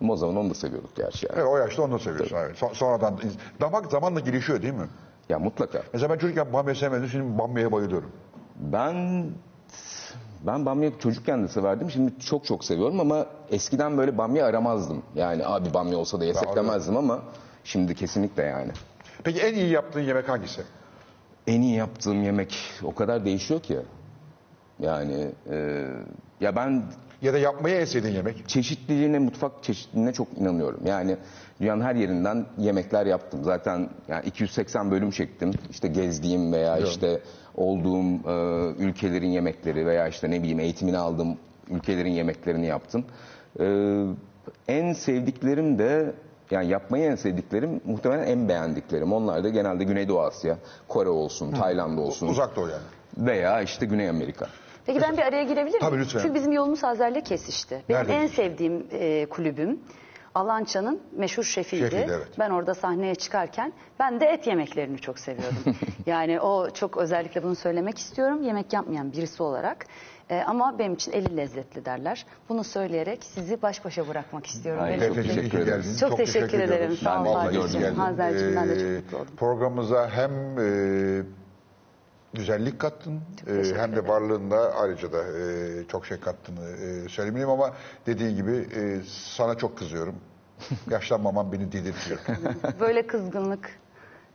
Ama 0.00 0.12
o 0.12 0.16
zaman 0.16 0.36
onu 0.36 0.50
da 0.50 0.54
seviyorduk 0.54 0.96
gerçi 0.96 1.26
yani. 1.26 1.36
Evet, 1.38 1.48
o 1.52 1.56
yaşta 1.56 1.82
onu 1.82 1.92
da 1.94 1.98
seviyorsun. 1.98 2.36
Evet. 2.36 2.56
Son- 2.56 2.72
sonradan 2.72 3.20
damak 3.60 3.90
zamanla 3.90 4.20
gelişiyor 4.20 4.62
değil 4.62 4.74
mi? 4.74 4.86
Ya 5.28 5.38
mutlaka. 5.38 5.82
Mesela 5.92 6.12
ben 6.12 6.18
çocukken 6.18 6.52
bamya 6.52 6.74
sevmedim. 6.74 7.08
Şimdi 7.08 7.38
bamyaya 7.38 7.72
bayılıyorum. 7.72 8.10
Ben 8.56 9.24
ben 10.46 10.66
bamya 10.66 10.98
çocukken 10.98 11.42
de 11.42 11.48
severdim. 11.48 11.90
Şimdi 11.90 12.12
çok 12.20 12.44
çok 12.44 12.64
seviyorum 12.64 13.00
ama 13.00 13.26
eskiden 13.50 13.98
böyle 13.98 14.18
bamya 14.18 14.46
aramazdım. 14.46 15.02
Yani 15.14 15.46
abi 15.46 15.74
bamya 15.74 15.98
olsa 15.98 16.20
da 16.20 16.24
yesek 16.24 16.56
demezdim 16.56 16.96
ama 16.96 17.22
şimdi 17.64 17.94
kesinlikle 17.94 18.42
yani. 18.42 18.70
Peki 19.24 19.40
en 19.40 19.54
iyi 19.54 19.70
yaptığın 19.70 20.00
yemek 20.00 20.28
hangisi? 20.28 20.62
En 21.46 21.60
iyi 21.62 21.76
yaptığım 21.76 22.22
yemek 22.22 22.58
o 22.82 22.94
kadar 22.94 23.24
değişiyor 23.24 23.60
ki. 23.60 23.78
Yani 24.80 25.30
e, 25.50 25.86
ya 26.40 26.56
ben 26.56 26.82
Ya 27.22 27.32
da 27.32 27.38
yapmayı 27.38 27.76
en 27.76 27.84
sevdiğin 27.84 28.14
yemek? 28.14 28.48
çeşitliliğine, 28.48 29.18
mutfak 29.18 29.62
çeşitliliğine 29.62 30.12
çok 30.12 30.28
inanıyorum. 30.38 30.80
Yani 30.86 31.16
dünyanın 31.60 31.80
her 31.82 31.94
yerinden 31.94 32.46
yemekler 32.58 33.06
yaptım. 33.06 33.44
Zaten 33.44 33.88
yani 34.08 34.26
280 34.26 34.90
bölüm 34.90 35.10
çektim. 35.10 35.50
İşte 35.70 35.88
gezdiğim 35.88 36.52
veya 36.52 36.78
işte 36.78 37.20
olduğum 37.54 38.28
e, 38.28 38.34
ülkelerin 38.78 39.28
yemekleri 39.30 39.86
veya 39.86 40.08
işte 40.08 40.30
ne 40.30 40.38
bileyim 40.40 40.60
eğitimini 40.60 40.98
aldığım 40.98 41.36
ülkelerin 41.70 42.12
yemeklerini 42.12 42.66
yaptım. 42.66 43.04
E, 43.60 43.66
en 44.68 44.92
sevdiklerim 44.92 45.78
de 45.78 46.14
yani 46.50 46.68
yapmayı 46.68 47.04
en 47.04 47.14
sevdiklerim 47.14 47.80
muhtemelen 47.84 48.26
en 48.26 48.48
beğendiklerim. 48.48 49.12
Onlar 49.12 49.44
da 49.44 49.48
genelde 49.48 49.84
Güneydoğu 49.84 50.20
Asya, 50.20 50.58
Kore 50.88 51.08
olsun, 51.08 51.52
Tayland 51.52 51.98
olsun 51.98 52.28
Uzak 52.28 52.56
doğu 52.56 52.68
yani. 52.68 52.82
veya 53.18 53.60
işte 53.62 53.86
Güney 53.86 54.08
Amerika. 54.08 54.46
Peki 54.86 55.00
ben 55.02 55.16
bir 55.16 55.22
araya 55.22 55.42
girebilir 55.44 55.64
miyim? 55.64 55.80
Tabii, 55.80 55.98
lütfen. 55.98 56.20
Çünkü 56.20 56.34
bizim 56.34 56.52
yolumuz 56.52 56.84
Azer'le 56.84 57.20
kesişti. 57.20 57.82
Benim 57.88 58.00
Nerede? 58.00 58.12
en 58.14 58.26
sevdiğim 58.26 58.86
e, 58.92 59.26
kulübüm 59.26 59.80
Alança'nın 60.34 61.00
meşhur 61.16 61.42
şefiydi. 61.44 61.82
Şefiydi, 61.84 62.10
evet. 62.14 62.28
Ben 62.38 62.50
orada 62.50 62.74
sahneye 62.74 63.14
çıkarken 63.14 63.72
ben 63.98 64.20
de 64.20 64.26
et 64.26 64.46
yemeklerini 64.46 64.98
çok 64.98 65.18
seviyordum. 65.18 65.76
yani 66.06 66.40
o 66.40 66.70
çok 66.70 66.96
özellikle 66.96 67.42
bunu 67.42 67.54
söylemek 67.54 67.98
istiyorum. 67.98 68.42
Yemek 68.42 68.72
yapmayan 68.72 69.12
birisi 69.12 69.42
olarak. 69.42 69.86
E, 70.30 70.40
ama 70.42 70.78
benim 70.78 70.94
için 70.94 71.12
eli 71.12 71.36
lezzetli 71.36 71.84
derler. 71.84 72.26
Bunu 72.48 72.64
söyleyerek 72.64 73.24
sizi 73.24 73.62
baş 73.62 73.84
başa 73.84 74.08
bırakmak 74.08 74.46
istiyorum. 74.46 74.82
Ay, 74.84 75.00
çok 75.06 75.14
teşekkür 75.14 75.58
ederim. 75.58 75.82
geldin. 75.82 75.96
Çok 76.00 76.16
teşekkür 76.16 76.58
ederim. 76.60 76.72
ediyoruz. 76.72 76.98
Sağ 77.02 77.20
ol 77.22 77.24
Vallahi 77.26 77.44
Fatih'cim. 77.44 77.66
iyi 77.66 77.72
ki 77.72 77.78
geldin. 77.78 77.96
Hazer'cim, 77.96 78.56
ben 78.56 78.68
de 78.68 78.74
çok 78.78 78.88
Ee, 78.88 78.96
mutlu 78.96 79.16
oldum. 79.18 79.36
Programımıza 79.36 80.10
hem 80.10 80.58
e, 80.58 81.22
güzellik 82.34 82.78
kattın 82.78 83.20
e, 83.46 83.74
hem 83.76 83.96
de 83.96 84.08
varlığında 84.08 84.74
ayrıca 84.74 85.12
da 85.12 85.18
e, 85.38 85.88
çok 85.88 86.06
şey 86.06 86.20
kattığını 86.20 86.70
e, 86.70 87.08
söylemeliyim 87.08 87.50
ama 87.50 87.74
dediğin 88.06 88.36
gibi 88.36 88.68
e, 88.76 89.00
sana 89.08 89.54
çok 89.54 89.78
kızıyorum. 89.78 90.14
Yaşlanmaman 90.90 91.52
beni 91.52 91.72
delirtiyor. 91.72 92.18
Böyle 92.80 93.06
kızgınlık 93.06 93.70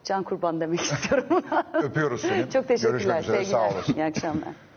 can 0.03 0.23
kurban 0.23 0.61
demek 0.61 0.81
istiyorum. 0.81 1.43
Öpüyoruz 1.73 2.21
seni. 2.21 2.49
çok 2.53 2.67
teşekkürler. 2.67 2.91
Görüşmek 2.91 3.23
üzere. 3.23 3.37
Sevgiler. 3.37 3.59
Sağ 3.59 3.75
olasın. 3.75 3.93
İyi 3.93 4.03
akşamlar. 4.03 4.68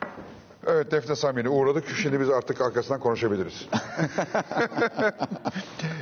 Evet 0.66 0.92
Defne 0.92 1.16
Sami'ne 1.16 1.48
uğradık. 1.48 1.84
Şimdi 2.02 2.20
biz 2.20 2.30
artık 2.30 2.60
arkasından 2.60 3.00
konuşabiliriz. 3.00 3.68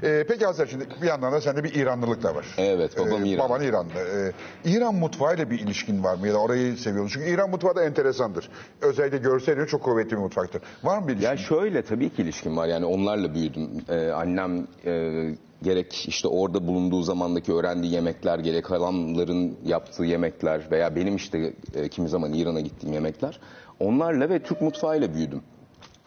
Ee, 0.03 0.25
peki 0.29 0.47
Hazar 0.47 0.67
şimdi 0.67 0.87
bir 1.03 1.07
yandan 1.07 1.33
da 1.33 1.41
sende 1.41 1.65
bir 1.65 1.75
İranlılık 1.75 2.23
da 2.23 2.35
var. 2.35 2.47
Evet, 2.59 2.99
babam 2.99 3.25
İranlı. 3.25 3.39
Baban 3.39 3.63
İranlı. 3.63 3.91
Ee, 3.95 4.33
İran 4.71 4.95
mutfağıyla 4.95 5.51
bir 5.51 5.61
ilişkin 5.61 6.05
var 6.05 6.15
mı 6.15 6.29
ya 6.29 6.35
da 6.35 6.39
orayı 6.39 6.77
seviyor 6.77 7.03
musun? 7.05 7.21
Çünkü 7.21 7.35
İran 7.35 7.51
mutfağı 7.51 7.77
da 7.77 7.85
enteresandır. 7.85 8.51
Özellikle 8.81 9.19
görsel 9.19 9.67
çok 9.67 9.83
kuvvetli 9.83 10.11
bir 10.11 10.17
mutfaktır. 10.17 10.63
Var 10.85 10.99
mı 10.99 11.09
bir 11.09 11.13
ilişkin? 11.13 11.29
Ya 11.31 11.37
şöyle 11.37 11.83
tabii 11.83 12.11
ki 12.11 12.23
ilişkim 12.23 12.57
var 12.57 12.69
yani 12.69 12.85
onlarla 12.85 13.35
büyüdüm. 13.35 13.71
Ee, 13.89 14.09
annem 14.11 14.67
e, 14.87 15.35
gerek 15.63 16.09
işte 16.09 16.29
orada 16.29 16.67
bulunduğu 16.67 17.03
zamandaki 17.03 17.53
öğrendiği 17.53 17.93
yemekler, 17.93 18.39
gerek 18.39 18.71
halamların 18.71 19.59
yaptığı 19.65 20.05
yemekler 20.05 20.69
veya 20.71 20.97
benim 20.97 21.17
işte 21.17 21.53
e, 21.75 21.89
kimi 21.89 22.09
zaman 22.09 22.33
İran'a 22.33 22.61
gittiğim 22.61 22.95
yemekler 22.95 23.41
onlarla 23.81 24.29
ve 24.29 24.43
Türk 24.43 24.61
mutfağıyla 24.61 25.15
büyüdüm. 25.15 25.43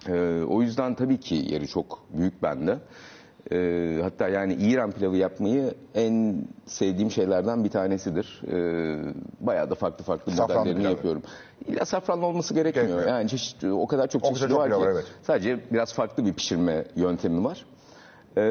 Ee, 0.09 0.41
o 0.49 0.61
yüzden 0.61 0.95
tabii 0.95 1.19
ki 1.19 1.35
yeri 1.35 1.67
çok 1.67 1.99
büyük 2.13 2.43
bende. 2.43 2.77
Ee, 3.51 3.99
hatta 4.01 4.27
yani 4.27 4.53
İran 4.53 4.91
pilavı 4.91 5.17
yapmayı 5.17 5.73
en 5.95 6.45
sevdiğim 6.65 7.11
şeylerden 7.11 7.63
bir 7.63 7.69
tanesidir. 7.69 8.41
Ee, 8.47 9.13
bayağı 9.39 9.69
da 9.69 9.75
farklı 9.75 10.03
farklı 10.03 10.31
Safranlı 10.31 10.59
modellerini 10.59 10.79
pilavı. 10.79 10.93
yapıyorum. 10.95 11.21
İlla 11.67 11.85
safranlı 11.85 12.25
olması 12.25 12.53
gerekmiyor. 12.53 12.87
Gerekmiyor. 12.87 13.17
Yani 13.17 13.29
çeşit, 13.29 13.63
o 13.63 13.87
kadar 13.87 14.07
çok 14.07 14.25
O 14.25 14.33
kadar 14.33 14.47
çok 14.49 14.57
var 14.57 14.67
pilav 14.67 14.79
ki. 14.79 14.85
var, 14.85 14.91
evet. 14.91 15.05
Sadece 15.21 15.59
biraz 15.71 15.93
farklı 15.93 16.25
bir 16.25 16.33
pişirme 16.33 16.85
yöntemi 16.95 17.43
var. 17.43 17.65
Ee, 18.37 18.41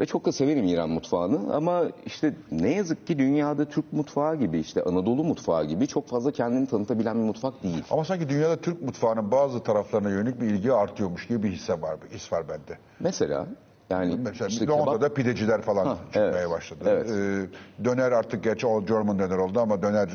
ve 0.00 0.06
çok 0.06 0.24
da 0.24 0.32
severim 0.32 0.64
İran 0.64 0.90
mutfağını 0.90 1.54
ama 1.54 1.82
işte 2.06 2.34
ne 2.50 2.74
yazık 2.74 3.06
ki 3.06 3.18
dünyada 3.18 3.64
Türk 3.64 3.92
mutfağı 3.92 4.36
gibi 4.36 4.58
işte 4.58 4.82
Anadolu 4.84 5.24
mutfağı 5.24 5.64
gibi 5.64 5.86
çok 5.86 6.08
fazla 6.08 6.30
kendini 6.32 6.66
tanıtabilen 6.66 7.16
bir 7.16 7.22
mutfak 7.22 7.62
değil. 7.62 7.84
Ama 7.90 8.04
sanki 8.04 8.28
dünyada 8.28 8.56
Türk 8.56 8.82
mutfağının 8.82 9.30
bazı 9.30 9.62
taraflarına 9.62 10.10
yönelik 10.10 10.40
bir 10.40 10.46
ilgi 10.46 10.72
artıyormuş 10.72 11.26
gibi 11.26 11.42
bir 11.42 11.48
hisse 11.52 11.82
var, 11.82 11.96
his 12.10 12.32
var 12.32 12.48
bende. 12.48 12.78
Mesela 13.00 13.46
yani 13.90 14.16
Mesela 14.24 14.48
işte 14.48 14.66
Londra'da 14.66 14.98
kebap 14.98 15.16
pideciler 15.16 15.62
falan 15.62 15.86
Ha, 15.86 15.96
çıkmaya 16.06 16.30
evet, 16.38 16.50
başladı. 16.50 16.80
evet. 16.86 17.10
Ee, 17.10 17.84
döner 17.84 18.12
artık 18.12 18.44
gerçi 18.44 18.66
o 18.66 18.86
German 18.86 19.18
döner 19.18 19.36
oldu 19.36 19.60
ama 19.60 19.82
döner 19.82 20.08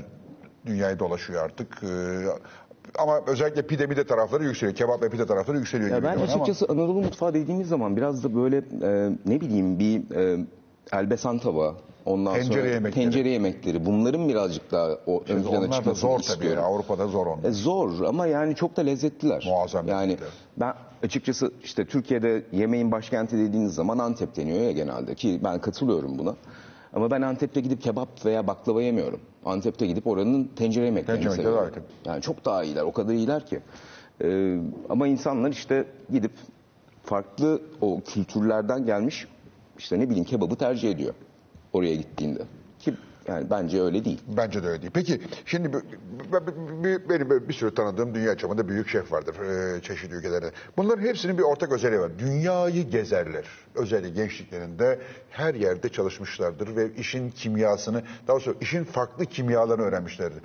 dünyayı 0.65 0.99
dolaşıyor 0.99 1.43
artık. 1.43 1.83
Ee, 1.83 1.87
ama 2.99 3.21
özellikle 3.27 3.61
pide 3.61 3.85
mide 3.87 4.03
tarafları 4.07 4.43
yükseliyor. 4.43 4.75
Kebap 4.77 5.01
ve 5.03 5.09
pide 5.09 5.25
tarafları 5.25 5.57
yükseliyor 5.57 5.89
Ya 5.89 5.97
gibi 5.97 6.07
ben 6.07 6.15
bana 6.15 6.23
ama- 6.23 6.33
açıkçası 6.33 6.65
Anadolu 6.69 7.01
mutfağı 7.01 7.33
dediğimiz 7.33 7.67
zaman 7.67 7.97
biraz 7.97 8.23
da 8.23 8.35
böyle 8.35 8.57
e, 8.57 9.11
ne 9.25 9.41
bileyim 9.41 9.79
bir 9.79 10.15
e, 10.15 10.45
elbesan 10.93 11.39
tava, 11.39 11.75
ondan 12.05 12.33
Tencere 12.33 12.53
sonra 12.59 12.67
yemekleri. 12.73 12.93
tencere 13.03 13.29
yemekleri 13.29 13.85
bunların 13.85 14.29
birazcık 14.29 14.71
daha 14.71 14.89
o 15.07 15.23
ön 15.29 15.43
plana 15.43 15.49
Onlar 15.57 15.61
da 15.69 15.73
çıkmasını 15.75 15.95
zor 16.11 16.19
tabii. 16.19 16.21
istiyorum. 16.33 16.63
Avrupa'da 16.63 17.07
zor 17.07 17.27
onlar. 17.27 17.49
E, 17.49 17.51
zor 17.51 18.03
ama 18.03 18.27
yani 18.27 18.55
çok 18.55 18.77
da 18.77 18.81
lezzetliler. 18.81 19.43
Muazzam 19.47 19.87
Yani 19.87 20.11
lezzetli. 20.11 20.25
ben 20.57 20.73
açıkçası 21.03 21.51
işte 21.63 21.85
Türkiye'de 21.85 22.43
yemeğin 22.51 22.91
başkenti 22.91 23.37
dediğiniz 23.37 23.73
zaman 23.75 23.97
Antep 23.97 24.35
deniyor 24.35 24.59
ya 24.59 24.71
genelde 24.71 25.15
ki 25.15 25.39
ben 25.43 25.59
katılıyorum 25.61 26.19
buna. 26.19 26.35
Ama 26.95 27.11
ben 27.11 27.21
Antep'te 27.21 27.61
gidip 27.61 27.81
kebap 27.81 28.25
veya 28.25 28.47
baklava 28.47 28.81
yemiyorum. 28.81 29.19
Antep'te 29.45 29.87
gidip 29.87 30.07
oranın 30.07 30.43
tencere 30.55 30.85
yemeklerini 30.85 31.21
Tencere 31.23 31.31
yemekleri 31.41 31.53
seviyorum. 31.55 31.67
var 31.67 31.73
tabii. 31.73 32.09
Yani 32.11 32.21
çok 32.21 32.45
daha 32.45 32.63
iyiler, 32.63 32.83
o 32.83 32.91
kadar 32.91 33.13
iyiler 33.13 33.45
ki. 33.45 33.59
Ee, 34.23 34.57
ama 34.89 35.07
insanlar 35.07 35.51
işte 35.51 35.85
gidip 36.11 36.31
farklı 37.03 37.61
o 37.81 38.01
kültürlerden 38.05 38.85
gelmiş 38.85 39.27
işte 39.77 39.99
ne 39.99 40.07
bileyim 40.09 40.25
kebabı 40.25 40.55
tercih 40.55 40.89
ediyor 40.91 41.13
oraya 41.73 41.95
gittiğinde. 41.95 42.39
Yani 43.27 43.49
bence 43.49 43.81
öyle 43.81 44.05
değil. 44.05 44.21
Bence 44.37 44.63
de 44.63 44.67
öyle 44.67 44.81
değil. 44.81 44.91
Peki 44.93 45.21
şimdi 45.45 45.71
benim 47.09 47.29
bir 47.49 47.53
sürü 47.53 47.75
tanıdığım 47.75 48.15
dünya 48.15 48.37
çapında 48.37 48.67
büyük 48.67 48.89
şef 48.89 49.11
vardır 49.11 49.35
e, 49.35 49.81
çeşitli 49.81 50.15
ülkelerde. 50.15 50.51
Bunların 50.77 51.01
hepsinin 51.01 51.37
bir 51.37 51.43
ortak 51.43 51.71
özelliği 51.71 51.99
var. 52.01 52.11
Dünyayı 52.19 52.89
gezerler. 52.89 53.45
Özellikle 53.75 54.09
gençliklerinde 54.09 54.99
her 55.29 55.55
yerde 55.55 55.89
çalışmışlardır 55.89 56.75
ve 56.75 56.93
işin 56.97 57.29
kimyasını, 57.31 58.03
daha 58.27 58.39
sonra 58.39 58.55
işin 58.61 58.83
farklı 58.83 59.25
kimyalarını 59.25 59.83
öğrenmişlerdir. 59.83 60.41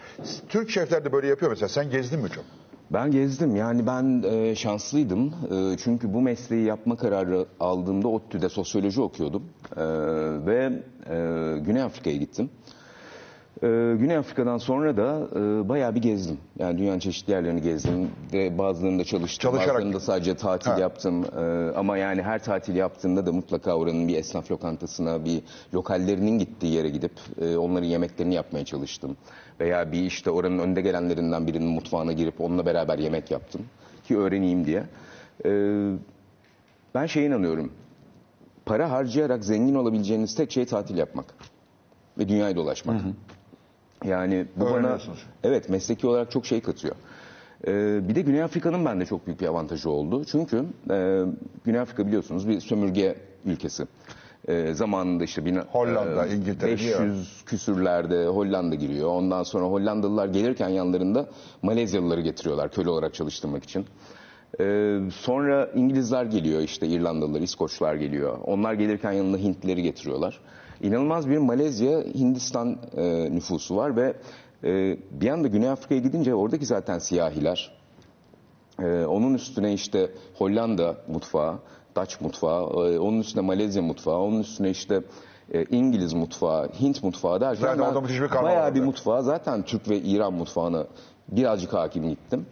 Türk 0.49 0.71
şefler 0.71 1.05
de 1.05 1.13
böyle 1.13 1.27
yapıyor 1.27 1.51
mesela. 1.51 1.69
Sen 1.69 1.91
gezdin 1.91 2.21
mi 2.21 2.31
çok? 2.31 2.45
Ben 2.91 3.11
gezdim. 3.11 3.57
Yani 3.57 3.87
ben 3.87 4.23
e, 4.23 4.55
şanslıydım. 4.55 5.35
E, 5.51 5.77
çünkü 5.77 6.15
bu 6.15 6.21
mesleği 6.21 6.65
yapma 6.65 6.97
kararı 6.97 7.47
aldığımda 7.61 8.09
ODTÜ'de 8.09 8.49
sosyoloji 8.49 9.01
okuyordum. 9.01 9.43
E, 9.77 9.85
ve 10.47 10.83
e, 11.11 11.59
Güney 11.59 11.83
Afrika'ya 11.83 12.17
gittim. 12.17 12.51
Ee, 13.63 13.67
Güney 13.99 14.17
Afrika'dan 14.17 14.59
sonra 14.59 14.97
da 14.97 15.29
e, 15.37 15.69
bayağı 15.69 15.95
bir 15.95 16.03
gezdim. 16.03 16.39
Yani 16.59 16.79
dünyanın 16.79 16.99
çeşitli 16.99 17.31
yerlerini 17.31 17.63
gezdim 17.63 18.11
ve 18.33 18.59
bazılarında 18.59 19.05
çalıştım. 19.05 19.51
Çalışarak- 19.51 19.69
Bazılarında 19.75 20.01
sadece 20.01 20.35
tatil 20.37 20.71
Ha. 20.71 20.79
yaptım. 20.81 21.25
Ee, 21.39 21.73
ama 21.77 21.97
yani 21.97 22.23
her 22.23 22.43
tatil 22.45 22.77
yaptığımda 22.77 23.27
da 23.27 23.33
mutlaka 23.33 23.75
oranın 23.77 24.09
bir 24.09 24.17
esnaf 24.17 24.51
lokantasına, 24.51 25.25
bir 25.25 25.43
lokallerinin 25.75 26.39
gittiği 26.39 26.73
yere 26.75 26.89
gidip 26.89 27.13
e, 27.41 27.57
onların 27.57 27.87
yemeklerini 27.87 28.35
yapmaya 28.35 28.65
çalıştım. 28.65 29.17
Veya 29.61 29.93
bir 29.93 30.03
işte 30.03 30.31
oranın 30.31 30.59
önde 30.59 30.81
gelenlerinden 30.81 31.47
birinin 31.47 31.69
mutfağına 31.69 32.13
girip 32.13 32.41
onunla 32.41 32.67
beraber 32.67 32.99
yemek 32.99 33.31
yaptım. 33.31 33.61
Ki 34.05 34.19
öğreneyim 34.19 34.67
diye. 34.67 34.83
Ee, 35.45 35.91
ben 36.95 37.07
şeye 37.07 37.27
inanıyorum. 37.27 37.73
Para 38.67 38.91
harcayarak 38.91 39.45
zengin 39.45 39.75
olabileceğiniz 39.75 40.35
tek 40.35 40.53
şey 40.53 40.65
tatil 40.67 40.99
yapmak. 40.99 41.35
Ve 42.19 42.29
dünyayı 42.29 42.57
dolaşmak. 42.57 43.01
Yani 44.05 44.47
bu 44.57 44.65
bana 44.65 44.99
evet 45.45 45.69
mesleki 45.69 46.07
olarak 46.07 46.31
çok 46.31 46.47
şey 46.47 46.61
katıyor. 46.61 46.95
Ee, 47.67 48.09
bir 48.09 48.15
de 48.15 48.21
Güney 48.21 48.43
Afrika'nın 48.43 48.85
bende 48.85 49.07
çok 49.07 49.27
büyük 49.27 49.41
bir 49.41 49.47
avantajı 49.47 49.91
oldu. 49.91 50.25
Çünkü 50.25 50.65
e, 50.91 51.23
Güney 51.65 51.81
Afrika 51.81 52.07
biliyorsunuz 52.07 52.49
bir 52.49 52.61
sömürge 52.61 53.17
ülkesi. 53.45 53.85
E, 54.49 54.75
zamanında 54.75 55.25
işte 55.25 55.45
bin, 55.45 55.57
Hollanda, 55.57 56.27
İngiltere 56.27 56.71
500 56.73 57.43
küsürlerde 57.47 58.27
Hollanda 58.27 58.75
giriyor. 58.75 59.09
Ondan 59.09 59.43
sonra 59.43 59.65
Hollandalılar 59.65 60.27
gelirken 60.27 60.69
yanlarında 60.69 61.29
Malezyalıları 61.63 62.21
getiriyorlar 62.21 62.71
köle 62.71 62.91
olarak 62.91 63.15
çalıştırmak 63.15 63.65
için. 63.65 63.87
Ee, 64.61 64.99
sonra 65.13 65.71
İngilizler 65.75 66.25
geliyor 66.25 66.61
işte 66.61 66.87
İrlandalılar, 66.87 67.41
İskoçlar 67.41 67.95
geliyor. 67.95 68.39
Onlar 68.45 68.75
gelirken 68.75 69.13
yanında 69.13 69.37
Hintlileri 69.37 69.83
getiriyorlar. 69.83 70.41
İnanılmaz 70.81 71.29
bir 71.29 71.39
Malezya, 71.39 72.01
Hindistan 72.01 72.79
e, 72.97 73.35
nüfusu 73.35 73.77
var 73.77 73.97
ve 73.97 74.15
e, 74.65 74.99
bir 75.11 75.31
anda 75.31 75.49
Güney 75.49 75.69
Afrika'ya 75.69 76.01
gidince 76.01 76.35
oradaki 76.35 76.67
zaten 76.67 76.99
siyahiler, 76.99 77.81
ee, 78.83 79.05
onun 79.07 79.35
üstüne 79.35 79.73
işte 79.73 80.11
Hollanda 80.39 80.97
mutfağı, 81.09 81.59
Dutch 81.97 82.21
mutfağı, 82.21 82.63
e, 82.63 82.99
onun 82.99 83.19
üstüne 83.21 83.43
Malezya 83.43 83.83
mutfağı, 83.83 84.19
onun 84.19 84.41
üstüne 84.41 84.71
işte 84.71 85.03
e, 85.53 85.65
İngiliz 85.65 86.13
mutfağı, 86.13 86.69
Hint 86.81 87.03
mutfağı 87.03 87.41
derken 87.41 87.61
Zaten 87.61 87.79
ben 87.79 88.43
bayağı 88.43 88.63
vardı. 88.63 88.75
bir 88.75 88.85
mutfağa 88.85 89.23
zaten 89.23 89.63
Türk 89.63 89.89
ve 89.89 89.99
İran 89.99 90.33
mutfağına 90.33 90.87
birazcık 91.29 91.73
hakim 91.73 92.09
gittim. 92.09 92.47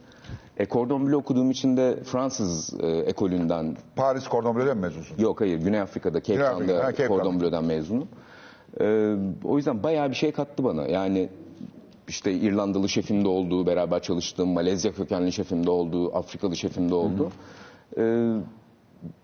E, 0.58 0.66
Cordon 0.66 1.06
Bleu 1.06 1.16
okuduğum 1.18 1.50
için 1.50 1.76
de 1.76 2.02
Fransız 2.04 2.74
e, 2.80 2.86
ekolünden 2.86 3.76
Paris 3.96 4.28
Cordon 4.28 4.56
Bleu'den 4.56 4.76
mi 4.76 4.80
mezunsun? 4.80 5.18
Yok 5.18 5.40
hayır 5.40 5.58
Güney 5.58 5.80
Afrika'da 5.80 6.22
Cape 6.22 6.34
Güney 6.34 6.46
Afrika, 6.46 6.66
Town'da 6.66 6.84
ha, 6.86 6.92
Cape 6.92 7.08
Cordon 7.08 7.24
Town. 7.24 7.40
Bleu'den 7.40 7.64
mezunum. 7.64 8.08
Ee, 8.80 9.14
o 9.44 9.56
yüzden 9.56 9.82
bayağı 9.82 10.10
bir 10.10 10.14
şey 10.14 10.32
kattı 10.32 10.64
bana. 10.64 10.86
Yani 10.86 11.28
işte 12.08 12.32
İrlandalı 12.32 12.88
şefimde 12.88 13.28
olduğu, 13.28 13.66
beraber 13.66 14.02
çalıştığım, 14.02 14.48
Malezya 14.48 14.92
kökenli 14.92 15.32
şefimde 15.32 15.70
olduğu, 15.70 16.16
Afrikalı 16.16 16.56
şefimde 16.56 16.94
oldu. 16.94 17.32
Ee, 17.98 18.32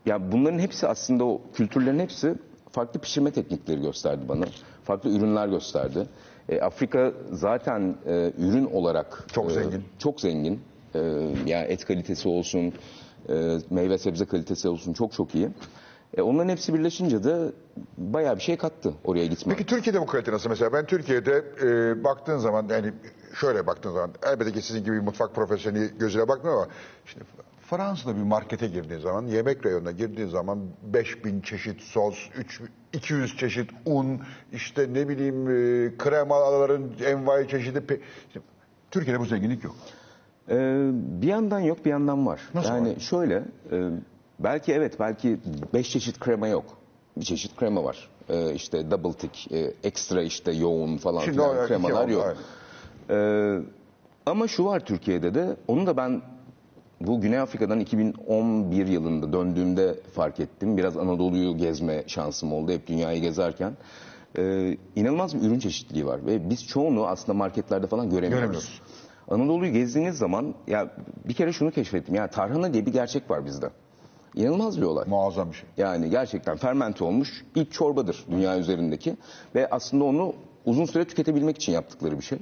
ya 0.07 0.33
bunların 0.33 0.59
hepsi 0.59 0.89
aslında 0.89 1.25
o 1.25 1.41
kültürlerin 1.55 1.99
hepsi 1.99 2.35
farklı 2.71 3.01
pişirme 3.01 3.31
teknikleri 3.31 3.81
gösterdi 3.81 4.23
bana. 4.29 4.45
Farklı 4.85 5.11
ürünler 5.11 5.49
gösterdi. 5.49 6.07
E, 6.49 6.61
Afrika 6.61 7.13
zaten 7.33 7.95
e, 8.07 8.33
ürün 8.39 8.65
olarak 8.65 9.25
Çok 9.33 9.51
e, 9.51 9.55
zengin. 9.55 9.85
çok 9.99 10.21
zengin. 10.21 10.61
Ee, 10.95 10.99
yani 11.47 11.67
et 11.67 11.85
kalitesi 11.85 12.29
olsun, 12.29 12.75
e, 13.29 13.59
meyve 13.71 13.99
sebze 13.99 14.25
kalitesi 14.25 14.69
olsun 14.69 14.93
çok 14.93 15.13
çok 15.13 15.35
iyi. 15.35 15.49
E, 16.17 16.23
onların 16.23 16.49
hepsi 16.49 16.75
birleşince 16.75 17.25
de 17.25 17.53
bayağı 17.99 18.37
bir 18.37 18.41
şey 18.43 18.57
kattı 18.57 18.95
oraya 19.05 19.27
gitmek. 19.27 19.59
Peki 19.59 19.69
Türkiye'de 19.71 20.01
bu 20.01 20.07
kalite 20.07 20.33
nasıl? 20.33 20.51
Mesela 20.51 20.73
ben 20.73 20.87
Türkiye'de 20.87 21.45
e, 21.63 22.05
baktığın 22.05 22.39
zaman 22.39 22.69
yani 22.69 22.93
şöyle 23.41 23.67
baktığın 23.67 23.93
zaman 23.93 24.11
elbette 24.27 24.53
ki 24.53 24.63
sizin 24.63 24.85
gibi 24.85 24.97
bir 24.97 25.01
mutfak 25.01 25.35
profesyoneli 25.35 25.99
gözüyle 25.99 26.29
bakmıyor 26.29 26.57
ama 26.57 26.69
şimdi 27.05 27.25
Fransa'da 27.61 28.17
bir 28.17 28.23
markete 28.23 28.67
girdiğin 28.67 29.01
zaman 29.01 29.27
yemek 29.27 29.67
reyonuna 29.67 29.91
girdiğin 29.91 30.29
zaman 30.29 30.59
5000 30.83 31.41
çeşit 31.41 31.81
sos, 31.81 32.19
3 32.37 32.61
200 32.93 33.37
çeşit 33.37 33.71
un, 33.87 34.21
işte 34.53 34.87
ne 34.93 35.09
bileyim 35.09 35.49
e, 35.49 35.97
kremaların 35.99 36.93
envai 37.07 37.49
çeşidi. 37.49 38.01
İşte 38.29 38.41
Türkiye'de 38.91 39.21
bu 39.21 39.25
zenginlik 39.25 39.65
yok. 39.65 39.75
Ee, 40.51 40.91
bir 40.93 41.27
yandan 41.29 41.61
yok 41.61 41.85
bir 41.85 41.91
yandan 41.91 42.27
var. 42.27 42.41
Nasıl 42.55 42.71
yani 42.71 42.91
var? 42.95 43.01
şöyle 43.01 43.43
e, 43.73 43.91
belki 44.39 44.73
evet 44.73 45.01
belki 45.01 45.39
beş 45.75 45.91
çeşit 45.91 46.19
krema 46.21 46.49
yok. 46.49 46.65
Bir 47.17 47.25
çeşit 47.25 47.57
krema 47.57 47.85
var. 47.85 48.09
Ee, 48.29 48.55
işte 48.55 48.91
double 48.91 49.13
tick, 49.13 49.53
e, 49.53 49.75
ekstra 49.85 50.23
işte 50.23 50.53
yoğun 50.53 50.97
falan 50.97 51.21
Şimdi 51.21 51.37
filan 51.37 51.65
o 51.65 51.67
kremalar 51.67 52.09
yok. 52.09 52.25
aynen. 52.27 52.37
Ee, 53.11 53.63
ama 54.27 54.49
şu 54.49 54.65
var 54.65 54.81
Türkiye'de 54.81 55.35
de 55.35 55.57
onu 55.69 55.87
da 55.87 55.97
ben 55.97 56.23
bu 57.01 57.21
Güney 57.21 57.39
Afrika'dan 57.39 57.81
2011 57.81 58.87
yılında 58.87 59.33
döndüğümde 59.33 59.95
fark 60.15 60.41
ettim. 60.41 60.77
Biraz 60.77 60.97
Anadolu'yu 60.97 61.57
gezme 61.57 62.05
şansım 62.07 62.53
oldu 62.53 62.73
hep 62.73 62.87
dünyayı 62.87 63.21
gezerken. 63.21 63.73
Ee, 64.39 64.77
inanılmaz 64.97 65.35
bir 65.35 65.49
ürün 65.49 65.59
çeşitliliği 65.59 66.07
var 66.07 66.27
ve 66.27 66.51
biz 66.51 66.67
çoğunu 66.67 67.07
aslında 67.07 67.39
marketlerde 67.39 67.87
falan 67.87 68.11
göremiyoruz. 68.11 68.41
Göremiyoruz. 68.41 68.81
Anadolu'yu 69.31 69.73
gezdiğiniz 69.73 70.19
zaman 70.19 70.55
ya 70.67 70.91
bir 71.25 71.35
kere 71.35 71.53
şunu 71.53 71.71
keşfettim. 71.71 72.15
Ya 72.15 72.31
tarhana 72.31 72.73
diye 72.73 72.87
bir 72.87 72.93
gerçek 72.93 73.31
var 73.31 73.47
bizde. 73.47 73.71
İnanılmaz 74.35 74.81
bir 74.81 74.87
olay. 74.87 75.05
Muazzam 75.09 75.51
bir 75.51 75.57
şey. 75.57 75.69
Yani 75.77 76.11
gerçekten 76.11 76.57
fermente 76.57 77.05
olmuş 77.05 77.45
ilk 77.55 77.73
çorbadır 77.73 78.25
dünya 78.31 78.59
üzerindeki 78.59 79.17
ve 79.55 79.71
aslında 79.71 80.05
onu 80.05 80.35
uzun 80.65 80.85
süre 80.85 81.05
tüketebilmek 81.05 81.57
için 81.57 81.73
yaptıkları 81.73 82.19
bir 82.19 82.25
şey. 82.25 82.39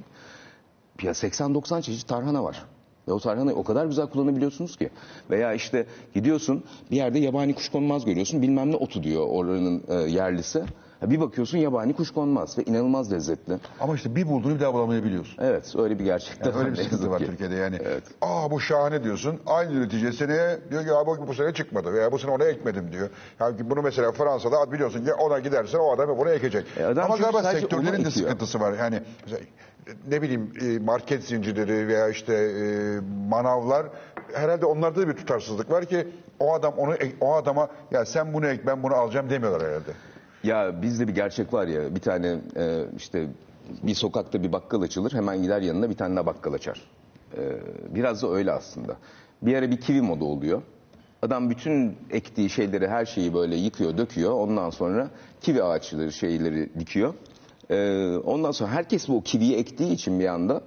Ya 1.03 1.11
80-90 1.11 1.81
çeşit 1.81 2.07
tarhana 2.07 2.43
var. 2.43 2.65
Ve 3.07 3.13
o 3.13 3.19
tarhanayı 3.19 3.57
o 3.57 3.63
kadar 3.63 3.85
güzel 3.85 4.07
kullanabiliyorsunuz 4.07 4.77
ki. 4.77 4.89
Veya 5.29 5.53
işte 5.53 5.85
gidiyorsun 6.13 6.63
bir 6.91 6.95
yerde 6.95 7.19
yabani 7.19 7.55
kuşkonmaz 7.55 8.05
görüyorsun 8.05 8.41
bilmem 8.41 8.71
ne 8.71 8.75
otu 8.75 9.03
diyor 9.03 9.27
oranın 9.29 9.83
e, 9.87 9.93
yerlisi. 9.93 10.63
Bir 11.09 11.21
bakıyorsun 11.21 11.57
yabani 11.57 11.93
kuşkonmaz 11.93 12.57
ve 12.57 12.63
inanılmaz 12.63 13.11
lezzetli. 13.11 13.53
Ama 13.79 13.95
işte 13.95 14.15
bir 14.15 14.27
bulduğunu 14.27 14.55
bir 14.55 14.59
daha 14.59 14.73
bulamayabiliyorsun. 14.73 15.43
Evet 15.43 15.75
öyle 15.77 15.99
bir 15.99 16.05
gerçek 16.05 16.43
de 16.43 16.49
Yani 16.49 16.59
öyle 16.59 16.71
bir 16.71 16.75
sıkıntı 16.83 17.11
var 17.11 17.19
ki. 17.19 17.25
Türkiye'de 17.25 17.55
yani. 17.55 17.77
Evet. 17.85 18.03
Aa 18.21 18.51
bu 18.51 18.59
şahane 18.59 19.03
diyorsun. 19.03 19.39
Aynı 19.47 19.73
üretici 19.73 20.13
seneye 20.13 20.59
diyor 20.71 20.83
ki 20.83 20.93
abi 20.93 21.27
bu 21.27 21.33
sene 21.33 21.53
çıkmadı 21.53 21.93
veya 21.93 22.11
bu 22.11 22.19
sene 22.19 22.31
ona 22.31 22.43
ekmedim 22.43 22.91
diyor. 22.91 23.09
Yani 23.39 23.69
bunu 23.69 23.81
mesela 23.81 24.11
Fransa'da 24.11 24.71
biliyorsun 24.71 25.05
ya 25.05 25.15
ona 25.15 25.39
gidersen 25.39 25.79
o 25.79 25.91
adam 25.91 26.17
bunu 26.17 26.29
ekecek. 26.29 26.65
E 26.77 26.85
adam 26.85 27.05
Ama 27.05 27.17
galiba 27.17 27.43
sektörlerin 27.43 28.05
de 28.05 28.11
sıkıntısı 28.11 28.59
var. 28.59 28.73
Yani 28.79 29.01
mesela, 29.25 29.41
ne 30.07 30.21
bileyim 30.21 30.53
e, 30.61 30.79
market 30.79 31.23
zincirleri 31.23 31.87
veya 31.87 32.09
işte 32.09 32.33
e, 32.33 32.65
manavlar 33.29 33.85
herhalde 34.33 34.65
onlarda 34.65 35.01
da 35.01 35.07
bir 35.07 35.13
tutarsızlık 35.13 35.71
var 35.71 35.85
ki 35.85 36.07
o 36.39 36.53
adam 36.53 36.73
onu 36.77 36.95
o 37.21 37.33
adama 37.33 37.67
ya 37.91 38.05
sen 38.05 38.33
bunu 38.33 38.47
ek 38.47 38.61
ben 38.67 38.83
bunu 38.83 38.93
alacağım 38.93 39.29
demiyorlar 39.29 39.61
herhalde. 39.69 39.91
Ya 40.43 40.81
bizde 40.81 41.07
bir 41.07 41.15
gerçek 41.15 41.53
var 41.53 41.67
ya 41.67 41.95
bir 41.95 41.99
tane 41.99 42.37
e, 42.57 42.83
işte 42.97 43.27
bir 43.83 43.95
sokakta 43.95 44.43
bir 44.43 44.51
bakkal 44.51 44.81
açılır 44.81 45.13
hemen 45.13 45.41
gider 45.41 45.61
yanına 45.61 45.89
bir 45.89 45.95
tane 45.95 46.15
daha 46.15 46.25
bakkal 46.25 46.53
açar. 46.53 46.81
E, 47.37 47.41
biraz 47.95 48.23
da 48.23 48.31
öyle 48.31 48.51
aslında. 48.51 48.95
Bir 49.41 49.55
ara 49.55 49.71
bir 49.71 49.77
kivi 49.81 50.01
moda 50.01 50.25
oluyor. 50.25 50.61
Adam 51.21 51.49
bütün 51.49 51.97
ektiği 52.11 52.49
şeyleri 52.49 52.87
her 52.87 53.05
şeyi 53.05 53.33
böyle 53.33 53.55
yıkıyor 53.55 53.97
döküyor 53.97 54.31
ondan 54.31 54.69
sonra 54.69 55.09
kivi 55.41 55.63
ağaçları 55.63 56.11
şeyleri 56.11 56.69
dikiyor. 56.79 57.13
E, 57.69 58.07
ondan 58.17 58.51
sonra 58.51 58.71
herkes 58.71 59.07
bu 59.07 59.23
kiviyi 59.23 59.55
ektiği 59.55 59.91
için 59.93 60.19
bir 60.19 60.25
anda 60.27 60.61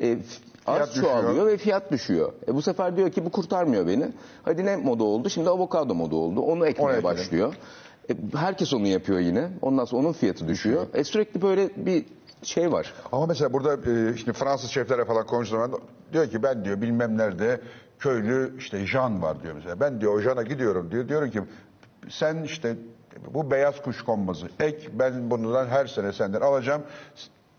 e, 0.00 0.18
Fiyat 0.64 0.88
düşüyor. 0.90 1.06
çoğalıyor 1.06 1.46
ve 1.46 1.56
fiyat 1.56 1.90
düşüyor. 1.92 2.32
E, 2.48 2.54
bu 2.54 2.62
sefer 2.62 2.96
diyor 2.96 3.10
ki 3.12 3.24
bu 3.24 3.30
kurtarmıyor 3.30 3.86
beni. 3.86 4.08
Hadi 4.42 4.66
ne 4.66 4.76
moda 4.76 5.04
oldu? 5.04 5.30
Şimdi 5.30 5.50
avokado 5.50 5.94
moda 5.94 6.16
oldu. 6.16 6.40
Onu 6.40 6.66
ekmeye 6.66 7.04
başlıyor. 7.04 7.54
E, 8.10 8.14
herkes 8.36 8.74
onu 8.74 8.86
yapıyor 8.86 9.18
yine. 9.18 9.48
Ondan 9.62 9.84
sonra 9.84 10.02
onun 10.02 10.12
fiyatı 10.12 10.48
düşüyor. 10.48 10.86
E, 10.94 11.04
sürekli 11.04 11.42
böyle 11.42 11.86
bir 11.86 12.04
şey 12.42 12.72
var. 12.72 12.94
Ama 13.12 13.26
mesela 13.26 13.52
burada 13.52 13.90
e, 13.90 14.16
şimdi 14.16 14.32
Fransız 14.32 14.70
şeflerle 14.70 15.04
falan 15.04 15.26
konuştuğum 15.26 15.58
zaman 15.58 15.80
diyor 16.12 16.30
ki 16.30 16.42
ben 16.42 16.64
diyor 16.64 16.80
bilmem 16.80 17.18
nerede 17.18 17.60
köylü 17.98 18.54
işte 18.58 18.86
Jean 18.86 19.22
var 19.22 19.42
diyor 19.42 19.54
mesela. 19.54 19.80
Ben 19.80 20.00
diyor 20.00 20.14
o 20.14 20.20
Jean'a 20.20 20.42
gidiyorum 20.42 20.90
diyor. 20.90 21.08
Diyorum 21.08 21.30
ki 21.30 21.42
sen 22.08 22.42
işte 22.42 22.76
bu 23.34 23.50
beyaz 23.50 23.82
kuş 23.82 24.02
konmazı 24.02 24.46
ek 24.60 24.88
ben 24.92 25.30
bundan 25.30 25.66
her 25.66 25.86
sene 25.86 26.12
senden 26.12 26.40
alacağım. 26.40 26.82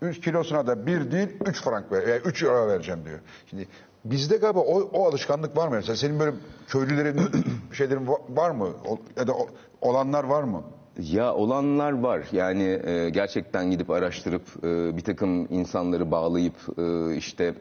Üç 0.02 0.20
kilosuna 0.20 0.66
da 0.66 0.86
bir 0.86 1.10
değil 1.10 1.28
üç 1.46 1.62
frank 1.62 1.92
ver, 1.92 2.06
yani 2.06 2.20
üç 2.24 2.42
euro 2.42 2.68
vereceğim 2.68 3.04
diyor. 3.04 3.18
Şimdi 3.50 3.68
bizde 4.04 4.36
galiba 4.36 4.60
o, 4.60 4.80
o 4.92 5.04
alışkanlık 5.08 5.56
var 5.56 5.68
mı? 5.68 5.74
Mesela 5.74 5.96
senin 5.96 6.20
böyle 6.20 6.36
köylülerin 6.68 7.20
şeylerin 7.72 8.06
va- 8.06 8.36
var 8.36 8.50
mı? 8.50 8.68
O- 8.88 8.98
ya 9.16 9.26
da 9.26 9.32
o- 9.32 9.48
olanlar 9.80 10.24
var 10.24 10.42
mı? 10.42 10.62
Ya 10.98 11.34
olanlar 11.34 11.92
var. 11.92 12.22
Yani 12.32 12.80
e, 12.84 13.10
gerçekten 13.10 13.70
gidip 13.70 13.90
araştırıp 13.90 14.42
e, 14.64 14.96
bir 14.96 15.02
takım 15.02 15.52
insanları 15.52 16.10
bağlayıp 16.10 16.54
e, 16.78 17.16
işte 17.16 17.54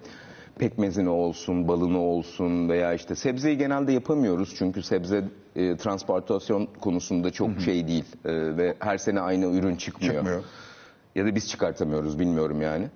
pekmezini 0.59 1.09
olsun, 1.09 1.67
balını 1.67 1.99
olsun 1.99 2.69
veya 2.69 2.93
işte 2.93 3.15
sebzeyi 3.15 3.57
genelde 3.57 3.91
yapamıyoruz. 3.91 4.55
Çünkü 4.57 4.83
sebze 4.83 5.23
e, 5.55 5.77
transportasyon 5.77 6.67
konusunda 6.81 7.31
çok 7.31 7.49
şey 7.65 7.87
değil 7.87 8.05
E, 8.25 8.57
ve 8.57 8.75
her 8.79 8.97
sene 8.97 9.19
aynı 9.21 9.45
ürün 9.45 9.75
çıkmıyor. 9.75 10.13
Çıkmıyor. 10.13 10.43
Ya 11.15 11.25
da 11.25 11.35
biz 11.35 11.49
çıkartamıyoruz 11.49 12.19
bilmiyorum 12.19 12.61
yani. 12.61 12.87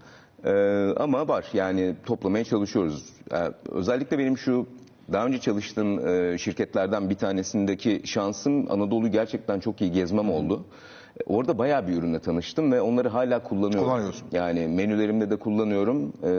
Ee, 0.45 0.93
ama 0.97 1.27
var 1.27 1.45
yani 1.53 1.95
toplamaya 2.05 2.43
çalışıyoruz. 2.43 3.03
Ee, 3.31 3.35
özellikle 3.72 4.18
benim 4.19 4.38
şu 4.38 4.68
daha 5.14 5.26
önce 5.26 5.39
çalıştığım 5.39 6.07
e, 6.07 6.38
şirketlerden 6.38 7.09
bir 7.09 7.15
tanesindeki 7.15 8.01
şansım 8.05 8.72
Anadolu'yu 8.72 9.11
gerçekten 9.11 9.59
çok 9.59 9.81
iyi 9.81 9.91
gezmem 9.91 10.30
oldu. 10.31 10.65
E, 11.19 11.23
Orada 11.26 11.57
bayağı 11.57 11.88
bir 11.88 11.93
ürünle 11.93 12.19
tanıştım 12.19 12.72
ve 12.72 12.81
onları 12.81 13.09
hala 13.09 13.43
kullanıyorum. 13.43 13.88
Kullanıyorsun. 13.89 14.27
Yani 14.31 14.68
menülerimde 14.68 15.30
de 15.30 15.35
kullanıyorum. 15.35 16.14
e, 16.23 16.31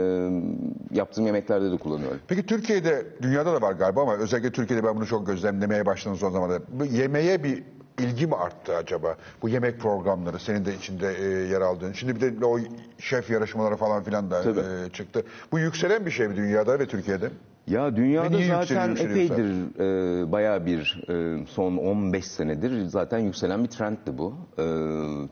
yaptığım 0.99 1.27
yemeklerde 1.27 1.73
de 1.73 1.77
kullanıyorum. 1.77 2.19
Peki 2.29 2.47
Türkiye'de, 2.47 3.07
dünyada 3.23 3.53
da 3.53 3.63
var 3.63 3.73
galiba 3.73 4.03
ama 4.03 4.17
özellikle 4.17 4.53
Türkiye'de 4.53 4.85
ben 4.87 4.97
bunu 4.97 5.07
çok 5.07 5.27
gözlemlemeye 5.27 5.87
başladım 5.87 6.19
son 6.19 6.31
zamanlarda. 6.31 6.65
Bu 6.81 6.85
yemeğe 6.85 7.45
bir 7.45 7.63
ilgi 7.99 8.27
mi 8.27 8.35
arttı 8.35 8.77
acaba? 8.77 9.17
Bu 9.43 9.49
yemek 9.49 9.81
programları 9.81 10.39
senin 10.39 10.65
de 10.65 10.75
içinde 10.75 11.15
e, 11.19 11.25
yer 11.25 11.61
aldığın. 11.61 11.93
Şimdi 11.93 12.17
bir 12.17 12.41
de 12.41 12.47
o 12.47 12.59
şef 12.99 13.31
yarışmaları 13.31 13.77
falan 13.77 14.03
filan 14.03 14.31
da 14.31 14.43
Tabii. 14.43 14.61
e, 14.61 14.91
çıktı. 14.93 15.23
Bu 15.53 15.59
yükselen 15.59 16.07
bir 16.07 16.11
şey 16.11 16.29
mi 16.29 16.37
dünyada 16.37 16.79
ve 16.79 16.87
Türkiye'de? 16.87 17.31
Ya 17.67 17.97
dünyada 17.97 18.31
Ve 18.31 18.37
niye 18.37 18.49
zaten 18.49 18.89
yükseliyor, 18.89 19.17
epeydir 19.17 19.81
e, 19.81 20.33
bayağı 20.33 20.67
bir 20.67 21.03
e, 21.09 21.47
son 21.47 21.77
15 21.77 22.25
senedir 22.25 22.85
zaten 22.85 23.19
yükselen 23.19 23.65
bir 23.65 23.69
trendti 23.69 24.19
bu. 24.19 24.35
E, 24.59 24.65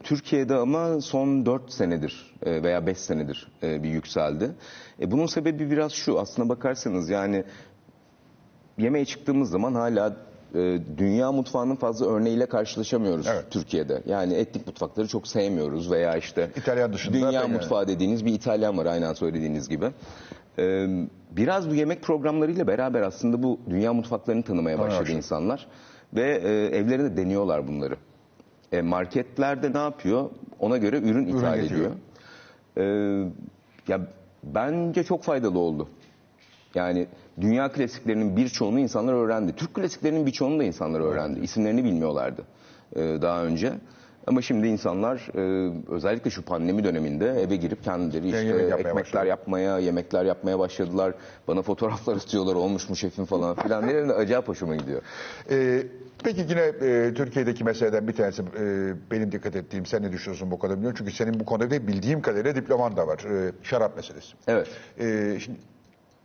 Türkiye'de 0.03 0.55
ama 0.55 1.01
son 1.01 1.47
4 1.47 1.73
senedir 1.73 2.35
e, 2.43 2.63
veya 2.63 2.87
5 2.87 2.99
senedir 2.99 3.49
e, 3.63 3.83
bir 3.83 3.89
yükseldi. 3.89 4.51
E, 5.01 5.11
bunun 5.11 5.27
sebebi 5.27 5.71
biraz 5.71 5.93
şu 5.93 6.21
aslına 6.21 6.49
bakarsanız 6.49 7.11
yani 7.11 7.45
yemeğe 8.79 9.05
çıktığımız 9.05 9.51
zaman 9.51 9.75
hala 9.75 10.17
e, 10.55 10.79
dünya 10.99 11.33
mutfağının 11.33 11.77
fazla 11.77 12.07
örneğiyle 12.07 12.47
karşılaşamıyoruz 12.47 13.27
Evet. 13.27 13.45
Türkiye'de. 13.51 14.03
Yani 14.07 14.35
etnik 14.35 14.67
mutfakları 14.67 15.09
çok 15.09 15.29
sevmiyoruz 15.29 15.91
veya 15.91 16.17
işte 16.17 16.51
İtalyan 16.57 16.93
dışında 16.93 17.15
dünya 17.17 17.31
yani. 17.33 17.53
mutfağı 17.53 17.89
dediğiniz 17.89 18.25
bir 18.25 18.33
İtalyan 18.33 18.79
var 18.79 18.87
aynen 18.87 19.13
söylediğiniz 19.13 19.69
gibi. 19.69 19.91
Ee, 20.59 20.87
biraz 21.31 21.71
bu 21.71 21.75
yemek 21.75 22.03
programlarıyla 22.03 22.67
beraber 22.67 23.03
aslında 23.03 23.43
bu 23.43 23.59
dünya 23.71 23.93
mutfaklarını 23.93 24.43
tanımaya 24.43 24.79
başladı 24.79 25.01
başladı. 25.01 25.17
insanlar 25.17 25.67
ve 26.15 26.41
e, 26.45 26.77
evlerinde 26.77 27.17
deniyorlar 27.17 27.69
bunları. 27.69 27.97
E, 28.73 28.83
marketlerde 28.83 29.73
ne 29.73 29.79
yapıyor? 29.79 30.31
Ona 30.61 30.77
göre 30.77 30.99
ürün 30.99 31.27
ithal 31.27 31.61
getiriyor. 31.61 31.91
ediyor. 32.77 33.27
Ee, 33.27 33.31
ya 33.89 34.01
bence 34.45 35.05
çok 35.05 35.23
faydalı 35.23 35.59
oldu. 35.59 35.89
Yani 36.75 37.07
dünya 37.41 37.73
klasiklerinin 37.73 38.37
birçoğunu 38.37 38.79
insanlar 38.79 39.13
öğrendi. 39.13 39.57
Türk 39.57 39.75
klasiklerinin 39.75 40.27
birçoğunu 40.27 40.59
da 40.59 40.65
insanlar 40.65 41.01
öğrendi. 41.01 41.41
İsimlerini 41.41 41.85
bilmiyorlardı 41.85 42.43
e, 42.97 43.01
daha 43.01 43.45
önce. 43.45 43.73
Ama 44.27 44.43
şimdi 44.43 44.67
insanlar 44.67 45.29
e, 45.35 45.73
özellikle 45.89 46.31
şu 46.31 46.43
pandemi 46.43 46.85
döneminde 46.85 47.31
eve 47.31 47.57
girip 47.57 47.85
kendileri 47.85 48.27
işte 48.27 48.39
yemek 48.39 48.61
yapmaya 48.61 48.79
ekmekler 48.79 49.05
başladı. 49.05 49.27
yapmaya, 49.27 49.79
yemekler 49.79 50.25
yapmaya 50.25 50.59
başladılar. 50.59 51.15
Bana 51.49 51.63
fotoğraflar 51.63 52.17
atıyorlar 52.27 52.55
olmuş 52.55 52.89
mu 52.89 52.97
şefim 52.97 53.25
falan 53.25 53.55
filan. 53.55 53.89
De 53.89 54.15
acayip 54.15 54.49
hoşuma 54.49 54.77
gidiyor. 54.77 55.03
Ee, 55.51 55.83
peki 56.25 56.41
yine 56.41 56.61
e, 56.61 57.15
Türkiye'deki 57.15 57.65
meseleden 57.65 58.09
bir 58.09 58.13
tanesi 58.13 58.43
e, 58.43 58.95
benim 59.11 59.33
dikkat 59.33 59.57
ettiğim, 59.57 59.87
sen 59.87 60.03
ne 60.03 60.13
düşünüyorsun 60.13 60.51
bu 60.51 60.59
konuda 60.59 60.75
bilmiyorum. 60.75 60.97
Çünkü 60.99 61.13
senin 61.13 61.41
bu 61.41 61.45
konuda 61.45 61.71
da 61.71 61.87
bildiğim 61.87 62.23
kadarıyla 62.23 62.55
diploman 62.55 62.97
da 62.97 63.07
var. 63.07 63.19
E, 63.19 63.53
şarap 63.63 63.97
meselesi. 63.97 64.35
Evet. 64.49 64.69
Ee, 65.01 65.37
şimdi 65.41 65.59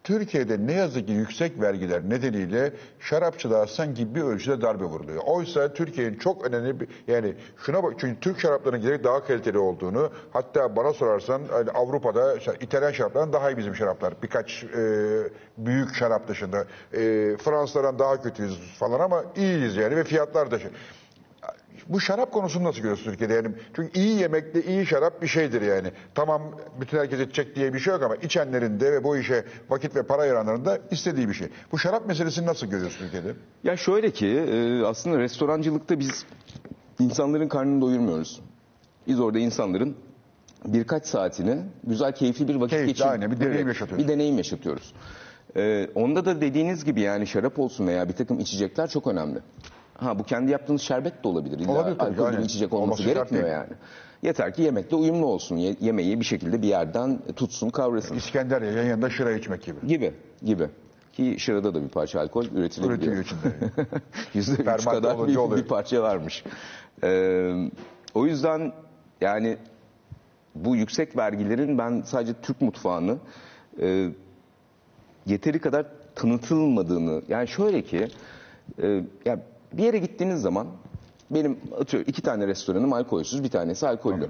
Türkiye'de 0.03 0.68
ne 0.68 0.73
yazık 0.73 1.07
ki 1.07 1.14
yüksek 1.14 1.61
vergiler 1.61 2.10
nedeniyle 2.10 2.73
şarapçılığa 2.99 3.68
sanki 3.68 4.15
bir 4.15 4.22
ölçüde 4.22 4.61
darbe 4.61 4.84
vuruluyor. 4.84 5.22
Oysa 5.26 5.73
Türkiye'nin 5.73 6.18
çok 6.18 6.45
önemli 6.45 6.80
bir 6.80 6.88
yani 7.07 7.36
şuna 7.57 7.84
bak 7.84 7.94
çünkü 7.98 8.19
Türk 8.19 8.40
şaraplarının 8.40 8.82
giderek 8.82 9.03
daha 9.03 9.23
kaliteli 9.23 9.57
olduğunu 9.57 10.10
hatta 10.32 10.76
bana 10.76 10.94
sorarsan 10.94 11.41
hani 11.52 11.72
Avrupa'da 11.72 12.36
İtalyan 12.61 12.91
şaraplarından 12.91 13.34
daha 13.34 13.52
iyi 13.52 13.57
bizim 13.57 13.76
şaraplar. 13.76 14.14
Birkaç 14.23 14.64
e, 14.64 14.78
büyük 15.57 15.95
şarap 15.95 16.28
dışında. 16.28 16.65
E, 16.94 16.99
Fransızlardan 17.38 17.99
daha 17.99 18.22
kötüyüz 18.22 18.60
falan 18.80 18.99
ama 18.99 19.23
iyiyiz 19.36 19.76
yani 19.76 19.95
ve 19.95 20.03
fiyatlar 20.03 20.52
da 20.52 20.60
şey. 20.60 20.69
Bu 21.91 21.99
şarap 21.99 22.31
konusunu 22.31 22.63
nasıl 22.63 22.77
görüyorsun 22.80 23.05
Türkiye'de? 23.05 23.34
Yani 23.34 23.47
çünkü 23.76 23.99
iyi 23.99 24.19
yemekle 24.19 24.63
iyi 24.63 24.85
şarap 24.85 25.22
bir 25.22 25.27
şeydir 25.27 25.61
yani. 25.61 25.91
Tamam 26.15 26.41
bütün 26.81 26.97
herkes 26.97 27.19
içecek 27.19 27.55
diye 27.55 27.73
bir 27.73 27.80
şey 27.80 27.93
yok 27.93 28.03
ama 28.03 28.15
içenlerin 28.15 28.80
de 28.80 28.91
ve 28.91 29.03
bu 29.03 29.18
işe 29.18 29.45
vakit 29.69 29.95
ve 29.95 30.03
para 30.03 30.22
ayıranların 30.22 30.65
da 30.65 30.80
istediği 30.91 31.30
bir 31.30 31.34
şey. 31.34 31.47
Bu 31.72 31.80
şarap 31.80 32.07
meselesini 32.07 32.45
nasıl 32.45 32.68
görüyorsun 32.68 32.99
Türkiye'de? 32.99 33.34
Ya 33.63 33.77
şöyle 33.77 34.11
ki 34.11 34.27
e, 34.27 34.84
aslında 34.85 35.19
restorancılıkta 35.19 35.99
biz 35.99 36.26
insanların 36.99 37.47
karnını 37.47 37.81
doyurmuyoruz. 37.81 38.41
Biz 39.07 39.19
orada 39.19 39.39
insanların 39.39 39.95
birkaç 40.65 41.05
saatini 41.05 41.57
güzel 41.84 42.11
keyifli 42.15 42.47
bir 42.47 42.55
vakit 42.55 42.69
Keyifli, 42.69 42.88
geçir. 42.88 43.05
aynen, 43.11 43.31
bir 43.31 43.39
deneyim 43.39 43.68
yaşatıyoruz. 43.68 44.05
Bir 44.07 44.13
deneyim 44.13 44.38
yaşatıyoruz. 44.38 44.93
E, 45.55 45.88
onda 45.95 46.26
da 46.26 46.41
dediğiniz 46.41 46.85
gibi 46.85 47.01
yani 47.01 47.27
şarap 47.27 47.59
olsun 47.59 47.88
veya 47.88 48.09
bir 48.09 48.13
takım 48.13 48.39
içecekler 48.39 48.89
çok 48.89 49.07
önemli. 49.07 49.39
Ha 50.02 50.19
bu 50.19 50.23
kendi 50.23 50.52
yaptığınız 50.52 50.82
şerbet 50.82 51.23
de 51.23 51.28
olabilir. 51.28 51.60
İlla 51.60 51.72
Olabilir 51.72 51.99
alkollü 51.99 52.38
bir 52.38 52.44
içecek 52.44 52.73
olması 52.73 53.03
gerekmiyor 53.03 53.44
değil. 53.44 53.53
yani. 53.56 53.68
Yeter 54.23 54.53
ki 54.53 54.61
yemekle 54.61 54.95
uyumlu 54.95 55.26
olsun. 55.26 55.56
Ye- 55.57 55.76
yemeği 55.82 56.19
bir 56.19 56.26
şekilde 56.26 56.61
bir 56.61 56.68
yerden 56.68 57.19
tutsun, 57.36 57.69
kavrasın. 57.69 58.15
İskender 58.15 58.61
yan 58.61 58.84
yanında 58.84 59.10
şıra 59.10 59.32
içmek 59.32 59.64
gibi. 59.64 59.88
Gibi, 59.88 60.14
gibi. 60.45 60.68
Ki 61.14 61.36
şırada 61.40 61.73
da 61.73 61.84
bir 61.84 61.90
parça 61.90 62.19
alkol 62.19 62.45
üretilebiliyor. 62.45 62.98
Üretiyor 62.98 63.18
içinde. 63.26 63.41
Yüzde 64.34 64.61
üç 64.61 64.86
kadar 64.86 65.28
bir, 65.28 65.36
oluyor. 65.36 65.57
bir 65.57 65.68
parça 65.68 66.02
varmış. 66.03 66.44
Ee, 67.03 67.69
o 68.14 68.26
yüzden 68.26 68.72
yani 69.22 69.57
bu 70.56 70.76
yüksek 70.76 71.18
vergilerin 71.18 71.78
ben 71.78 72.02
sadece 72.06 72.34
Türk 72.41 72.61
mutfağını 72.61 73.18
e, 73.82 74.10
yeteri 75.26 75.60
kadar 75.60 75.86
tanıtılmadığını 76.15 77.22
yani 77.28 77.48
şöyle 77.48 77.82
ki 77.82 78.07
e, 78.84 79.03
ya 79.26 79.40
bir 79.73 79.84
yere 79.84 79.98
gittiğiniz 79.98 80.41
zaman 80.41 80.68
benim 81.31 81.60
atıyorum 81.80 82.10
iki 82.10 82.22
tane 82.22 82.48
restoranım 82.48 82.93
alkolsüz 82.93 83.43
bir 83.43 83.49
tanesi 83.49 83.88
alkollü. 83.88 84.30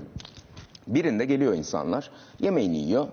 Birinde 0.87 1.25
geliyor 1.25 1.53
insanlar 1.53 2.11
yemeğini 2.39 2.77
yiyor 2.77 3.07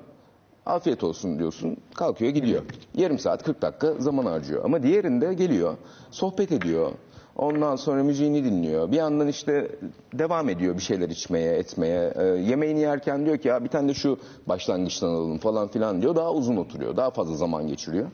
afiyet 0.68 1.04
olsun 1.04 1.38
diyorsun 1.38 1.76
kalkıyor 1.94 2.30
gidiyor. 2.30 2.62
Yarım 2.94 3.18
saat 3.18 3.42
40 3.42 3.62
dakika 3.62 3.94
zaman 3.94 4.26
harcıyor 4.26 4.64
ama 4.64 4.82
diğerinde 4.82 5.34
geliyor 5.34 5.76
sohbet 6.10 6.52
ediyor. 6.52 6.92
Ondan 7.36 7.76
sonra 7.76 8.02
müziğini 8.02 8.44
dinliyor. 8.44 8.92
Bir 8.92 8.96
yandan 8.96 9.28
işte 9.28 9.70
devam 10.14 10.48
ediyor 10.48 10.74
bir 10.74 10.82
şeyler 10.82 11.08
içmeye, 11.08 11.52
etmeye. 11.52 12.12
Ee, 12.16 12.24
yemeğini 12.24 12.80
yerken 12.80 13.26
diyor 13.26 13.38
ki 13.38 13.48
ya 13.48 13.64
bir 13.64 13.68
tane 13.68 13.88
de 13.88 13.94
şu 13.94 14.18
başlangıçtan 14.46 15.08
alalım 15.08 15.38
falan 15.38 15.68
filan 15.68 16.02
diyor. 16.02 16.16
Daha 16.16 16.32
uzun 16.32 16.56
oturuyor. 16.56 16.96
Daha 16.96 17.10
fazla 17.10 17.36
zaman 17.36 17.68
geçiriyor. 17.68 18.06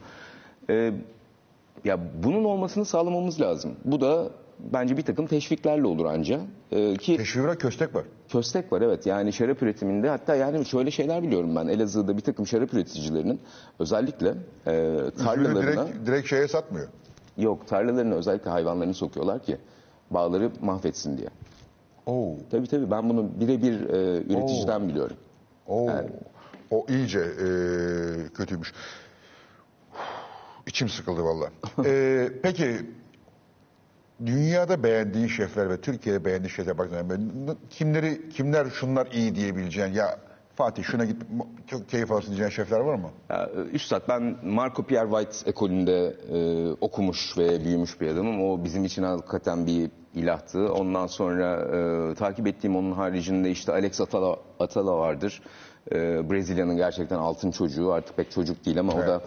Ee, 0.71 0.93
ya 1.85 1.99
bunun 2.23 2.45
olmasını 2.45 2.85
sağlamamız 2.85 3.41
lazım. 3.41 3.77
Bu 3.85 4.01
da 4.01 4.31
bence 4.73 4.97
bir 4.97 5.03
takım 5.03 5.27
teşviklerle 5.27 5.87
olur 5.87 6.05
anca. 6.05 6.41
Ee, 6.73 6.95
ki 6.97 7.17
Teşvik 7.17 7.45
olarak 7.45 7.61
köstek 7.61 7.95
var. 7.95 8.05
Köstek 8.29 8.73
var 8.73 8.83
evet 8.83 9.07
yani 9.07 9.33
şarap 9.33 9.63
üretiminde 9.63 10.09
hatta 10.09 10.35
yani 10.35 10.65
şöyle 10.65 10.91
şeyler 10.91 11.23
biliyorum 11.23 11.57
ben 11.57 11.67
Elazığ'da 11.67 12.17
bir 12.17 12.23
takım 12.23 12.47
şarap 12.47 12.75
üreticilerinin 12.75 13.41
özellikle 13.79 14.29
e, 14.67 14.97
tarlalarına 15.25 15.87
direkt, 15.87 16.07
direkt 16.07 16.29
şeye 16.29 16.49
satmıyor. 16.49 16.89
yok 17.37 17.69
tarlalarına 17.69 18.15
özellikle 18.15 18.51
hayvanlarını 18.51 18.95
sokuyorlar 18.95 19.43
ki 19.43 19.57
bağları 20.11 20.51
mahvetsin 20.63 21.19
diye. 21.19 21.29
Oo. 22.07 22.37
Tabii 22.51 22.67
tabii 22.67 22.91
ben 22.91 23.09
bunu 23.09 23.31
birebir 23.41 23.89
e, 23.89 24.23
üreticiden 24.33 24.89
biliyorum. 24.89 25.17
Oo. 25.67 25.91
O 26.71 26.87
iyice 26.89 27.21
e, 27.21 27.47
kötüymüş. 28.35 28.73
İçim 30.75 30.89
sıkıldı 30.89 31.25
valla. 31.25 31.51
E, 31.85 32.29
peki 32.43 32.77
dünyada 34.27 34.83
beğendiğin 34.83 35.27
şefler 35.27 35.71
ve 35.71 35.81
Türkiye'de 35.81 36.25
beğendiğin 36.25 36.55
şefler 36.55 36.79
baktığında 36.79 37.57
kimleri 37.71 38.29
kimler 38.29 38.71
şunlar 38.71 39.07
iyi 39.13 39.35
diyebileceğin 39.35 39.93
ya 39.93 40.19
Fatih 40.55 40.85
şuna 40.85 41.05
git 41.05 41.23
çok 41.67 41.89
keyif 41.89 42.13
alırsın 42.13 42.29
diyeceğin 42.29 42.51
şefler 42.51 42.81
var 42.81 42.95
mı? 42.95 43.11
Ya, 43.31 43.51
e, 43.57 43.61
Üstad 43.61 44.03
ben 44.09 44.37
Marco 44.43 44.83
Pierre 44.83 45.11
White 45.11 45.51
ekolünde 45.51 46.17
e, 46.33 46.71
okumuş 46.81 47.39
ve 47.39 47.65
büyümüş 47.65 48.01
bir 48.01 48.09
adamım. 48.09 48.51
O 48.51 48.65
bizim 48.65 48.85
için 48.85 49.03
hakikaten 49.03 49.67
bir 49.67 49.91
ilahtı. 50.15 50.73
Ondan 50.73 51.07
sonra 51.07 51.61
e, 52.11 52.15
takip 52.15 52.47
ettiğim 52.47 52.77
onun 52.77 52.93
haricinde 52.93 53.51
işte 53.51 53.73
Alex 53.73 54.01
Atala, 54.01 54.37
Atala 54.61 54.99
vardır. 54.99 55.43
E, 55.93 56.31
Brezilya'nın 56.31 56.77
gerçekten 56.77 57.19
altın 57.19 57.51
çocuğu 57.51 57.93
artık 57.93 58.17
pek 58.17 58.31
çocuk 58.31 58.67
değil 58.67 58.81
ama 58.81 58.93
o 58.93 58.99
da 58.99 59.23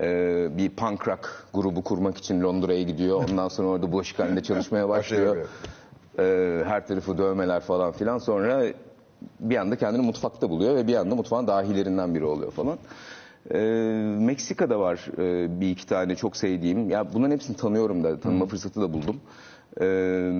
e, 0.00 0.48
bir 0.56 0.70
punk 0.70 1.08
rock 1.08 1.46
grubu 1.54 1.82
kurmak 1.82 2.16
için 2.16 2.42
Londra'ya 2.42 2.82
gidiyor. 2.82 3.24
Ondan 3.30 3.48
sonra 3.48 3.68
orada 3.68 3.92
bulaşıkhanede 3.92 4.42
çalışmaya 4.42 4.88
başlıyor. 4.88 5.36
E, 6.18 6.62
her 6.66 6.86
tarafı 6.86 7.18
dövmeler 7.18 7.60
falan 7.60 7.92
filan. 7.92 8.18
Sonra 8.18 8.64
bir 9.40 9.56
anda 9.56 9.76
kendini 9.76 10.06
mutfakta 10.06 10.50
buluyor 10.50 10.76
ve 10.76 10.86
bir 10.86 10.94
anda 10.94 11.14
mutfağın 11.14 11.46
dahilerinden 11.46 12.14
biri 12.14 12.24
oluyor 12.24 12.50
falan. 12.52 12.78
Ee, 13.50 13.58
Meksika'da 14.18 14.80
var 14.80 15.06
e, 15.18 15.60
bir 15.60 15.70
iki 15.70 15.86
tane 15.86 16.16
çok 16.16 16.36
sevdiğim. 16.36 16.90
Ya 16.90 17.14
bunların 17.14 17.32
hepsini 17.32 17.56
tanıyorum 17.56 18.04
da 18.04 18.20
tanıma 18.20 18.46
fırsatı 18.46 18.80
da 18.80 18.92
buldum. 18.92 19.16
Ee, 19.80 20.32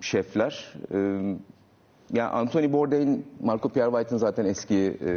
şefler. 0.00 0.74
Ee, 0.92 1.20
ya 2.12 2.30
Anthony 2.30 2.72
Bourdain, 2.72 3.26
Marco 3.40 3.68
Pierre 3.68 3.90
White'ın 3.90 4.18
zaten 4.18 4.44
eski 4.44 4.98
e, 5.06 5.12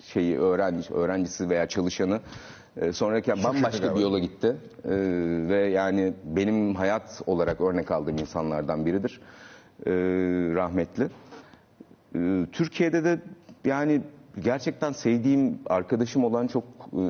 şeyi 0.00 0.38
öğrenci, 0.38 0.94
öğrencisi 0.94 1.50
veya 1.50 1.68
çalışanı. 1.68 2.20
E, 2.76 2.92
sonraki 2.92 3.30
bambaşka 3.44 3.94
bir 3.94 4.00
yola 4.00 4.18
gitti. 4.18 4.56
E, 4.84 4.90
ve 5.48 5.66
yani 5.66 6.14
benim 6.24 6.74
hayat 6.74 7.22
olarak 7.26 7.60
örnek 7.60 7.90
aldığım 7.90 8.18
insanlardan 8.18 8.86
biridir. 8.86 9.20
E, 9.86 9.92
rahmetli. 10.54 11.08
E, 12.14 12.46
Türkiye'de 12.52 13.04
de 13.04 13.20
yani 13.64 14.02
gerçekten 14.40 14.92
sevdiğim 14.92 15.58
arkadaşım 15.66 16.24
olan 16.24 16.46
çok 16.46 16.64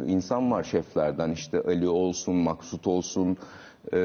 insan 0.06 0.50
var 0.50 0.62
şeflerden. 0.62 1.30
İşte 1.30 1.60
Ali 1.60 1.88
olsun, 1.88 2.36
Maksut 2.36 2.86
olsun. 2.86 3.36
E, 3.92 3.98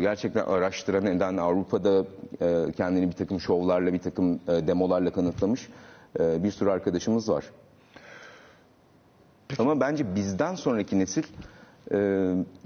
gerçekten 0.00 0.44
araştıran 0.44 1.06
eden 1.06 1.36
Avrupa'da 1.36 2.04
e, 2.40 2.72
kendini 2.72 3.06
bir 3.06 3.16
takım 3.16 3.40
şovlarla, 3.40 3.92
bir 3.92 3.98
takım 3.98 4.34
e, 4.34 4.66
demolarla 4.66 5.12
kanıtlamış 5.12 5.68
e, 6.20 6.44
bir 6.44 6.50
sürü 6.50 6.70
arkadaşımız 6.70 7.28
var. 7.28 7.44
Ama 9.58 9.80
bence 9.80 10.14
bizden 10.14 10.54
sonraki 10.54 10.98
nesil 10.98 11.22
e, 11.22 11.94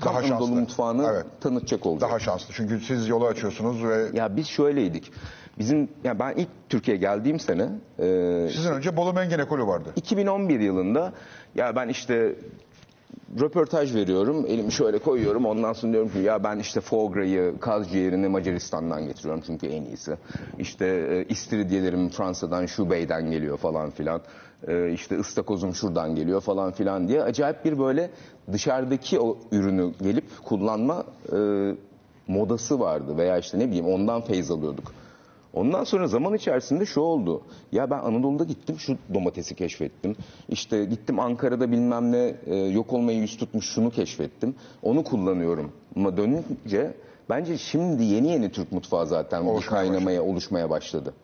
Daha 0.04 0.10
Anadolu 0.18 0.28
şanslı. 0.28 0.46
mutfağını 0.54 1.06
Evet. 1.12 1.24
tanıtacak 1.40 1.86
olacak. 1.86 2.10
Daha 2.10 2.18
şanslı. 2.18 2.54
Çünkü 2.54 2.80
siz 2.80 3.08
yolu 3.08 3.26
açıyorsunuz 3.26 3.84
ve 3.84 4.08
Ya 4.14 4.36
biz 4.36 4.46
şöyleydik. 4.46 5.12
Bizim 5.58 5.88
ya 6.04 6.18
ben 6.18 6.34
ilk 6.36 6.48
Türkiye'ye 6.68 7.00
geldiğim 7.00 7.40
sene 7.40 7.62
e, 7.98 8.48
sizin 8.52 8.72
önce 8.72 8.96
Bolu 8.96 9.12
Mengen 9.12 9.38
ekolü 9.38 9.66
vardı. 9.66 9.88
2011 9.96 10.60
yılında 10.60 11.12
ya 11.54 11.76
ben 11.76 11.88
işte 11.88 12.34
röportaj 13.40 13.94
veriyorum. 13.94 14.44
Elimi 14.48 14.72
şöyle 14.72 14.98
koyuyorum. 14.98 15.46
Ondan 15.46 15.72
sonra 15.72 15.92
diyorum 15.92 16.10
ki 16.10 16.18
ya 16.18 16.44
ben 16.44 16.58
işte 16.58 16.80
foie 16.80 17.08
gras'ı, 17.12 17.54
kaz 17.60 17.90
ciğerini 17.90 18.28
Macaristan'dan 18.28 19.06
getiriyorum 19.06 19.42
çünkü 19.46 19.66
en 19.66 19.82
iyisi. 19.82 20.16
İşte 20.58 20.86
e, 20.86 21.24
istiridyelerim 21.32 22.08
Fransa'dan, 22.08 22.66
Şubey'den 22.66 23.30
geliyor 23.30 23.56
falan 23.58 23.90
filan. 23.90 24.20
E, 24.68 24.92
işte 24.92 25.18
ıstakozum 25.18 25.74
şuradan 25.74 26.14
geliyor 26.14 26.40
falan 26.40 26.72
filan 26.72 27.08
diye 27.08 27.22
acayip 27.22 27.64
bir 27.64 27.78
böyle 27.78 28.10
dışarıdaki 28.52 29.20
o 29.20 29.38
ürünü 29.52 29.92
gelip 30.02 30.24
kullanma 30.44 31.04
e, 31.32 31.38
modası 32.28 32.80
vardı 32.80 33.16
veya 33.16 33.38
işte 33.38 33.58
ne 33.58 33.66
bileyim 33.66 33.86
ondan 33.86 34.20
feyz 34.22 34.50
alıyorduk. 34.50 34.92
Ondan 35.54 35.84
sonra 35.84 36.06
zaman 36.06 36.34
içerisinde 36.34 36.86
şu 36.86 37.00
oldu. 37.00 37.42
Ya 37.72 37.90
ben 37.90 37.98
Anadolu'da 37.98 38.44
gittim 38.44 38.78
şu 38.78 38.96
domatesi 39.14 39.54
keşfettim. 39.54 40.16
İşte 40.48 40.84
gittim 40.84 41.20
Ankara'da 41.20 41.72
bilmem 41.72 42.12
ne 42.12 42.34
e, 42.46 42.56
yok 42.56 42.92
olmayı 42.92 43.18
yüz 43.18 43.36
tutmuş 43.36 43.70
şunu 43.70 43.90
keşfettim. 43.90 44.54
Onu 44.82 45.04
kullanıyorum. 45.04 45.72
Ama 45.96 46.16
dönünce 46.16 46.94
bence 47.30 47.58
şimdi 47.58 48.04
yeni 48.04 48.28
yeni 48.28 48.52
Türk 48.52 48.72
mutfağı 48.72 49.06
zaten 49.06 49.42
Oluşmaya 49.44 49.82
kaynamaya, 49.82 50.22
oluşmaya 50.22 50.70
başladı. 50.70 51.14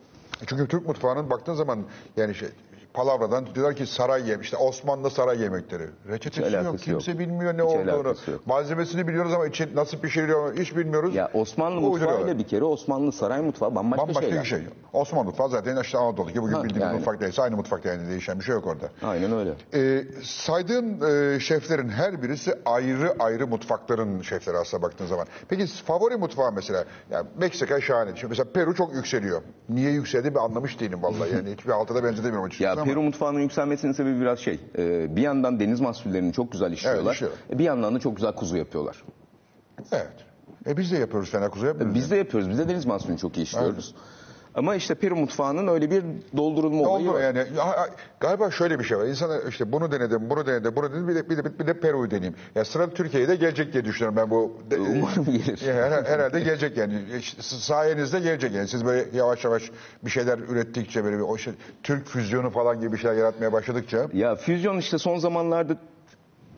Çünkü 0.45 0.67
Türk 0.67 0.87
mutfağının 0.87 1.29
baktığın 1.29 1.53
zaman 1.53 1.79
yani 2.17 2.35
şey 2.35 2.49
palavradan 2.93 3.45
diyorlar 3.55 3.75
ki 3.75 3.85
saray 3.85 4.29
yem 4.29 4.41
işte 4.41 4.57
Osmanlı 4.57 5.09
saray 5.09 5.41
yemekleri. 5.41 5.83
Reçetesi 6.07 6.55
yok. 6.55 6.79
Kimse 6.79 7.11
yok. 7.11 7.19
bilmiyor 7.19 7.57
ne 7.57 7.61
Hiç 7.63 7.69
olduğunu. 7.69 8.15
Malzemesini 8.45 9.07
biliyoruz 9.07 9.33
ama 9.33 9.47
içi 9.47 9.75
nasıl 9.75 9.97
pişiriliyor 9.97 10.57
hiç 10.57 10.75
bilmiyoruz. 10.75 11.15
Ya 11.15 11.29
Osmanlı 11.33 11.81
mutfağıyla 11.81 12.37
bir 12.37 12.43
kere 12.43 12.63
Osmanlı 12.63 13.11
saray 13.11 13.41
mutfağı 13.41 13.75
bambaşka, 13.75 14.01
Bambaşka 14.07 14.21
şeyler. 14.21 14.43
bir 14.43 14.47
şey. 14.47 14.59
Osmanlı 14.93 15.25
mutfağı 15.25 15.49
zaten 15.49 15.81
işte 15.81 15.97
Anadolu 15.97 16.29
gibi 16.29 16.41
bugün 16.41 16.53
Ha, 16.53 16.63
bildiğimiz 16.63 16.83
yani. 16.87 16.95
mutfak 16.95 17.21
değilse 17.21 17.41
aynı 17.41 17.55
mutfakta 17.55 17.89
yani 17.89 18.09
değişen 18.09 18.39
bir 18.39 18.43
şey 18.43 18.55
yok 18.55 18.67
orada. 18.67 18.89
Aynen 19.03 19.31
öyle. 19.31 19.51
Ee, 19.73 20.03
saydığın 20.23 21.01
e, 21.35 21.39
şeflerin 21.39 21.89
her 21.89 22.21
birisi 22.23 22.55
ayrı 22.65 23.15
ayrı 23.19 23.47
mutfakların 23.47 24.21
şefleri 24.21 24.57
aslında 24.57 24.83
baktığın 24.83 25.05
zaman. 25.05 25.25
Peki 25.49 25.65
favori 25.67 26.15
mutfağı 26.15 26.51
mesela? 26.51 26.83
Yani 27.11 27.27
Meksika 27.39 27.81
şahane. 27.81 28.09
Şimdi 28.15 28.27
mesela 28.29 28.51
Peru 28.53 28.75
çok 28.75 28.93
yükseliyor. 28.95 29.41
Niye 29.69 29.91
yükseldi 29.91 30.35
bir 30.35 30.39
anlamış 30.39 30.79
değilim 30.79 31.03
vallahi. 31.03 31.33
Yani 31.35 31.51
hiçbir 31.57 31.71
haltada 31.71 32.03
benzetemiyorum 32.03 32.45
açıkçası 32.45 32.79
Ya 32.79 32.82
ama. 32.83 32.91
Peru 32.91 33.01
mutfağının 33.01 33.39
yükselmesinin 33.39 33.91
sebebi 33.91 34.21
biraz 34.21 34.39
şey. 34.39 34.59
e, 34.77 35.15
bir 35.15 35.21
yandan 35.21 35.59
deniz 35.59 35.81
mahsullerini 35.81 36.33
çok 36.33 36.51
güzel 36.51 36.71
işliyorlar. 36.71 37.13
işliyorlar. 37.13 37.39
E, 37.49 37.59
bir 37.59 37.63
yandan 37.63 37.95
da 37.95 37.99
çok 37.99 38.15
güzel 38.15 38.31
kuzu 38.31 38.57
yapıyorlar. 38.57 39.03
Evet. 39.91 40.13
E 40.67 40.77
biz 40.77 40.91
de 40.91 40.97
yapıyoruz 40.97 41.29
fena 41.29 41.49
kuzu 41.49 41.65
yapmıyoruz. 41.65 41.95
Biz 41.95 42.11
de 42.11 42.15
yapıyoruz. 42.15 42.49
Biz 42.49 42.59
de 42.59 42.69
deniz 42.69 42.85
mahsulünü 42.85 43.17
çok 43.17 43.37
iyi 43.37 43.43
işliyoruz. 43.43 43.95
Ama 44.55 44.75
işte 44.75 44.95
Peru 44.95 45.15
mutfağının 45.15 45.67
öyle 45.67 45.91
bir 45.91 46.03
doldurulma 46.37 46.89
olayı 46.89 47.09
Oldu 47.09 47.15
var. 47.17 47.21
yani. 47.21 47.37
Ya, 47.37 47.89
galiba 48.19 48.51
şöyle 48.51 48.79
bir 48.79 48.83
şey 48.83 48.97
var. 48.97 49.05
İnsanlar 49.05 49.45
işte 49.49 49.71
bunu 49.71 49.91
denedim, 49.91 50.29
bunu 50.29 50.45
denedim, 50.45 50.75
bunu 50.75 50.91
denedim. 50.91 51.07
Bir 51.07 51.15
de, 51.15 51.29
bir 51.29 51.37
de, 51.37 51.59
bir 51.59 51.67
de 51.67 51.79
Peru'yu 51.79 52.11
deneyeyim. 52.11 52.35
Ya 52.55 52.65
sıra 52.65 52.89
Türkiye'ye 52.89 53.29
de 53.29 53.35
gelecek 53.35 53.73
diye 53.73 53.85
düşünüyorum 53.85 54.17
ben 54.17 54.29
bu. 54.29 54.57
Umarım 54.79 55.25
gelir. 55.25 55.61
Ya, 55.67 55.73
her- 55.75 56.03
herhalde 56.05 56.39
gelecek 56.39 56.77
yani. 56.77 56.93
İşte 57.19 57.41
Sayenizde 57.41 58.19
gelecek 58.19 58.51
yani. 58.55 58.67
Siz 58.67 58.85
böyle 58.85 59.17
yavaş 59.17 59.43
yavaş 59.43 59.71
bir 60.05 60.09
şeyler 60.09 60.37
ürettikçe 60.39 61.03
böyle 61.03 61.17
bir 61.17 61.21
o 61.23 61.37
şey, 61.37 61.53
Türk 61.83 62.07
füzyonu 62.07 62.49
falan 62.49 62.79
gibi 62.81 62.91
bir 62.91 62.97
şeyler 62.97 63.15
yaratmaya 63.15 63.53
başladıkça. 63.53 64.07
Ya 64.13 64.35
füzyon 64.35 64.77
işte 64.77 64.97
son 64.97 65.17
zamanlarda 65.17 65.77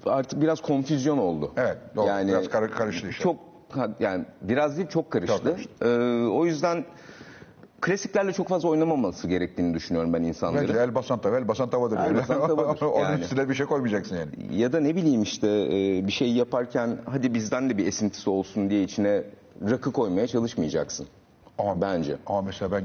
artık 0.06 0.42
biraz 0.42 0.62
konfüzyon 0.62 1.18
oldu. 1.18 1.52
Evet, 1.58 1.78
doğru. 1.96 2.28
Biraz 2.28 2.50
kar- 2.50 2.72
karıştı 2.72 3.08
işler. 3.10 3.24
Çok 3.24 3.36
yani 4.00 4.26
biraz 4.42 4.78
değil 4.78 4.88
çok 4.88 5.12
karıştı. 5.12 5.38
Çok 5.38 5.46
karıştı. 5.46 5.70
Ee, 5.82 6.28
o 6.28 6.46
yüzden 6.46 6.86
klasiklerle 7.86 8.34
çok 8.34 8.48
fazla 8.48 8.70
oynamaması 8.70 9.28
gerektiğini 9.28 9.74
düşünüyorum 9.74 10.14
ben 10.14 10.24
insanların. 10.24 10.68
Bence 10.68 10.80
el 10.80 10.96
basan 10.96 11.22
tava, 11.22 11.38
el 11.38 11.48
basan 11.48 11.70
tavadır. 11.70 11.98
El 11.98 12.06
yani. 12.06 12.18
basan 12.18 12.48
tavadır. 12.48 12.82
Onun 12.86 13.04
Yani. 13.04 13.22
üstüne 13.22 13.50
bir 13.50 13.54
şey 13.54 13.66
koymayacaksın 13.66 14.16
yani. 14.16 14.32
Ya 14.62 14.74
da 14.74 14.80
ne 14.80 14.96
bileyim 14.96 15.22
işte 15.24 15.48
e, 15.48 16.08
bir 16.08 16.12
şey 16.12 16.34
yaparken 16.34 16.98
hadi 17.06 17.34
bizden 17.34 17.70
de 17.70 17.78
bir 17.78 17.88
esintisi 17.88 18.30
olsun 18.30 18.70
diye 18.70 18.84
içine 18.84 19.24
rakı 19.70 19.92
koymaya 19.92 20.28
çalışmayacaksın. 20.28 21.08
Ama 21.58 21.82
Bence. 21.82 22.18
Ama 22.26 22.42
mesela 22.42 22.72
ben 22.72 22.84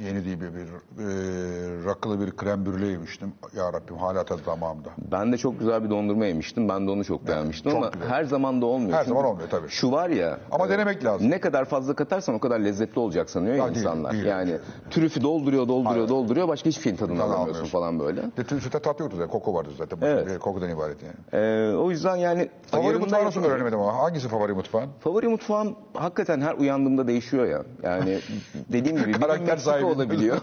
yeni 0.00 0.24
değil 0.24 0.40
bir, 0.40 0.54
bir 0.54 0.66
e, 0.66 1.84
rakılı 1.84 2.20
bir 2.26 2.30
krem 2.36 2.66
brüle 2.66 2.86
yemiştim. 2.86 3.32
Ya 3.56 3.72
Rabbim 3.72 3.96
hala 3.96 4.24
tadı 4.24 4.40
damağımda. 4.46 4.88
Ben 5.12 5.32
de 5.32 5.36
çok 5.38 5.58
güzel 5.58 5.84
bir 5.84 5.90
dondurma 5.90 6.26
yemiştim. 6.26 6.68
Ben 6.68 6.86
de 6.86 6.90
onu 6.90 7.04
çok 7.04 7.26
beğenmiştim 7.28 7.72
çok 7.72 7.82
ama 7.82 7.90
güzel. 7.94 8.08
her 8.08 8.24
zaman 8.24 8.62
da 8.62 8.66
olmuyor. 8.66 8.92
Her 8.92 8.98
Çünkü 9.04 9.08
zaman 9.08 9.24
olmuyor 9.24 9.48
tabii. 9.50 9.68
Şu 9.68 9.92
var 9.92 10.08
ya. 10.08 10.38
Ama 10.50 10.66
e, 10.66 10.70
denemek 10.70 11.04
lazım. 11.04 11.30
Ne 11.30 11.40
kadar 11.40 11.64
fazla 11.64 11.94
katarsan 11.94 12.34
o 12.34 12.38
kadar 12.38 12.60
lezzetli 12.60 12.98
olacak 13.00 13.30
sanıyor 13.30 13.54
ya 13.54 13.58
Ya 13.66 13.74
değil, 13.74 13.86
insanlar. 13.86 14.12
değil. 14.12 14.24
yani 14.24 14.58
trüfü 14.90 15.22
dolduruyor, 15.22 15.68
dolduruyor, 15.68 15.94
Aynen. 15.96 16.08
dolduruyor. 16.08 16.48
Başka 16.48 16.68
hiçbir 16.70 16.82
şeyin 16.82 16.96
tadını 16.96 17.18
Tadını 17.18 17.34
alamıyorsun 17.34 17.66
falan 17.66 18.00
böyle. 18.00 18.22
De, 18.22 18.60
sütte 18.60 18.78
tat 18.78 19.00
yoktu 19.00 19.16
zaten. 19.16 19.30
Koku 19.32 19.54
vardı 19.54 19.68
zaten. 19.78 19.98
Evet. 20.02 20.26
Bir 20.26 20.38
Kokudan 20.38 20.70
ibaret 20.70 20.96
yani. 21.02 21.44
E, 21.44 21.76
o 21.76 21.90
yüzden 21.90 22.16
yani 22.16 22.48
Favori 22.66 22.98
mutfağı 22.98 23.24
nasıl 23.24 23.44
öğrenemedim 23.44 23.80
ama. 23.80 23.98
Hangisi 23.98 24.28
favori 24.28 24.52
mutfağın? 24.52 24.88
Favori 25.00 25.28
mutfağım 25.28 25.76
hakikaten 25.94 26.40
her 26.40 26.54
uyandığımda 26.54 27.06
değişiyor 27.06 27.46
ya. 27.46 27.62
Yani 27.82 28.18
dediğim 28.72 28.96
gibi 28.98 29.12
Karakter 29.12 29.46
Meksika 29.46 29.77
sahibi. 29.80 29.94
olabiliyor. 29.96 30.40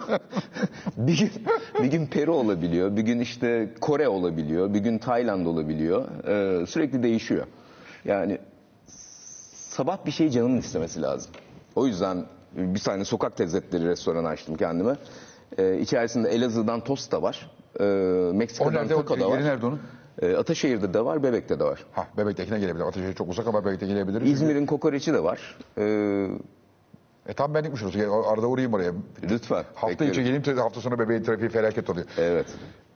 bir 0.98 1.18
gün 1.20 1.32
bir 1.84 1.88
gün 1.88 2.06
Peru 2.08 2.34
olabiliyor. 2.34 2.96
Bir 2.96 3.02
gün 3.02 3.20
işte 3.20 3.70
Kore 3.82 4.08
olabiliyor. 4.08 4.74
Bir 4.74 4.80
gün 4.80 4.98
Tayland 4.98 5.46
olabiliyor. 5.46 6.06
Ee, 6.28 6.66
sürekli 6.66 7.04
değişiyor. 7.04 7.46
Yani 8.06 8.38
sabah 9.56 10.06
bir 10.06 10.12
şey 10.12 10.30
canının 10.30 10.58
istemesi 10.58 11.02
lazım. 11.02 11.32
O 11.76 11.88
yüzden 11.88 12.26
bir 12.56 12.80
tane 12.80 13.06
sokak 13.06 13.42
lezzetleri 13.42 13.86
restoranı 13.88 14.28
açtım 14.28 14.56
kendime. 14.56 14.96
Ee, 15.58 15.80
içerisinde 15.80 16.30
Elazığ'dan 16.30 16.80
tost 16.84 17.12
da 17.12 17.22
var. 17.22 17.52
Ee, 17.80 17.84
O 17.84 18.34
Meksika'dan 18.34 18.74
nerede? 18.74 18.96
Taco 18.96 19.20
da 19.20 19.30
var. 19.30 19.44
nerede 19.44 19.66
onun? 19.66 19.80
Ee, 20.22 20.36
Ataşehir'de 20.36 20.94
de 20.94 21.06
var, 21.06 21.24
Bebek'te 21.24 21.60
de 21.60 21.64
var. 21.64 21.86
Ha 21.92 22.08
Bebek'tekine 22.18 22.60
gelebilir. 22.60 22.84
Ateşehir 22.86 23.14
çok 23.14 23.30
uzak 23.30 23.48
ama 23.48 23.66
Bebek'te 23.66 23.86
gelebilir. 23.88 24.22
İzmir'in 24.22 24.66
kokoreçi 24.66 25.14
de 25.14 25.24
var. 25.24 25.58
Ee, 25.78 26.28
E 27.28 27.34
tam 27.34 27.54
benlik 27.54 27.72
mi 27.72 27.78
şurası? 27.78 27.98
Gel, 27.98 28.10
Arada 28.10 28.48
uğrayayım 28.48 28.74
oraya. 28.74 28.92
Lütfen. 29.24 29.64
Hafta 29.76 29.88
beklerim. 29.90 30.12
içi 30.12 30.24
geleyim 30.24 30.42
te- 30.44 30.54
hafta 30.54 30.82
sonu 30.82 31.00
bebeğin 31.00 31.24
trafiği 31.24 31.50
felaket 31.50 31.90
oluyor. 31.90 32.06
Evet. 32.18 32.46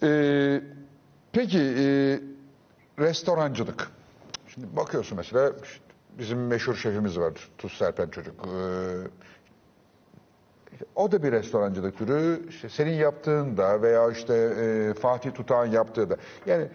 Ee, 0.04 0.62
peki 1.32 1.60
e, 1.60 2.20
restorancılık. 3.00 3.88
Şimdi 4.48 4.68
bakıyorsun 4.76 5.18
mesela 5.18 5.52
işte 5.64 5.84
bizim 6.20 6.48
meşhur 6.48 6.76
şefimiz 6.76 7.20
var. 7.20 7.34
Tuz 7.58 7.74
Serpen 7.78 8.08
çocuk. 8.10 8.36
Ee, 8.46 8.50
o 10.96 11.12
da 11.12 11.24
bir 11.24 11.32
restorancılık 11.32 11.98
türü. 11.98 12.42
İşte 12.50 12.70
senin 12.70 12.92
yaptığın 12.94 13.58
da 13.58 13.82
veya 13.82 14.12
işte 14.12 14.34
e, 14.36 14.94
Fatih 14.94 15.32
Tutağ'ın 15.34 15.66
yaptığı 15.72 16.10
da. 16.10 16.18
Yani 16.46 16.68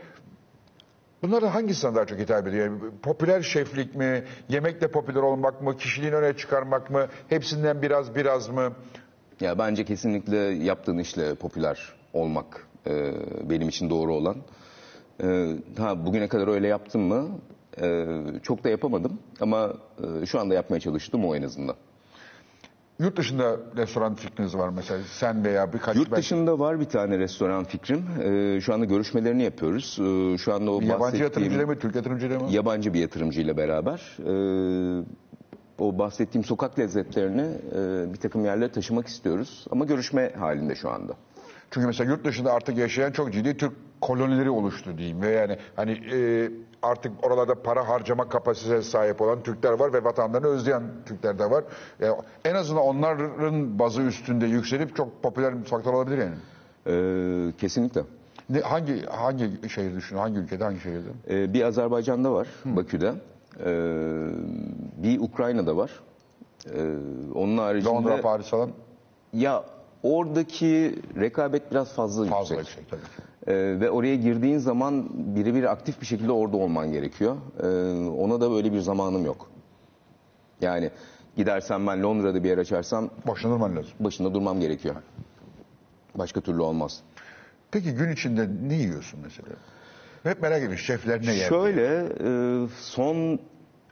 bunların 1.24 1.48
hangisi 1.48 1.80
sana 1.80 1.94
daha 1.94 2.06
çok 2.06 2.18
hitap 2.18 2.46
ediyor? 2.46 2.64
Yani 2.66 2.80
popüler 3.02 3.42
şeflik 3.42 3.94
mi? 3.94 4.24
Yemekle 4.48 4.88
popüler 4.88 5.20
olmak 5.20 5.62
mı? 5.62 5.76
Kişiliğini 5.76 6.16
öne 6.16 6.36
çıkarmak 6.36 6.90
mı? 6.90 7.06
Hepsinden 7.28 7.82
biraz 7.82 8.14
biraz 8.14 8.48
mı? 8.48 8.72
Ya 9.40 9.58
bence 9.58 9.84
kesinlikle 9.84 10.36
yaptığın 10.36 10.98
işle 10.98 11.34
popüler 11.34 11.92
olmak 12.12 12.66
e, 12.86 13.12
benim 13.50 13.68
için 13.68 13.90
doğru 13.90 14.14
olan. 14.14 14.36
E, 15.22 15.56
ha 15.78 16.06
bugüne 16.06 16.28
kadar 16.28 16.48
öyle 16.48 16.68
yaptım 16.68 17.02
mı? 17.02 17.28
E, 17.82 18.06
çok 18.42 18.64
da 18.64 18.68
yapamadım 18.68 19.18
ama 19.40 19.74
e, 20.22 20.26
şu 20.26 20.40
anda 20.40 20.54
yapmaya 20.54 20.80
çalıştım 20.80 21.24
o 21.24 21.36
en 21.36 21.42
azından. 21.42 21.76
Yurt 22.98 23.16
dışında 23.16 23.56
restoran 23.76 24.14
fikriniz 24.14 24.54
var 24.54 24.68
mesela 24.68 25.00
sen 25.04 25.44
veya 25.44 25.72
birkaç 25.72 25.96
Yurt 25.96 26.10
belki- 26.10 26.22
dışında 26.22 26.58
var 26.58 26.80
bir 26.80 26.84
tane 26.84 27.18
restoran 27.18 27.64
fikrim. 27.64 28.04
E, 28.22 28.60
şu 28.60 28.74
anda 28.74 28.84
görüşmelerini 28.84 29.42
yapıyoruz. 29.42 29.98
E, 30.00 30.38
şu 30.38 30.54
anda 30.54 30.70
o 30.70 30.74
yabancı 30.74 31.00
bahsettiğim 31.00 31.24
yatırımcıyla 31.24 31.66
mı 31.66 31.78
Türk 31.78 31.94
yatırımcıyla 31.96 32.38
mı? 32.38 32.46
yabancı 32.50 32.94
bir 32.94 33.00
yatırımcıyla 33.00 33.56
beraber. 33.56 34.16
E, 34.18 35.04
o 35.78 35.88
o 35.88 35.98
bahsettiğim 35.98 36.44
sokak 36.44 36.78
lezzetlerini 36.78 37.46
e, 37.76 38.12
bir 38.12 38.18
takım 38.18 38.44
yerlere 38.44 38.72
taşımak 38.72 39.06
istiyoruz. 39.06 39.66
Ama 39.70 39.84
görüşme 39.84 40.32
halinde 40.38 40.74
şu 40.74 40.90
anda. 40.90 41.12
Çünkü 41.74 41.86
mesela 41.86 42.10
yurt 42.10 42.24
dışında 42.24 42.52
artık 42.52 42.78
yaşayan 42.78 43.12
çok 43.12 43.32
ciddi 43.32 43.56
Türk 43.56 43.72
kolonileri 44.00 44.50
oluştu 44.50 44.98
diyeyim 44.98 45.22
ve 45.22 45.30
yani 45.30 45.58
hani 45.76 45.92
e, 46.12 46.50
artık 46.82 47.12
oralarda 47.26 47.62
para 47.62 47.88
harcama 47.88 48.28
kapasitesine 48.28 48.82
sahip 48.82 49.20
olan 49.20 49.42
Türkler 49.42 49.72
var 49.72 49.92
ve 49.92 50.04
vatanlarını 50.04 50.46
özleyen 50.46 50.82
Türkler 51.06 51.38
de 51.38 51.50
var. 51.50 51.64
E, 52.00 52.06
en 52.44 52.54
azından 52.54 52.82
onların 52.82 53.78
bazı 53.78 54.02
üstünde 54.02 54.46
yükselip 54.46 54.96
çok 54.96 55.22
popüler 55.22 55.52
mutfaklar 55.52 55.92
olabilir 55.92 56.18
yani. 56.18 56.36
E, 56.86 57.52
kesinlikle. 57.56 58.02
Ne, 58.50 58.60
hangi 58.60 59.06
hangi 59.06 59.68
şehir 59.68 59.94
düşün? 59.94 60.16
Hangi 60.16 60.38
ülkede 60.38 60.64
hangi 60.64 60.80
şehirde? 60.80 61.08
E, 61.30 61.52
bir 61.52 61.62
Azerbaycan'da 61.62 62.32
var, 62.32 62.48
Bakü'de. 62.64 63.14
E, 63.60 63.70
bir 65.02 65.20
Ukrayna'da 65.20 65.76
var. 65.76 65.90
E, 66.74 66.80
onun 67.34 67.58
haricinde... 67.58 67.90
Londra, 67.90 68.20
Paris 68.20 68.46
falan 68.46 68.70
Ya 69.32 69.64
oradaki 70.04 70.94
rekabet 71.20 71.70
biraz 71.70 71.92
fazla, 71.94 72.26
fazla 72.26 72.54
yüksek. 72.54 72.78
yüksek 72.78 72.90
tabii. 72.90 73.00
Ee, 73.46 73.80
ve 73.80 73.90
oraya 73.90 74.16
girdiğin 74.16 74.58
zaman 74.58 75.08
birebir 75.36 75.72
aktif 75.72 76.00
bir 76.00 76.06
şekilde 76.06 76.32
orada 76.32 76.56
olman 76.56 76.92
gerekiyor. 76.92 77.36
Ee, 77.62 77.66
ona 78.08 78.40
da 78.40 78.50
böyle 78.50 78.72
bir 78.72 78.80
zamanım 78.80 79.24
yok. 79.24 79.50
Yani 80.60 80.90
gidersem 81.36 81.86
ben 81.86 82.02
Londra'da 82.02 82.44
bir 82.44 82.48
yer 82.48 82.58
açarsam 82.58 83.10
Boşuna 83.26 83.52
durman 83.52 83.76
lazım. 83.76 83.92
başında 84.00 84.34
durmam 84.34 84.60
gerekiyor. 84.60 84.94
Başka 86.14 86.40
türlü 86.40 86.60
olmaz. 86.60 87.00
Peki 87.70 87.94
gün 87.94 88.12
içinde 88.12 88.48
ne 88.68 88.74
yiyorsun 88.74 89.20
mesela? 89.22 89.48
Hep 90.22 90.42
merak 90.42 90.56
ediyorum 90.58 90.78
şefler 90.78 91.26
ne 91.26 91.34
yer? 91.34 91.48
Şöyle 91.48 92.06
e, 92.20 92.68
son 92.80 93.38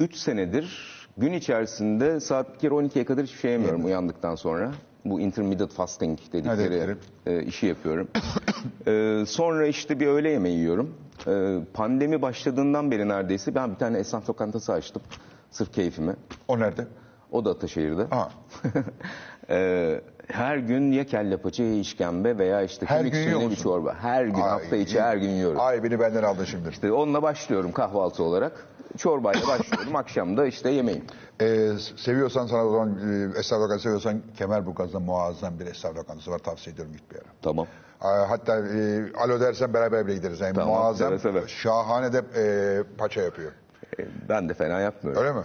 3 0.01 0.17
senedir 0.17 0.93
gün 1.19 1.33
içerisinde 1.33 2.21
saat 2.21 2.55
bir 2.55 2.59
kere 2.59 2.75
12'ye 2.75 3.05
kadar 3.05 3.25
hiçbir 3.25 3.39
şey 3.39 3.51
yemiyorum 3.53 3.85
uyandıktan 3.85 4.35
sonra. 4.35 4.73
Bu 5.05 5.21
intermittent 5.21 5.73
fasting 5.73 6.19
dedikleri 6.33 6.97
e, 7.27 7.43
işi 7.43 7.67
yapıyorum. 7.67 8.09
E, 8.87 9.25
sonra 9.27 9.67
işte 9.67 10.01
bir 10.01 10.07
öğle 10.07 10.31
yemeği 10.31 10.59
yiyorum. 10.59 10.95
E, 11.27 11.59
pandemi 11.75 12.23
başladığından 12.23 12.91
beri 12.91 13.09
neredeyse 13.09 13.55
ben 13.55 13.71
bir 13.71 13.77
tane 13.77 13.99
esnaf 13.99 14.31
lokantası 14.31 14.73
açtım. 14.73 15.03
Sırf 15.51 15.73
keyfime. 15.73 16.17
O 16.49 16.59
nerede? 16.59 16.87
O 17.33 17.45
da 17.45 17.51
Ataşehir'de. 17.51 18.05
Ha. 18.11 18.31
E, 19.51 20.01
her 20.29 20.57
gün 20.57 20.93
ya 20.93 21.07
kelle 21.07 21.37
paça 21.37 21.63
ya 21.63 21.75
işkembe 21.75 22.39
veya 22.39 22.63
işte 22.63 22.87
Her 22.87 22.99
kemik 22.99 23.15
suyuna 23.15 23.51
bir 23.51 23.57
çorba. 23.57 23.95
Her 23.95 24.25
gün 24.25 24.41
hafta 24.41 24.77
içi 24.77 25.01
her 25.01 25.17
gün 25.17 25.29
yiyorum. 25.31 25.61
Ay 25.61 25.83
beni 25.83 26.01
benden 26.01 26.23
aldın 26.23 26.45
şimdi. 26.45 26.69
İşte 26.69 26.93
onunla 26.93 27.23
başlıyorum 27.23 27.73
kahvaltı 27.73 28.23
olarak. 28.23 28.67
Çorbayla 28.99 29.49
başlıyorum. 29.49 29.97
Akşam 29.97 30.37
da 30.37 30.47
işte 30.47 30.71
yemeğim. 30.71 31.05
Ee, 31.41 31.71
seviyorsan 31.97 32.47
sana 32.47 32.67
o 32.67 32.71
zaman 32.71 32.89
e, 33.35 33.39
esnaf 33.39 33.59
lokantası 33.61 33.83
seviyorsan 33.83 34.23
Kemerburgaz'da 34.39 35.01
muazzam 35.01 35.59
bir 35.61 35.67
esnaf 35.67 35.97
lokantası 35.97 36.31
var. 36.31 36.39
Tavsiye 36.39 36.75
ediyorum 36.75 36.93
git 36.93 37.11
bir 37.11 37.15
yere. 37.15 37.25
Tamam. 37.43 37.67
Hatta 38.29 38.59
e, 38.59 39.03
alo 39.19 39.41
dersen 39.41 39.75
beraber 39.75 40.07
bile 40.07 40.15
gideriz. 40.15 40.41
Yani 40.41 40.55
Tamam, 40.55 40.69
muazzam, 40.69 41.09
seve 41.19 41.19
seve. 41.19 41.49
şahane 41.49 42.13
de 42.13 42.23
e, 42.37 42.83
paça 42.99 43.23
yapıyor. 43.23 43.53
E, 43.99 44.07
Ben 44.29 44.49
de 44.49 44.55
fena 44.55 44.81
yapmıyorum. 44.81 45.23
Öyle 45.23 45.33
mi? 45.33 45.43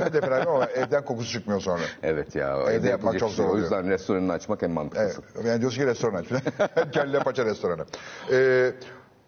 ben 0.00 0.12
de 0.12 0.20
fena 0.20 0.36
ama 0.50 0.64
evden 0.66 1.04
kokusu 1.04 1.32
çıkmıyor 1.32 1.60
sonra. 1.60 1.82
Evet 2.02 2.34
ya. 2.36 2.56
Evde 2.56 2.88
yapmak 2.88 3.14
yapılacak 3.14 3.20
çok 3.20 3.30
bir 3.30 3.34
zor 3.34 3.42
şey. 3.42 3.46
O 3.46 3.48
oluyor. 3.50 3.62
yüzden 3.64 3.88
restoranını 3.90 4.32
açmak 4.32 4.62
en 4.62 4.70
mantıklısı. 4.70 5.20
Evet. 5.36 5.46
Yani 5.46 5.60
diyorsun 5.60 5.78
ki 5.80 5.86
restoran 5.86 6.14
aç. 6.14 6.26
Kelle 6.92 7.18
paça 7.18 7.44
restoranı. 7.44 7.84
Ee, 8.32 8.72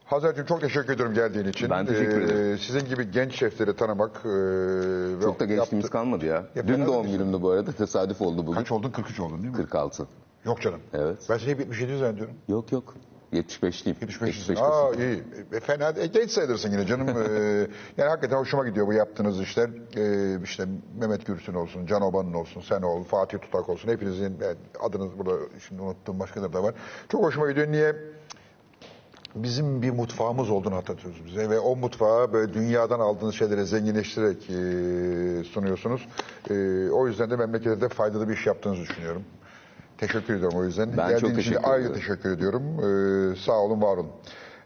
Hazretciğim 0.04 0.46
çok 0.46 0.60
teşekkür 0.60 0.92
ediyorum 0.94 1.14
geldiğin 1.14 1.46
için. 1.48 1.70
Ben 1.70 1.86
teşekkür 1.86 2.20
ederim. 2.22 2.58
Sizin 2.58 2.84
gibi 2.88 3.10
genç 3.10 3.34
şefleri 3.38 3.76
tanımak. 3.76 4.10
e, 4.16 5.22
Çok 5.22 5.40
da 5.40 5.44
gençliğimiz 5.44 5.72
yaptı- 5.72 5.90
kalmadı 5.90 6.26
ya. 6.26 6.44
Ya 6.54 6.68
Dün 6.68 6.74
fena 6.74 6.86
doğum 6.86 7.04
değil. 7.06 7.18
günümdü 7.18 7.42
bu 7.42 7.50
arada. 7.50 7.72
Tesadüf 7.72 8.22
oldu 8.22 8.46
bugün. 8.46 8.58
Kaç 8.58 8.72
oldun? 8.72 8.90
43 8.90 9.20
oldun 9.20 9.38
değil 9.42 9.50
mi? 9.50 9.56
46. 9.56 10.06
Yok 10.44 10.60
canım. 10.60 10.80
Evet. 10.92 11.18
Ben 11.30 11.36
seni 11.38 11.48
77 11.48 11.98
zannediyorum. 11.98 12.34
Yok 12.48 12.72
yok. 12.72 12.94
75'liyim. 13.32 13.88
75. 14.00 14.20
75 14.36 14.58
Aa 14.60 14.92
iyi. 14.94 15.22
E, 15.52 15.60
fena 15.60 15.92
e, 15.96 16.06
genç 16.06 16.30
sayılırsın 16.30 16.70
yine 16.70 16.86
canım. 16.86 17.08
Ee, 17.08 17.12
yani 17.96 18.08
hakikaten 18.10 18.36
hoşuma 18.36 18.68
gidiyor 18.68 18.86
bu 18.86 18.92
yaptığınız 18.92 19.40
işler. 19.40 19.70
Ee, 19.96 20.42
işte 20.44 20.64
Mehmet 21.00 21.26
Gürsün 21.26 21.54
olsun, 21.54 21.86
Can 21.86 22.02
Oban'ın 22.02 22.32
olsun, 22.32 22.60
sen 22.60 22.82
ol, 22.82 23.04
Fatih 23.04 23.38
Tutak 23.38 23.68
olsun. 23.68 23.88
Hepinizin 23.88 24.30
e, 24.40 24.54
adınız 24.80 25.18
burada 25.18 25.32
şimdi 25.68 25.82
unuttuğum 25.82 26.18
başkaları 26.20 26.52
da 26.52 26.62
var. 26.62 26.74
Çok 27.08 27.24
hoşuma 27.24 27.50
gidiyor. 27.50 27.72
Niye? 27.72 27.96
Bizim 29.34 29.82
bir 29.82 29.90
mutfağımız 29.90 30.50
olduğunu 30.50 30.76
hatırlatıyoruz 30.76 31.26
bize 31.26 31.50
ve 31.50 31.58
o 31.58 31.76
mutfağı 31.76 32.32
böyle 32.32 32.54
dünyadan 32.54 33.00
aldığınız 33.00 33.34
şeyleri 33.34 33.66
zenginleştirerek 33.66 34.50
e, 34.50 35.44
sunuyorsunuz. 35.44 36.08
E, 36.50 36.54
o 36.90 37.06
yüzden 37.08 37.30
de 37.30 37.36
memlekete 37.36 37.80
de 37.80 37.88
faydalı 37.88 38.28
bir 38.28 38.34
iş 38.34 38.46
yaptığınızı 38.46 38.82
düşünüyorum. 38.82 39.22
Teşekkür 39.98 40.34
ediyorum 40.34 40.58
o 40.58 40.64
yüzden. 40.64 40.96
Ben 40.96 40.96
çok 40.96 41.10
Geldiğin 41.10 41.32
için 41.34 41.36
teşekkür 41.36 41.70
ayrıca 41.70 41.88
ediyorum. 41.90 42.00
teşekkür 42.00 42.30
ediyorum. 42.30 42.62
Ee, 43.32 43.36
sağ 43.36 43.52
olun, 43.52 43.82
var 43.82 43.96
olun. 43.96 44.10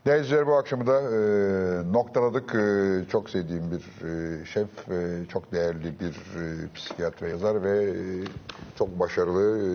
Değerli 0.06 0.46
bu 0.46 0.56
akşamı 0.56 0.86
da 0.86 1.00
e, 1.00 1.92
noktaladık. 1.92 2.54
E, 2.54 3.10
çok 3.10 3.30
sevdiğim 3.30 3.70
bir 3.70 4.06
e, 4.08 4.44
şef, 4.44 4.88
e, 4.90 5.26
çok 5.28 5.52
değerli 5.52 6.00
bir 6.00 6.14
e, 6.40 6.72
psikiyatr 6.74 7.22
yazar 7.26 7.62
ve 7.62 7.84
e, 7.84 7.94
çok 8.78 8.98
başarılı 9.00 9.58
e, 9.58 9.66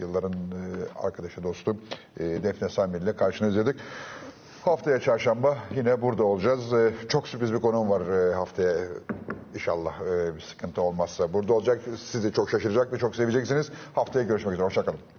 yılların 0.00 0.32
e, 0.32 0.62
arkadaşı, 1.02 1.42
dostu 1.42 1.76
e, 2.20 2.24
Defne 2.24 2.68
Samir 2.68 3.00
ile 3.00 3.16
karşınızdaydık. 3.16 3.76
Haftaya 4.64 5.00
çarşamba 5.00 5.58
yine 5.76 6.02
burada 6.02 6.24
olacağız. 6.24 6.72
E, 6.72 6.92
çok 7.08 7.28
sürpriz 7.28 7.52
bir 7.52 7.60
konuğum 7.60 7.90
var 7.90 8.30
e, 8.30 8.34
haftaya. 8.34 8.74
İnşallah 9.54 10.00
e, 10.00 10.36
bir 10.36 10.40
sıkıntı 10.40 10.82
olmazsa 10.82 11.32
burada 11.32 11.52
olacak. 11.54 11.80
Sizi 11.96 12.32
çok 12.32 12.50
şaşıracak 12.50 12.92
ve 12.92 12.98
çok 12.98 13.16
seveceksiniz. 13.16 13.70
Haftaya 13.94 14.24
görüşmek 14.24 14.52
üzere. 14.52 14.66
Hoşçakalın. 14.66 15.17